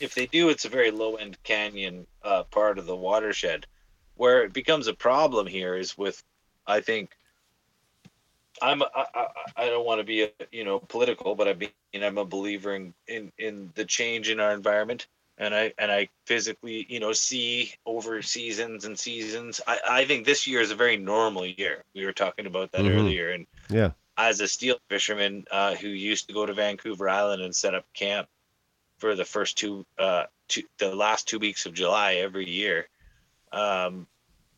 If 0.00 0.14
they 0.14 0.26
do, 0.26 0.48
it's 0.48 0.64
a 0.64 0.68
very 0.68 0.90
low 0.90 1.16
end 1.16 1.38
canyon 1.42 2.06
uh, 2.22 2.44
part 2.44 2.78
of 2.78 2.86
the 2.86 2.96
watershed. 2.96 3.66
Where 4.16 4.42
it 4.44 4.52
becomes 4.52 4.88
a 4.88 4.94
problem 4.94 5.46
here 5.46 5.76
is 5.76 5.96
with, 5.96 6.22
I 6.66 6.80
think, 6.80 7.16
I'm 8.60 8.82
I, 8.82 9.06
I, 9.14 9.26
I 9.56 9.66
don't 9.66 9.86
want 9.86 10.00
to 10.00 10.04
be 10.04 10.22
a, 10.22 10.30
you 10.50 10.64
know 10.64 10.80
political, 10.80 11.34
but 11.34 11.48
I 11.48 11.54
mean 11.54 12.02
I'm 12.02 12.18
a 12.18 12.24
believer 12.24 12.74
in, 12.74 12.94
in 13.06 13.32
in 13.38 13.70
the 13.74 13.84
change 13.84 14.30
in 14.30 14.40
our 14.40 14.52
environment, 14.52 15.06
and 15.38 15.54
I 15.54 15.72
and 15.78 15.90
I 15.92 16.08
physically 16.26 16.86
you 16.88 16.98
know 16.98 17.12
see 17.12 17.72
over 17.86 18.20
seasons 18.22 18.84
and 18.84 18.98
seasons. 18.98 19.60
I 19.66 19.78
I 19.88 20.04
think 20.04 20.26
this 20.26 20.46
year 20.46 20.60
is 20.60 20.72
a 20.72 20.76
very 20.76 20.96
normal 20.96 21.46
year. 21.46 21.84
We 21.94 22.04
were 22.04 22.12
talking 22.12 22.46
about 22.46 22.72
that 22.72 22.84
Mhm. 22.84 22.88
earlier, 22.88 23.30
and 23.30 23.46
Yeah. 23.70 23.92
as 24.16 24.40
a 24.40 24.48
steel 24.48 24.78
fisherman 24.88 25.44
uh, 25.50 25.76
who 25.76 25.88
used 25.88 26.26
to 26.28 26.34
go 26.34 26.44
to 26.46 26.52
Vancouver 26.54 27.08
Island 27.08 27.42
and 27.42 27.54
set 27.54 27.74
up 27.74 27.84
camp 27.94 28.28
for 28.98 29.14
the 29.14 29.24
first 29.24 29.56
two, 29.58 29.86
uh, 29.98 30.24
two 30.48 30.62
the 30.78 30.94
last 30.94 31.28
two 31.28 31.38
weeks 31.38 31.66
of 31.66 31.74
July 31.74 32.14
every 32.14 32.48
year, 32.48 32.88
um, 33.52 34.06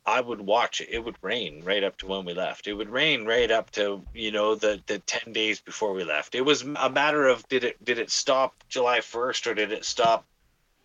I 0.06 0.20
would 0.20 0.40
watch 0.40 0.80
it. 0.80 0.88
It 0.90 1.04
would 1.04 1.16
rain 1.22 1.62
right 1.64 1.84
up 1.84 1.96
to 1.98 2.06
when 2.06 2.24
we 2.24 2.34
left. 2.34 2.66
It 2.66 2.72
would 2.72 2.88
rain 2.90 3.26
right 3.26 3.50
up 3.50 3.70
to 3.72 4.02
you 4.14 4.32
know 4.32 4.54
the 4.54 4.82
the 4.86 4.98
ten 5.00 5.32
days 5.32 5.60
before 5.60 5.92
we 5.92 6.04
left. 6.04 6.34
It 6.34 6.40
was 6.40 6.62
a 6.62 6.90
matter 6.90 7.28
of 7.28 7.46
did 7.48 7.64
it 7.64 7.84
did 7.84 7.98
it 7.98 8.10
stop 8.10 8.54
July 8.68 9.00
first 9.02 9.46
or 9.46 9.54
did 9.54 9.72
it 9.72 9.84
stop 9.84 10.24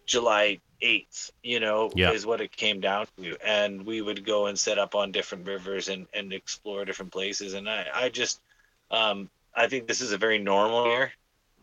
July 0.06 0.60
eighth? 0.82 1.32
You 1.42 1.60
know, 1.60 1.92
Yeah. 1.96 2.12
is 2.12 2.26
what 2.26 2.42
it 2.42 2.56
came 2.56 2.82
down 2.82 3.08
to. 3.18 3.38
And 3.44 3.86
we 3.86 4.02
would 4.02 4.26
go 4.26 4.48
and 4.48 4.60
set 4.60 4.78
up 4.78 4.96
on 4.96 5.12
different 5.12 5.48
rivers 5.48 5.88
and 5.88 6.08
and 6.14 6.34
explore 6.34 6.86
different 6.86 7.12
places. 7.14 7.54
And 7.54 7.70
I 7.70 7.88
I 7.94 8.10
just 8.10 8.42
um, 8.92 9.30
I 9.56 9.68
think 9.68 9.88
this 9.88 10.02
is 10.02 10.12
a 10.12 10.18
very 10.18 10.38
normal 10.38 10.88
year. 10.88 11.12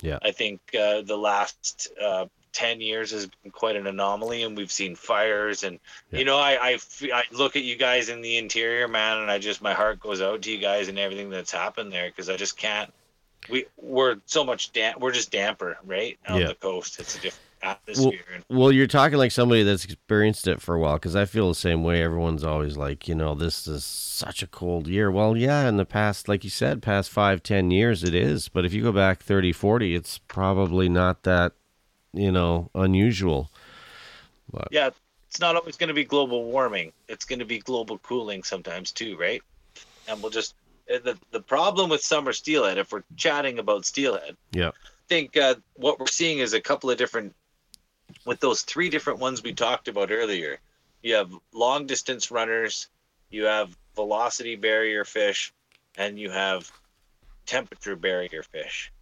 Yeah. 0.02 0.18
I 0.22 0.32
think 0.32 0.60
uh, 0.78 1.00
the 1.02 1.16
last 1.16 1.88
uh, 2.02 2.26
10 2.52 2.80
years 2.82 3.12
has 3.12 3.26
been 3.42 3.50
quite 3.50 3.76
an 3.76 3.86
anomaly, 3.86 4.42
and 4.42 4.56
we've 4.56 4.70
seen 4.70 4.94
fires. 4.94 5.62
And, 5.62 5.78
Yeah. 6.10 6.18
you 6.18 6.24
know, 6.26 6.36
I, 6.38 6.72
I, 6.72 6.78
I 7.14 7.22
look 7.30 7.56
at 7.56 7.62
you 7.62 7.76
guys 7.76 8.10
in 8.10 8.20
the 8.20 8.36
interior, 8.36 8.88
man, 8.88 9.18
and 9.18 9.30
I 9.30 9.38
just, 9.38 9.62
my 9.62 9.72
heart 9.72 10.00
goes 10.00 10.20
out 10.20 10.42
to 10.42 10.50
you 10.50 10.58
guys 10.58 10.88
and 10.88 10.98
everything 10.98 11.30
that's 11.30 11.52
happened 11.52 11.90
there 11.92 12.08
because 12.08 12.28
I 12.28 12.36
just 12.36 12.58
can't. 12.58 12.92
We, 13.48 13.64
we're 13.76 14.16
so 14.26 14.44
much 14.44 14.72
damp, 14.72 15.00
we're 15.00 15.12
just 15.12 15.30
damper, 15.32 15.78
right? 15.84 16.18
On 16.28 16.40
Yeah. 16.40 16.48
the 16.48 16.54
coast. 16.56 16.98
It's 17.00 17.14
a 17.14 17.20
different 17.20 17.40
atmosphere. 17.62 18.20
and 18.34 18.44
Well, 18.48 18.72
you're 18.72 18.86
talking 18.86 19.18
like 19.18 19.32
somebody 19.32 19.62
that's 19.62 19.84
experienced 19.84 20.46
it 20.48 20.60
for 20.60 20.74
a 20.74 20.80
while 20.80 20.94
because 20.94 21.16
I 21.16 21.24
feel 21.24 21.48
the 21.48 21.54
same 21.54 21.82
way. 21.82 22.02
Everyone's 22.02 22.44
always 22.44 22.76
like, 22.76 23.08
you 23.08 23.14
know, 23.14 23.34
this 23.34 23.66
is 23.66 23.84
such 23.84 24.42
a 24.42 24.46
cold 24.46 24.88
year. 24.88 25.10
Well, 25.10 25.36
yeah, 25.36 25.68
in 25.68 25.76
the 25.76 25.84
past, 25.84 26.28
like 26.28 26.44
you 26.44 26.50
said, 26.50 26.82
past 26.82 27.10
five, 27.10 27.42
ten 27.42 27.70
years, 27.70 28.04
it 28.04 28.14
is. 28.14 28.48
But 28.48 28.64
if 28.64 28.72
you 28.72 28.82
go 28.82 28.92
back 28.92 29.22
30, 29.22 29.52
40, 29.52 29.94
it's 29.94 30.18
probably 30.18 30.88
not 30.88 31.22
that, 31.22 31.52
you 32.12 32.32
know, 32.32 32.70
unusual. 32.74 33.50
yeah, 34.70 34.90
it's 35.28 35.40
not 35.40 35.56
always 35.56 35.76
going 35.76 35.88
to 35.88 35.94
be 35.94 36.04
global 36.04 36.44
warming. 36.44 36.92
It's 37.08 37.24
going 37.24 37.38
to 37.38 37.46
be 37.46 37.58
global 37.58 37.98
cooling 37.98 38.42
sometimes 38.42 38.92
too, 38.92 39.16
right? 39.16 39.42
And 40.06 40.20
we'll 40.20 40.30
just 40.30 40.54
uh, 40.92 40.98
the 40.98 41.16
the 41.30 41.40
problem 41.40 41.88
with 41.88 42.02
summer 42.02 42.32
steelhead, 42.32 42.76
if 42.76 42.92
we're 42.92 43.04
chatting 43.16 43.58
about 43.58 43.86
steelhead, 43.86 44.36
Yeah. 44.52 44.68
I 44.68 45.08
think 45.08 45.36
uh, 45.36 45.54
what 45.74 45.98
we're 45.98 46.06
seeing 46.06 46.38
is 46.38 46.52
a 46.52 46.60
couple 46.60 46.90
of 46.90 46.98
different 46.98 47.34
with 48.24 48.40
those 48.40 48.62
three 48.62 48.88
different 48.88 49.18
ones 49.18 49.42
we 49.42 49.52
talked 49.52 49.88
about 49.88 50.10
earlier. 50.10 50.58
You 51.02 51.14
have 51.14 51.32
long 51.52 51.86
distance 51.86 52.30
runners, 52.30 52.88
you 53.30 53.44
have 53.44 53.76
velocity 53.94 54.56
barrier 54.56 55.04
fish, 55.04 55.52
and 55.96 56.18
you 56.18 56.30
have 56.30 56.70
temperature 57.46 57.96
barrier 57.96 58.42
fish. 58.42 58.92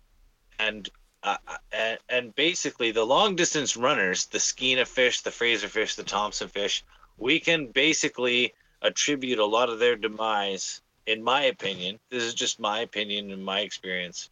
And 0.59 0.89
uh, 1.23 1.37
and, 1.71 1.99
and 2.09 2.35
basically 2.35 2.93
the 2.93 3.05
long 3.05 3.37
distance 3.37 3.77
runners, 3.77 4.27
the 4.27 4.39
Skeena 4.39 4.87
fish, 4.87 5.21
the 5.21 5.31
Fraser 5.31 5.69
fish, 5.69 5.95
the 5.95 6.03
Thompson 6.03 6.49
fish, 6.49 6.83
we 7.19 7.39
can 7.39 7.67
basically 7.67 8.55
attribute 8.81 9.39
a 9.39 9.45
lot 9.45 9.69
of 9.69 9.79
their 9.79 9.97
demise, 9.97 10.81
in 11.07 11.23
my 11.23 11.43
opinion. 11.43 11.99
This 12.09 12.23
is 12.23 12.33
just 12.33 12.59
my 12.59 12.81
opinion 12.81 13.31
and 13.31 13.45
my 13.45 13.61
experience, 13.61 14.31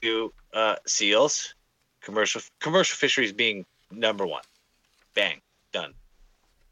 to 0.00 0.32
uh, 0.54 0.76
seals, 0.86 1.54
commercial 2.00 2.40
commercial 2.60 2.96
fisheries 2.96 3.32
being 3.32 3.66
number 3.90 4.26
one. 4.26 4.42
Bang, 5.14 5.40
done. 5.72 5.94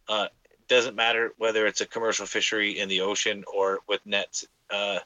Uh, 0.08 0.28
doesn't 0.68 0.96
matter 0.96 1.32
whether 1.38 1.66
it's 1.66 1.80
a 1.80 1.86
commercial 1.86 2.26
fishery 2.26 2.78
in 2.78 2.88
the 2.88 3.00
ocean 3.02 3.44
or 3.52 3.80
with 3.88 4.04
nets 4.06 4.46
uh, 4.70 4.98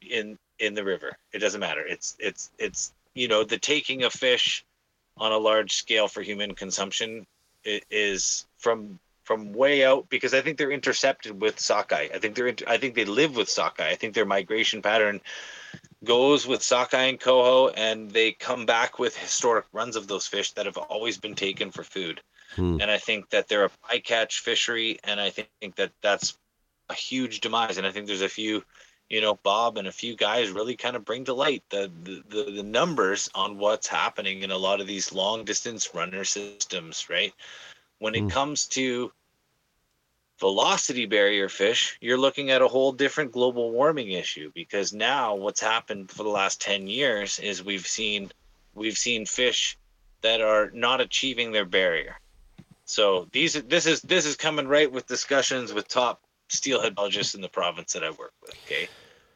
in 0.00 0.38
in 0.58 0.74
the 0.74 0.84
river. 0.84 1.16
It 1.32 1.38
doesn't 1.38 1.60
matter. 1.60 1.84
It's 1.86 2.16
it's 2.18 2.50
it's 2.58 2.92
you 3.14 3.28
know 3.28 3.44
the 3.44 3.58
taking 3.58 4.02
of 4.04 4.12
fish 4.12 4.64
on 5.16 5.32
a 5.32 5.38
large 5.38 5.72
scale 5.72 6.08
for 6.08 6.22
human 6.22 6.54
consumption 6.54 7.26
is 7.64 8.46
from 8.58 8.98
from 9.24 9.52
way 9.52 9.84
out 9.84 10.08
because 10.08 10.34
I 10.34 10.40
think 10.40 10.58
they're 10.58 10.72
intercepted 10.72 11.40
with 11.40 11.60
sockeye. 11.60 12.08
I 12.12 12.18
think 12.18 12.34
they're 12.34 12.54
I 12.66 12.78
think 12.78 12.94
they 12.94 13.04
live 13.04 13.36
with 13.36 13.48
sockeye. 13.48 13.90
I 13.90 13.94
think 13.94 14.14
their 14.14 14.26
migration 14.26 14.82
pattern 14.82 15.20
goes 16.04 16.46
with 16.46 16.62
sockeye 16.62 17.04
and 17.04 17.20
coho, 17.20 17.68
and 17.68 18.10
they 18.10 18.32
come 18.32 18.66
back 18.66 18.98
with 18.98 19.16
historic 19.16 19.66
runs 19.72 19.96
of 19.96 20.06
those 20.08 20.26
fish 20.26 20.52
that 20.52 20.66
have 20.66 20.76
always 20.76 21.18
been 21.18 21.34
taken 21.34 21.70
for 21.70 21.84
food. 21.84 22.20
Hmm. 22.56 22.78
And 22.80 22.90
I 22.90 22.98
think 22.98 23.30
that 23.30 23.48
they're 23.48 23.64
a 23.66 23.70
bycatch 23.90 24.40
fishery, 24.40 24.98
and 25.04 25.20
I 25.20 25.30
think 25.30 25.58
that 25.58 25.70
that's 25.80 26.12
a 26.68 26.72
huge 26.72 27.20
demise. 27.20 27.58
And 27.58 27.68
I 27.68 27.70
think 27.70 27.90
there's 27.90 28.02
a 28.02 28.10
few, 28.10 28.48
you 29.08 29.20
know, 29.20 29.34
Bob 29.42 29.76
and 29.76 29.86
a 29.86 29.92
few 29.92 30.16
guys 30.16 30.50
really 30.50 30.76
kind 30.76 30.96
of 30.96 31.04
bring 31.04 31.24
to 31.24 31.34
light 31.34 31.62
the 31.70 31.90
the, 32.02 32.22
the, 32.28 32.50
the 32.50 32.62
numbers 32.62 33.28
on 33.34 33.58
what's 33.58 33.86
happening 33.86 34.42
in 34.42 34.50
a 34.50 34.56
lot 34.58 34.80
of 34.80 34.86
these 34.86 35.12
long 35.12 35.44
distance 35.44 35.94
runner 35.94 36.24
systems, 36.24 37.08
right? 37.10 37.32
When 37.98 38.14
it 38.14 38.22
Hmm. 38.22 38.28
comes 38.28 38.66
to 38.68 39.12
velocity 40.42 41.06
barrier 41.06 41.48
fish, 41.48 41.96
you're 42.00 42.18
looking 42.18 42.50
at 42.50 42.62
a 42.62 42.66
whole 42.66 42.90
different 42.90 43.30
global 43.30 43.70
warming 43.70 44.10
issue 44.10 44.50
because 44.56 44.92
now 44.92 45.36
what's 45.36 45.60
happened 45.60 46.10
for 46.10 46.24
the 46.24 46.28
last 46.28 46.60
10 46.60 46.88
years 46.88 47.38
is 47.38 47.62
we've 47.62 47.86
seen 47.86 48.28
we've 48.74 48.98
seen 48.98 49.24
fish 49.24 49.78
that 50.22 50.40
are 50.40 50.68
not 50.72 51.00
achieving 51.00 51.52
their 51.52 51.64
barrier. 51.64 52.18
So 52.86 53.28
these 53.30 53.52
this 53.52 53.86
is 53.86 54.00
this 54.00 54.26
is 54.26 54.34
coming 54.34 54.66
right 54.66 54.90
with 54.90 55.06
discussions 55.06 55.72
with 55.72 55.86
top 55.86 56.20
steelhead 56.48 56.96
biologists 56.96 57.36
in 57.36 57.40
the 57.40 57.48
province 57.48 57.92
that 57.92 58.02
I 58.02 58.10
work 58.10 58.32
with, 58.42 58.56
okay? 58.66 58.88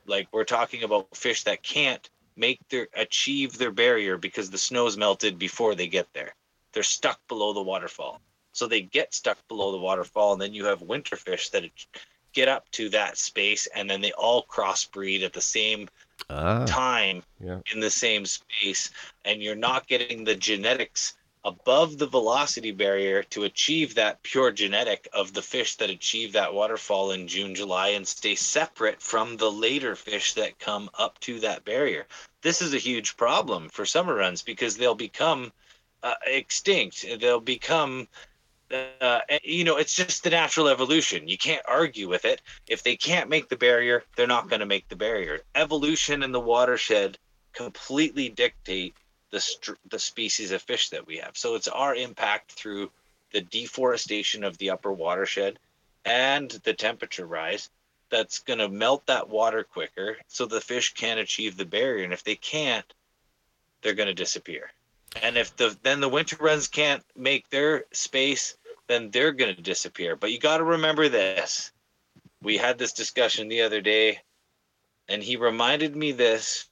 Like 0.06 0.26
we're 0.32 0.42
talking 0.42 0.82
about 0.82 1.16
fish 1.16 1.44
that 1.44 1.62
can't 1.62 2.10
make 2.34 2.58
their 2.68 2.88
achieve 2.94 3.58
their 3.58 3.70
barrier 3.70 4.18
because 4.18 4.50
the 4.50 4.58
snow's 4.58 4.96
melted 4.96 5.38
before 5.38 5.76
they 5.76 5.86
get 5.86 6.08
there. 6.14 6.34
They're 6.72 6.82
stuck 6.82 7.20
below 7.28 7.52
the 7.52 7.62
waterfall. 7.62 8.20
So 8.56 8.66
they 8.66 8.80
get 8.80 9.12
stuck 9.12 9.36
below 9.48 9.70
the 9.70 9.78
waterfall, 9.78 10.32
and 10.32 10.40
then 10.40 10.54
you 10.54 10.64
have 10.64 10.80
winter 10.80 11.16
fish 11.16 11.50
that 11.50 11.64
get 12.32 12.48
up 12.48 12.70
to 12.70 12.88
that 12.88 13.18
space, 13.18 13.66
and 13.66 13.88
then 13.88 14.00
they 14.00 14.12
all 14.12 14.46
crossbreed 14.46 15.22
at 15.24 15.34
the 15.34 15.42
same 15.42 15.90
Ah, 16.30 16.64
time 16.64 17.22
yeah. 17.38 17.60
in 17.70 17.80
the 17.80 17.90
same 17.90 18.24
space, 18.24 18.90
and 19.26 19.42
you're 19.42 19.54
not 19.54 19.86
getting 19.86 20.24
the 20.24 20.34
genetics 20.34 21.14
above 21.44 21.98
the 21.98 22.06
velocity 22.06 22.72
barrier 22.72 23.22
to 23.24 23.44
achieve 23.44 23.94
that 23.94 24.22
pure 24.22 24.50
genetic 24.50 25.06
of 25.12 25.34
the 25.34 25.42
fish 25.42 25.76
that 25.76 25.90
achieve 25.90 26.32
that 26.32 26.54
waterfall 26.54 27.12
in 27.12 27.28
June, 27.28 27.54
July, 27.54 27.88
and 27.88 28.08
stay 28.08 28.34
separate 28.34 29.02
from 29.02 29.36
the 29.36 29.52
later 29.52 29.94
fish 29.94 30.32
that 30.32 30.58
come 30.58 30.88
up 30.98 31.20
to 31.20 31.40
that 31.40 31.62
barrier. 31.64 32.06
This 32.40 32.62
is 32.62 32.72
a 32.72 32.78
huge 32.78 33.18
problem 33.18 33.68
for 33.68 33.84
summer 33.84 34.14
runs 34.14 34.40
because 34.40 34.78
they'll 34.78 34.94
become 34.94 35.52
uh, 36.02 36.14
extinct. 36.26 37.04
They'll 37.20 37.38
become 37.40 38.08
uh, 38.72 39.20
you 39.43 39.64
know, 39.64 39.76
it's 39.76 39.94
just 39.94 40.24
the 40.24 40.30
natural 40.30 40.68
evolution. 40.68 41.28
You 41.28 41.38
can't 41.38 41.62
argue 41.66 42.09
with 42.09 42.24
it. 42.24 42.43
If 42.68 42.82
they 42.82 42.97
can't 42.97 43.30
make 43.30 43.48
the 43.48 43.56
barrier, 43.56 44.02
they're 44.16 44.26
not 44.26 44.48
going 44.48 44.60
to 44.60 44.66
make 44.66 44.88
the 44.88 44.97
barrier. 44.97 45.40
Evolution 45.55 46.22
and 46.22 46.34
the 46.34 46.40
watershed 46.40 47.18
completely 47.52 48.28
dictate 48.28 48.94
the 49.30 49.40
str- 49.40 49.72
the 49.88 49.98
species 49.98 50.52
of 50.52 50.62
fish 50.62 50.90
that 50.90 51.06
we 51.06 51.18
have. 51.18 51.36
So 51.36 51.55
it's 51.55 51.68
our 51.68 51.94
impact 51.94 52.52
through 52.52 52.90
the 53.32 53.40
deforestation 53.40 54.44
of 54.44 54.59
the 54.59 54.70
upper 54.70 54.93
watershed 54.93 55.59
and 56.05 56.51
the 56.51 56.74
temperature 56.74 57.26
rise 57.26 57.70
that's 58.09 58.38
going 58.38 58.60
to 58.60 58.68
melt 58.68 59.06
that 59.06 59.28
water 59.28 59.64
quicker 59.64 60.16
so 60.28 60.47
the 60.47 60.60
fish 60.60 60.94
can 60.94 61.18
achieve 61.18 61.56
the 61.56 61.64
barrier 61.64 62.05
and 62.05 62.12
if 62.12 62.22
they 62.22 62.36
can't 62.36 62.94
they're 63.82 63.94
going 63.94 64.09
to 64.09 64.14
disappear. 64.14 64.70
And 65.22 65.36
if 65.36 65.56
the 65.56 65.76
then 65.82 66.01
the 66.01 66.09
winter 66.09 66.36
runs 66.40 66.68
can't 66.68 67.05
make 67.16 67.48
their 67.51 67.84
space, 67.93 68.56
then 68.88 69.10
they're 69.10 69.32
going 69.32 69.55
to 69.55 69.62
disappear. 69.62 70.16
But 70.16 70.32
you 70.32 70.38
got 70.38 70.59
to 70.59 70.64
remember 70.64 71.09
this. 71.09 71.72
We 72.43 72.56
had 72.59 72.78
this 72.78 72.93
discussion 72.93 73.48
the 73.48 73.62
other 73.62 73.80
day, 73.80 74.20
and 75.09 75.22
he 75.22 75.36
reminded 75.36 75.97
me 75.97 76.12
this 76.12 76.68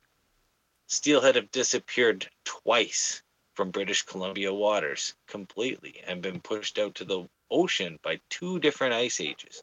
steelhead 0.86 1.36
have 1.36 1.50
disappeared 1.50 2.28
twice 2.44 3.22
from 3.54 3.70
British 3.70 4.02
Columbia 4.02 4.52
waters 4.52 5.14
completely 5.26 6.02
and 6.06 6.22
been 6.22 6.40
pushed 6.40 6.78
out 6.78 6.94
to 6.96 7.04
the 7.04 7.28
ocean 7.50 7.98
by 8.02 8.20
two 8.30 8.58
different 8.60 8.94
ice 8.94 9.20
ages 9.20 9.62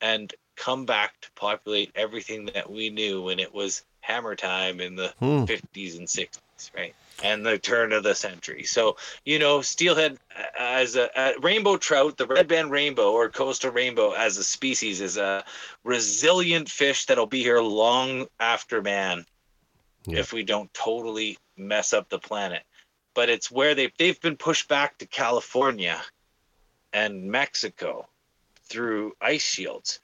and 0.00 0.34
come 0.56 0.84
back 0.86 1.20
to 1.20 1.30
populate 1.32 1.90
everything 1.94 2.46
that 2.46 2.70
we 2.70 2.90
knew 2.90 3.22
when 3.22 3.38
it 3.38 3.52
was 3.52 3.84
hammer 4.00 4.34
time 4.34 4.80
in 4.80 4.96
the 4.96 5.14
Hmm. 5.18 5.44
50s 5.44 5.96
and 5.98 6.08
60s, 6.08 6.70
right? 6.74 6.94
And 7.22 7.44
the 7.44 7.58
turn 7.58 7.92
of 7.92 8.02
the 8.02 8.14
century. 8.14 8.64
So, 8.64 8.96
you 9.26 9.38
know, 9.38 9.60
steelhead 9.60 10.18
uh, 10.34 10.42
as 10.58 10.96
a, 10.96 11.10
a 11.14 11.38
rainbow 11.40 11.76
trout, 11.76 12.16
the 12.16 12.26
red 12.26 12.48
band 12.48 12.70
rainbow 12.70 13.12
or 13.12 13.28
coastal 13.28 13.70
rainbow 13.72 14.12
as 14.12 14.38
a 14.38 14.44
species 14.44 15.02
is 15.02 15.18
a 15.18 15.44
resilient 15.84 16.70
fish 16.70 17.04
that'll 17.06 17.26
be 17.26 17.42
here 17.42 17.60
long 17.60 18.26
after 18.38 18.80
man 18.80 19.26
Yeah. 20.06 20.20
if 20.20 20.32
we 20.32 20.42
don't 20.44 20.72
totally 20.72 21.36
mess 21.58 21.92
up 21.92 22.08
the 22.08 22.18
planet. 22.18 22.62
But 23.14 23.28
it's 23.28 23.50
where 23.50 23.74
they 23.74 23.92
they've 23.98 24.20
been 24.20 24.36
pushed 24.36 24.68
back 24.68 24.96
to 24.98 25.06
California 25.06 26.00
and 26.92 27.30
Mexico 27.30 28.08
through 28.64 29.12
ice 29.20 29.42
shields. 29.44 30.00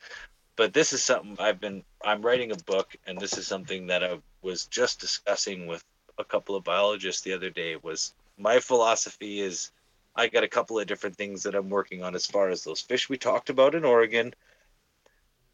But 0.57 0.75
this 0.75 0.93
is 0.93 1.03
something 1.03 1.37
I've 1.39 1.61
been 1.61 1.83
I'm 2.05 2.21
writing 2.21 2.53
a 2.53 2.57
book 2.57 2.95
and 3.07 3.19
this 3.19 3.39
is 3.39 3.47
something 3.47 3.87
that 3.87 4.05
I 4.05 4.19
was 4.43 4.67
just 4.67 5.01
discussing 5.01 5.67
with 5.67 5.83
a 6.19 6.25
couple 6.25 6.57
of 6.57 6.65
biologists 6.65 7.23
the 7.23 7.33
other 7.33 7.51
day 7.51 7.77
was 7.77 8.15
my 8.39 8.59
philosophy 8.59 9.41
is 9.41 9.71
I 10.15 10.29
got 10.29 10.45
a 10.45 10.49
couple 10.49 10.79
of 10.79 10.87
different 10.87 11.17
things 11.17 11.43
that 11.43 11.55
I'm 11.55 11.69
working 11.69 12.03
on 12.03 12.15
as 12.15 12.27
far 12.27 12.49
as 12.49 12.65
those 12.65 12.81
fish 12.81 13.09
we 13.09 13.19
talked 13.19 13.51
about 13.51 13.75
in 13.75 13.85
Oregon. 13.85 14.35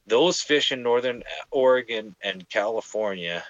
Those 0.07 0.41
fish 0.41 0.73
in 0.73 0.83
northern 0.83 1.23
Oregon 1.51 2.15
and 2.23 2.49
California 2.49 3.45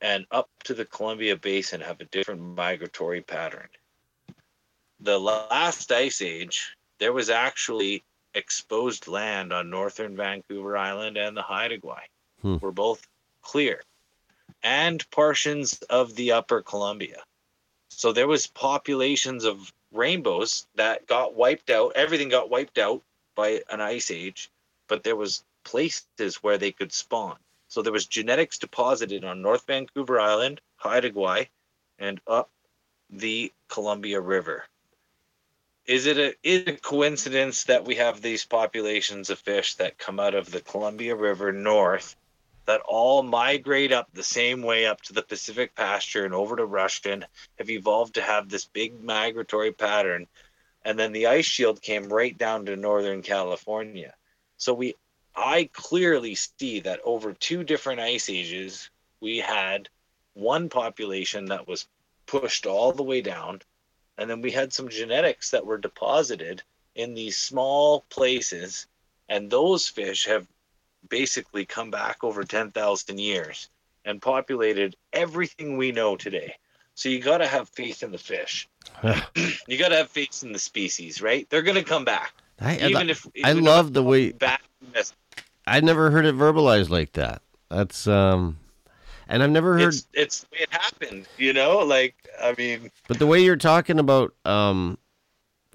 and 0.00 0.26
up 0.30 0.48
to 0.64 0.74
the 0.74 0.84
Columbia 0.84 1.36
Basin 1.36 1.80
have 1.80 2.00
a 2.00 2.04
different 2.06 2.40
migratory 2.40 3.22
pattern. 3.22 3.68
The 5.00 5.18
last 5.18 5.90
ice 5.90 6.22
age, 6.22 6.76
there 6.98 7.12
was 7.12 7.30
actually 7.30 8.04
exposed 8.34 9.08
land 9.08 9.52
on 9.52 9.70
northern 9.70 10.16
Vancouver 10.16 10.76
Island 10.76 11.16
and 11.16 11.36
the 11.36 11.42
Haida 11.42 11.78
Gwaii 11.78 12.06
Hmm. 12.42 12.56
were 12.60 12.72
both 12.72 13.06
clear, 13.40 13.82
and 14.66 15.08
portions 15.12 15.80
of 15.90 16.16
the 16.16 16.32
upper 16.32 16.60
Columbia. 16.60 17.22
So 17.88 18.10
there 18.10 18.26
was 18.26 18.48
populations 18.48 19.44
of 19.44 19.72
rainbows 19.92 20.66
that 20.74 21.06
got 21.06 21.36
wiped 21.36 21.70
out. 21.70 21.92
Everything 21.94 22.30
got 22.30 22.50
wiped 22.50 22.76
out 22.76 23.00
by 23.36 23.62
an 23.70 23.80
ice 23.80 24.10
age, 24.10 24.50
but 24.88 25.04
there 25.04 25.14
was 25.14 25.44
places 25.62 26.42
where 26.42 26.58
they 26.58 26.72
could 26.72 26.92
spawn. 26.92 27.36
So 27.68 27.80
there 27.80 27.92
was 27.92 28.06
genetics 28.06 28.58
deposited 28.58 29.24
on 29.24 29.40
North 29.40 29.64
Vancouver 29.68 30.18
Island, 30.18 30.60
Haida 30.78 31.12
Gwaii, 31.12 31.46
and 32.00 32.20
up 32.26 32.50
the 33.08 33.52
Columbia 33.68 34.20
River. 34.20 34.64
Is 35.86 36.06
it 36.06 36.18
a 36.18 36.34
is 36.42 36.62
it 36.62 36.68
a 36.68 36.76
coincidence 36.76 37.62
that 37.64 37.84
we 37.84 37.94
have 37.94 38.20
these 38.20 38.44
populations 38.44 39.30
of 39.30 39.38
fish 39.38 39.76
that 39.76 39.96
come 39.96 40.18
out 40.18 40.34
of 40.34 40.50
the 40.50 40.60
Columbia 40.60 41.14
River 41.14 41.52
north 41.52 42.16
that 42.66 42.82
all 42.86 43.22
migrate 43.22 43.92
up 43.92 44.08
the 44.12 44.22
same 44.22 44.62
way 44.62 44.86
up 44.86 45.00
to 45.02 45.12
the 45.12 45.22
Pacific 45.22 45.74
pasture 45.74 46.24
and 46.24 46.34
over 46.34 46.56
to 46.56 46.66
Rushton 46.66 47.24
have 47.58 47.70
evolved 47.70 48.14
to 48.14 48.22
have 48.22 48.48
this 48.48 48.64
big 48.64 49.02
migratory 49.02 49.72
pattern. 49.72 50.26
And 50.84 50.98
then 50.98 51.12
the 51.12 51.26
ice 51.26 51.46
shield 51.46 51.80
came 51.82 52.12
right 52.12 52.36
down 52.36 52.66
to 52.66 52.76
northern 52.76 53.22
California. 53.22 54.14
So 54.56 54.74
we 54.74 54.94
I 55.36 55.68
clearly 55.72 56.34
see 56.34 56.80
that 56.80 57.00
over 57.04 57.34
two 57.34 57.62
different 57.62 58.00
ice 58.00 58.30
ages, 58.30 58.88
we 59.20 59.38
had 59.38 59.88
one 60.32 60.70
population 60.70 61.46
that 61.46 61.68
was 61.68 61.86
pushed 62.24 62.66
all 62.66 62.92
the 62.92 63.02
way 63.02 63.20
down, 63.20 63.60
and 64.16 64.30
then 64.30 64.40
we 64.40 64.50
had 64.50 64.72
some 64.72 64.88
genetics 64.88 65.50
that 65.50 65.66
were 65.66 65.76
deposited 65.76 66.62
in 66.94 67.12
these 67.12 67.36
small 67.36 68.06
places, 68.08 68.86
and 69.28 69.50
those 69.50 69.88
fish 69.88 70.24
have 70.24 70.46
basically 71.08 71.64
come 71.64 71.90
back 71.90 72.22
over 72.22 72.44
10,000 72.44 73.18
years 73.18 73.68
and 74.04 74.22
populated 74.22 74.96
everything 75.12 75.76
we 75.76 75.92
know 75.92 76.16
today. 76.16 76.54
So 76.94 77.08
you 77.08 77.20
got 77.20 77.38
to 77.38 77.46
have 77.46 77.68
faith 77.68 78.02
in 78.02 78.12
the 78.12 78.18
fish. 78.18 78.68
you 79.68 79.76
got 79.78 79.88
to 79.88 79.96
have 79.96 80.08
faith 80.08 80.42
in 80.42 80.52
the 80.52 80.58
species, 80.58 81.20
right? 81.20 81.48
They're 81.50 81.62
going 81.62 81.76
to 81.76 81.84
come 81.84 82.04
back. 82.04 82.32
I, 82.60 82.78
I, 82.78 82.86
Even 82.88 83.10
if 83.10 83.26
I 83.44 83.52
love 83.52 83.92
the 83.92 84.02
way 84.02 84.32
back 84.32 84.62
I 85.66 85.80
never 85.80 86.10
heard 86.10 86.24
it 86.24 86.36
verbalized 86.36 86.90
like 86.90 87.12
that. 87.14 87.42
That's 87.70 88.06
um, 88.06 88.58
and 89.28 89.42
I've 89.42 89.50
never 89.50 89.78
heard. 89.78 89.88
it's 89.88 90.06
it's 90.12 90.40
the 90.40 90.46
way 90.52 90.58
it 90.60 90.72
happened, 90.72 91.26
you 91.36 91.52
know. 91.52 91.78
Like 91.78 92.14
I 92.40 92.54
mean, 92.56 92.90
But 93.08 93.18
the 93.18 93.26
way 93.26 93.42
you're 93.42 93.56
talking 93.56 93.98
about 93.98 94.32
um, 94.44 94.98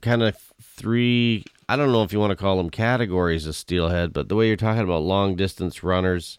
kind 0.02 0.24
of 0.24 0.38
three. 0.62 1.46
I 1.72 1.78
don't 1.78 1.94
know 1.94 2.04
if 2.04 2.12
you 2.12 2.20
want 2.20 2.32
to 2.32 2.36
call 2.36 2.58
them 2.58 2.70
categories 2.70 3.48
of 3.48 3.56
steelhead, 3.56 4.12
but 4.12 4.28
the 4.28 4.36
way 4.36 4.48
you're 4.48 4.58
talking 4.58 4.84
about 4.84 5.04
long 5.04 5.38
distance 5.38 5.82
runners, 5.84 6.38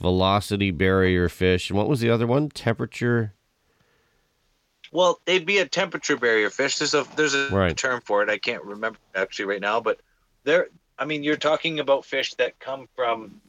velocity 0.00 0.72
barrier 0.72 1.28
fish, 1.28 1.70
and 1.70 1.78
what 1.78 1.88
was 1.88 2.00
the 2.00 2.10
other 2.10 2.26
one? 2.26 2.48
Temperature. 2.48 3.32
well, 4.90 5.20
they'd 5.24 5.46
be 5.46 5.58
a 5.58 5.68
temperature 5.68 6.16
barrier 6.16 6.50
fish. 6.50 6.78
There's 6.78 6.94
a 6.94 7.06
there's 7.14 7.32
a 7.32 7.48
Right. 7.52 7.76
term 7.76 8.00
for 8.00 8.24
it. 8.24 8.28
I 8.28 8.38
can't 8.38 8.64
remember 8.64 8.98
actually 9.14 9.44
right 9.44 9.60
now, 9.60 9.80
but 9.80 10.00
they're. 10.42 10.66
I 10.98 11.04
mean, 11.04 11.22
you're 11.22 11.36
talking 11.36 11.78
about 11.78 12.04
fish 12.04 12.34
that 12.34 12.58
come 12.58 12.88
from. 12.96 13.40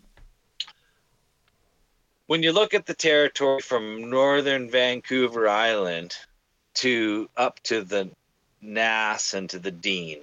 When 2.27 2.43
you 2.43 2.51
look 2.51 2.76
at 2.76 2.85
the 2.85 2.93
territory 2.93 3.61
from 3.61 4.07
northern 4.11 4.69
Vancouver 4.69 5.49
Island 5.49 6.15
to 6.76 7.27
up 7.35 7.60
to 7.64 7.84
the 7.84 8.11
Nass 8.61 9.34
and 9.34 9.49
to 9.49 9.57
the 9.57 9.72
Dean, 9.72 10.19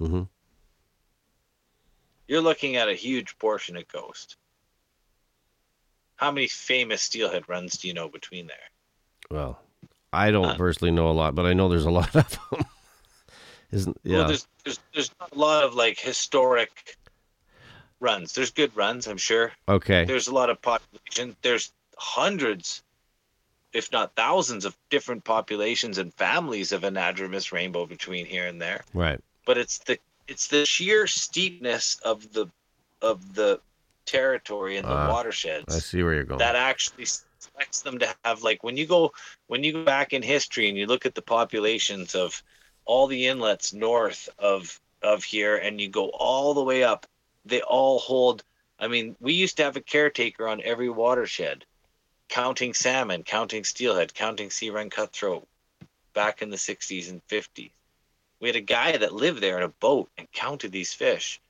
hmm 0.00 0.22
you're 2.30 2.40
looking 2.40 2.76
at 2.76 2.88
a 2.88 2.94
huge 2.94 3.36
portion 3.38 3.76
of 3.76 3.88
Ghost. 3.88 4.36
How 6.14 6.30
many 6.30 6.46
famous 6.46 7.02
steelhead 7.02 7.48
runs 7.48 7.76
do 7.76 7.88
you 7.88 7.94
know 7.94 8.08
between 8.08 8.46
there? 8.46 8.56
Well, 9.32 9.58
I 10.12 10.30
don't 10.30 10.56
personally 10.56 10.92
know 10.92 11.10
a 11.10 11.12
lot, 11.12 11.34
but 11.34 11.44
I 11.44 11.54
know 11.54 11.68
there's 11.68 11.86
a 11.86 11.90
lot 11.90 12.14
of 12.14 12.38
them. 12.50 12.64
Isn't 13.72 14.00
yeah? 14.04 14.18
Well, 14.18 14.28
there's 14.28 14.46
there's 14.64 14.78
there's 14.94 15.10
not 15.18 15.32
a 15.32 15.38
lot 15.38 15.64
of 15.64 15.74
like 15.74 15.98
historic 15.98 16.98
runs. 17.98 18.32
There's 18.32 18.52
good 18.52 18.76
runs, 18.76 19.08
I'm 19.08 19.18
sure. 19.18 19.52
okay. 19.68 20.04
There's 20.04 20.28
a 20.28 20.34
lot 20.34 20.50
of 20.50 20.62
population. 20.62 21.36
There's 21.42 21.72
hundreds, 21.96 22.82
if 23.72 23.90
not 23.90 24.14
thousands, 24.14 24.64
of 24.64 24.76
different 24.88 25.24
populations 25.24 25.98
and 25.98 26.14
families 26.14 26.70
of 26.70 26.82
anadromous 26.82 27.50
rainbow 27.50 27.86
between 27.86 28.26
here 28.26 28.46
and 28.46 28.62
there. 28.62 28.84
Right. 28.94 29.20
But 29.50 29.58
it's 29.58 29.78
the 29.78 29.98
it's 30.28 30.46
the 30.46 30.64
sheer 30.64 31.08
steepness 31.08 31.98
of 32.04 32.32
the 32.32 32.46
of 33.02 33.34
the 33.34 33.60
territory 34.06 34.76
and 34.76 34.86
the 34.86 34.92
Ah, 34.92 35.08
watersheds 35.08 35.74
I 35.74 35.80
see 35.80 36.04
where 36.04 36.14
you're 36.14 36.22
going. 36.22 36.38
that 36.38 36.54
actually 36.54 37.06
selects 37.40 37.82
them 37.82 37.98
to 37.98 38.14
have 38.24 38.44
like 38.44 38.62
when 38.62 38.76
you 38.76 38.86
go 38.86 39.10
when 39.48 39.64
you 39.64 39.72
go 39.72 39.82
back 39.82 40.12
in 40.12 40.22
history 40.22 40.68
and 40.68 40.78
you 40.78 40.86
look 40.86 41.04
at 41.04 41.16
the 41.16 41.22
populations 41.22 42.14
of 42.14 42.44
all 42.84 43.08
the 43.08 43.26
inlets 43.26 43.72
north 43.72 44.28
of 44.38 44.80
of 45.02 45.24
here 45.24 45.56
and 45.56 45.80
you 45.80 45.88
go 45.88 46.10
all 46.10 46.54
the 46.54 46.62
way 46.62 46.84
up 46.84 47.08
they 47.44 47.60
all 47.62 47.98
hold 47.98 48.44
i 48.78 48.86
mean 48.86 49.16
we 49.18 49.32
used 49.32 49.56
to 49.56 49.64
have 49.64 49.74
a 49.76 49.80
caretaker 49.80 50.46
on 50.46 50.62
every 50.62 50.88
watershed 50.88 51.64
counting 52.28 52.72
salmon 52.72 53.24
counting 53.24 53.64
steelhead 53.64 54.14
counting 54.14 54.48
sea 54.48 54.70
run 54.70 54.90
cutthroat 54.90 55.44
back 56.14 56.40
in 56.40 56.50
the 56.50 56.56
60s 56.56 57.10
and 57.10 57.20
50s 57.26 57.72
we 58.40 58.48
had 58.48 58.56
a 58.56 58.60
guy 58.60 58.96
that 58.96 59.12
lived 59.12 59.40
there 59.40 59.56
in 59.58 59.62
a 59.64 59.68
boat 59.68 60.10
and 60.16 60.30
counted 60.32 60.72
these 60.72 60.92
fish. 60.92 61.40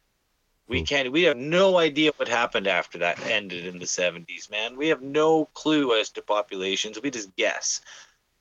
We 0.68 0.80
Hmm. 0.80 0.84
can't 0.84 1.12
we 1.12 1.22
have 1.24 1.36
no 1.36 1.78
idea 1.78 2.12
what 2.16 2.28
happened 2.28 2.66
after 2.66 2.98
that 2.98 3.18
ended 3.26 3.66
in 3.66 3.78
the 3.78 3.86
70s 3.86 4.48
man. 4.50 4.76
We 4.76 4.88
have 4.88 5.02
no 5.02 5.46
clue 5.54 5.98
as 5.98 6.10
to 6.10 6.22
populations. 6.22 7.00
We 7.00 7.10
just 7.10 7.34
guess. 7.36 7.80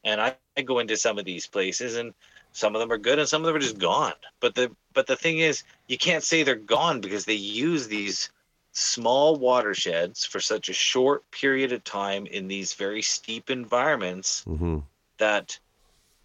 And 0.03 0.21
I, 0.21 0.34
I 0.34 0.41
go 0.41 0.57
into 0.59 0.76
some 0.76 0.95
of 0.95 1.03
these 1.03 1.21
places 1.21 1.73
and 1.73 1.91
some 2.27 2.53
of 2.55 2.57
them 2.59 2.71
are 2.73 2.77
good 2.77 2.99
and 2.99 3.07
some 3.07 3.26
of 3.27 3.31
them 3.31 3.41
are 3.43 3.43
just 3.47 3.63
gone. 3.65 4.03
But 4.39 4.55
the 4.55 4.69
but 4.93 5.07
the 5.07 5.15
thing 5.15 5.39
is 5.39 5.63
you 5.88 5.97
can't 5.97 6.23
say 6.23 6.43
they're 6.43 6.55
gone 6.55 6.99
because 7.01 7.26
they 7.26 7.34
use 7.34 7.88
these 7.88 8.30
small 8.71 9.35
watersheds 9.35 10.26
for 10.26 10.39
such 10.39 10.69
a 10.69 10.73
short 10.73 11.30
period 11.31 11.71
of 11.71 11.84
time 11.84 12.26
in 12.27 12.47
these 12.47 12.73
very 12.73 13.01
steep 13.01 13.49
environments 13.49 14.45
hmm 14.45 14.80
that 15.19 15.59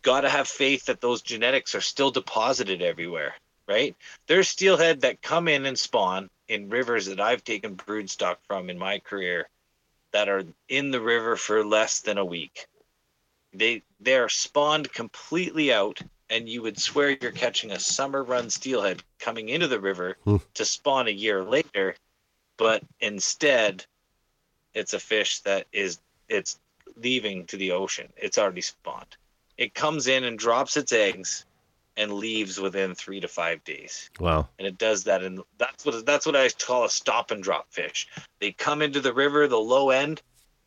got 0.04 0.20
to 0.20 0.28
have 0.28 0.46
faith 0.46 0.84
that 0.84 1.00
those 1.00 1.22
genetics 1.22 1.74
are 1.74 1.80
still 1.80 2.12
deposited 2.12 2.82
everywhere, 2.82 3.34
right? 3.66 3.96
There's 4.28 4.48
steelhead 4.48 5.00
that 5.00 5.22
come 5.22 5.48
in 5.48 5.66
and 5.66 5.76
spawn 5.78 6.30
in 6.46 6.68
rivers 6.68 7.06
that 7.06 7.20
I've 7.20 7.42
taken 7.42 7.74
brood 7.74 8.08
stock 8.08 8.38
from 8.46 8.70
in 8.70 8.78
my 8.78 9.00
career 9.00 9.48
that 10.12 10.28
are 10.28 10.44
in 10.68 10.90
the 10.92 11.00
river 11.00 11.36
for 11.36 11.64
less 11.64 12.00
than 12.00 12.18
a 12.18 12.24
week. 12.24 12.66
They 13.52 13.82
they're 13.98 14.28
spawned 14.28 14.92
completely 14.92 15.72
out, 15.72 16.00
and 16.28 16.48
you 16.48 16.60
would 16.62 16.78
swear 16.78 17.16
you're 17.20 17.32
catching 17.32 17.70
a 17.72 17.80
summer 17.80 18.22
run 18.22 18.50
steelhead 18.50 19.02
coming 19.18 19.48
into 19.48 19.68
the 19.68 19.80
river 19.80 20.18
Hmm. 20.24 20.36
to 20.54 20.64
spawn 20.64 21.08
a 21.08 21.12
year 21.12 21.42
later, 21.42 21.96
but 22.58 22.82
instead, 23.00 23.86
it's 24.74 24.92
a 24.92 25.00
fish 25.00 25.40
that 25.40 25.66
is 25.72 25.98
it's 26.28 26.58
leaving 26.96 27.46
to 27.46 27.56
the 27.56 27.72
ocean. 27.72 28.12
It's 28.16 28.38
already 28.38 28.60
spawned. 28.60 29.16
It 29.56 29.74
comes 29.74 30.06
in 30.06 30.24
and 30.24 30.38
drops 30.38 30.76
its 30.76 30.92
eggs, 30.92 31.44
and 31.96 32.12
leaves 32.12 32.58
within 32.58 32.92
three 32.94 33.20
to 33.20 33.28
five 33.28 33.62
days 33.62 34.10
Wow. 34.18 34.48
and 34.58 34.66
it 34.66 34.78
does 34.78 35.04
that 35.04 35.22
and 35.22 35.40
that's 35.58 35.86
what 35.86 36.04
that's 36.04 36.26
what 36.26 36.34
I 36.34 36.48
call 36.48 36.84
a 36.84 36.90
stop 36.90 37.30
and 37.30 37.40
drop 37.40 37.72
fish. 37.72 38.08
They 38.40 38.50
come 38.50 38.82
into 38.82 39.00
the 39.00 39.14
river, 39.14 39.46
the 39.46 39.60
low 39.60 39.90
end, 39.90 40.20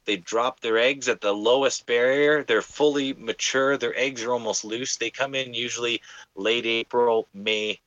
they 0.07 0.15
drop 0.15 0.61
their 0.61 0.77
eggs 0.77 1.09
at 1.09 1.19
the 1.19 1.33
lowest 1.33 1.85
barrier. 1.85 2.41
They're 2.41 2.61
fully 2.61 3.13
mature. 3.13 3.77
Their 3.77 3.95
eggs 3.99 4.23
are 4.23 4.31
almost 4.31 4.63
loose. 4.63 4.95
They 4.95 5.09
come 5.09 5.35
in 5.35 5.53
usually 5.53 6.01
late 6.33 6.65
April, 6.65 7.27
May, 7.33 7.81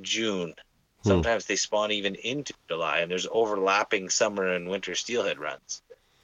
June. 0.00 0.54
Hmm. 1.02 1.08
Sometimes 1.08 1.44
they 1.44 1.56
spawn 1.56 1.92
even 1.92 2.14
into 2.14 2.54
July, 2.68 3.00
and 3.00 3.10
there's 3.10 3.28
overlapping 3.30 4.08
summer 4.08 4.54
and 4.54 4.66
winter 4.66 4.94
steelhead 4.94 5.38
runs, 5.38 5.82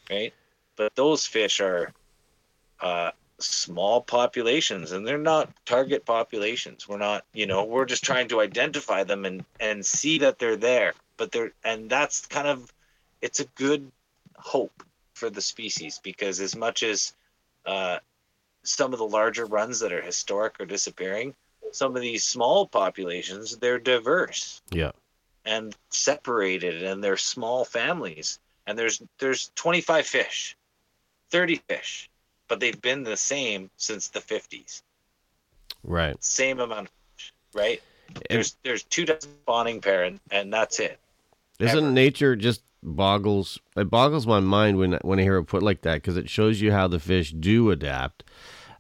right? 0.09 0.33
But 0.77 0.95
those 0.95 1.27
fish 1.27 1.61
are 1.61 1.93
uh, 2.81 3.11
small 3.41 4.01
populations, 4.01 4.93
and 4.93 5.07
they're 5.07 5.19
not 5.19 5.51
target 5.67 6.05
populations. 6.05 6.89
We're 6.89 6.99
not, 6.99 7.25
you 7.33 7.47
know, 7.47 7.65
we're 7.65 7.85
just 7.85 8.05
trying 8.05 8.29
to 8.29 8.41
identify 8.41 9.05
them 9.05 9.25
and 9.25 9.45
and 9.61 9.85
see 9.85 10.19
that 10.19 10.39
they're 10.39 10.57
there. 10.57 10.95
But 11.17 11.33
they're, 11.33 11.53
and 11.65 11.89
that's 11.89 12.27
kind 12.27 12.49
of, 12.49 12.73
it's 13.23 13.41
a 13.41 13.45
good 13.55 13.91
hope 14.37 14.83
for 15.15 15.31
the 15.31 15.41
species 15.41 16.01
because 16.03 16.41
as 16.41 16.57
much 16.57 16.83
as 16.83 17.15
uh, 17.67 17.99
some 18.65 18.93
of 18.93 18.99
the 18.99 19.07
larger 19.07 19.47
runs 19.47 19.81
that 19.81 19.93
are 19.93 20.03
historic 20.03 20.59
are 20.61 20.67
disappearing, 20.67 21.35
some 21.71 21.97
of 21.97 22.03
these 22.03 22.25
small 22.25 22.67
populations 22.67 23.57
they're 23.57 23.79
diverse 23.79 24.63
Yeah. 24.71 24.93
and 25.45 25.75
separated 25.91 26.83
and 26.83 27.03
they're 27.03 27.17
small 27.17 27.65
families 27.65 28.39
and 28.67 28.79
there's 28.79 29.03
there's 29.19 29.51
25 29.57 30.07
fish 30.07 30.57
30 31.31 31.57
fish 31.69 32.11
but 32.49 32.61
they've 32.61 32.81
been 32.83 33.03
the 33.05 33.17
same 33.17 33.71
since 33.77 34.09
the 34.09 34.21
50s 34.21 34.83
Right. 35.85 36.19
same 36.21 36.61
amount 36.61 36.89
of 36.89 36.93
fish 37.17 37.35
right 37.55 37.83
there's 38.31 38.57
there's 38.65 38.85
two 38.85 39.05
dozen 39.05 39.31
spawning 39.43 39.81
parent, 39.81 40.21
and, 40.31 40.43
and 40.45 40.53
that's 40.53 40.81
it 40.81 40.99
isn't 41.59 41.95
ever. 41.95 41.95
nature 41.95 42.37
just 42.37 42.63
boggles? 42.83 43.59
It 43.77 43.91
boggles 43.91 44.27
my 44.27 44.41
mind 44.41 44.79
when 44.79 44.95
when 45.03 45.19
I 45.19 45.23
hear 45.23 45.37
it 45.39 45.45
put 45.45 45.63
like 45.63 45.83
that 45.83 45.97
because 45.97 46.17
it 46.17 46.29
shows 46.31 46.61
you 46.61 46.73
how 46.73 46.89
the 46.89 46.99
fish 47.01 47.33
do 47.33 47.71
adapt. 47.71 48.25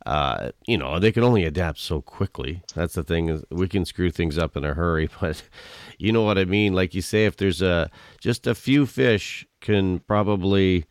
Uh, 0.06 0.50
you 0.66 0.76
know, 0.76 0.98
they 0.98 1.12
can 1.12 1.24
only 1.24 1.44
adapt 1.44 1.78
so 1.78 2.02
quickly. 2.02 2.62
That's 2.74 2.94
the 2.94 3.02
thing 3.04 3.28
is 3.30 3.44
we 3.50 3.68
can 3.68 3.86
screw 3.86 4.10
things 4.10 4.36
up 4.36 4.56
in 4.56 4.64
a 4.64 4.74
hurry, 4.74 5.08
but 5.20 5.42
you 5.98 6.12
know 6.12 6.22
what 6.22 6.38
I 6.38 6.44
mean. 6.44 6.74
Like 6.74 6.94
you 6.94 7.02
say, 7.02 7.26
if 7.26 7.36
there's 7.36 7.62
a 7.62 7.90
just 8.20 8.46
a 8.46 8.54
few 8.54 8.86
fish 8.86 9.46
can 9.60 10.00
probably, 10.00 10.84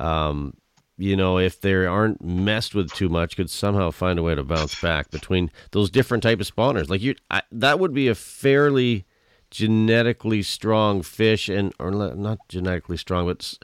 um, 0.00 0.54
you 0.98 1.16
know, 1.16 1.38
if 1.38 1.60
they 1.60 1.72
aren't 1.72 2.22
messed 2.22 2.74
with 2.74 2.92
too 2.92 3.08
much, 3.08 3.36
could 3.36 3.48
somehow 3.48 3.90
find 3.92 4.18
a 4.18 4.22
way 4.22 4.34
to 4.34 4.42
bounce 4.42 4.74
back 4.82 5.10
between 5.10 5.50
those 5.70 5.90
different 5.90 6.24
type 6.24 6.40
of 6.40 6.52
spawners. 6.52 6.90
Like 6.90 7.00
you, 7.00 7.14
I, 7.30 7.42
that 7.52 7.78
would 7.78 7.94
be 7.94 8.08
a 8.08 8.14
fairly 8.16 9.06
genetically 9.50 10.42
strong 10.42 11.02
fish, 11.02 11.48
and 11.48 11.72
or 11.78 11.90
not 11.92 12.38
genetically 12.48 12.96
strong, 12.96 13.26
but 13.26 13.58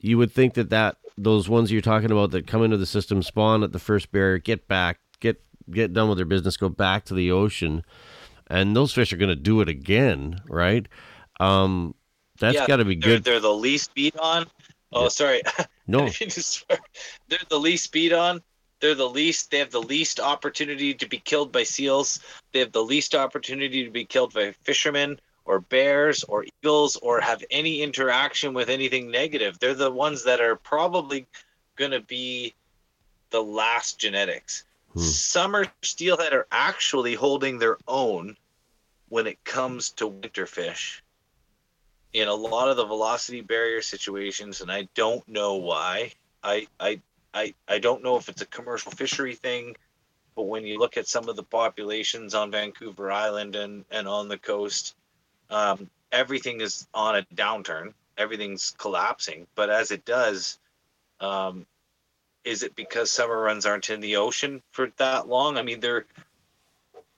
you 0.00 0.16
would 0.16 0.32
think 0.32 0.54
that 0.54 0.70
that 0.70 0.96
those 1.18 1.48
ones 1.48 1.72
you're 1.72 1.80
talking 1.82 2.12
about 2.12 2.30
that 2.30 2.46
come 2.46 2.62
into 2.62 2.76
the 2.76 2.86
system 2.86 3.22
spawn 3.22 3.62
at 3.64 3.72
the 3.72 3.78
first 3.78 4.12
barrier, 4.12 4.38
get 4.38 4.68
back, 4.68 5.00
get 5.18 5.42
get 5.70 5.92
done 5.92 6.08
with 6.08 6.18
their 6.18 6.24
business, 6.24 6.56
go 6.56 6.68
back 6.68 7.04
to 7.06 7.14
the 7.14 7.32
ocean, 7.32 7.82
and 8.46 8.76
those 8.76 8.92
fish 8.92 9.12
are 9.12 9.16
going 9.16 9.28
to 9.28 9.34
do 9.34 9.60
it 9.60 9.68
again, 9.68 10.40
right? 10.48 10.86
Um, 11.40 11.94
that's 12.38 12.54
Yeah, 12.54 12.66
got 12.66 12.76
to 12.76 12.84
be 12.84 12.96
they're, 12.96 13.14
good. 13.14 13.24
they're 13.24 13.40
the 13.40 13.52
least 13.52 13.94
beat 13.94 14.16
on 14.18 14.46
oh 14.92 15.04
Yeah. 15.04 15.08
sorry. 15.08 15.42
No, 15.88 16.06
I 16.06 16.08
didn't 16.18 16.32
swear. 16.32 16.78
they're 17.28 17.38
the 17.48 17.60
least 17.60 17.92
beat 17.92 18.12
on. 18.12 18.42
They're 18.80 18.96
the 18.96 19.08
least 19.08 19.50
they 19.52 19.58
have 19.58 19.70
the 19.70 19.80
least 19.80 20.18
opportunity 20.18 20.92
to 20.94 21.06
be 21.08 21.18
killed 21.18 21.52
by 21.52 21.62
seals. 21.62 22.18
They 22.52 22.58
have 22.58 22.72
the 22.72 22.82
least 22.82 23.14
opportunity 23.14 23.84
to 23.84 23.90
be 23.90 24.04
killed 24.04 24.34
by 24.34 24.52
fishermen 24.62 25.20
or 25.44 25.60
bears 25.60 26.24
or 26.24 26.44
eagles 26.44 26.96
or 26.96 27.20
have 27.20 27.44
any 27.52 27.82
interaction 27.82 28.52
with 28.52 28.68
anything 28.68 29.10
negative. 29.10 29.58
They're 29.60 29.74
the 29.74 29.92
ones 29.92 30.24
that 30.24 30.40
are 30.40 30.56
probably 30.56 31.26
going 31.76 31.92
to 31.92 32.00
be 32.00 32.54
the 33.30 33.42
last 33.42 33.98
genetics. 34.00 34.64
Hmm. 34.92 35.00
summer 35.02 35.66
steelhead 35.82 36.32
are 36.32 36.46
actually 36.50 37.14
holding 37.14 37.58
their 37.58 37.78
own 37.86 38.36
when 39.08 39.26
it 39.28 39.42
comes 39.44 39.90
to 39.90 40.08
winter 40.08 40.46
fish 40.46 41.02
in 42.16 42.28
a 42.28 42.34
lot 42.34 42.68
of 42.68 42.78
the 42.78 42.84
velocity 42.86 43.42
barrier 43.42 43.82
situations 43.82 44.62
and 44.62 44.72
I 44.72 44.88
don't 44.94 45.26
know 45.28 45.56
why. 45.56 46.12
I 46.42 46.66
I 46.80 47.00
I, 47.34 47.54
I 47.68 47.78
don't 47.78 48.02
know 48.02 48.16
if 48.16 48.30
it's 48.30 48.40
a 48.40 48.46
commercial 48.46 48.90
fishery 48.90 49.34
thing, 49.34 49.76
but 50.34 50.44
when 50.44 50.64
you 50.64 50.78
look 50.78 50.96
at 50.96 51.06
some 51.06 51.28
of 51.28 51.36
the 51.36 51.42
populations 51.42 52.34
on 52.34 52.50
Vancouver 52.50 53.12
Island 53.12 53.54
and, 53.56 53.84
and 53.90 54.08
on 54.08 54.28
the 54.28 54.38
coast, 54.38 54.94
um, 55.50 55.90
everything 56.10 56.62
is 56.62 56.88
on 56.94 57.16
a 57.16 57.22
downturn. 57.34 57.92
Everything's 58.16 58.74
collapsing. 58.78 59.46
But 59.54 59.68
as 59.68 59.90
it 59.90 60.06
does, 60.06 60.58
um, 61.20 61.66
is 62.42 62.62
it 62.62 62.74
because 62.74 63.10
summer 63.10 63.38
runs 63.38 63.66
aren't 63.66 63.90
in 63.90 64.00
the 64.00 64.16
ocean 64.16 64.62
for 64.70 64.90
that 64.96 65.28
long? 65.28 65.58
I 65.58 65.62
mean, 65.62 65.80
they're 65.80 66.06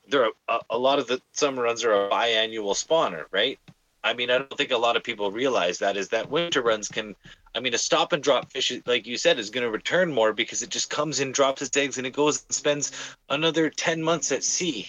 they're 0.08 0.30
a, 0.48 0.58
a 0.70 0.78
lot 0.78 0.98
of 0.98 1.06
the 1.06 1.22
summer 1.30 1.62
runs 1.62 1.84
are 1.84 1.92
a 1.92 2.10
biannual 2.10 2.74
spawner, 2.74 3.26
right? 3.30 3.60
I 4.04 4.14
mean, 4.14 4.30
I 4.30 4.38
don't 4.38 4.56
think 4.56 4.70
a 4.70 4.78
lot 4.78 4.96
of 4.96 5.02
people 5.02 5.30
realize 5.30 5.78
that 5.78 5.96
is 5.96 6.08
that 6.08 6.30
winter 6.30 6.62
runs 6.62 6.88
can. 6.88 7.16
I 7.54 7.60
mean, 7.60 7.74
a 7.74 7.78
stop 7.78 8.12
and 8.12 8.22
drop 8.22 8.50
fish, 8.52 8.72
like 8.86 9.06
you 9.06 9.16
said, 9.16 9.38
is 9.38 9.50
going 9.50 9.64
to 9.64 9.70
return 9.70 10.12
more 10.12 10.32
because 10.32 10.62
it 10.62 10.70
just 10.70 10.90
comes 10.90 11.20
in, 11.20 11.32
drops 11.32 11.62
its 11.62 11.76
eggs, 11.76 11.98
and 11.98 12.06
it 12.06 12.12
goes 12.12 12.44
and 12.44 12.54
spends 12.54 12.92
another 13.28 13.70
10 13.70 14.02
months 14.02 14.30
at 14.30 14.44
sea 14.44 14.88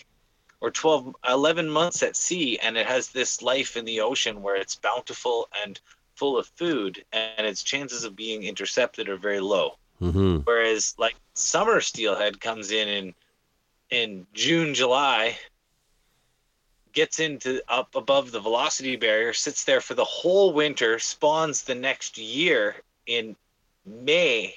or 0.62 0.70
12, 0.70 1.16
11 1.28 1.70
months 1.70 2.04
at 2.04 2.16
sea. 2.16 2.60
And 2.60 2.78
it 2.78 2.86
has 2.86 3.10
this 3.10 3.42
life 3.42 3.78
in 3.78 3.86
the 3.86 4.02
ocean 4.02 4.42
where 4.42 4.56
it's 4.56 4.76
bountiful 4.76 5.48
and 5.64 5.80
full 6.16 6.38
of 6.38 6.48
food, 6.56 7.04
and 7.14 7.48
its 7.48 7.64
chances 7.64 8.04
of 8.04 8.16
being 8.16 8.44
intercepted 8.44 9.10
are 9.10 9.18
very 9.18 9.40
low. 9.40 9.78
hmm 10.00 10.40
Whereas, 10.40 10.94
like, 10.98 11.16
summer 11.34 11.82
steelhead 11.82 12.42
comes 12.42 12.72
in 12.72 12.88
in, 12.88 13.16
in 13.90 14.28
June, 14.34 14.74
July, 14.74 15.38
gets 16.94 17.20
into 17.20 17.62
up 17.68 17.96
above 17.96 18.32
the 18.32 18.40
velocity 18.40 18.96
barrier, 18.96 19.34
sits 19.34 19.64
there 19.64 19.82
for 19.82 19.94
the 19.94 20.06
whole 20.06 20.54
winter, 20.54 21.00
spawns 21.00 21.64
the 21.64 21.76
next 21.76 22.18
year 22.18 22.76
in 23.06 23.36
May, 23.86 24.56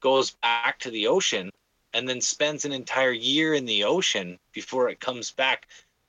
goes 0.00 0.32
back 0.32 0.78
to 0.80 0.90
the 0.90 1.06
ocean, 1.06 1.50
and 1.94 2.08
then 2.08 2.20
spends 2.20 2.64
an 2.64 2.72
entire 2.72 3.12
year 3.12 3.54
in 3.54 3.64
the 3.64 3.84
ocean 3.84 4.38
before 4.52 4.88
it 4.88 5.00
comes 5.00 5.30
back 5.30 5.68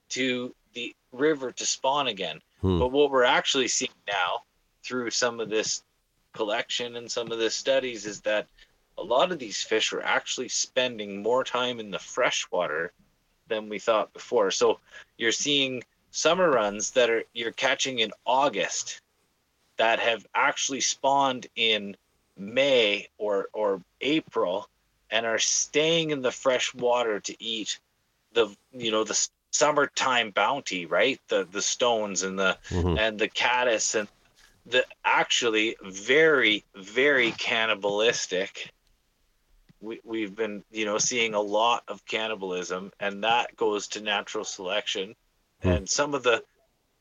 to 0.09 0.53
the 0.73 0.95
river 1.11 1.51
to 1.51 1.65
spawn 1.65 2.07
again. 2.07 2.41
Hmm. 2.61 2.79
But 2.79 2.91
what 2.91 3.11
we're 3.11 3.23
actually 3.23 3.67
seeing 3.67 3.91
now 4.07 4.43
through 4.83 5.11
some 5.11 5.39
of 5.39 5.49
this 5.49 5.83
collection 6.33 6.95
and 6.95 7.11
some 7.11 7.31
of 7.31 7.39
the 7.39 7.49
studies 7.49 8.05
is 8.05 8.21
that 8.21 8.47
a 8.97 9.03
lot 9.03 9.31
of 9.31 9.39
these 9.39 9.61
fish 9.61 9.93
are 9.93 10.01
actually 10.01 10.49
spending 10.49 11.21
more 11.21 11.43
time 11.43 11.79
in 11.79 11.91
the 11.91 11.99
freshwater 11.99 12.91
than 13.53 13.69
we 13.69 13.79
thought 13.79 14.13
before. 14.13 14.51
So 14.51 14.79
you're 15.17 15.31
seeing 15.31 15.83
summer 16.11 16.49
runs 16.49 16.91
that 16.91 17.09
are 17.09 17.23
you're 17.33 17.51
catching 17.53 17.99
in 17.99 18.11
August 18.25 19.01
that 19.77 19.99
have 19.99 20.25
actually 20.35 20.81
spawned 20.81 21.47
in 21.55 21.97
May 22.37 23.09
or 23.17 23.47
or 23.53 23.81
April 24.01 24.67
and 25.11 25.25
are 25.25 25.39
staying 25.39 26.11
in 26.11 26.21
the 26.21 26.31
fresh 26.31 26.73
water 26.73 27.19
to 27.21 27.43
eat 27.43 27.79
the 28.33 28.55
you 28.71 28.91
know 28.91 29.03
the 29.03 29.27
summertime 29.51 30.31
bounty, 30.31 30.85
right? 30.85 31.19
The 31.29 31.47
the 31.51 31.61
stones 31.61 32.23
and 32.23 32.39
the 32.39 32.57
hmm 32.69 32.95
and 32.97 33.19
the 33.19 33.29
caddis 33.29 33.95
and 33.95 34.07
the 34.65 34.85
actually 35.05 35.77
very 35.83 36.65
very 36.75 37.31
cannibalistic 37.33 38.71
we, 39.83 39.99
we've 40.03 40.35
been 40.35 40.63
you 40.71 40.85
know 40.85 40.97
seeing 40.97 41.33
a 41.33 41.41
lot 41.41 41.83
of 41.87 42.05
cannibalism 42.05 42.91
and 42.99 43.23
that 43.23 43.55
goes 43.55 43.87
to 43.89 44.01
natural 44.01 44.45
selection. 44.45 45.15
Hmm. 45.61 45.69
and 45.69 45.89
some 45.89 46.13
of 46.13 46.23
the 46.23 46.43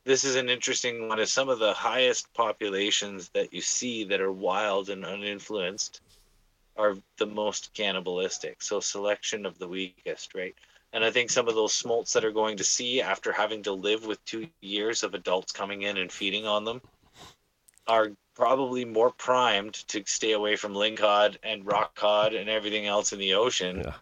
this 0.05 0.25
is 0.25 0.35
an 0.35 0.49
interesting 0.49 1.07
one 1.07 1.19
is 1.19 1.31
some 1.31 1.49
of 1.49 1.59
the 1.59 1.73
highest 1.73 2.33
populations 2.33 3.29
that 3.29 3.53
you 3.53 3.61
see 3.61 4.03
that 4.05 4.19
are 4.19 4.31
wild 4.31 4.89
and 4.89 5.05
uninfluenced 5.05 6.01
are 6.75 6.95
the 7.17 7.25
most 7.25 7.73
cannibalistic. 7.73 8.61
So 8.61 8.79
selection 8.79 9.45
of 9.45 9.57
the 9.59 9.67
weakest 9.67 10.35
right? 10.35 10.55
And 10.91 11.03
I 11.03 11.09
think 11.09 11.29
some 11.29 11.47
of 11.47 11.55
those 11.55 11.73
smolts 11.73 12.13
that 12.13 12.25
are 12.25 12.31
going 12.31 12.57
to 12.57 12.63
sea 12.63 13.01
after 13.01 13.31
having 13.31 13.63
to 13.63 13.71
live 13.71 14.05
with 14.05 14.23
two 14.25 14.47
years 14.61 15.03
of 15.03 15.13
adults 15.13 15.51
coming 15.51 15.83
in 15.83 15.97
and 15.97 16.11
feeding 16.11 16.45
on 16.45 16.65
them 16.65 16.81
are 17.87 18.11
probably 18.35 18.85
more 18.85 19.11
primed 19.11 19.73
to 19.89 20.03
stay 20.07 20.33
away 20.33 20.55
from 20.55 20.73
lingcod 20.73 21.37
and 21.43 21.65
rock 21.65 21.95
cod 21.95 22.33
and 22.33 22.49
everything 22.49 22.85
else 22.87 23.13
in 23.13 23.19
the 23.19 23.33
ocean 23.33 23.85
Yeah. 23.85 23.93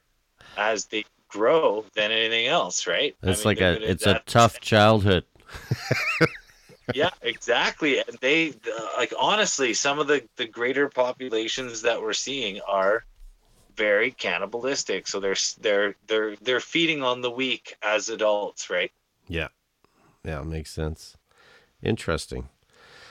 as 0.57 0.87
they 0.87 1.05
grow 1.29 1.85
than 1.95 2.11
anything 2.11 2.47
else, 2.47 2.87
right? 2.87 3.17
I 3.23 3.27
It's 3.29 3.37
mean, 3.37 3.45
like 3.45 3.61
a 3.61 3.79
it's 3.89 4.05
a 4.05 4.21
tough 4.25 4.59
childhood. 4.59 5.25
yeah, 6.93 7.09
exactly. 7.21 7.99
And 7.99 8.17
they 8.19 8.49
uh, 8.51 8.87
like 8.97 9.13
honestly, 9.17 9.73
some 9.73 9.99
of 9.99 10.07
the 10.07 10.27
the 10.37 10.47
greater 10.47 10.89
populations 10.89 11.81
that 11.83 12.01
we're 12.01 12.13
seeing 12.13 12.59
are 12.67 13.05
very 13.77 14.11
cannibalistic. 14.11 15.07
So 15.07 15.19
they're 15.19 15.35
they're 15.61 15.95
they're 16.07 16.37
they're 16.37 16.59
feeding 16.61 17.03
on 17.03 17.21
the 17.21 17.31
weak 17.31 17.75
as 17.83 18.09
adults, 18.09 18.69
right? 18.69 18.91
Yeah. 19.27 19.49
Yeah, 20.25 20.41
makes 20.43 20.71
sense. 20.71 21.17
Interesting. 21.83 22.49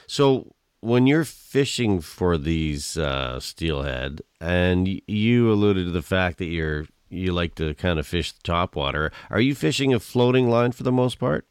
So 0.07 0.55
when 0.81 1.07
you're 1.07 1.25
fishing 1.25 2.01
for 2.01 2.39
these 2.39 2.97
uh, 2.97 3.39
steelhead, 3.41 4.23
and 4.41 5.01
you 5.07 5.53
alluded 5.53 5.87
to 5.87 5.93
the 5.93 6.03
fact 6.03 6.39
that 6.39 6.47
you're 6.47 6.87
you 7.09 7.33
like 7.33 7.57
to 7.57 7.75
kind 7.75 7.99
of 7.99 8.07
fish 8.07 8.33
the 8.33 8.43
top 8.43 8.77
water, 8.77 9.11
are 9.31 9.41
you 9.41 9.55
fishing 9.55 9.93
a 9.93 10.01
floating 10.01 10.49
line 10.49 10.73
for 10.73 10.85
the 10.85 10.93
most 10.93 11.19
part? 11.19 11.47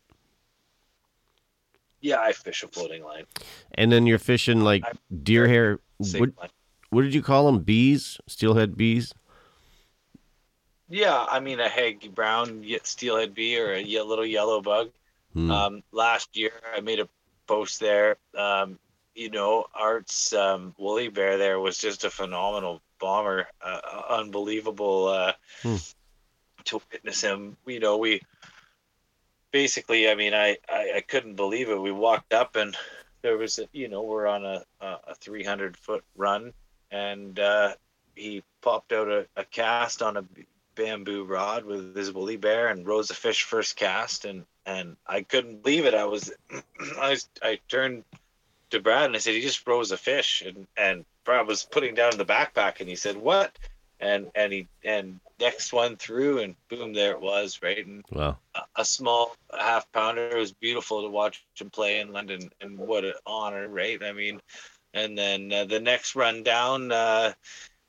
Yeah, 2.01 2.21
I 2.21 2.31
fish 2.31 2.63
a 2.63 2.67
floating 2.67 3.03
line. 3.03 3.25
And 3.73 3.91
then 3.91 4.07
you're 4.07 4.19
fishing 4.19 4.61
like 4.61 4.85
deer 5.21 5.47
hair. 5.47 5.79
What, 5.97 6.29
what 6.91 7.01
did 7.01 7.13
you 7.13 7.21
call 7.21 7.45
them? 7.45 7.59
Bees? 7.59 8.19
Steelhead 8.25 8.77
bees? 8.77 9.13
Yeah, 10.89 11.25
I 11.29 11.39
mean 11.39 11.59
a 11.59 11.67
Haig 11.69 12.15
Brown 12.15 12.65
steelhead 12.83 13.35
bee 13.35 13.59
or 13.59 13.73
a 13.73 13.83
little 13.83 14.25
yellow 14.25 14.61
bug. 14.61 14.91
Hmm. 15.33 15.51
Um, 15.51 15.83
last 15.91 16.35
year, 16.35 16.53
I 16.75 16.79
made 16.79 16.99
a 16.99 17.09
post 17.45 17.79
there. 17.79 18.15
Um, 18.35 18.79
you 19.19 19.31
know, 19.31 19.65
Art's 19.75 20.33
um, 20.33 20.75
woolly 20.79 21.09
bear 21.09 21.37
there 21.37 21.59
was 21.59 21.77
just 21.77 22.05
a 22.05 22.11
phenomenal 22.11 22.81
bomber, 22.99 23.47
uh, 23.61 23.81
unbelievable 24.09 25.07
uh, 25.09 25.33
Hmm. 25.61 25.77
to 26.65 26.81
witness 26.91 27.21
him. 27.21 27.57
You 27.65 27.79
know, 27.79 27.97
we 27.97 28.21
basically, 29.51 30.09
I 30.09 30.15
mean, 30.15 30.33
I, 30.33 30.57
I 30.69 30.93
I 30.97 31.01
couldn't 31.07 31.35
believe 31.35 31.69
it. 31.69 31.79
We 31.81 31.91
walked 31.91 32.33
up 32.33 32.55
and 32.55 32.75
there 33.23 33.37
was, 33.37 33.59
a, 33.59 33.67
you 33.73 33.89
know, 33.89 34.03
we're 34.03 34.27
on 34.27 34.45
a 34.45 34.63
a, 34.81 34.97
a 35.09 35.15
300 35.15 35.77
foot 35.77 36.03
run, 36.17 36.53
and 36.91 37.39
uh, 37.39 37.73
he 38.15 38.43
popped 38.61 38.93
out 38.93 39.09
a, 39.09 39.27
a 39.37 39.45
cast 39.45 40.01
on 40.01 40.17
a 40.17 40.25
bamboo 40.75 41.25
rod 41.25 41.65
with 41.65 41.83
his 41.83 42.13
woolly 42.13 42.37
bear 42.37 42.67
and 42.67 42.87
rose 42.87 43.09
a 43.09 43.15
fish 43.15 43.43
first 43.43 43.75
cast 43.75 44.25
and 44.25 44.45
and 44.65 44.95
I 45.07 45.21
couldn't 45.21 45.63
believe 45.63 45.85
it. 45.85 45.93
I 45.93 46.05
was 46.05 46.31
I 47.01 47.09
was, 47.11 47.29
I 47.41 47.59
turned 47.69 48.03
to 48.71 48.79
Brad 48.79 49.05
and 49.05 49.15
I 49.15 49.19
said 49.19 49.33
he 49.33 49.41
just 49.41 49.67
rose 49.67 49.91
a 49.91 49.97
fish 49.97 50.43
and 50.45 50.67
and 50.77 51.05
Brad 51.25 51.47
was 51.47 51.63
putting 51.63 51.95
down 51.95 52.17
the 52.17 52.25
backpack 52.25 52.79
and 52.79 52.89
he 52.89 52.95
said 52.95 53.17
what 53.17 53.57
and 53.99 54.29
and 54.35 54.51
he 54.53 54.67
and 54.83 55.19
next 55.39 55.73
one 55.73 55.97
through 55.97 56.39
and 56.39 56.55
boom 56.69 56.93
there 56.93 57.11
it 57.11 57.21
was 57.21 57.59
right 57.61 57.85
and 57.85 58.03
Wow. 58.11 58.37
a, 58.55 58.61
a 58.77 58.85
small 58.85 59.35
half 59.57 59.91
pounder 59.91 60.29
it 60.29 60.37
was 60.37 60.51
beautiful 60.53 61.03
to 61.03 61.09
watch 61.09 61.43
him 61.59 61.69
play 61.69 61.99
in 61.99 62.11
London 62.13 62.51
and 62.61 62.77
what 62.77 63.05
an 63.05 63.13
honor 63.25 63.67
right 63.67 64.01
I 64.03 64.11
mean 64.13 64.41
and 64.93 65.17
then 65.17 65.51
uh, 65.51 65.65
the 65.65 65.79
next 65.79 66.15
run 66.15 66.43
down 66.43 66.91
uh, 66.91 67.33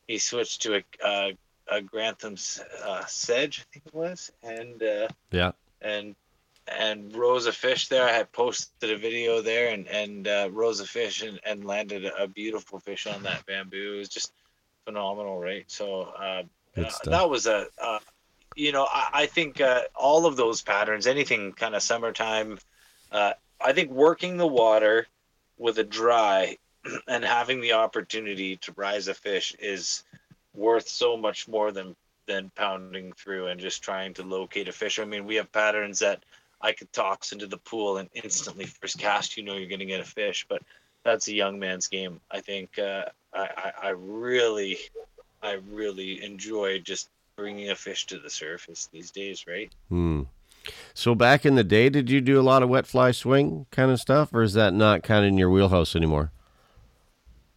he 0.06 0.18
switched 0.18 0.62
to 0.62 0.76
a 0.76 1.06
uh, 1.06 1.30
a 1.68 1.80
Grantham's 1.80 2.60
uh, 2.84 3.04
sedge 3.06 3.60
I 3.60 3.64
think 3.72 3.86
it 3.86 3.94
was 3.94 4.32
and 4.42 4.82
uh, 4.82 5.08
Yeah. 5.30 5.52
and 5.80 6.14
and 6.68 7.14
rose 7.14 7.46
a 7.46 7.52
fish 7.52 7.88
there. 7.88 8.04
I 8.04 8.12
had 8.12 8.30
posted 8.32 8.90
a 8.90 8.96
video 8.96 9.42
there 9.42 9.72
and 9.72 9.86
and 9.88 10.28
uh, 10.28 10.48
rose 10.52 10.80
a 10.80 10.86
fish 10.86 11.22
and, 11.22 11.40
and 11.44 11.64
landed 11.64 12.04
a 12.18 12.26
beautiful 12.26 12.78
fish 12.78 13.06
on 13.06 13.22
that 13.22 13.44
bamboo. 13.46 13.94
It 13.94 13.98
was 13.98 14.08
just 14.08 14.32
phenomenal, 14.84 15.38
right? 15.38 15.64
So 15.68 16.02
uh, 16.02 16.42
uh, 16.76 16.90
that 17.04 17.28
was 17.28 17.46
a 17.46 17.66
uh, 17.82 17.98
you 18.54 18.72
know 18.72 18.86
I, 18.90 19.08
I 19.12 19.26
think 19.26 19.60
uh, 19.60 19.82
all 19.94 20.26
of 20.26 20.36
those 20.36 20.62
patterns, 20.62 21.06
anything 21.06 21.52
kind 21.52 21.74
of 21.74 21.82
summertime, 21.82 22.58
uh, 23.12 23.32
I 23.60 23.72
think 23.72 23.90
working 23.90 24.36
the 24.36 24.46
water 24.46 25.06
with 25.58 25.78
a 25.78 25.84
dry 25.84 26.56
and 27.08 27.24
having 27.24 27.60
the 27.60 27.72
opportunity 27.72 28.56
to 28.58 28.72
rise 28.76 29.08
a 29.08 29.14
fish 29.14 29.54
is 29.58 30.04
worth 30.54 30.88
so 30.88 31.16
much 31.16 31.48
more 31.48 31.72
than 31.72 31.96
than 32.26 32.50
pounding 32.54 33.12
through 33.12 33.48
and 33.48 33.60
just 33.60 33.82
trying 33.82 34.14
to 34.14 34.22
locate 34.22 34.68
a 34.68 34.72
fish. 34.72 35.00
I 35.00 35.04
mean, 35.04 35.26
we 35.26 35.34
have 35.34 35.50
patterns 35.50 35.98
that 35.98 36.22
I 36.60 36.72
could 36.72 36.92
toss 36.92 37.32
into 37.32 37.46
the 37.46 37.56
pool 37.58 37.98
and 37.98 38.08
instantly 38.14 38.66
first 38.66 38.98
cast, 38.98 39.36
you 39.36 39.42
know, 39.42 39.54
you're 39.54 39.68
going 39.68 39.80
to 39.80 39.86
get 39.86 40.00
a 40.00 40.04
fish. 40.04 40.46
But 40.48 40.62
that's 41.04 41.28
a 41.28 41.32
young 41.32 41.58
man's 41.58 41.88
game. 41.88 42.20
I 42.30 42.40
think 42.40 42.78
uh, 42.78 43.06
I, 43.34 43.48
I, 43.56 43.72
I 43.82 43.88
really, 43.90 44.78
I 45.42 45.58
really 45.70 46.22
enjoy 46.22 46.80
just 46.80 47.08
bringing 47.36 47.70
a 47.70 47.74
fish 47.74 48.06
to 48.06 48.18
the 48.18 48.30
surface 48.30 48.88
these 48.92 49.10
days, 49.10 49.46
right? 49.46 49.72
Hmm. 49.88 50.22
So 50.92 51.14
back 51.14 51.46
in 51.46 51.54
the 51.54 51.64
day, 51.64 51.88
did 51.88 52.10
you 52.10 52.20
do 52.20 52.38
a 52.38 52.42
lot 52.42 52.62
of 52.62 52.68
wet 52.68 52.86
fly 52.86 53.12
swing 53.12 53.66
kind 53.70 53.90
of 53.90 53.98
stuff, 53.98 54.34
or 54.34 54.42
is 54.42 54.52
that 54.54 54.74
not 54.74 55.02
kind 55.02 55.24
of 55.24 55.28
in 55.28 55.38
your 55.38 55.50
wheelhouse 55.50 55.96
anymore? 55.96 56.32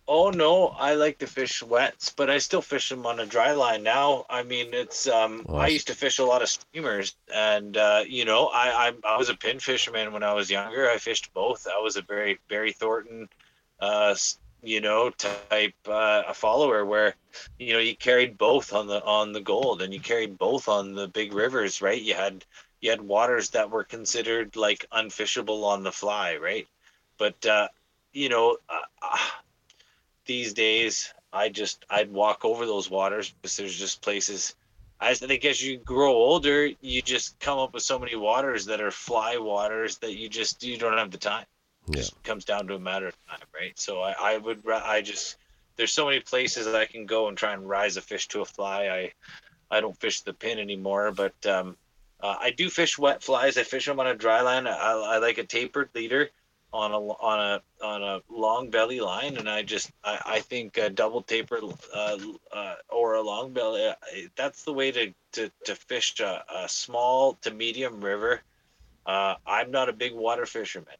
Oh 0.05 0.31
no, 0.31 0.67
I 0.67 0.95
like 0.95 1.19
to 1.19 1.27
fish 1.27 1.63
wets, 1.63 2.11
but 2.11 2.29
I 2.29 2.37
still 2.37 2.61
fish 2.61 2.89
them 2.89 3.05
on 3.05 3.21
a 3.21 3.25
dry 3.25 3.53
line 3.53 3.83
now. 3.83 4.25
I 4.29 4.43
mean, 4.43 4.73
it's 4.73 5.07
um, 5.07 5.45
Well, 5.47 5.61
I 5.61 5.67
used 5.67 5.87
to 5.87 5.95
fish 5.95 6.19
a 6.19 6.25
lot 6.25 6.41
of 6.41 6.49
streamers, 6.49 7.15
and 7.33 7.77
uh, 7.77 8.03
you 8.05 8.25
know, 8.25 8.47
I, 8.47 8.89
I 8.89 8.93
I 9.05 9.17
was 9.17 9.29
a 9.29 9.35
pin 9.35 9.59
fisherman 9.59 10.11
when 10.11 10.23
I 10.23 10.33
was 10.33 10.51
younger. 10.51 10.89
I 10.89 10.97
fished 10.97 11.33
both. 11.33 11.67
I 11.67 11.79
was 11.79 11.95
a 11.95 12.01
very 12.01 12.37
Barry 12.49 12.73
Thornton, 12.73 13.29
uh, 13.79 14.13
you 14.61 14.81
know, 14.81 15.09
type 15.11 15.75
uh, 15.87 16.23
a 16.27 16.33
follower 16.33 16.85
where, 16.85 17.15
you 17.57 17.71
know, 17.71 17.79
you 17.79 17.95
carried 17.95 18.37
both 18.37 18.73
on 18.73 18.87
the 18.87 19.01
on 19.05 19.31
the 19.31 19.41
gold, 19.41 19.81
and 19.81 19.93
you 19.93 20.01
carried 20.01 20.37
both 20.37 20.67
on 20.67 20.95
the 20.95 21.07
big 21.07 21.33
rivers, 21.33 21.81
right? 21.81 22.01
You 22.01 22.15
had 22.15 22.43
you 22.81 22.89
had 22.89 23.01
waters 23.01 23.51
that 23.51 23.69
were 23.69 23.85
considered 23.85 24.57
like 24.57 24.85
unfishable 24.91 25.63
on 25.63 25.83
the 25.83 25.93
fly, 25.93 26.35
right? 26.35 26.67
But 27.17 27.45
uh, 27.45 27.69
you 28.11 28.27
know. 28.27 28.57
Uh, 28.67 29.17
these 30.25 30.53
days 30.53 31.13
i 31.31 31.49
just 31.49 31.85
i'd 31.91 32.11
walk 32.11 32.45
over 32.45 32.65
those 32.65 32.89
waters 32.89 33.33
because 33.41 33.57
there's 33.57 33.77
just 33.77 34.01
places 34.01 34.55
i 34.99 35.13
think 35.13 35.45
as 35.45 35.61
you 35.63 35.77
grow 35.79 36.11
older 36.11 36.69
you 36.81 37.01
just 37.01 37.37
come 37.39 37.59
up 37.59 37.73
with 37.73 37.83
so 37.83 37.99
many 37.99 38.15
waters 38.15 38.65
that 38.65 38.81
are 38.81 38.91
fly 38.91 39.37
waters 39.37 39.97
that 39.97 40.15
you 40.15 40.29
just 40.29 40.63
you 40.63 40.77
don't 40.77 40.97
have 40.97 41.11
the 41.11 41.17
time 41.17 41.45
it 41.87 41.93
Yeah. 41.93 41.97
just 41.97 42.23
comes 42.23 42.45
down 42.45 42.67
to 42.67 42.75
a 42.75 42.79
matter 42.79 43.07
of 43.07 43.15
time 43.29 43.47
right 43.53 43.77
so 43.79 44.01
i 44.01 44.13
i 44.19 44.37
would 44.37 44.61
i 44.69 45.01
just 45.01 45.37
there's 45.77 45.93
so 45.93 46.05
many 46.05 46.19
places 46.19 46.65
that 46.65 46.75
i 46.75 46.85
can 46.85 47.05
go 47.05 47.27
and 47.27 47.37
try 47.37 47.53
and 47.53 47.67
rise 47.67 47.97
a 47.97 48.01
fish 48.01 48.27
to 48.27 48.41
a 48.41 48.45
fly 48.45 48.87
i 48.87 49.11
i 49.75 49.81
don't 49.81 49.99
fish 49.99 50.21
the 50.21 50.33
pin 50.33 50.59
anymore 50.59 51.11
but 51.11 51.33
um 51.45 51.75
uh, 52.21 52.37
I 52.39 52.51
do 52.51 52.69
fish 52.69 52.97
wet 52.97 53.21
flies. 53.21 53.57
I 53.57 53.63
fish 53.63 53.85
them 53.85 53.99
on 53.99 54.07
a 54.07 54.15
dry 54.15 54.39
line. 54.39 54.65
I, 54.65 54.71
I 54.71 55.17
like 55.17 55.39
a 55.39 55.43
tapered 55.45 55.89
leader 55.93 56.29
on 56.73 56.91
a 56.91 56.97
on 56.99 57.39
a 57.39 57.85
on 57.85 58.03
a 58.03 58.21
long 58.29 58.69
belly 58.69 58.99
line, 58.99 59.37
and 59.37 59.47
I 59.47 59.61
just 59.61 59.91
I, 60.03 60.19
I 60.25 60.39
think 60.39 60.77
a 60.77 60.89
double 60.89 61.21
taper 61.21 61.59
uh, 61.95 62.17
uh, 62.51 62.75
or 62.89 63.13
a 63.13 63.21
long 63.21 63.53
belly. 63.53 63.87
Uh, 63.87 63.93
that's 64.35 64.63
the 64.63 64.73
way 64.73 64.91
to 64.91 65.13
to, 65.33 65.51
to 65.65 65.75
fish 65.75 66.19
a, 66.19 66.43
a 66.53 66.67
small 66.67 67.35
to 67.43 67.51
medium 67.51 68.01
river. 68.03 68.41
Uh, 69.05 69.35
I'm 69.45 69.69
not 69.69 69.87
a 69.87 69.93
big 69.93 70.13
water 70.13 70.45
fisherman, 70.45 70.95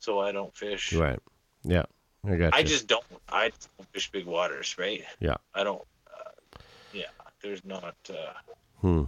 so 0.00 0.18
I 0.18 0.32
don't 0.32 0.54
fish. 0.54 0.92
Right. 0.92 1.20
Yeah. 1.62 1.84
I 2.24 2.36
got 2.36 2.54
I 2.54 2.64
just 2.64 2.88
don't. 2.88 3.04
I 3.28 3.50
don't 3.50 3.88
fish 3.92 4.10
big 4.10 4.26
waters, 4.26 4.76
right? 4.78 5.04
Yeah. 5.20 5.36
I 5.54 5.62
don't. 5.62 5.82
Uh, 6.08 6.30
yeah, 6.92 7.04
there's 7.42 7.64
not. 7.64 7.94
Uh, 8.10 8.32
Hmm. 8.80 9.04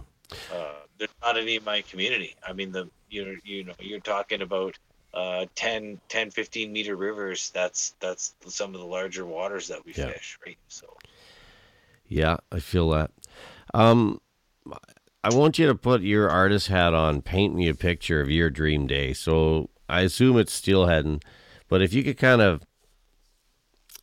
uh, 0.51 0.73
there's 0.97 1.13
not 1.21 1.37
any 1.37 1.57
in 1.57 1.63
my 1.63 1.81
community. 1.81 2.35
I 2.47 2.53
mean, 2.53 2.71
the 2.71 2.89
you 3.09 3.37
you 3.43 3.65
know 3.65 3.73
you're 3.79 3.99
talking 3.99 4.41
about 4.41 4.77
uh 5.13 5.45
10 5.55 5.99
10 6.07 6.31
15 6.31 6.71
meter 6.71 6.95
rivers 6.95 7.49
that's 7.51 7.95
that's 7.99 8.35
some 8.47 8.75
of 8.75 8.79
the 8.81 8.85
larger 8.85 9.25
waters 9.25 9.67
that 9.67 9.83
we 9.85 9.93
Yeah. 9.93 10.11
fish 10.11 10.37
right 10.45 10.57
so 10.67 10.85
Yeah, 12.07 12.37
I 12.51 12.59
feel 12.59 12.89
that. 12.91 13.11
Um, 13.73 14.19
I 15.23 15.33
want 15.33 15.59
you 15.59 15.67
to 15.67 15.75
put 15.75 16.01
your 16.01 16.29
artist 16.29 16.67
hat 16.67 16.93
on. 16.93 17.21
Paint 17.21 17.55
me 17.55 17.67
a 17.67 17.75
picture 17.75 18.21
of 18.21 18.29
your 18.29 18.49
dream 18.49 18.87
day. 18.87 19.13
So 19.13 19.69
I 19.87 20.01
assume 20.01 20.37
it's 20.37 20.59
steelheading, 20.59 21.21
but 21.67 21.81
if 21.81 21.93
you 21.93 22.03
could 22.03 22.17
kind 22.17 22.41
of, 22.41 22.63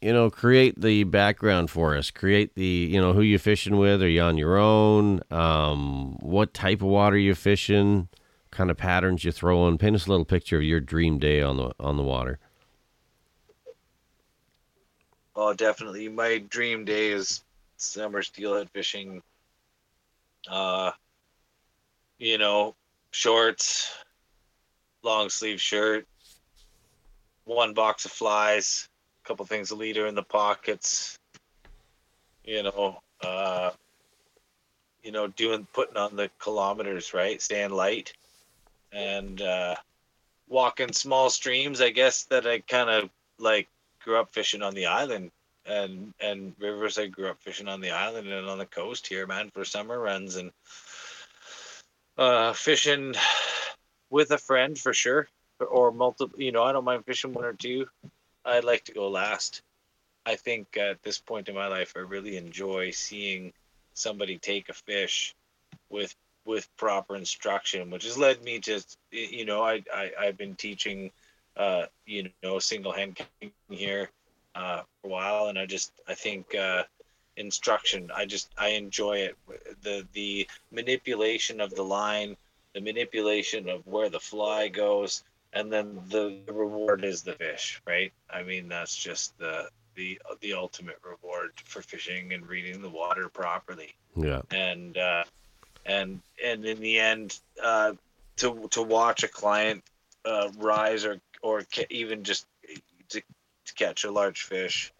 you 0.00 0.12
know, 0.12 0.30
create 0.30 0.80
the 0.80 1.04
background 1.04 1.70
for 1.70 1.96
us. 1.96 2.10
Create 2.10 2.54
the, 2.54 2.64
you 2.64 3.00
know, 3.00 3.12
who 3.12 3.22
you 3.22 3.38
fishing 3.38 3.76
with. 3.78 4.02
Are 4.02 4.08
you 4.08 4.20
on 4.20 4.36
your 4.36 4.56
own? 4.56 5.20
Um, 5.30 6.16
what 6.20 6.52
type 6.52 6.80
of 6.82 6.88
water 6.88 7.16
you 7.16 7.34
fishing? 7.34 8.08
Kind 8.56 8.70
of 8.70 8.76
patterns 8.76 9.22
you 9.22 9.32
throw 9.32 9.68
in. 9.68 9.76
Paint 9.76 9.96
us 9.96 10.06
a 10.06 10.10
little 10.10 10.24
picture 10.24 10.56
of 10.56 10.62
your 10.62 10.80
dream 10.80 11.18
day 11.18 11.42
on 11.42 11.56
the 11.56 11.72
on 11.78 11.96
the 11.96 12.02
water. 12.02 12.38
oh 15.38 15.52
definitely 15.52 16.08
my 16.08 16.38
dream 16.38 16.86
day 16.86 17.10
is 17.10 17.44
summer 17.76 18.22
steelhead 18.22 18.70
fishing 18.70 19.22
uh 20.50 20.90
you 22.18 22.38
know 22.38 22.74
shorts 23.10 23.92
long 25.02 25.28
sleeve 25.28 25.60
shirt 25.60 26.06
one 27.44 27.74
box 27.74 28.06
of 28.06 28.10
flies 28.10 28.88
a 29.26 29.28
couple 29.28 29.46
things, 29.46 29.70
a 29.70 29.74
leader 29.74 30.06
in 30.06 30.14
the 30.14 30.22
pockets. 30.22 31.18
You 32.44 32.62
know, 32.62 33.00
uh, 33.24 33.70
you 35.02 35.10
know, 35.10 35.26
doing 35.28 35.66
putting 35.72 35.96
on 35.96 36.14
the 36.14 36.30
kilometers, 36.38 37.12
right? 37.12 37.42
Staying 37.42 37.70
light, 37.72 38.12
and 38.92 39.40
uh, 39.40 39.74
walking 40.48 40.92
small 40.92 41.30
streams. 41.30 41.80
I 41.80 41.90
guess 41.90 42.24
that 42.24 42.46
I 42.46 42.60
kind 42.60 42.90
of 42.90 43.10
like 43.38 43.68
grew 44.02 44.18
up 44.18 44.32
fishing 44.32 44.62
on 44.62 44.74
the 44.74 44.86
island 44.86 45.30
and 45.64 46.14
and 46.20 46.54
rivers. 46.58 46.98
I 46.98 47.06
grew 47.06 47.28
up 47.28 47.40
fishing 47.40 47.68
on 47.68 47.80
the 47.80 47.90
island 47.90 48.28
and 48.28 48.48
on 48.48 48.58
the 48.58 48.66
coast 48.66 49.06
here, 49.06 49.26
man, 49.26 49.50
for 49.50 49.64
summer 49.64 49.98
runs 49.98 50.36
and 50.36 50.52
uh, 52.16 52.52
fishing 52.52 53.14
with 54.10 54.30
a 54.30 54.38
friend 54.38 54.78
for 54.78 54.94
sure, 54.94 55.28
or 55.60 55.92
multiple. 55.92 56.40
You 56.40 56.52
know, 56.52 56.62
I 56.62 56.72
don't 56.72 56.84
mind 56.84 57.04
fishing 57.04 57.32
one 57.32 57.44
or 57.44 57.52
two. 57.52 57.86
I'd 58.44 58.64
like 58.64 58.84
to 58.84 58.92
go 58.92 59.08
last. 59.08 59.62
I 60.24 60.36
think 60.36 60.76
at 60.76 61.02
this 61.02 61.18
point 61.18 61.48
in 61.48 61.54
my 61.54 61.68
life, 61.68 61.94
I 61.96 62.00
really 62.00 62.36
enjoy 62.36 62.90
seeing 62.90 63.52
somebody 63.94 64.38
take 64.38 64.68
a 64.68 64.72
fish 64.72 65.34
with 65.88 66.14
with 66.46 66.68
proper 66.76 67.16
instruction, 67.16 67.90
which 67.90 68.04
has 68.04 68.16
led 68.16 68.42
me 68.42 68.60
to, 68.60 68.80
you 69.10 69.44
know, 69.44 69.62
I, 69.62 69.82
I 69.92 70.10
I've 70.18 70.36
been 70.36 70.54
teaching, 70.54 71.10
uh, 71.56 71.86
you 72.06 72.30
know, 72.42 72.58
single 72.58 72.92
hand 72.92 73.20
here 73.68 74.10
uh, 74.54 74.82
for 75.00 75.08
a 75.08 75.10
while, 75.10 75.48
and 75.48 75.58
I 75.58 75.66
just 75.66 75.92
I 76.08 76.14
think 76.14 76.54
uh, 76.54 76.84
instruction. 77.36 78.10
I 78.14 78.26
just 78.26 78.50
I 78.56 78.68
enjoy 78.68 79.18
it. 79.18 79.36
The 79.82 80.06
the 80.12 80.48
manipulation 80.70 81.60
of 81.60 81.74
the 81.74 81.82
line, 81.82 82.36
the 82.74 82.80
manipulation 82.80 83.68
of 83.68 83.86
where 83.86 84.08
the 84.08 84.20
fly 84.20 84.68
goes, 84.68 85.24
and 85.52 85.72
then 85.72 86.00
the 86.08 86.40
reward 86.48 87.04
is 87.04 87.22
the 87.22 87.32
fish, 87.32 87.82
right? 87.86 88.12
I 88.30 88.42
mean 88.42 88.68
that's 88.68 88.96
just 88.96 89.36
the 89.38 89.68
the 89.96 90.20
the 90.40 90.54
ultimate 90.54 90.98
reward 91.02 91.52
for 91.64 91.82
fishing 91.82 92.32
and 92.32 92.46
reading 92.46 92.82
the 92.82 92.90
water 92.90 93.28
properly. 93.28 93.94
Yeah. 94.14 94.42
And 94.50 94.96
uh, 94.96 95.24
and 95.86 96.20
and 96.44 96.64
in 96.64 96.80
the 96.80 96.98
end, 96.98 97.38
uh, 97.62 97.92
to 98.36 98.68
to 98.70 98.82
watch 98.82 99.22
a 99.22 99.28
client 99.28 99.82
uh, 100.24 100.50
rise 100.58 101.04
or 101.04 101.20
or 101.42 101.62
ca- 101.72 101.86
even 101.90 102.24
just 102.24 102.46
to, 103.08 103.20
to 103.64 103.74
catch 103.74 104.04
a 104.04 104.10
large 104.10 104.42
fish, 104.42 104.92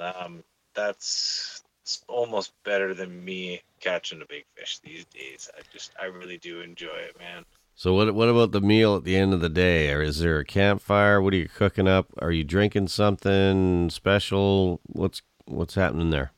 um, 0.00 0.42
that's 0.74 1.62
almost 2.08 2.52
better 2.64 2.94
than 2.94 3.24
me 3.24 3.60
catching 3.80 4.22
a 4.22 4.26
big 4.26 4.44
fish 4.54 4.78
these 4.78 5.04
days. 5.06 5.50
I 5.56 5.60
just 5.72 5.92
I 6.00 6.06
really 6.06 6.38
do 6.38 6.60
enjoy 6.60 6.96
it, 6.96 7.18
man. 7.18 7.44
So 7.74 7.92
what 7.94 8.14
what 8.14 8.28
about 8.28 8.52
the 8.52 8.60
meal 8.60 8.96
at 8.96 9.04
the 9.04 9.16
end 9.16 9.34
of 9.34 9.40
the 9.40 9.48
day? 9.48 9.92
Or 9.92 10.00
is 10.02 10.20
there 10.20 10.38
a 10.38 10.44
campfire? 10.44 11.20
What 11.20 11.34
are 11.34 11.38
you 11.38 11.48
cooking 11.48 11.88
up? 11.88 12.08
Are 12.18 12.32
you 12.32 12.44
drinking 12.44 12.88
something 12.88 13.90
special? 13.90 14.80
What's 14.86 15.22
what's 15.46 15.74
happening 15.74 16.10
there? 16.10 16.32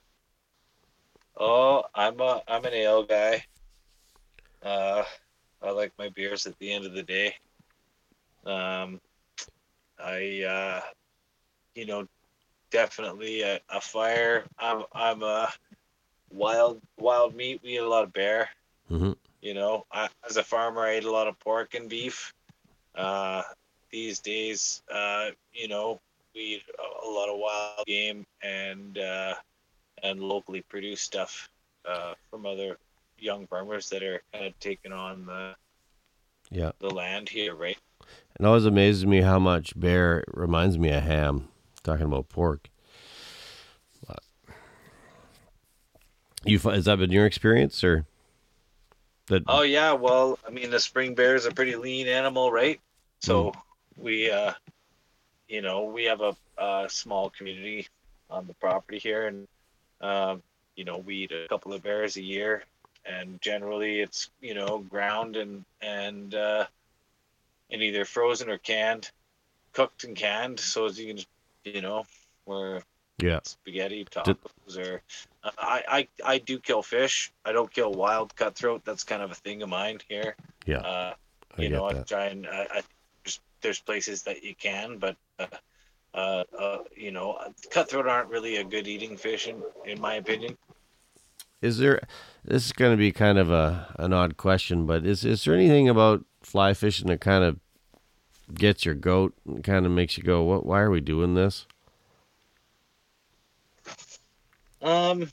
Oh, 1.37 1.85
I'm 1.95 2.21
a 2.21 2.43
I'm 2.49 2.65
an 2.65 2.73
ale 2.73 3.03
guy. 3.05 3.45
Uh, 4.67 5.05
I 5.63 5.71
like 5.73 5.93
my 5.99 6.11
beers 6.11 6.47
at 6.47 6.59
the 6.61 6.73
end 6.73 6.87
of 6.87 6.95
the 6.95 7.05
day. 7.05 7.35
Um, 8.47 9.01
I 9.99 10.43
uh, 10.43 10.81
you 11.75 11.87
know, 11.87 12.07
definitely 12.71 13.43
a, 13.43 13.61
a 13.71 13.81
fire. 13.81 14.45
I'm 14.59 14.85
I'm 14.93 15.23
a 15.23 15.49
wild 16.31 16.81
wild 16.99 17.35
meat. 17.35 17.61
We 17.63 17.75
eat 17.75 17.79
a 17.79 17.89
lot 17.89 18.05
of 18.05 18.13
bear. 18.13 18.51
hmm 18.89 19.13
You 19.43 19.55
know, 19.55 19.85
I, 19.93 20.09
as 20.29 20.37
a 20.37 20.45
farmer, 20.45 20.83
I 20.83 20.93
ate 20.93 21.05
a 21.05 21.11
lot 21.13 21.29
of 21.29 21.39
pork 21.41 21.75
and 21.75 21.89
beef. 21.89 22.33
Uh, 22.97 23.43
these 23.91 24.21
days, 24.21 24.83
uh, 24.93 25.31
you 25.53 25.69
know, 25.69 26.01
we 26.35 26.43
eat 26.43 26.63
a, 26.79 27.07
a 27.07 27.11
lot 27.11 27.29
of 27.31 27.39
wild 27.39 27.87
game 27.87 28.27
and 28.43 28.99
uh, 28.99 29.35
and 30.03 30.21
locally 30.21 30.63
produced 30.69 31.05
stuff 31.05 31.49
uh, 31.89 32.15
from 32.31 32.47
other 32.47 32.77
young 33.19 33.47
farmers 33.47 33.89
that 33.91 34.03
are 34.03 34.23
kind 34.33 34.47
of 34.47 34.59
taking 34.59 34.93
on 34.93 35.27
the 35.27 35.55
Yeah. 36.51 36.73
the 36.79 36.91
land 36.91 37.29
here, 37.29 37.55
right? 37.55 37.79
It 38.39 38.45
always 38.45 38.67
amazes 38.67 39.07
me 39.07 39.23
how 39.23 39.39
much 39.39 39.79
bear 39.79 40.25
reminds 40.29 40.79
me 40.79 40.91
of 40.91 41.03
ham. 41.03 41.49
Talking 41.83 42.07
about 42.07 42.29
pork. 42.29 42.69
But 44.07 44.21
you 46.45 46.59
has 46.59 46.85
that 46.85 46.99
been 46.99 47.11
your 47.11 47.27
experience 47.27 47.83
or 47.83 48.07
that? 49.29 49.45
Oh 49.47 49.63
yeah, 49.63 49.93
well, 49.93 50.39
I 50.47 50.51
mean 50.51 50.71
the 50.71 50.81
spring 50.81 51.15
bear 51.15 51.35
is 51.35 51.47
a 51.47 51.51
pretty 51.51 51.77
lean 51.77 52.09
animal, 52.09 52.53
right? 52.53 52.81
So 53.23 53.53
we, 53.97 54.31
uh, 54.31 54.53
you 55.49 55.63
know, 55.63 55.85
we 55.85 56.05
have 56.05 56.21
a, 56.21 56.37
a 56.59 56.87
small 56.89 57.31
community 57.31 57.89
on 58.29 58.47
the 58.47 58.55
property 58.55 58.99
here, 58.99 59.27
and 59.29 59.49
um, 60.01 60.43
you 60.77 60.85
know, 60.85 60.99
we 60.99 61.17
eat 61.17 61.33
a 61.33 61.49
couple 61.49 61.73
of 61.73 61.83
bears 61.83 62.17
a 62.17 62.23
year, 62.23 62.65
and 63.09 63.41
generally 63.41 64.01
it's 64.01 64.31
you 64.41 64.55
know 64.55 64.79
ground 64.79 65.37
and 65.37 65.65
and 65.81 66.35
uh, 66.35 66.67
and 67.71 67.83
either 67.83 68.05
frozen 68.05 68.51
or 68.51 68.59
canned, 68.59 69.11
cooked 69.73 70.05
and 70.05 70.17
canned, 70.17 70.61
so 70.61 70.87
as 70.87 70.99
you 70.99 71.15
can, 71.15 71.25
you 71.65 71.81
know, 71.81 72.05
where 72.45 72.83
yeah. 73.19 73.41
spaghetti 73.45 74.05
tacos 74.05 74.79
or 74.79 75.03
uh, 75.43 75.51
I, 75.59 75.83
I 75.89 76.09
I 76.25 76.39
do 76.39 76.59
kill 76.59 76.83
fish. 76.83 77.33
I 77.45 77.53
don't 77.53 77.73
kill 77.73 77.93
wild 77.93 78.35
cutthroat. 78.37 78.85
That's 78.85 79.05
kind 79.05 79.23
of 79.23 79.31
a 79.31 79.35
thing 79.35 79.63
of 79.63 79.69
mine 79.69 79.99
here. 80.09 80.37
Yeah. 80.67 80.79
Uh, 80.79 81.15
you 81.57 81.69
get 81.69 81.77
know, 81.77 81.87
I 81.87 81.95
try 81.95 82.27
and 82.27 82.47
I, 82.47 82.67
I 82.71 82.83
there's, 83.25 83.41
there's 83.63 83.81
places 83.81 84.23
that 84.25 84.45
you 84.45 84.55
can, 84.55 84.99
but 84.99 85.17
uh, 85.39 85.47
uh, 86.15 86.45
uh, 86.59 86.79
you 86.95 87.11
know, 87.11 87.39
cutthroat 87.71 88.07
aren't 88.07 88.29
really 88.29 88.57
a 88.57 88.65
good 88.65 88.87
eating 88.87 89.17
fish 89.17 89.49
in, 89.49 89.63
in 89.85 90.01
my 90.01 90.15
opinion. 90.15 90.57
Is 91.63 91.79
there? 91.79 92.01
This 92.47 92.67
is 92.67 92.73
going 92.73 92.93
to 92.93 92.97
be 92.97 93.11
kind 93.11 93.39
of 93.39 93.51
a 93.51 93.93
an 93.99 94.13
odd 94.13 94.37
question, 94.37 94.87
but 94.87 95.05
is 95.05 95.25
is 95.25 95.45
there 95.45 95.55
anything 95.55 95.89
about 95.89 96.25
fly 96.43 96.75
fishing 96.75 97.09
that 97.09 97.21
kind 97.21 97.43
of 97.43 97.59
gets 98.55 98.85
your 98.85 98.95
goat 98.95 99.35
and 99.47 99.65
kind 99.65 99.85
of 99.85 99.91
makes 99.91 100.17
you 100.17 100.23
go, 100.23 100.45
"What? 100.45 100.65
Why 100.65 100.81
are 100.81 100.91
we 100.91 101.01
doing 101.01 101.35
this?" 101.35 101.67
Um. 104.81 105.29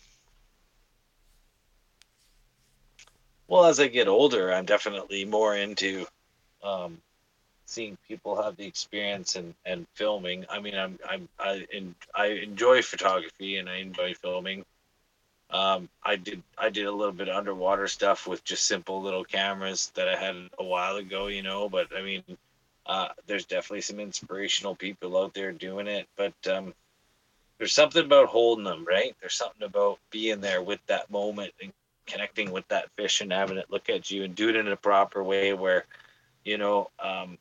Well, 3.47 3.65
as 3.65 3.79
I 3.79 3.87
get 3.87 4.07
older, 4.07 4.51
I'm 4.51 4.65
definitely 4.65 5.25
more 5.25 5.55
into 5.55 6.07
um, 6.63 6.99
seeing 7.65 7.97
people 8.07 8.41
have 8.41 8.57
the 8.57 8.65
experience 8.65 9.35
and, 9.35 9.53
and 9.65 9.85
filming. 9.93 10.45
I 10.49 10.59
mean, 10.59 10.75
I'm 10.75 10.97
I'm 11.07 11.29
I 11.39 11.67
en- 11.71 11.95
I 12.15 12.27
enjoy 12.27 12.81
photography 12.81 13.57
and 13.57 13.69
I 13.69 13.77
enjoy 13.77 14.15
filming. 14.15 14.65
Um, 15.49 15.87
I 16.03 16.15
did 16.15 16.41
I 16.57 16.69
did 16.69 16.85
a 16.85 16.91
little 16.91 17.13
bit 17.13 17.29
of 17.29 17.35
underwater 17.35 17.87
stuff 17.87 18.27
with 18.27 18.43
just 18.43 18.65
simple 18.65 19.01
little 19.01 19.23
cameras 19.23 19.91
that 19.95 20.07
I 20.07 20.15
had 20.15 20.35
a 20.57 20.63
while 20.63 20.95
ago, 20.95 21.27
you 21.27 21.43
know. 21.43 21.69
But 21.69 21.95
I 21.95 22.01
mean, 22.01 22.23
uh, 22.85 23.09
there's 23.27 23.45
definitely 23.45 23.81
some 23.81 23.99
inspirational 23.99 24.75
people 24.75 25.17
out 25.17 25.33
there 25.33 25.51
doing 25.51 25.87
it. 25.87 26.07
But 26.15 26.33
um, 26.51 26.73
there's 27.57 27.73
something 27.73 28.03
about 28.03 28.27
holding 28.27 28.65
them, 28.65 28.85
right? 28.85 29.15
There's 29.21 29.35
something 29.35 29.63
about 29.63 29.99
being 30.09 30.41
there 30.41 30.61
with 30.61 30.79
that 30.87 31.09
moment 31.11 31.53
and 31.61 31.71
connecting 32.05 32.51
with 32.51 32.67
that 32.67 32.89
fish 32.91 33.21
and 33.21 33.31
having 33.31 33.57
it 33.57 33.71
look 33.71 33.89
at 33.89 34.11
you 34.11 34.23
and 34.23 34.35
do 34.35 34.49
it 34.49 34.55
in 34.55 34.67
a 34.67 34.75
proper 34.75 35.23
way 35.23 35.53
where, 35.53 35.85
you 36.43 36.57
know, 36.57 36.89
um, 36.99 37.37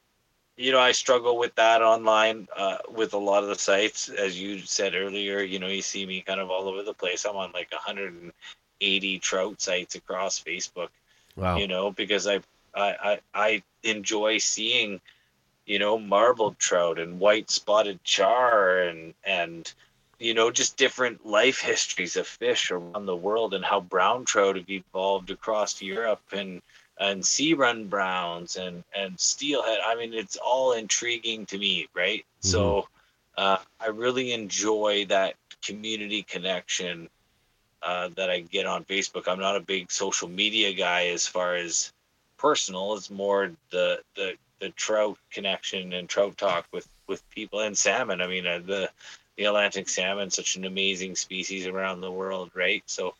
you 0.56 0.72
know, 0.72 0.80
I 0.80 0.92
struggle 0.92 1.38
with 1.38 1.54
that 1.56 1.82
online 1.82 2.48
uh, 2.56 2.78
with 2.90 3.14
a 3.14 3.18
lot 3.18 3.42
of 3.42 3.48
the 3.48 3.56
sites, 3.56 4.08
as 4.08 4.40
you 4.40 4.60
said 4.60 4.94
earlier. 4.94 5.40
You 5.40 5.58
know, 5.58 5.68
you 5.68 5.82
see 5.82 6.06
me 6.06 6.20
kind 6.22 6.40
of 6.40 6.50
all 6.50 6.68
over 6.68 6.82
the 6.82 6.94
place. 6.94 7.24
I'm 7.24 7.36
on 7.36 7.52
like 7.52 7.70
180 7.72 9.18
trout 9.18 9.60
sites 9.60 9.94
across 9.94 10.42
Facebook 10.42 10.88
Wow. 11.36 11.56
you 11.56 11.66
know, 11.66 11.90
because 11.90 12.26
I, 12.26 12.40
I, 12.74 12.96
I, 13.02 13.20
I 13.34 13.62
enjoy 13.82 14.38
seeing, 14.38 15.00
you 15.66 15.78
know, 15.78 15.98
marbled 15.98 16.58
trout 16.58 16.98
and 16.98 17.18
white 17.18 17.50
spotted 17.50 18.02
char 18.04 18.80
and, 18.82 19.14
and, 19.24 19.72
you 20.18 20.34
know, 20.34 20.50
just 20.50 20.76
different 20.76 21.26
life 21.26 21.60
histories 21.60 22.16
of 22.16 22.26
fish 22.26 22.70
around 22.70 23.06
the 23.06 23.16
world 23.16 23.54
and 23.54 23.64
how 23.64 23.80
brown 23.80 24.24
trout 24.24 24.56
have 24.56 24.70
evolved 24.70 25.30
across 25.30 25.80
Europe 25.80 26.22
and, 26.32 26.62
and 26.98 27.24
sea 27.24 27.54
run 27.54 27.86
browns 27.86 28.56
and, 28.56 28.84
and 28.96 29.18
steelhead. 29.18 29.78
I 29.84 29.94
mean, 29.94 30.14
it's 30.14 30.36
all 30.36 30.72
intriguing 30.72 31.46
to 31.46 31.58
me, 31.58 31.88
right? 31.94 32.24
So, 32.40 32.88
uh, 33.36 33.58
I 33.80 33.86
really 33.86 34.32
enjoy 34.32 35.06
that 35.06 35.34
community 35.62 36.22
connection 36.22 37.08
uh, 37.82 38.08
that 38.16 38.30
I 38.30 38.40
get 38.40 38.66
on 38.66 38.84
Facebook. 38.84 39.26
I'm 39.26 39.40
not 39.40 39.56
a 39.56 39.60
big 39.60 39.90
social 39.90 40.28
media 40.28 40.72
guy 40.72 41.08
as 41.08 41.26
far 41.26 41.56
as 41.56 41.92
personal. 42.36 42.94
It's 42.94 43.10
more 43.10 43.52
the 43.70 44.00
the 44.14 44.34
the 44.60 44.70
trout 44.70 45.18
connection 45.30 45.92
and 45.92 46.08
trout 46.08 46.36
talk 46.36 46.66
with 46.72 46.86
with 47.06 47.28
people 47.30 47.60
and 47.60 47.76
salmon. 47.76 48.20
I 48.20 48.26
mean, 48.26 48.46
uh, 48.46 48.60
the 48.64 48.90
the 49.36 49.44
Atlantic 49.44 49.88
salmon, 49.88 50.30
such 50.30 50.56
an 50.56 50.64
amazing 50.64 51.16
species 51.16 51.66
around 51.66 52.00
the 52.00 52.12
world, 52.12 52.50
right? 52.54 52.82
So 52.86 53.14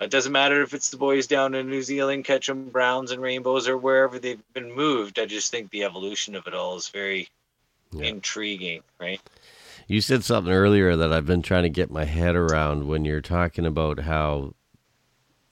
it 0.00 0.10
doesn't 0.10 0.32
matter 0.32 0.62
if 0.62 0.74
it's 0.74 0.90
the 0.90 0.96
boys 0.96 1.26
down 1.26 1.54
in 1.54 1.68
New 1.70 1.82
Zealand 1.82 2.24
catching 2.24 2.68
browns 2.68 3.10
and 3.12 3.22
rainbows 3.22 3.66
or 3.68 3.78
wherever 3.78 4.18
they've 4.18 4.42
been 4.52 4.72
moved. 4.74 5.18
I 5.18 5.24
just 5.26 5.50
think 5.50 5.70
the 5.70 5.84
evolution 5.84 6.34
of 6.34 6.46
it 6.46 6.54
all 6.54 6.76
is 6.76 6.88
very 6.88 7.28
Yeah. 7.92 8.06
intriguing, 8.06 8.82
right? 9.00 9.20
You 9.86 10.00
said 10.00 10.24
something 10.24 10.52
earlier 10.52 10.96
that 10.96 11.12
I've 11.12 11.26
been 11.26 11.42
trying 11.42 11.62
to 11.62 11.68
get 11.70 11.90
my 11.90 12.04
head 12.04 12.34
around 12.34 12.88
when 12.88 13.04
you're 13.04 13.20
talking 13.20 13.64
about 13.64 14.00
how 14.00 14.54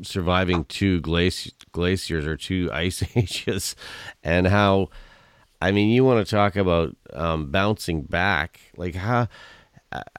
surviving 0.02 0.64
two 0.64 1.00
glaci- 1.00 1.52
glaciers 1.72 2.26
or 2.26 2.36
two 2.36 2.68
ice 2.72 3.02
ages 3.16 3.76
and 4.22 4.46
how 4.48 4.90
I 5.62 5.70
mean 5.70 5.88
you 5.90 6.04
want 6.04 6.26
to 6.26 6.30
talk 6.30 6.56
about 6.56 6.96
um, 7.12 7.50
bouncing 7.50 8.02
back 8.02 8.60
like 8.76 8.96
how 8.96 9.28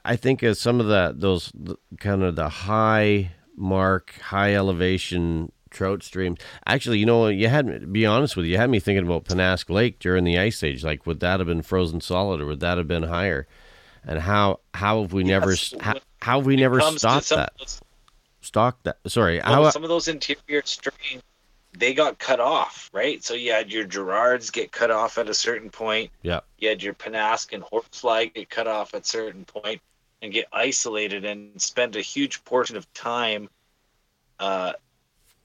I- 0.04 0.16
think 0.16 0.42
of 0.42 0.56
some 0.56 0.80
of 0.80 0.86
the 0.86 1.14
those 1.14 1.52
kind 2.00 2.22
of 2.22 2.34
the 2.36 2.48
high 2.48 3.32
mark 3.56 4.14
high 4.20 4.54
elevation 4.54 5.50
trout 5.70 6.02
streams. 6.02 6.38
Actually 6.66 6.98
you 6.98 7.06
know 7.06 7.28
you 7.28 7.48
had 7.48 7.66
me 7.66 7.78
to 7.78 7.86
be 7.86 8.06
honest 8.06 8.36
with 8.36 8.46
you 8.46 8.52
you 8.52 8.58
had 8.58 8.70
me 8.70 8.80
thinking 8.80 9.04
about 9.04 9.24
Pennask 9.24 9.68
Lake 9.68 9.98
during 9.98 10.24
the 10.24 10.38
ice 10.38 10.62
age. 10.62 10.84
Like 10.84 11.06
would 11.06 11.20
that 11.20 11.40
have 11.40 11.46
been 11.46 11.62
frozen 11.62 12.00
solid 12.00 12.40
or 12.40 12.46
would 12.46 12.60
that 12.60 12.78
have 12.78 12.88
been 12.88 13.04
higher? 13.04 13.46
And 14.04 14.20
how 14.20 14.60
how 14.72 15.02
have 15.02 15.12
we 15.12 15.24
never 15.24 15.54
how, 15.80 15.94
how 16.22 16.38
have 16.38 16.46
we 16.46 16.54
it 16.54 16.60
never 16.60 16.80
stopped 16.80 17.30
that? 17.30 17.52
those- 17.58 17.80
stocked 18.40 18.84
that 18.84 18.98
sorry 19.08 19.40
well, 19.44 19.64
how 19.64 19.70
some 19.70 19.82
of 19.82 19.88
those 19.88 20.06
interior 20.06 20.62
streams 20.64 21.22
they 21.78 21.92
got 21.92 22.18
cut 22.18 22.40
off, 22.40 22.88
right? 22.92 23.22
So 23.22 23.34
you 23.34 23.52
had 23.52 23.70
your 23.70 23.84
Gerrards 23.84 24.50
get 24.50 24.72
cut 24.72 24.90
off 24.90 25.18
at 25.18 25.28
a 25.28 25.34
certain 25.34 25.68
point. 25.70 26.10
yeah. 26.22 26.40
You 26.58 26.68
had 26.70 26.82
your 26.82 26.94
Penasque 26.94 27.52
and 27.52 27.62
Horsefly 27.62 28.32
get 28.34 28.48
cut 28.48 28.66
off 28.66 28.94
at 28.94 29.02
a 29.02 29.04
certain 29.04 29.44
point 29.44 29.80
and 30.22 30.32
get 30.32 30.46
isolated 30.52 31.24
and 31.24 31.60
spend 31.60 31.96
a 31.96 32.00
huge 32.00 32.44
portion 32.44 32.76
of 32.76 32.92
time 32.94 33.48
uh, 34.38 34.72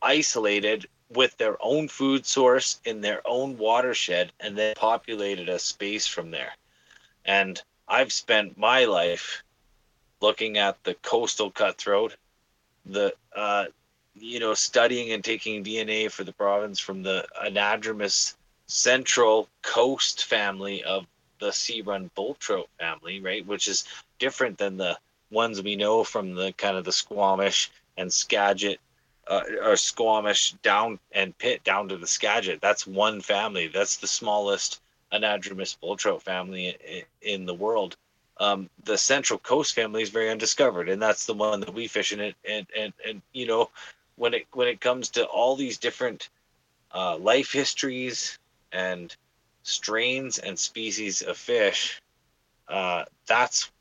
isolated 0.01 0.85
with 1.09 1.35
their 1.37 1.57
own 1.61 1.87
food 1.87 2.25
source 2.25 2.79
in 2.85 3.01
their 3.01 3.21
own 3.25 3.57
watershed 3.57 4.31
and 4.39 4.57
then 4.57 4.73
populated 4.75 5.49
a 5.49 5.59
space 5.59 6.07
from 6.07 6.31
there. 6.31 6.53
And 7.25 7.61
I've 7.87 8.13
spent 8.13 8.57
my 8.57 8.85
life 8.85 9.43
looking 10.21 10.57
at 10.57 10.81
the 10.83 10.93
coastal 10.95 11.51
cutthroat, 11.51 12.15
the 12.85 13.13
uh, 13.35 13.65
you 14.15 14.39
know 14.39 14.53
studying 14.53 15.11
and 15.11 15.23
taking 15.23 15.63
DNA 15.63 16.09
for 16.11 16.23
the 16.23 16.33
province 16.33 16.79
from 16.79 17.03
the 17.03 17.25
anadromous 17.45 18.35
central 18.67 19.49
coast 19.61 20.25
family 20.25 20.83
of 20.83 21.05
the 21.39 21.51
sea 21.51 21.81
run 21.81 22.09
bull 22.15 22.35
trout 22.35 22.69
family, 22.79 23.19
right? 23.19 23.45
Which 23.45 23.67
is 23.67 23.85
different 24.21 24.59
than 24.59 24.77
the 24.77 24.97
ones 25.31 25.61
we 25.61 25.75
know 25.75 26.03
from 26.03 26.35
the 26.35 26.53
kind 26.53 26.77
of 26.77 26.85
the 26.85 26.91
Squamish 26.91 27.71
and 27.97 28.13
Skagit, 28.13 28.79
uh, 29.27 29.41
or 29.63 29.75
Squamish 29.75 30.53
down 30.61 30.99
and 31.11 31.37
Pitt 31.37 31.63
down 31.63 31.89
to 31.89 31.97
the 31.97 32.07
Skagit. 32.07 32.61
That's 32.61 32.85
one 32.85 33.19
family. 33.21 33.67
That's 33.67 33.97
the 33.97 34.07
smallest 34.07 34.79
anadromous 35.11 35.77
bull 35.79 35.97
trout 35.97 36.21
family 36.21 36.77
in, 36.87 37.03
in 37.21 37.45
the 37.45 37.53
world. 37.55 37.97
Um, 38.37 38.69
the 38.85 38.97
Central 38.97 39.39
Coast 39.39 39.73
family 39.73 40.03
is 40.03 40.09
very 40.09 40.29
undiscovered, 40.29 40.87
and 40.89 41.01
that's 41.01 41.25
the 41.25 41.33
one 41.33 41.59
that 41.59 41.73
we 41.73 41.87
fish 41.87 42.11
in 42.13 42.19
it. 42.19 42.35
And 42.47 42.67
and 42.77 42.93
and 43.07 43.21
you 43.33 43.47
know, 43.47 43.69
when 44.15 44.33
it 44.33 44.45
when 44.53 44.67
it 44.67 44.79
comes 44.81 45.09
to 45.09 45.25
all 45.25 45.55
these 45.55 45.77
different 45.77 46.29
uh, 46.93 47.17
life 47.17 47.51
histories 47.51 48.37
and 48.71 49.15
strains 49.63 50.37
and 50.39 50.57
species 50.57 51.21
of 51.21 51.37
fish, 51.37 52.01
uh, 52.67 53.05
that's 53.27 53.71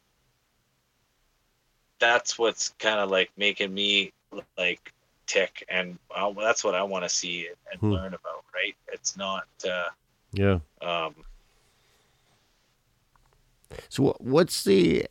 that's 2.01 2.39
what's 2.39 2.71
kind 2.79 2.99
of 2.99 3.11
like 3.11 3.31
making 3.37 3.73
me 3.73 4.13
like 4.59 4.93
tick, 5.27 5.65
and 5.69 5.99
uh, 6.15 6.33
that's 6.33 6.65
what 6.65 6.75
I 6.75 6.83
want 6.83 7.05
to 7.05 7.09
see 7.09 7.49
and 7.71 7.81
Hmm. 7.81 7.93
learn 7.93 8.15
about. 8.15 8.45
Right? 8.55 8.75
It's 8.93 9.17
not. 9.17 9.47
Uh, 9.65 9.91
yeah 10.33 10.59
um, 10.83 11.15
So 13.89 14.17
what's 14.21 14.65
the? 14.65 15.07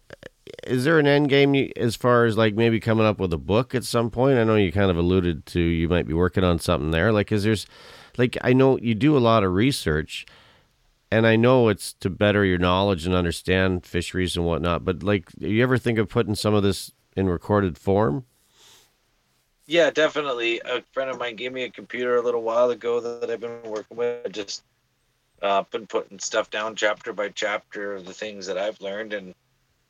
Is 0.66 0.84
there 0.84 1.00
an 1.00 1.08
end 1.08 1.30
game 1.30 1.54
you, 1.54 1.72
as 1.78 1.96
far 1.96 2.26
as 2.26 2.38
like 2.38 2.56
maybe 2.56 2.80
coming 2.80 3.06
up 3.06 3.20
with 3.20 3.32
a 3.34 3.38
book 3.38 3.76
at 3.76 3.84
some 3.84 4.10
point? 4.10 4.38
I 4.40 4.44
know 4.44 4.56
you 4.56 4.72
kind 4.72 4.92
of 4.92 4.98
alluded 4.98 5.46
to 5.48 5.60
you 5.60 5.88
might 5.88 6.08
be 6.08 6.14
working 6.14 6.44
on 6.44 6.60
something 6.60 6.92
there. 6.92 7.12
Like, 7.12 7.32
is 7.32 7.44
there's, 7.44 7.66
like 8.18 8.38
I 8.42 8.54
know 8.54 8.78
you 8.78 8.96
do 8.96 9.16
a 9.16 9.20
lot 9.20 9.44
of 9.44 9.54
research, 9.54 10.26
and 11.12 11.26
I 11.26 11.36
know 11.36 11.70
it's 11.70 11.94
to 11.94 12.10
better 12.10 12.46
your 12.46 12.58
knowledge 12.58 13.06
and 13.06 13.16
understand 13.16 13.86
fisheries 13.86 14.36
and 14.36 14.46
whatnot. 14.46 14.86
But 14.86 15.04
like, 15.04 15.32
do 15.32 15.48
you 15.48 15.64
ever 15.64 15.78
think 15.78 15.98
of 15.98 16.10
putting 16.10 16.36
some 16.36 16.54
of 16.54 16.64
this 16.64 16.92
in 17.16 17.28
recorded 17.28 17.78
form? 17.78 18.26
Yeah, 19.66 19.92
definitely. 19.92 20.62
A 20.66 20.82
friend 20.94 21.10
of 21.10 21.20
mine 21.20 21.36
gave 21.36 21.54
me 21.54 21.64
a 21.64 21.70
computer 21.70 22.18
a 22.18 22.22
little 22.22 22.42
while 22.42 22.72
ago 22.72 23.00
that 23.00 23.30
I've 23.30 23.40
been 23.40 23.62
working 23.64 23.98
with. 23.98 24.26
I 24.26 24.30
just 24.30 24.64
uh, 25.42 25.64
been 25.72 25.88
putting 25.88 26.20
stuff 26.20 26.50
down 26.50 26.76
chapter 26.76 27.14
by 27.14 27.30
chapter 27.30 27.94
of 27.94 28.06
the 28.06 28.14
things 28.14 28.48
that 28.48 28.58
I've 28.58 28.82
learned, 28.82 29.14
and 29.14 29.36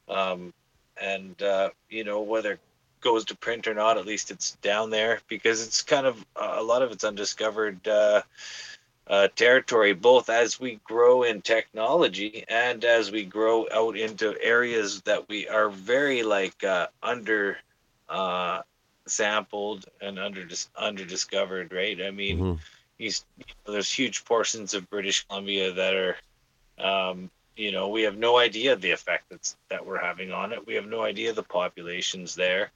um, 0.09 0.53
and 1.01 1.41
uh, 1.41 1.69
you 1.89 2.03
know 2.03 2.21
whether 2.21 2.53
it 2.53 2.59
goes 3.01 3.23
to 3.25 3.37
print 3.37 3.67
or 3.67 3.73
not, 3.73 3.97
at 3.97 4.05
least 4.05 4.31
it's 4.31 4.51
down 4.61 4.89
there 4.89 5.21
because 5.29 5.65
it's 5.65 5.81
kind 5.81 6.05
of 6.05 6.25
uh, 6.35 6.55
a 6.57 6.63
lot 6.63 6.81
of 6.81 6.91
it's 6.91 7.05
undiscovered 7.05 7.87
uh, 7.87 8.21
uh, 9.09 9.27
territory, 9.35 9.93
both 9.93 10.29
as 10.29 10.59
we 10.59 10.79
grow 10.85 11.23
in 11.23 11.41
technology 11.41 12.45
and 12.47 12.83
as 12.85 13.11
we 13.11 13.25
grow 13.25 13.67
out 13.73 13.97
into 13.97 14.35
areas 14.41 15.01
that 15.03 15.27
we 15.29 15.47
are 15.49 15.69
very 15.69 16.23
like 16.23 16.63
uh, 16.63 16.87
under. 17.03 17.57
Uh, 18.09 18.61
sampled 19.07 19.85
and 20.01 20.19
under 20.19 20.47
under 20.75 21.03
discovered 21.05 21.71
right 21.73 22.01
i 22.01 22.11
mean 22.11 22.39
Mhm. 22.39 22.59
he's 22.99 23.25
you 23.37 23.45
know, 23.65 23.73
there's 23.73 23.91
huge 23.91 24.23
portions 24.25 24.73
of 24.73 24.89
british 24.89 25.25
columbia 25.27 25.73
that 25.73 25.95
are 25.95 26.17
um 26.79 27.29
you 27.55 27.71
know 27.71 27.89
we 27.89 28.03
have 28.03 28.17
no 28.17 28.37
idea 28.37 28.75
the 28.75 28.91
effect 28.91 29.25
that's 29.29 29.55
that 29.69 29.85
we're 29.85 29.99
having 29.99 30.31
on 30.31 30.53
it 30.53 30.65
we 30.67 30.75
have 30.75 30.87
no 30.87 31.03
idea 31.03 31.33
the 31.33 31.43
populations 31.43 32.35
there 32.35 32.71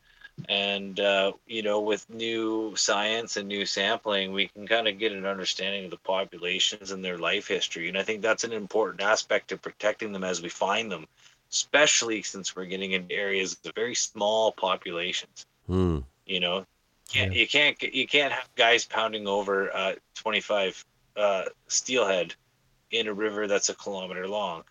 and 0.50 1.00
uh, 1.00 1.32
you 1.48 1.62
know 1.62 1.80
with 1.82 2.10
new 2.10 2.74
science 2.76 3.38
and 3.38 3.48
new 3.48 3.66
sampling 3.66 4.34
we 4.34 4.48
can 4.48 4.68
kind 4.68 4.88
of 4.88 5.00
get 5.00 5.12
an 5.12 5.26
understanding 5.26 5.86
of 5.86 5.92
the 5.92 5.98
populations 5.98 6.92
and 6.92 7.04
their 7.04 7.18
life 7.18 7.48
history. 7.48 7.88
And 7.88 7.98
i 7.98 8.04
think 8.04 8.22
that's 8.22 8.44
an 8.44 8.52
important 8.52 9.02
aspect 9.02 9.52
of 9.52 9.62
protecting 9.62 10.12
them 10.12 10.24
as 10.24 10.42
we 10.42 10.50
find 10.50 10.92
them 10.92 11.08
especially 11.52 12.24
since 12.24 12.56
we're 12.56 12.66
getting 12.66 12.94
into 12.94 13.14
areas 13.14 13.56
of 13.64 13.76
very 13.76 13.94
small 13.94 14.52
populations. 14.52 15.46
Hmm. 15.68 16.00
you 16.26 16.40
know 16.40 16.66
can't, 17.10 17.34
you 17.34 17.48
can't 17.48 17.82
you 17.82 18.08
can't 18.08 18.34
have 18.34 18.50
guys 18.56 18.86
pounding 18.86 19.28
over 19.28 19.74
uh 19.76 19.94
25 20.16 20.84
uh 21.16 21.44
steelhead 21.68 22.34
in 22.92 23.08
a 23.08 23.14
river 23.14 23.48
that's 23.48 23.70
a 23.70 23.76
kilometer 23.76 24.28
long 24.28 24.64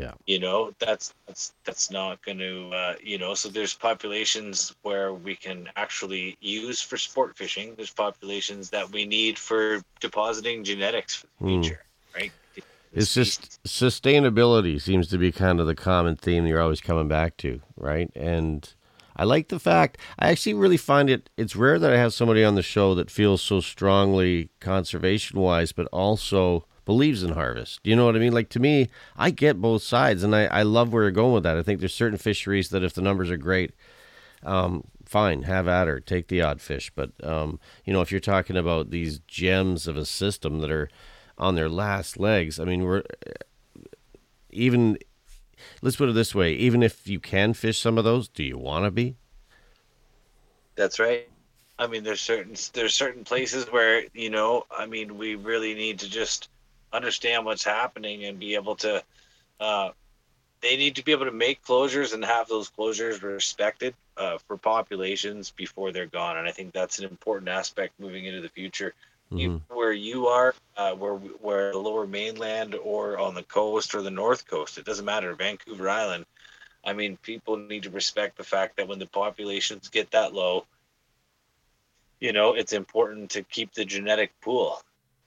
Yeah. 0.00 0.14
you 0.26 0.38
know 0.38 0.72
that's 0.78 1.14
that's 1.26 1.54
that's 1.64 1.90
not 1.90 2.22
going 2.24 2.38
to 2.38 2.70
uh 2.70 2.94
you 3.02 3.18
know 3.18 3.34
so 3.34 3.48
there's 3.48 3.74
populations 3.74 4.74
where 4.82 5.14
we 5.14 5.34
can 5.34 5.68
actually 5.76 6.36
use 6.40 6.80
for 6.80 6.96
sport 6.96 7.36
fishing 7.36 7.74
there's 7.76 7.92
populations 7.92 8.70
that 8.70 8.90
we 8.92 9.04
need 9.06 9.38
for 9.38 9.82
depositing 10.00 10.62
genetics 10.64 11.14
for 11.14 11.26
the 11.26 11.32
Hmm. 11.40 11.70
future 11.70 11.80
right 12.14 12.32
It's 12.92 13.14
just 13.14 13.62
sustainability 13.64 14.80
seems 14.80 15.06
to 15.08 15.18
be 15.18 15.30
kind 15.30 15.60
of 15.60 15.66
the 15.66 15.76
common 15.76 16.16
theme 16.16 16.46
you're 16.46 16.60
always 16.60 16.80
coming 16.80 17.06
back 17.06 17.36
to, 17.38 17.60
right? 17.76 18.10
And 18.16 18.72
I 19.16 19.24
like 19.24 19.48
the 19.48 19.60
fact 19.60 19.98
I 20.18 20.30
actually 20.30 20.54
really 20.54 20.76
find 20.76 21.08
it 21.08 21.30
it's 21.36 21.54
rare 21.54 21.78
that 21.78 21.92
I 21.92 21.98
have 21.98 22.12
somebody 22.12 22.42
on 22.42 22.56
the 22.56 22.62
show 22.62 22.94
that 22.96 23.10
feels 23.10 23.42
so 23.42 23.60
strongly 23.60 24.50
conservation 24.58 25.38
wise, 25.38 25.70
but 25.72 25.86
also 25.92 26.64
believes 26.90 27.22
in 27.22 27.30
harvest. 27.30 27.78
You 27.84 27.94
know 27.94 28.04
what 28.04 28.16
I 28.16 28.18
mean? 28.18 28.32
Like 28.32 28.48
to 28.48 28.58
me, 28.58 28.88
I 29.16 29.30
get 29.30 29.60
both 29.60 29.84
sides 29.84 30.24
and 30.24 30.34
I, 30.34 30.46
I 30.46 30.62
love 30.62 30.92
where 30.92 31.04
you're 31.04 31.12
going 31.12 31.34
with 31.34 31.44
that. 31.44 31.56
I 31.56 31.62
think 31.62 31.78
there's 31.78 31.94
certain 31.94 32.18
fisheries 32.18 32.70
that 32.70 32.82
if 32.82 32.94
the 32.94 33.00
numbers 33.00 33.30
are 33.30 33.36
great, 33.36 33.74
um, 34.42 34.82
fine, 35.04 35.44
have 35.44 35.68
at 35.68 35.86
her, 35.86 36.00
take 36.00 36.26
the 36.26 36.42
odd 36.42 36.60
fish. 36.60 36.90
But 36.92 37.12
um, 37.22 37.60
you 37.84 37.92
know, 37.92 38.00
if 38.00 38.10
you're 38.10 38.18
talking 38.18 38.56
about 38.56 38.90
these 38.90 39.20
gems 39.20 39.86
of 39.86 39.96
a 39.96 40.04
system 40.04 40.58
that 40.62 40.70
are 40.72 40.90
on 41.38 41.54
their 41.54 41.68
last 41.68 42.18
legs, 42.18 42.58
I 42.58 42.64
mean, 42.64 42.82
we're 42.82 43.04
even. 44.50 44.98
Let's 45.82 45.96
put 45.96 46.08
it 46.08 46.14
this 46.14 46.34
way: 46.34 46.54
even 46.54 46.82
if 46.82 47.06
you 47.06 47.20
can 47.20 47.54
fish 47.54 47.78
some 47.78 47.98
of 47.98 48.04
those, 48.04 48.28
do 48.28 48.42
you 48.42 48.58
want 48.58 48.84
to 48.86 48.90
be? 48.90 49.14
That's 50.74 50.98
right. 50.98 51.28
I 51.78 51.86
mean, 51.86 52.02
there's 52.02 52.20
certain 52.20 52.56
there's 52.72 52.94
certain 52.94 53.22
places 53.22 53.66
where 53.66 54.02
you 54.12 54.30
know, 54.30 54.64
I 54.76 54.86
mean, 54.86 55.18
we 55.18 55.36
really 55.36 55.74
need 55.74 56.00
to 56.00 56.10
just 56.10 56.48
understand 56.92 57.44
what's 57.44 57.64
happening 57.64 58.24
and 58.24 58.38
be 58.38 58.54
able 58.54 58.76
to. 58.76 59.02
Uh, 59.58 59.90
they 60.60 60.76
need 60.76 60.96
to 60.96 61.04
be 61.04 61.12
able 61.12 61.24
to 61.24 61.32
make 61.32 61.64
closures 61.64 62.12
and 62.12 62.24
have 62.24 62.48
those 62.48 62.70
closures 62.70 63.22
respected 63.22 63.94
uh, 64.16 64.36
for 64.46 64.58
populations 64.58 65.50
before 65.50 65.90
they're 65.90 66.06
gone, 66.06 66.36
and 66.36 66.46
I 66.46 66.52
think 66.52 66.72
that's 66.72 66.98
an 66.98 67.06
important 67.06 67.48
aspect 67.48 67.98
moving 67.98 68.26
into 68.26 68.42
the 68.42 68.48
future. 68.48 68.94
You, 69.32 69.62
where 69.68 69.92
you 69.92 70.26
are, 70.26 70.56
uh, 70.76 70.92
where 70.94 71.14
where 71.14 71.70
the 71.70 71.78
Lower 71.78 72.04
Mainland 72.04 72.74
or 72.74 73.16
on 73.16 73.34
the 73.34 73.44
coast 73.44 73.94
or 73.94 74.02
the 74.02 74.10
North 74.10 74.44
Coast, 74.48 74.76
it 74.76 74.84
doesn't 74.84 75.04
matter. 75.04 75.32
Vancouver 75.34 75.88
Island. 75.88 76.26
I 76.84 76.94
mean, 76.94 77.16
people 77.18 77.56
need 77.56 77.84
to 77.84 77.90
respect 77.90 78.36
the 78.36 78.42
fact 78.42 78.76
that 78.76 78.88
when 78.88 78.98
the 78.98 79.06
populations 79.06 79.88
get 79.88 80.10
that 80.10 80.34
low, 80.34 80.66
you 82.18 82.32
know, 82.32 82.54
it's 82.54 82.72
important 82.72 83.30
to 83.30 83.42
keep 83.44 83.72
the 83.72 83.84
genetic 83.84 84.32
pool. 84.40 84.82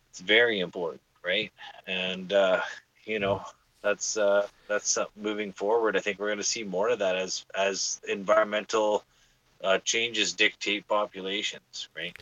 It's 0.10 0.20
very 0.20 0.60
important, 0.60 1.02
right? 1.24 1.52
And 1.88 2.32
uh, 2.34 2.62
you 3.06 3.20
know, 3.20 3.44
that's 3.82 4.18
uh, 4.18 4.48
that's 4.68 4.98
uh, 4.98 5.06
moving 5.16 5.52
forward. 5.52 5.98
I 5.98 6.00
think 6.00 6.20
we're 6.20 6.28
going 6.28 6.38
to 6.38 6.44
see 6.44 6.64
more 6.64 6.90
of 6.90 7.00
that 7.00 7.16
as 7.16 7.46
as 7.56 8.02
environmental 8.08 9.04
uh, 9.64 9.78
changes 9.80 10.34
dictate 10.34 10.88
populations, 10.88 11.90
right? 11.96 12.18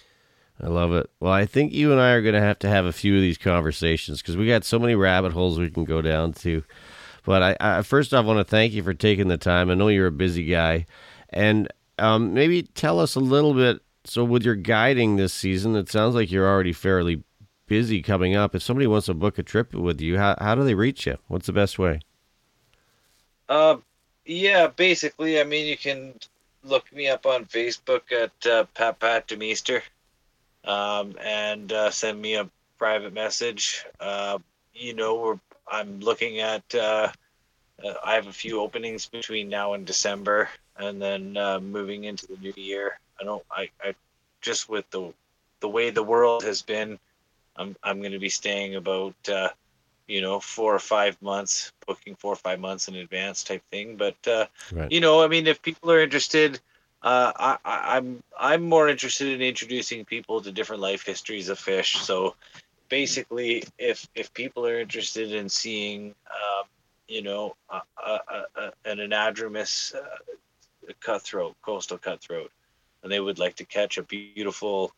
I 0.62 0.68
love 0.68 0.94
it. 0.94 1.10
Well, 1.20 1.32
I 1.32 1.46
think 1.46 1.74
you 1.74 1.92
and 1.92 2.00
I 2.00 2.12
are 2.12 2.22
going 2.22 2.36
to 2.36 2.42
have 2.42 2.60
to 2.60 2.70
have 2.70 2.86
a 2.86 2.94
few 2.94 3.16
of 3.16 3.22
these 3.22 3.38
conversations 3.38 4.22
because 4.22 4.38
we 4.38 4.48
got 4.48 4.64
so 4.64 4.78
many 4.78 4.94
rabbit 4.94 5.32
holes 5.32 5.58
we 5.58 5.72
can 5.72 5.86
go 5.86 6.02
down 6.02 6.34
to. 6.34 6.64
But 7.24 7.42
I, 7.42 7.58
I 7.60 7.82
first 7.82 8.14
off 8.14 8.26
want 8.26 8.40
to 8.40 8.44
thank 8.44 8.74
you 8.74 8.84
for 8.84 8.94
taking 8.94 9.28
the 9.28 9.38
time. 9.38 9.70
I 9.70 9.76
know 9.76 9.88
you're 9.88 10.08
a 10.08 10.12
busy 10.12 10.46
guy, 10.46 10.86
and 11.30 11.68
um, 11.98 12.34
maybe 12.34 12.64
tell 12.64 13.00
us 13.00 13.16
a 13.16 13.20
little 13.20 13.54
bit. 13.54 13.82
So, 14.04 14.24
with 14.24 14.44
your 14.44 14.56
guiding 14.56 15.16
this 15.16 15.34
season, 15.34 15.76
it 15.76 15.92
sounds 15.92 16.16
like 16.16 16.32
you're 16.32 16.48
already 16.48 16.74
fairly 16.74 17.24
busy 17.72 18.02
coming 18.02 18.36
up. 18.36 18.54
If 18.54 18.62
somebody 18.62 18.86
wants 18.86 19.06
to 19.06 19.14
book 19.14 19.40
a 19.40 19.44
trip 19.44 19.74
with 19.74 20.02
you, 20.02 20.18
how 20.18 20.36
how 20.40 20.56
do 20.56 20.66
they 20.66 20.74
reach 20.74 21.06
you? 21.06 21.18
What's 21.30 21.48
the 21.48 21.54
best 21.54 21.80
way? 21.80 22.02
Uh, 23.48 23.78
yeah, 24.26 24.68
basically, 24.68 25.40
I 25.40 25.46
mean, 25.46 25.66
you 25.66 25.78
can 25.78 26.16
look 26.66 26.92
me 26.92 27.08
up 27.08 27.26
on 27.26 27.46
Facebook 27.46 28.12
at 28.12 28.34
uh, 28.46 28.66
Pat 28.74 29.00
Pat 29.00 29.30
Demeester, 29.30 29.84
um, 30.66 31.16
and 31.24 31.72
uh, 31.72 31.90
send 31.92 32.22
me 32.22 32.36
a 32.36 32.50
private 32.78 33.14
message. 33.14 33.86
Uh, 34.02 34.40
you 34.74 34.94
know, 34.94 35.16
we're, 35.16 35.40
I'm 35.66 36.02
looking 36.02 36.40
at. 36.40 36.64
Uh, 36.76 37.08
uh, 37.82 37.94
I 38.04 38.16
have 38.16 38.28
a 38.28 38.34
few 38.34 38.60
openings 38.60 39.06
between 39.06 39.48
now 39.48 39.76
and 39.76 39.88
December, 39.88 40.50
and 40.76 41.02
then 41.02 41.38
uh, 41.38 41.62
moving 41.62 42.04
into 42.04 42.28
the 42.28 42.38
new 42.38 42.54
year. 42.58 43.00
I 43.22 43.24
don't. 43.24 43.46
I, 43.50 43.70
I 43.82 43.96
just 44.42 44.68
with 44.68 44.90
the 44.90 45.14
the 45.62 45.70
way 45.70 45.90
the 45.90 46.04
world 46.04 46.44
has 46.44 46.62
been, 46.62 47.00
I'm 47.56 47.76
I'm 47.84 48.00
going 48.00 48.14
to 48.14 48.20
be 48.20 48.30
staying 48.30 48.76
about. 48.76 49.16
Uh, 49.30 49.50
you 50.08 50.22
know, 50.22 50.40
four 50.40 50.76
or 50.76 50.80
five 50.80 51.22
months, 51.22 51.72
booking 51.88 52.16
four 52.16 52.34
or 52.34 52.36
five 52.38 52.60
months 52.60 52.90
in 52.90 52.96
advance 52.96 53.44
type 53.44 53.64
thing. 53.72 53.96
But 53.96 54.16
uh, 54.28 54.46
Right. 54.72 54.92
you 54.92 55.00
know, 55.00 55.24
I 55.24 55.28
mean, 55.28 55.48
if 55.48 55.62
people 55.62 55.90
are 55.92 56.02
interested, 56.02 56.60
uh, 57.02 57.32
I, 57.36 57.58
I, 57.64 57.98
I'm 57.98 58.22
I'm 58.38 58.64
more 58.64 58.90
interested 58.90 59.30
in 59.30 59.42
introducing 59.42 60.04
people 60.04 60.42
to 60.42 60.52
different 60.52 60.82
life 60.82 61.06
histories 61.06 61.50
of 61.50 61.60
fish. 61.60 61.98
So 62.00 62.36
basically, 62.90 63.64
if 63.78 64.08
if 64.16 64.34
people 64.34 64.68
are 64.68 64.80
interested 64.80 65.32
in 65.32 65.50
seeing, 65.50 66.14
um, 66.30 66.66
you 67.08 67.22
know, 67.22 67.56
a, 67.70 67.82
a, 68.06 68.20
a, 68.56 68.72
an 68.86 68.98
anadromous 68.98 69.96
uh, 69.96 70.02
cutthroat, 71.00 71.56
coastal 71.62 71.98
cutthroat, 71.98 72.52
and 73.04 73.12
they 73.12 73.20
would 73.20 73.40
like 73.40 73.56
to 73.56 73.66
catch 73.66 73.98
a 73.98 74.04
beautiful 74.04 74.92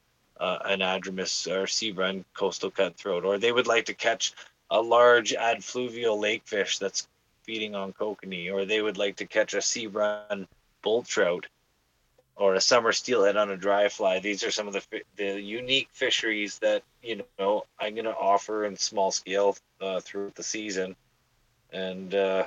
uh, 0.44 0.60
anadromous 0.68 1.50
or 1.50 1.66
sea 1.68 1.92
run 1.92 2.26
coastal 2.34 2.70
cutthroat, 2.70 3.24
or 3.24 3.38
they 3.38 3.54
would 3.54 3.68
like 3.68 3.86
to 3.86 3.94
catch 3.94 4.34
a 4.70 4.82
large 4.82 5.32
adfluvial 5.32 6.20
lake 6.20 6.44
fish 6.46 6.78
that's 6.80 7.08
feeding 7.44 7.76
on 7.76 7.94
kokanee, 7.94 8.52
or 8.52 8.66
they 8.66 8.82
would 8.82 8.98
like 8.98 9.16
to 9.16 9.26
catch 9.26 9.54
a 9.54 9.62
sea 9.62 9.88
run 9.88 10.48
bull 10.82 11.02
trout 11.04 11.48
or 12.36 12.56
a 12.56 12.62
summer 12.62 12.92
steelhead 12.92 13.38
on 13.38 13.52
a 13.52 13.58
dry 13.58 13.88
fly. 13.88 14.20
These 14.20 14.44
are 14.44 14.52
some 14.52 14.68
of 14.68 14.74
the 14.74 14.84
the 15.16 15.42
unique 15.42 15.90
fisheries 15.94 16.60
that 16.60 16.84
you 17.02 17.24
know 17.40 17.66
I'm 17.80 17.96
going 17.96 18.06
to 18.06 18.16
offer 18.16 18.66
in 18.66 18.76
small 18.76 19.12
scale 19.12 19.56
uh, 19.80 20.02
throughout 20.02 20.36
the 20.36 20.44
season, 20.44 20.96
and 21.72 22.14
uh, 22.14 22.46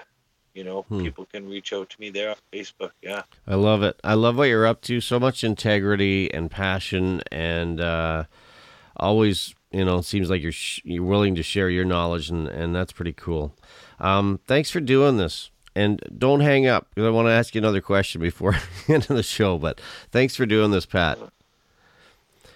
you 0.56 0.64
know 0.64 0.82
Hmm. 0.88 1.02
people 1.02 1.26
can 1.26 1.48
reach 1.48 1.72
out 1.72 1.90
to 1.90 2.00
me 2.00 2.10
there 2.10 2.30
on 2.30 2.36
Facebook. 2.52 2.90
Yeah, 3.02 3.22
I 3.46 3.54
love 3.54 3.82
it. 3.84 4.00
I 4.02 4.14
love 4.14 4.36
what 4.36 4.44
you're 4.48 4.66
up 4.66 4.80
to. 4.82 5.00
So 5.00 5.20
much 5.20 5.44
integrity 5.44 6.32
and 6.34 6.50
passion, 6.50 7.22
and 7.30 7.80
uh, 7.80 8.24
always, 8.96 9.54
you 9.70 9.84
know, 9.84 9.98
it 9.98 10.04
seems 10.04 10.30
like 10.30 10.42
you're 10.42 10.52
sh- 10.52 10.80
you're 10.84 11.04
willing 11.04 11.34
to 11.36 11.42
share 11.42 11.68
your 11.70 11.84
knowledge, 11.84 12.30
and 12.30 12.48
and 12.48 12.74
that's 12.74 12.92
pretty 12.92 13.12
cool. 13.12 13.54
Um, 14.00 14.40
thanks 14.46 14.70
for 14.70 14.80
doing 14.80 15.16
this. 15.18 15.50
And 15.74 16.00
don't 16.16 16.40
hang 16.40 16.66
up 16.66 16.86
because 16.94 17.06
I 17.06 17.10
want 17.10 17.28
to 17.28 17.32
ask 17.32 17.54
you 17.54 17.58
another 17.60 17.82
question 17.82 18.18
before 18.22 18.52
the 18.86 18.94
end 18.94 19.10
of 19.10 19.16
the 19.16 19.22
show. 19.22 19.58
But 19.58 19.78
thanks 20.10 20.34
for 20.34 20.46
doing 20.46 20.70
this, 20.70 20.86
Pat. 20.86 21.18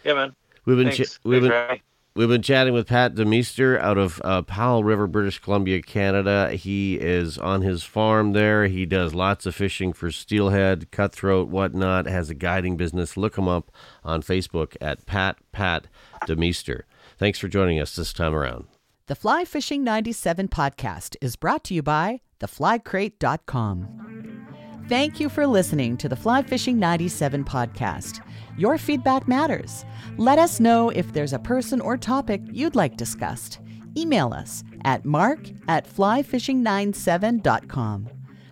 yeah, 0.04 0.14
man. 0.14 0.34
We've 0.64 0.76
been 0.78 0.90
Thanks. 0.90 1.16
ch- 1.16 1.20
we've 1.24 1.42
Thanks 1.42 1.42
been 1.42 1.50
for 1.50 1.54
having 1.56 1.76
me. 1.76 1.82
We've 2.14 2.28
been 2.28 2.42
chatting 2.42 2.74
with 2.74 2.88
Pat 2.88 3.14
Demeester 3.14 3.80
out 3.80 3.96
of 3.96 4.20
uh, 4.24 4.42
Powell 4.42 4.82
River, 4.82 5.06
British 5.06 5.38
Columbia, 5.38 5.80
Canada. 5.80 6.50
He 6.50 6.96
is 6.96 7.38
on 7.38 7.62
his 7.62 7.84
farm 7.84 8.32
there. 8.32 8.66
He 8.66 8.84
does 8.84 9.14
lots 9.14 9.46
of 9.46 9.54
fishing 9.54 9.92
for 9.92 10.10
steelhead, 10.10 10.90
cutthroat, 10.90 11.48
whatnot. 11.48 12.06
Has 12.06 12.28
a 12.28 12.34
guiding 12.34 12.76
business. 12.76 13.16
Look 13.16 13.38
him 13.38 13.46
up 13.46 13.70
on 14.02 14.22
Facebook 14.22 14.76
at 14.80 15.06
Pat 15.06 15.36
Pat 15.52 15.86
Demeester. 16.26 16.82
Thanks 17.16 17.38
for 17.38 17.46
joining 17.46 17.78
us 17.78 17.94
this 17.94 18.12
time 18.12 18.34
around. 18.34 18.66
The 19.06 19.14
Fly 19.14 19.44
Fishing 19.44 19.84
97 19.84 20.48
podcast 20.48 21.14
is 21.20 21.36
brought 21.36 21.62
to 21.64 21.74
you 21.74 21.82
by 21.82 22.22
theflycrate.com. 22.40 24.86
Thank 24.88 25.20
you 25.20 25.28
for 25.28 25.46
listening 25.46 25.96
to 25.98 26.08
the 26.08 26.16
Fly 26.16 26.42
Fishing 26.42 26.80
97 26.80 27.44
podcast. 27.44 28.20
Your 28.56 28.78
feedback 28.78 29.28
matters. 29.28 29.84
Let 30.16 30.38
us 30.38 30.60
know 30.60 30.90
if 30.90 31.12
there's 31.12 31.32
a 31.32 31.38
person 31.38 31.80
or 31.80 31.96
topic 31.96 32.42
you'd 32.50 32.76
like 32.76 32.96
discussed. 32.96 33.58
Email 33.96 34.32
us 34.32 34.62
at 34.84 35.04
mark 35.04 35.40
at 35.68 35.88
flyfishing97.com. 35.88 38.08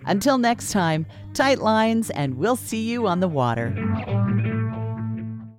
Until 0.07 0.39
next 0.39 0.71
time, 0.73 1.07
tight 1.35 1.59
lines, 1.59 2.11
and 2.11 2.39
we'll 2.39 2.57
see 2.57 2.91
you 2.91 3.07
on 3.07 3.21
the 3.21 3.29
water. 3.29 3.75